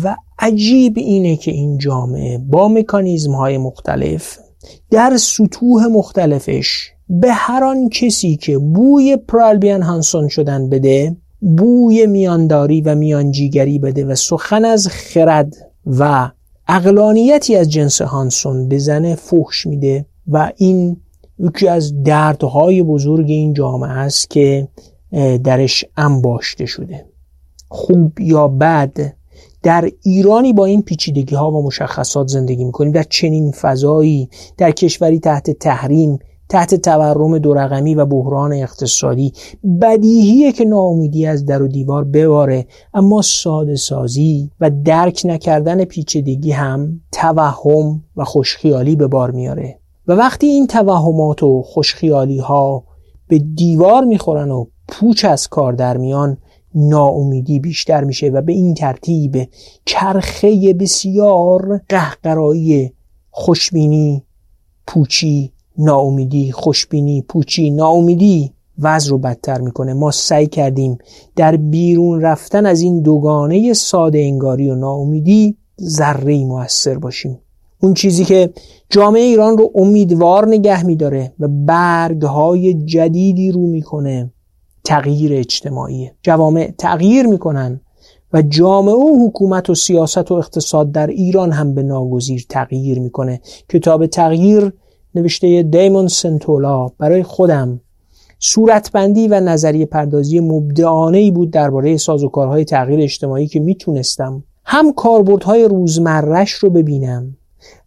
و 0.04 0.16
عجیب 0.40 0.94
اینه 0.98 1.36
که 1.36 1.52
این 1.52 1.78
جامعه 1.78 2.38
با 2.38 2.68
مکانیزم 2.68 3.32
های 3.32 3.58
مختلف 3.58 4.38
در 4.92 5.18
سطوح 5.18 5.86
مختلفش 5.86 6.92
به 7.10 7.32
هر 7.32 7.64
آن 7.64 7.90
کسی 7.90 8.36
که 8.36 8.58
بوی 8.58 9.18
پرالبیان 9.18 9.82
هانسون 9.82 10.28
شدن 10.28 10.70
بده 10.70 11.16
بوی 11.40 12.08
میانداری 12.08 12.82
و 12.82 12.96
میانجیگری 12.96 13.80
بده 13.80 14.06
و 14.06 14.16
سخن 14.16 14.66
از 14.66 14.88
خرد 14.88 15.54
و 15.86 16.32
اقلانیتی 16.68 17.56
از 17.56 17.70
جنس 17.72 18.02
هانسون 18.02 18.70
بزنه 18.70 19.16
فحش 19.16 19.66
میده 19.66 20.06
و 20.28 20.52
این 20.58 20.98
یکی 21.40 21.68
از 21.68 22.04
دردهای 22.04 22.84
بزرگ 22.84 23.30
این 23.30 23.54
جامعه 23.54 23.90
است 23.92 24.30
که 24.30 24.68
درش 25.44 25.86
انباشته 25.98 26.66
شده. 26.66 27.06
خوب 27.70 28.20
یا 28.20 28.48
بد 28.48 29.14
در 29.66 29.90
ایرانی 30.02 30.54
با 30.54 30.66
این 30.66 30.82
پیچیدگی 30.82 31.36
ها 31.36 31.52
و 31.52 31.66
مشخصات 31.66 32.28
زندگی 32.28 32.64
می‌کنیم. 32.64 32.92
در 32.92 33.04
چنین 33.04 33.52
فضایی 33.52 34.30
در 34.58 34.72
کشوری 34.72 35.20
تحت 35.20 35.52
تحریم 35.52 36.20
تحت 36.50 36.76
تورم 36.76 37.38
دو 37.38 37.54
رقمی 37.54 37.96
و 37.96 38.06
بحران 38.06 38.54
اقتصادی 38.54 39.34
بدیهیه 39.82 40.52
که 40.52 40.66
ناامیدی 40.66 41.26
از 41.26 41.46
در 41.46 41.62
و 41.62 41.68
دیوار 41.68 42.04
بباره. 42.04 42.68
اما 42.94 43.22
ساده 43.22 43.76
سازی 43.76 44.52
و 44.60 44.72
درک 44.86 45.22
نکردن 45.26 45.86
پیچیدگی 45.86 46.52
هم 46.52 47.02
توهم 47.12 48.04
و 48.16 48.24
خوشخیالی 48.24 48.96
به 48.96 49.08
بار 49.08 49.32
میاره. 49.32 49.80
و 50.08 50.14
وقتی 50.14 50.48
این 50.48 50.68
توهمات 50.68 51.44
و 51.44 51.62
خوشخیالی 51.62 52.40
ها 52.40 52.84
به 53.28 53.40
دیوار 53.40 54.04
می‌خورن 54.04 54.52
و 54.52 54.66
پوچ 54.88 55.26
از 55.26 55.48
کار 55.48 55.74
در 55.74 55.98
میان 55.98 56.38
ناامیدی 56.76 57.60
بیشتر 57.60 58.04
میشه 58.04 58.30
و 58.30 58.42
به 58.42 58.54
این 58.54 58.74
ترتیب 58.74 59.50
چرخه 59.86 60.74
بسیار 60.74 61.82
قهقرایی 61.90 62.92
خوشبینی 63.32 64.24
پوچی 64.88 65.52
ناامیدی 65.78 66.52
خوشبینی 66.52 67.22
پوچی 67.22 67.70
ناامیدی 67.70 68.52
وضع 68.80 69.12
رو 69.12 69.18
بدتر 69.18 69.62
می‌کنه. 69.62 69.94
ما 69.94 70.12
سعی 70.12 70.48
کردیم 70.48 70.98
در 71.36 71.56
بیرون 71.56 72.22
رفتن 72.22 72.66
از 72.66 72.82
این 72.82 73.02
دوگانه 73.02 73.74
ساده 73.74 74.20
انگاری 74.20 74.70
و 74.70 74.76
ناامیدی 74.76 75.58
ذره 75.82 76.46
موثر 76.46 76.98
باشیم. 76.98 77.40
اون 77.82 77.94
چیزی 77.94 78.26
که 78.26 78.54
جامعه 78.90 79.22
ایران 79.22 79.58
رو 79.58 79.72
امیدوار 79.76 80.48
نگه 80.48 80.86
میداره 80.86 81.34
و 81.40 81.48
برگهای 81.48 82.74
جدیدی 82.74 83.52
رو 83.52 83.68
می‌کنه 83.68 84.32
تغییر 84.86 85.34
اجتماعی. 85.34 86.12
جوامع 86.24 86.72
تغییر 86.78 87.28
می‌کنن 87.28 87.82
و 88.34 88.42
جامعه 88.42 88.96
و 88.96 89.28
حکومت 89.28 89.70
و 89.70 89.76
سیاست 89.76 90.32
و 90.32 90.34
اقتصاد 90.34 90.92
در 90.92 91.08
ایران 91.08 91.52
هم 91.52 91.76
به 91.76 91.84
ناگزیر 91.84 92.46
تغییر 92.50 93.00
می‌کنه. 93.00 93.42
کتاب 93.70 94.06
تغییر 94.06 94.74
نوشته 95.16 95.64
دیمون 95.64 96.08
سنتولا 96.08 96.88
برای 96.88 97.24
خودم. 97.24 97.82
صورتبندی 98.40 99.28
و 99.28 99.40
نظریه 99.40 99.86
پردازی 99.86 100.40
مبدعانه 100.40 101.18
ای 101.18 101.32
بود 101.32 101.52
درباره 101.52 101.98
سازوکارهای 101.98 102.66
تغییر 102.66 103.02
اجتماعی 103.02 103.48
که 103.48 103.60
می‌تونستم 103.60 104.44
هم 104.66 104.94
کاربردهای 104.94 105.64
روزمرش 105.64 106.52
رو 106.52 106.70
ببینم 106.70 107.38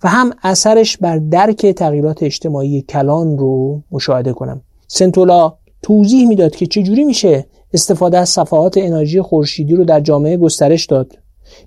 و 0.04 0.08
هم 0.08 0.30
اثرش 0.42 0.96
بر 0.96 1.18
درک 1.18 1.66
تغییرات 1.66 2.22
اجتماعی 2.22 2.82
کلان 2.82 3.38
رو 3.38 3.82
مشاهده 3.90 4.32
کنم. 4.32 4.60
سنتولا 4.86 5.54
توضیح 5.88 6.28
می‌داد 6.28 6.56
که 6.56 6.66
چجوری 6.66 7.04
میشه 7.04 7.46
استفاده 7.72 8.18
از 8.18 8.28
صفحات 8.28 8.78
انرژی 8.78 9.22
خورشیدی 9.22 9.74
رو 9.74 9.84
در 9.84 10.00
جامعه 10.00 10.36
گسترش 10.36 10.86
داد. 10.86 11.12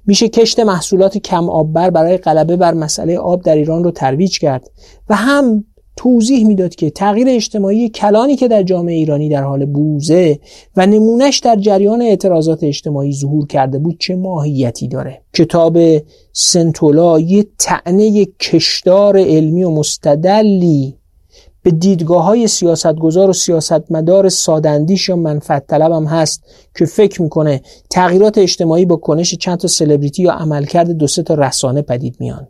میشه 0.05 0.29
کشت 0.29 0.59
محصولات 0.59 1.17
کم 1.17 1.49
آببر 1.49 1.89
برای 1.89 2.17
غلبه 2.17 2.55
بر 2.55 2.73
مسئله 2.73 3.17
آب 3.17 3.41
در 3.43 3.55
ایران 3.55 3.83
رو 3.83 3.91
ترویج 3.91 4.39
کرد 4.39 4.67
و 5.09 5.15
هم 5.15 5.65
توضیح 5.95 6.47
می‌داد 6.47 6.75
که 6.75 6.89
تغییر 6.89 7.27
اجتماعی 7.29 7.89
کلانی 7.89 8.35
که 8.35 8.47
در 8.47 8.63
جامعه 8.63 8.95
ایرانی 8.95 9.29
در 9.29 9.43
حال 9.43 9.65
بوزه 9.65 10.39
و 10.77 10.85
نمونش 10.85 11.39
در 11.39 11.55
جریان 11.55 12.01
اعتراضات 12.01 12.63
اجتماعی 12.63 13.13
ظهور 13.13 13.47
کرده 13.47 13.79
بود 13.79 13.97
چه 13.99 14.15
ماهیتی 14.15 14.87
داره. 14.87 15.21
کتاب 15.33 15.77
سنتولا 16.33 17.19
یه 17.19 17.45
تعنی 17.59 18.25
کشدار 18.39 19.17
علمی 19.17 19.63
و 19.63 19.69
مستدلی 19.69 21.00
به 21.63 21.71
دیدگاه 21.71 22.23
های 22.23 22.47
سیاستگزار 22.47 23.29
و 23.29 23.33
سیاستمدار 23.33 24.29
سادندیش 24.29 25.09
یا 25.09 25.15
منفعت 25.15 25.67
طلب 25.67 25.91
هم 25.91 26.05
هست 26.05 26.43
که 26.75 26.85
فکر 26.85 27.21
می‌کنه 27.21 27.61
تغییرات 27.89 28.37
اجتماعی 28.37 28.85
با 28.85 28.95
کنش 28.95 29.35
چند 29.35 29.57
تا 29.57 29.67
سلبریتی 29.67 30.23
یا 30.23 30.31
عملکرد 30.31 30.91
دو 30.91 31.07
سه 31.07 31.23
تا 31.23 31.33
رسانه 31.33 31.81
پدید 31.81 32.15
میان. 32.19 32.47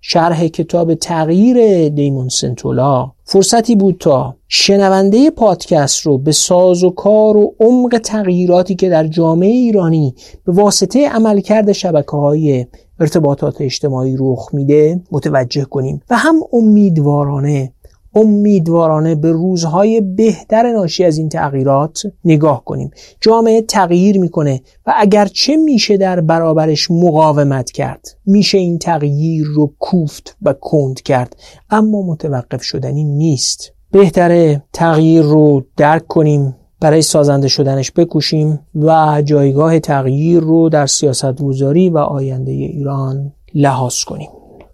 شرح 0.00 0.46
کتاب 0.46 0.94
تغییر 0.94 1.88
دیمون 1.88 2.28
سنتولا 2.28 3.12
فرصتی 3.24 3.76
بود 3.76 3.96
تا 4.00 4.36
شنونده 4.48 5.30
پادکست 5.30 6.00
رو 6.00 6.18
به 6.18 6.32
ساز 6.32 6.84
و 6.84 6.90
کار 6.90 7.36
و 7.36 7.54
عمق 7.60 8.00
تغییراتی 8.04 8.74
که 8.74 8.88
در 8.88 9.06
جامعه 9.06 9.50
ایرانی 9.50 10.14
به 10.44 10.52
واسطه 10.52 11.08
عملکرد 11.08 11.72
شبکه 11.72 12.16
های 12.16 12.66
ارتباطات 13.00 13.60
اجتماعی 13.60 14.16
رخ 14.18 14.54
میده 14.54 15.02
متوجه 15.12 15.64
کنیم 15.64 16.00
و 16.10 16.16
هم 16.16 16.34
امیدوارانه 16.52 17.72
امیدوارانه 18.14 19.14
به 19.14 19.32
روزهای 19.32 20.00
بهتر 20.00 20.72
ناشی 20.72 21.04
از 21.04 21.18
این 21.18 21.28
تغییرات 21.28 22.02
نگاه 22.24 22.64
کنیم. 22.64 22.90
جامعه 23.20 23.62
تغییر 23.62 24.18
می‌کنه 24.18 24.60
و 24.86 24.94
اگرچه 24.96 25.56
میشه 25.56 25.96
در 25.96 26.20
برابرش 26.20 26.90
مقاومت 26.90 27.70
کرد. 27.70 28.06
میشه 28.26 28.58
این 28.58 28.78
تغییر 28.78 29.46
رو 29.46 29.74
کوفت 29.78 30.36
و 30.42 30.54
کند 30.60 31.00
کرد. 31.02 31.36
اما 31.70 32.02
متوقف 32.02 32.62
شدنی 32.62 33.04
نیست. 33.04 33.72
بهتره 33.92 34.62
تغییر 34.72 35.22
رو 35.22 35.62
درک 35.76 36.06
کنیم 36.06 36.56
برای 36.80 37.02
سازنده 37.02 37.48
شدنش 37.48 37.92
بکوشیم 37.92 38.60
و 38.74 39.22
جایگاه 39.24 39.78
تغییر 39.78 40.40
رو 40.40 40.68
در 40.68 40.86
سیاست 40.86 41.40
و 41.40 41.98
آینده 41.98 42.52
ایران 42.52 43.32
لحاظ 43.54 44.04
کنیم. 44.04 44.28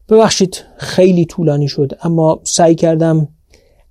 ببخشید 0.09 0.65
خیلی 0.77 1.25
طولانی 1.25 1.69
شد 1.69 1.93
اما 2.03 2.41
سعی 2.45 2.75
کردم 2.75 3.29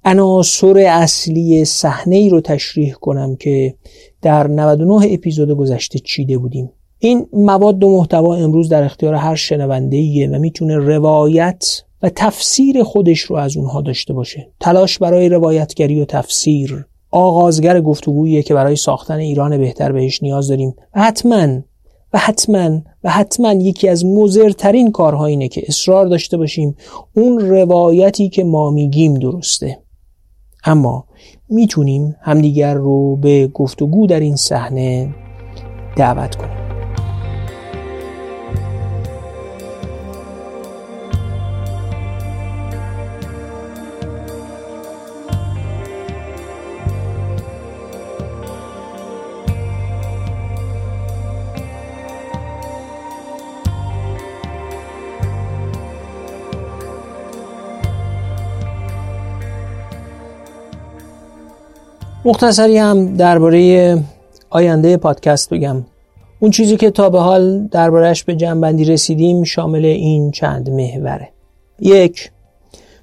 عناصر 0.06 0.78
اصلی 0.78 1.66
صحنه 1.66 2.16
ای 2.16 2.30
رو 2.30 2.42
تشریح 2.42 2.94
کنم 2.94 3.36
که 3.36 3.76
در 4.22 4.48
99 4.48 5.14
اپیزود 5.14 5.52
گذشته 5.52 6.00
چیده 6.00 6.38
بودیم. 6.38 6.72
این 7.00 7.28
مواد 7.34 7.84
و 7.84 7.90
محتوا 7.90 8.36
امروز 8.36 8.70
در 8.70 8.84
اختیار 8.84 9.14
هر 9.14 9.36
شنونده 9.36 9.98
ایه 9.98 10.30
و 10.30 10.40
می‌تونه 10.40 10.78
روایت 10.78 11.84
و 12.02 12.10
تفسیر 12.16 12.84
خودش 12.84 13.20
رو 13.20 13.36
از 13.36 13.58
اونها 13.58 13.82
داشته 13.82 14.14
باشه. 14.14 14.48
تلاش 14.60 15.00
برای 15.00 15.30
روایتگری 15.30 16.02
و 16.02 16.06
تفسیر. 16.06 16.86
آغازگر 17.12 17.82
گفتگوییه 17.82 18.44
که 18.44 18.54
برای 18.54 18.76
ساختن 18.76 19.18
ایران 19.18 19.58
بهتر 19.58 19.92
بهش 19.92 20.24
نیاز 20.24 20.48
داریم. 20.48 20.76
حتما 20.94 21.62
و 22.16 22.18
حتما 22.18 22.82
و 23.04 23.10
حتما 23.10 23.54
یکی 23.54 23.90
از 23.90 24.06
مزرترین 24.06 24.92
کارها 24.92 25.26
اینه 25.26 25.48
که 25.48 25.64
اصرار 25.68 26.06
داشته 26.06 26.38
باشیم 26.38 26.76
اون 27.16 27.40
روایتی 27.40 28.30
که 28.30 28.44
ما 28.44 28.72
میگیم 28.72 29.14
درسته. 29.14 29.80
اما 30.66 31.06
می‌تونیم 31.50 32.16
همدیگر 32.22 32.74
رو 32.74 33.16
به 33.16 33.48
گفتگو 33.48 34.08
در 34.08 34.20
این 34.20 34.36
صحنه 34.36 35.16
دعوت 35.98 36.36
کنیم. 36.36 36.65
مختصری 62.26 62.77
هم 62.77 63.15
درباره 63.15 63.97
آینده 64.49 64.97
پادکست 64.97 65.53
بگم. 65.53 65.85
اون 66.39 66.52
چیزی 66.52 66.77
که 66.77 66.91
تا 66.91 67.10
به 67.10 67.19
حال 67.19 67.68
دربارهش 67.68 68.23
به 68.23 68.35
جنبندی 68.35 68.85
رسیدیم 68.85 69.43
شامل 69.43 69.85
این 69.85 70.31
چند 70.31 70.69
محوره. 70.69 71.30
یک 71.80 72.31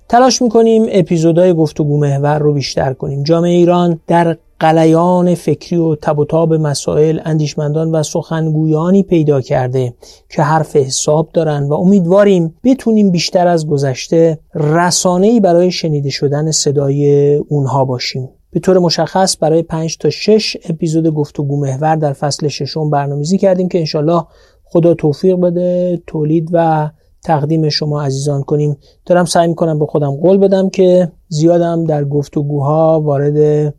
تلاش 0.09 0.43
می‌کنیم 0.43 0.87
اپیزودهای 0.89 1.55
گفتگو 1.55 1.99
محور 1.99 2.39
رو 2.39 2.53
بیشتر 2.53 2.93
کنیم. 2.93 3.23
جامعه 3.23 3.51
ایران 3.51 4.01
در 4.07 4.37
قلیان 4.61 5.35
فکری 5.35 5.77
و 5.79 5.95
تب 5.95 6.19
و 6.19 6.25
تاب 6.25 6.55
مسائل 6.55 7.21
اندیشمندان 7.25 7.93
و 7.93 8.03
سخنگویانی 8.03 9.03
پیدا 9.03 9.41
کرده 9.41 9.95
که 10.29 10.43
حرف 10.43 10.77
حساب 10.77 11.29
دارن 11.33 11.63
و 11.63 11.75
امیدواریم 11.75 12.55
بتونیم 12.65 13.11
بیشتر 13.11 13.49
از 13.49 13.67
گذشته 13.67 14.39
رسانه‌ای 14.55 15.41
برای 15.41 15.71
شنیده 15.71 16.11
شدن 16.11 16.51
صدای 16.51 17.35
اونها 17.37 17.85
باشیم. 17.85 18.29
به 18.53 18.61
طور 18.61 18.79
مشخص 18.79 19.37
برای 19.41 19.63
5 19.63 19.99
تا 19.99 20.11
6 20.11 20.57
اپیزود 20.69 21.07
گفتگو 21.07 21.61
محور 21.61 21.97
در 21.97 22.13
فصل 22.13 22.49
ششم 22.49 22.91
برنامه‌ریزی 22.91 23.39
کردیم 23.39 23.69
که 23.69 23.79
انشالله 23.79 24.25
خدا 24.65 24.95
توفیق 24.95 25.37
بده 25.37 26.03
تولید 26.07 26.49
و 26.53 26.91
تقدیم 27.25 27.69
شما 27.69 28.03
عزیزان 28.03 28.43
کنیم. 28.43 28.77
دارم 29.07 29.25
سعی 29.25 29.49
می‌کنم 29.49 29.79
به 29.79 29.87
خودم 29.87 30.11
قول 30.17 30.37
بدم 30.37 30.71
که 30.71 31.13
زیادم 31.29 31.85
در 31.85 32.05
گفتگوها 32.05 33.01
وارد 33.01 33.75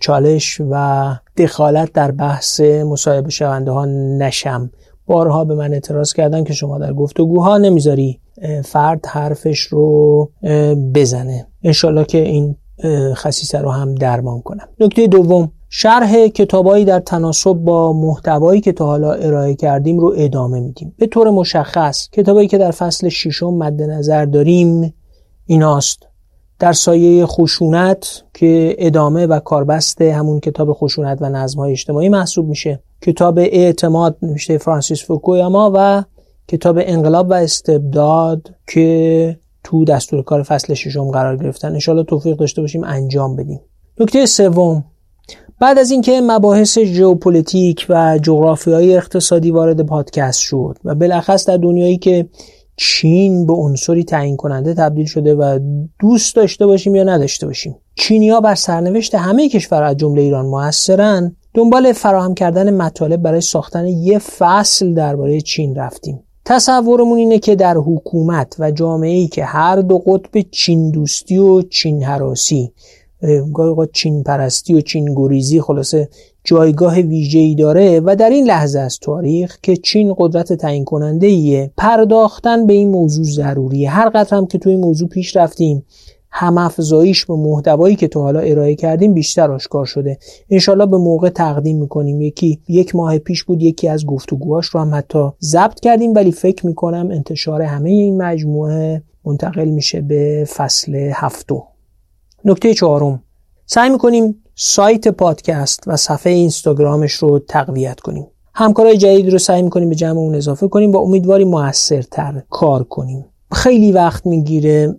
چالش 0.00 0.60
و 0.70 1.14
دخالت 1.36 1.92
در 1.92 2.10
بحث 2.10 2.60
مصاحبه 2.60 3.30
شونده 3.30 3.70
ها 3.70 3.84
نشم. 4.18 4.70
بارها 5.06 5.44
به 5.44 5.54
من 5.54 5.72
اعتراض 5.72 6.12
کردن 6.12 6.44
که 6.44 6.52
شما 6.52 6.78
در 6.78 6.92
گفتگوها 6.92 7.58
نمی‌ذاری 7.58 8.20
فرد 8.64 9.06
حرفش 9.06 9.60
رو 9.60 10.30
بزنه. 10.94 11.46
انشالله 11.62 12.04
که 12.04 12.18
این 12.18 12.56
خصیصه 13.14 13.58
رو 13.58 13.70
هم 13.70 13.94
درمان 13.94 14.40
کنم. 14.40 14.68
نکته 14.80 15.06
دوم 15.06 15.52
شرح 15.68 16.28
کتابایی 16.28 16.84
در 16.84 17.00
تناسب 17.00 17.52
با 17.52 17.92
محتوایی 17.92 18.60
که 18.60 18.72
تا 18.72 18.86
حالا 18.86 19.12
ارائه 19.12 19.54
کردیم 19.54 19.98
رو 19.98 20.14
ادامه 20.16 20.60
میدیم. 20.60 20.94
به 20.98 21.06
طور 21.06 21.30
مشخص 21.30 22.08
کتابایی 22.12 22.48
که 22.48 22.58
در 22.58 22.70
فصل 22.70 23.08
ششم 23.08 23.54
مد 23.54 23.82
نظر 23.82 24.24
داریم 24.24 24.94
ایناست. 25.46 26.06
در 26.58 26.72
سایه 26.72 27.26
خشونت 27.26 28.22
که 28.34 28.76
ادامه 28.78 29.26
و 29.26 29.40
کاربست 29.40 30.02
همون 30.02 30.40
کتاب 30.40 30.72
خشونت 30.72 31.18
و 31.20 31.28
نظمهای 31.28 31.72
اجتماعی 31.72 32.08
محسوب 32.08 32.48
میشه. 32.48 32.82
کتاب 33.02 33.38
اعتماد 33.38 34.16
نوشته 34.22 34.58
فرانسیس 34.58 35.04
فوکویاما 35.04 35.72
و 35.74 36.04
کتاب 36.48 36.78
انقلاب 36.80 37.30
و 37.30 37.32
استبداد 37.32 38.54
که 38.68 39.38
تو 39.66 39.84
دستور 39.84 40.22
کار 40.22 40.42
فصل 40.42 40.74
ششم 40.74 41.10
قرار 41.10 41.36
گرفتن. 41.36 41.72
انشالله 41.72 42.04
توفیق 42.04 42.36
داشته 42.36 42.60
باشیم 42.60 42.84
انجام 42.84 43.36
بدیم. 43.36 43.60
نکته 44.00 44.26
سوم 44.26 44.84
بعد 45.60 45.78
از 45.78 45.90
اینکه 45.90 46.20
مباحث 46.20 46.78
ژئوپلیتیک 46.78 47.86
و 47.88 48.18
جغرافیای 48.22 48.96
اقتصادی 48.96 49.50
وارد 49.50 49.86
پادکست 49.86 50.40
شد 50.40 50.78
و 50.84 50.94
بالاخص 50.94 51.48
در 51.48 51.56
دنیایی 51.56 51.98
که 51.98 52.28
چین 52.76 53.46
به 53.46 53.52
عنصری 53.52 54.04
تعیین 54.04 54.36
کننده 54.36 54.74
تبدیل 54.74 55.06
شده 55.06 55.34
و 55.34 55.58
دوست 56.00 56.36
داشته 56.36 56.66
باشیم 56.66 56.94
یا 56.94 57.04
نداشته 57.04 57.46
باشیم. 57.46 57.76
چینیا 57.94 58.40
بر 58.40 58.54
سرنوشت 58.54 59.14
همه 59.14 59.48
کشور 59.48 59.82
از 59.82 59.96
جمله 59.96 60.22
ایران 60.22 60.46
موثرن. 60.46 61.36
دنبال 61.54 61.92
فراهم 61.92 62.34
کردن 62.34 62.74
مطالب 62.74 63.22
برای 63.22 63.40
ساختن 63.40 63.86
یه 63.86 64.18
فصل 64.18 64.94
درباره 64.94 65.40
چین 65.40 65.74
رفتیم. 65.76 66.22
تصورمون 66.48 67.18
اینه 67.18 67.38
که 67.38 67.56
در 67.56 67.76
حکومت 67.76 68.56
و 68.58 68.70
جامعه 68.70 69.26
که 69.26 69.44
هر 69.44 69.76
دو 69.76 69.98
قطب 69.98 70.40
چین 70.50 70.90
دوستی 70.90 71.38
و 71.38 71.62
چین 71.62 72.02
حراسی 72.02 72.72
گاهی 73.52 73.88
چین 73.92 74.22
پرستی 74.22 74.74
و 74.74 74.80
چین 74.80 75.14
گریزی 75.14 75.60
خلاصه 75.60 76.08
جایگاه 76.44 76.94
ای 76.94 77.54
داره 77.54 78.00
و 78.00 78.16
در 78.16 78.30
این 78.30 78.46
لحظه 78.46 78.78
از 78.78 78.98
تاریخ 78.98 79.58
که 79.62 79.76
چین 79.76 80.14
قدرت 80.18 80.52
تعیین 80.52 80.84
کننده 80.84 81.26
ایه 81.26 81.70
پرداختن 81.76 82.66
به 82.66 82.72
این 82.72 82.88
موضوع 82.88 83.24
ضروریه. 83.24 83.90
هر 83.90 84.08
قدر 84.08 84.36
هم 84.36 84.46
که 84.46 84.58
توی 84.58 84.72
این 84.72 84.80
موضوع 84.80 85.08
پیش 85.08 85.36
رفتیم 85.36 85.84
همافزاییش 86.38 87.24
به 87.24 87.34
محتوایی 87.34 87.96
که 87.96 88.08
تو 88.08 88.20
حالا 88.20 88.40
ارائه 88.40 88.74
کردیم 88.74 89.14
بیشتر 89.14 89.52
آشکار 89.52 89.84
شده. 89.84 90.18
انشالله 90.50 90.86
به 90.86 90.98
موقع 90.98 91.28
تقدیم 91.28 91.80
می‌کنیم. 91.80 92.20
یکی 92.22 92.60
یک 92.68 92.96
ماه 92.96 93.18
پیش 93.18 93.44
بود 93.44 93.62
یکی 93.62 93.88
از 93.88 94.06
گفتگوهاش 94.06 94.66
رو 94.66 94.80
هم 94.80 94.94
حتی 94.94 95.28
ضبط 95.42 95.80
کردیم 95.80 96.14
ولی 96.14 96.32
فکر 96.32 96.66
می‌کنم 96.66 97.08
انتشار 97.10 97.62
همه 97.62 97.90
این 97.90 98.22
مجموعه 98.22 99.02
منتقل 99.24 99.68
میشه 99.68 100.00
به 100.00 100.48
فصل 100.56 101.10
هفتم. 101.14 101.62
نکته 102.44 102.74
چهارم. 102.74 103.22
سعی 103.66 103.90
می‌کنیم 103.90 104.42
سایت 104.54 105.08
پادکست 105.08 105.84
و 105.86 105.96
صفحه 105.96 106.32
اینستاگرامش 106.32 107.12
رو 107.12 107.38
تقویت 107.38 108.00
کنیم. 108.00 108.26
همکارای 108.54 108.96
جدید 108.96 109.32
رو 109.32 109.38
سعی 109.38 109.62
می‌کنیم 109.62 109.88
به 109.88 109.94
جمع 109.94 110.18
اون 110.18 110.34
اضافه 110.34 110.68
کنیم 110.68 110.92
و 110.92 110.96
امیدواریم 110.96 111.48
موثرتر 111.48 112.42
کار 112.50 112.84
کنیم. 112.84 113.24
خیلی 113.52 113.92
وقت 113.92 114.26
می‌گیره 114.26 114.96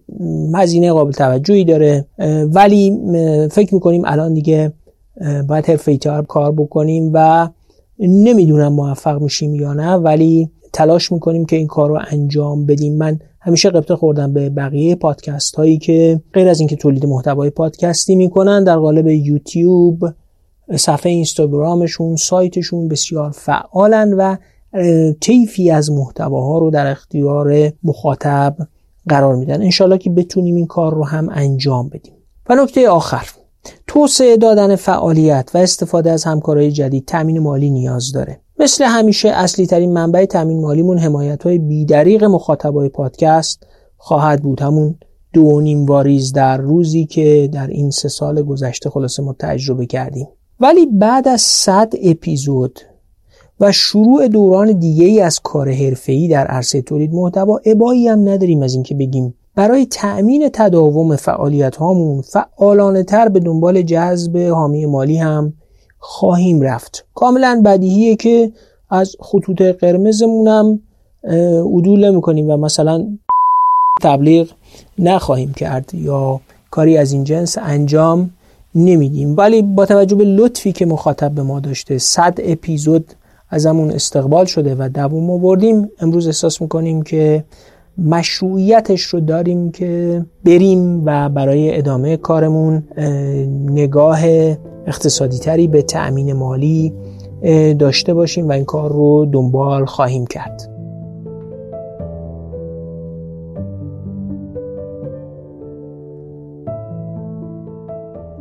هزینه 0.56 0.92
قابل 0.92 1.12
توجهی 1.12 1.66
داره 1.66 2.06
ولی 2.54 3.00
فکر 3.52 3.74
می‌کنیم 3.74 4.02
الان 4.06 4.34
دیگه 4.34 4.74
باید 5.48 5.66
حرفه 5.66 5.98
کار 6.28 6.52
بکنیم 6.52 7.12
و 7.14 7.50
نمی‌دونم 8.00 8.74
موفق 8.74 9.22
میشیم 9.22 9.56
یا 9.56 9.74
نه 9.74 9.94
ولی 9.94 10.52
تلاش 10.74 11.12
می‌کنیم 11.12 11.46
که 11.46 11.56
این 11.56 11.68
کار 11.68 11.90
رو 11.90 12.00
انجام 12.12 12.66
بدیم. 12.66 12.98
من 12.98 13.20
همیشه 13.42 13.70
قبطه 13.70 13.96
خوردم 13.96 14.34
به 14.34 14.50
بقیه 14.50 14.96
پادکست 14.96 15.56
هایی 15.56 15.78
که 15.78 16.22
غیر 16.34 16.50
از 16.50 16.60
اینکه 16.60 16.76
تولید 16.76 17.06
محتوای 17.06 17.50
پادکستی 17.50 18.16
می‌کنن 18.16 18.64
در 18.64 18.78
قالب 18.78 19.08
یوتیوب 19.08 20.04
صفحه 20.76 21.12
اینستاگرامشون 21.12 22.16
سایتشون 22.16 22.88
بسیار 22.88 23.32
فعالن 23.32 24.14
و 24.14 24.36
طیفی 25.20 25.72
از 25.72 25.92
محتواها 25.92 26.58
رو 26.58 26.72
در 26.72 26.88
اختیار 26.88 27.72
مخاطب 27.84 28.58
قرار 29.10 29.36
میدن. 29.36 29.62
انشالله 29.62 29.98
که 29.98 30.10
بتونیم 30.10 30.56
این 30.56 30.68
کار 30.68 30.94
رو 30.94 31.06
هم 31.06 31.30
انجام 31.32 31.90
بدیم. 31.90 32.14
و 32.50 32.56
نکته 32.56 32.90
آخر. 32.90 33.28
توسعه 33.88 34.38
دادن 34.38 34.76
فعالیت 34.76 35.52
و 35.54 35.58
استفاده 35.58 36.12
از 36.12 36.24
همکارای 36.24 36.72
جدید 36.72 37.06
تامین 37.06 37.40
مالی 37.40 37.70
نیاز 37.70 38.12
داره. 38.12 38.42
مثل 38.60 38.84
همیشه 38.84 39.30
اصلی 39.30 39.66
ترین 39.66 39.94
منبع 39.94 40.26
تامین 40.26 40.62
مالیمون 40.62 40.98
حمایت 40.98 41.44
های 41.44 41.58
بیدریق 41.58 42.24
مخاطبای 42.24 42.90
پادکست 42.90 43.68
خواهد 43.98 44.42
بود. 44.42 44.62
همون 44.62 44.96
دو 45.34 45.62
نیم 45.62 45.86
واریز 45.86 46.34
در 46.34 46.58
روزی 46.58 47.06
که 47.06 47.50
در 47.54 47.68
این 47.68 47.92
سه 47.92 48.10
سال 48.10 48.42
گذشته 48.42 48.90
خلاصه 48.90 49.24
ما 49.24 49.36
تجربه 49.40 49.86
کردیم. 49.86 50.28
ولی 50.60 50.86
بعد 50.86 51.28
از 51.28 51.42
100 51.42 51.94
اپیزود 52.04 52.80
و 53.60 53.72
شروع 53.72 54.28
دوران 54.28 54.72
دیگه 54.72 55.06
ای 55.06 55.22
از 55.22 55.40
کار 55.40 55.72
حرفه‌ای 55.72 56.28
در 56.28 56.48
عرصه 56.48 56.82
تولید 56.82 57.14
محتوا 57.14 57.60
ابایی 57.66 58.08
هم 58.08 58.30
نداریم 58.30 58.62
از 58.62 58.74
اینکه 58.74 58.96
بگیم. 58.96 59.34
برای 59.56 59.86
تأمین 59.86 60.50
تداوم 60.54 61.16
فعالیت 61.16 61.76
هامون 61.76 62.22
فعالانه 62.22 63.04
تر 63.04 63.30
به 63.30 63.40
دنبال 63.40 63.82
جذب 63.82 64.38
حامی 64.38 64.86
مالی 64.86 65.18
هم 65.18 65.54
خواهیم 66.00 66.62
رفت. 66.62 67.06
کاملا 67.16 67.62
بدیهیه 67.66 68.16
که 68.16 68.52
از 68.90 69.16
خطوط 69.20 69.62
قرمزمونم 69.62 70.80
عدول 71.74 72.16
می‌کنیم 72.16 72.50
و 72.50 72.58
مثلا 72.58 73.08
تبلیغ 74.02 74.50
نخواهیم 75.00 75.54
کرد 75.54 75.92
یا 75.94 76.42
کاری 76.72 76.98
از 76.98 77.12
این 77.12 77.24
جنس 77.24 77.58
انجام 77.62 78.30
نمیدیم. 78.76 79.38
ولی 79.38 79.62
با 79.62 79.86
توجه 79.86 80.16
به 80.16 80.24
لطفی 80.24 80.72
که 80.72 80.86
مخاطب 80.86 81.32
به 81.32 81.44
ما 81.44 81.60
داشته 81.60 81.98
صد 81.98 82.38
اپیزود 82.44 83.06
ازمون 83.50 83.92
استقبال 83.92 84.46
شده 84.46 84.76
و 84.80 84.90
دووم 84.90 85.30
آوردیم 85.32 85.90
امروز 86.00 86.28
احساس 86.28 86.62
می‌کنیم 86.62 87.02
که 87.02 87.44
مشروعیتش 87.98 89.02
رو 89.02 89.20
داریم 89.20 89.72
که 89.72 90.26
بریم 90.46 91.06
و 91.06 91.30
برای 91.30 91.78
ادامه 91.78 92.18
کارمون 92.18 92.84
نگاه 93.66 94.20
اقتصادی 94.88 95.38
تری 95.38 95.68
به 95.68 95.82
تأمین 95.82 96.34
مالی 96.34 96.94
داشته 97.80 98.14
باشیم 98.14 98.50
و 98.50 98.52
این 98.52 98.66
کار 98.66 98.92
رو 98.92 99.26
دنبال 99.26 99.86
خواهیم 99.86 100.28
کرد 100.28 100.70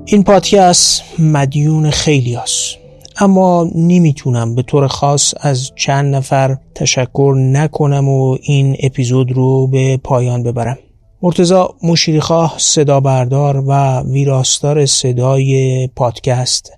این 0.05 0.25
پادکست 0.25 1.03
مدیون 1.19 1.91
خیلی 1.91 2.35
هست. 2.35 2.86
اما 3.19 3.71
نمی‌تونم 3.75 4.55
به 4.55 4.63
طور 4.63 4.87
خاص 4.87 5.35
از 5.41 5.71
چند 5.77 6.15
نفر 6.15 6.57
تشکر 6.75 7.35
نکنم 7.37 8.09
و 8.09 8.37
این 8.43 8.77
اپیزود 8.83 9.33
رو 9.33 9.67
به 9.67 9.97
پایان 9.97 10.43
ببرم. 10.43 10.79
مرتزا 11.23 11.75
مشیریخواه 11.83 12.55
صدا 12.59 13.01
بردار 13.01 13.65
و 13.67 14.01
ویراستار 14.01 14.87
صدای 14.87 15.89
پادکست 15.97 16.73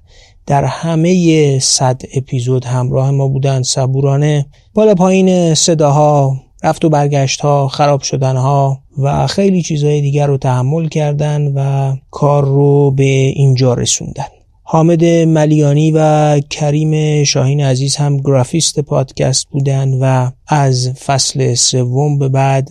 در 0.47 0.65
همه 0.65 1.59
صد 1.59 2.03
اپیزود 2.15 2.65
همراه 2.65 3.11
ما 3.11 3.29
بودن 3.29 3.63
صبورانه. 3.63 4.47
بالا 4.75 4.95
پایین 4.95 5.55
صداها 5.55 6.37
رفت 6.65 6.85
و 6.85 6.89
برگشت 6.89 7.41
ها 7.41 7.69
خراب 7.69 8.03
شدن 8.03 8.37
ها 8.37 8.79
و 8.99 9.27
خیلی 9.27 9.63
چیزهای 9.63 10.01
دیگر 10.01 10.27
رو 10.27 10.39
تحمل 10.39 10.89
کردن 10.89 11.53
و 11.55 11.97
کار 12.11 12.45
رو 12.45 12.91
به 12.91 13.05
اینجا 13.05 13.75
رسوندن 13.75 14.27
حامد 14.71 15.05
ملیانی 15.05 15.91
و 15.95 16.41
کریم 16.51 17.25
شاهین 17.25 17.61
عزیز 17.61 17.97
هم 17.97 18.17
گرافیست 18.17 18.81
پادکست 18.81 19.49
بودن 19.51 19.95
و 20.01 20.31
از 20.47 20.91
فصل 20.93 21.55
سوم 21.55 22.19
به 22.19 22.29
بعد 22.29 22.69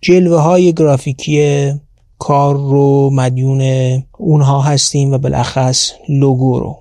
جلوه 0.00 0.40
های 0.40 0.72
گرافیکی 0.72 1.72
کار 2.18 2.54
رو 2.54 3.10
مدیون 3.12 3.62
اونها 4.18 4.60
هستیم 4.60 5.12
و 5.12 5.18
بالاخص 5.18 5.92
لوگو 6.08 6.58
رو. 6.58 6.76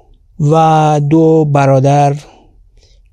و 0.52 1.02
دو 1.10 1.46
برادر 1.46 2.16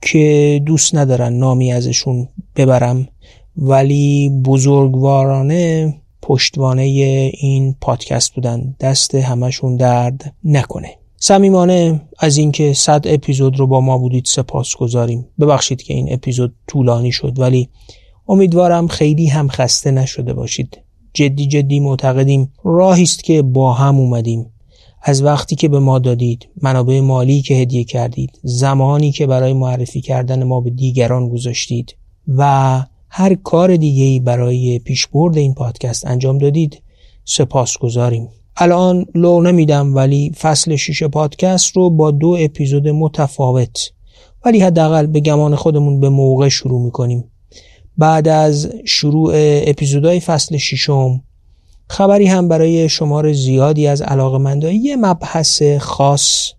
که 0.02 0.62
دوست 0.66 0.94
ندارن 0.94 1.32
نامی 1.32 1.72
ازشون 1.72 2.28
ببرم 2.56 3.08
ولی 3.56 4.28
بزرگوارانه 4.44 5.94
پشتوانه 6.22 6.82
این 7.32 7.76
پادکست 7.80 8.34
بودن. 8.34 8.76
دست 8.80 9.14
همشون 9.14 9.76
درد 9.76 10.34
نکنه. 10.44 11.05
صمیمانه 11.18 12.00
از 12.18 12.36
اینکه 12.36 12.72
صد 12.72 13.02
اپیزود 13.04 13.58
رو 13.58 13.66
با 13.66 13.80
ما 13.80 13.98
بودید 13.98 14.24
سپاس 14.24 14.76
گذاریم. 14.76 15.26
ببخشید 15.40 15.82
که 15.82 15.94
این 15.94 16.12
اپیزود 16.12 16.54
طولانی 16.66 17.12
شد 17.12 17.38
ولی 17.38 17.68
امیدوارم 18.28 18.86
خیلی 18.86 19.26
هم 19.26 19.48
خسته 19.48 19.90
نشده 19.90 20.32
باشید. 20.32 20.78
جدی 21.14 21.46
جدی 21.46 21.80
معتقدیم 21.80 22.52
راهی 22.64 23.02
است 23.02 23.24
که 23.24 23.42
با 23.42 23.72
هم 23.72 23.96
اومدیم. 23.96 24.46
از 25.02 25.22
وقتی 25.22 25.56
که 25.56 25.68
به 25.68 25.78
ما 25.78 25.98
دادید 25.98 26.48
منابع 26.62 27.00
مالی 27.00 27.42
که 27.42 27.54
هدیه 27.54 27.84
کردید 27.84 28.38
زمانی 28.42 29.12
که 29.12 29.26
برای 29.26 29.52
معرفی 29.52 30.00
کردن 30.00 30.44
ما 30.44 30.60
به 30.60 30.70
دیگران 30.70 31.28
گذاشتید 31.28 31.96
و 32.28 32.82
هر 33.08 33.34
کار 33.34 33.76
دیگه 33.76 34.24
برای 34.24 34.78
پیشبرد 34.78 35.36
این 35.36 35.54
پادکست 35.54 36.06
انجام 36.06 36.38
دادید 36.38 36.82
سپاس 37.24 37.78
گذاریم. 37.78 38.28
الان 38.58 39.06
لو 39.14 39.40
نمیدم 39.40 39.94
ولی 39.94 40.32
فصل 40.40 40.76
شیش 40.76 41.02
پادکست 41.02 41.76
رو 41.76 41.90
با 41.90 42.10
دو 42.10 42.36
اپیزود 42.40 42.88
متفاوت 42.88 43.92
ولی 44.44 44.60
حداقل 44.60 45.06
به 45.06 45.20
گمان 45.20 45.54
خودمون 45.54 46.00
به 46.00 46.08
موقع 46.08 46.48
شروع 46.48 46.82
می‌کنیم. 46.84 47.24
بعد 47.98 48.28
از 48.28 48.72
شروع 48.84 49.32
اپیزودهای 49.36 50.20
فصل 50.20 50.56
ششم 50.56 51.22
خبری 51.88 52.26
هم 52.26 52.48
برای 52.48 52.88
شمار 52.88 53.32
زیادی 53.32 53.86
از 53.86 54.02
علاقمندای 54.02 54.76
یه 54.76 54.96
مبحث 54.96 55.62
خاص 55.62 56.52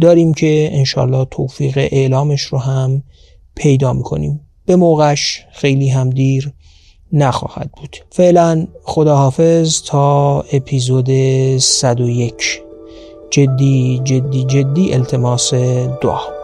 داریم 0.00 0.34
که 0.34 0.70
انشالله 0.72 1.26
توفیق 1.30 1.78
اعلامش 1.78 2.42
رو 2.42 2.58
هم 2.58 3.02
پیدا 3.54 3.92
می‌کنیم. 3.92 4.40
به 4.66 4.76
موقعش 4.76 5.44
خیلی 5.52 5.88
هم 5.88 6.10
دیر 6.10 6.52
نخواهد 7.12 7.70
بود. 7.76 7.96
فعلا 8.10 8.66
خداحافظ 8.82 9.82
تا 9.82 10.40
اپیزود 10.52 11.08
101 11.58 12.62
جدی 13.30 14.00
جدی 14.04 14.44
جدی 14.44 14.94
التماس 14.94 15.54
دعا. 16.02 16.39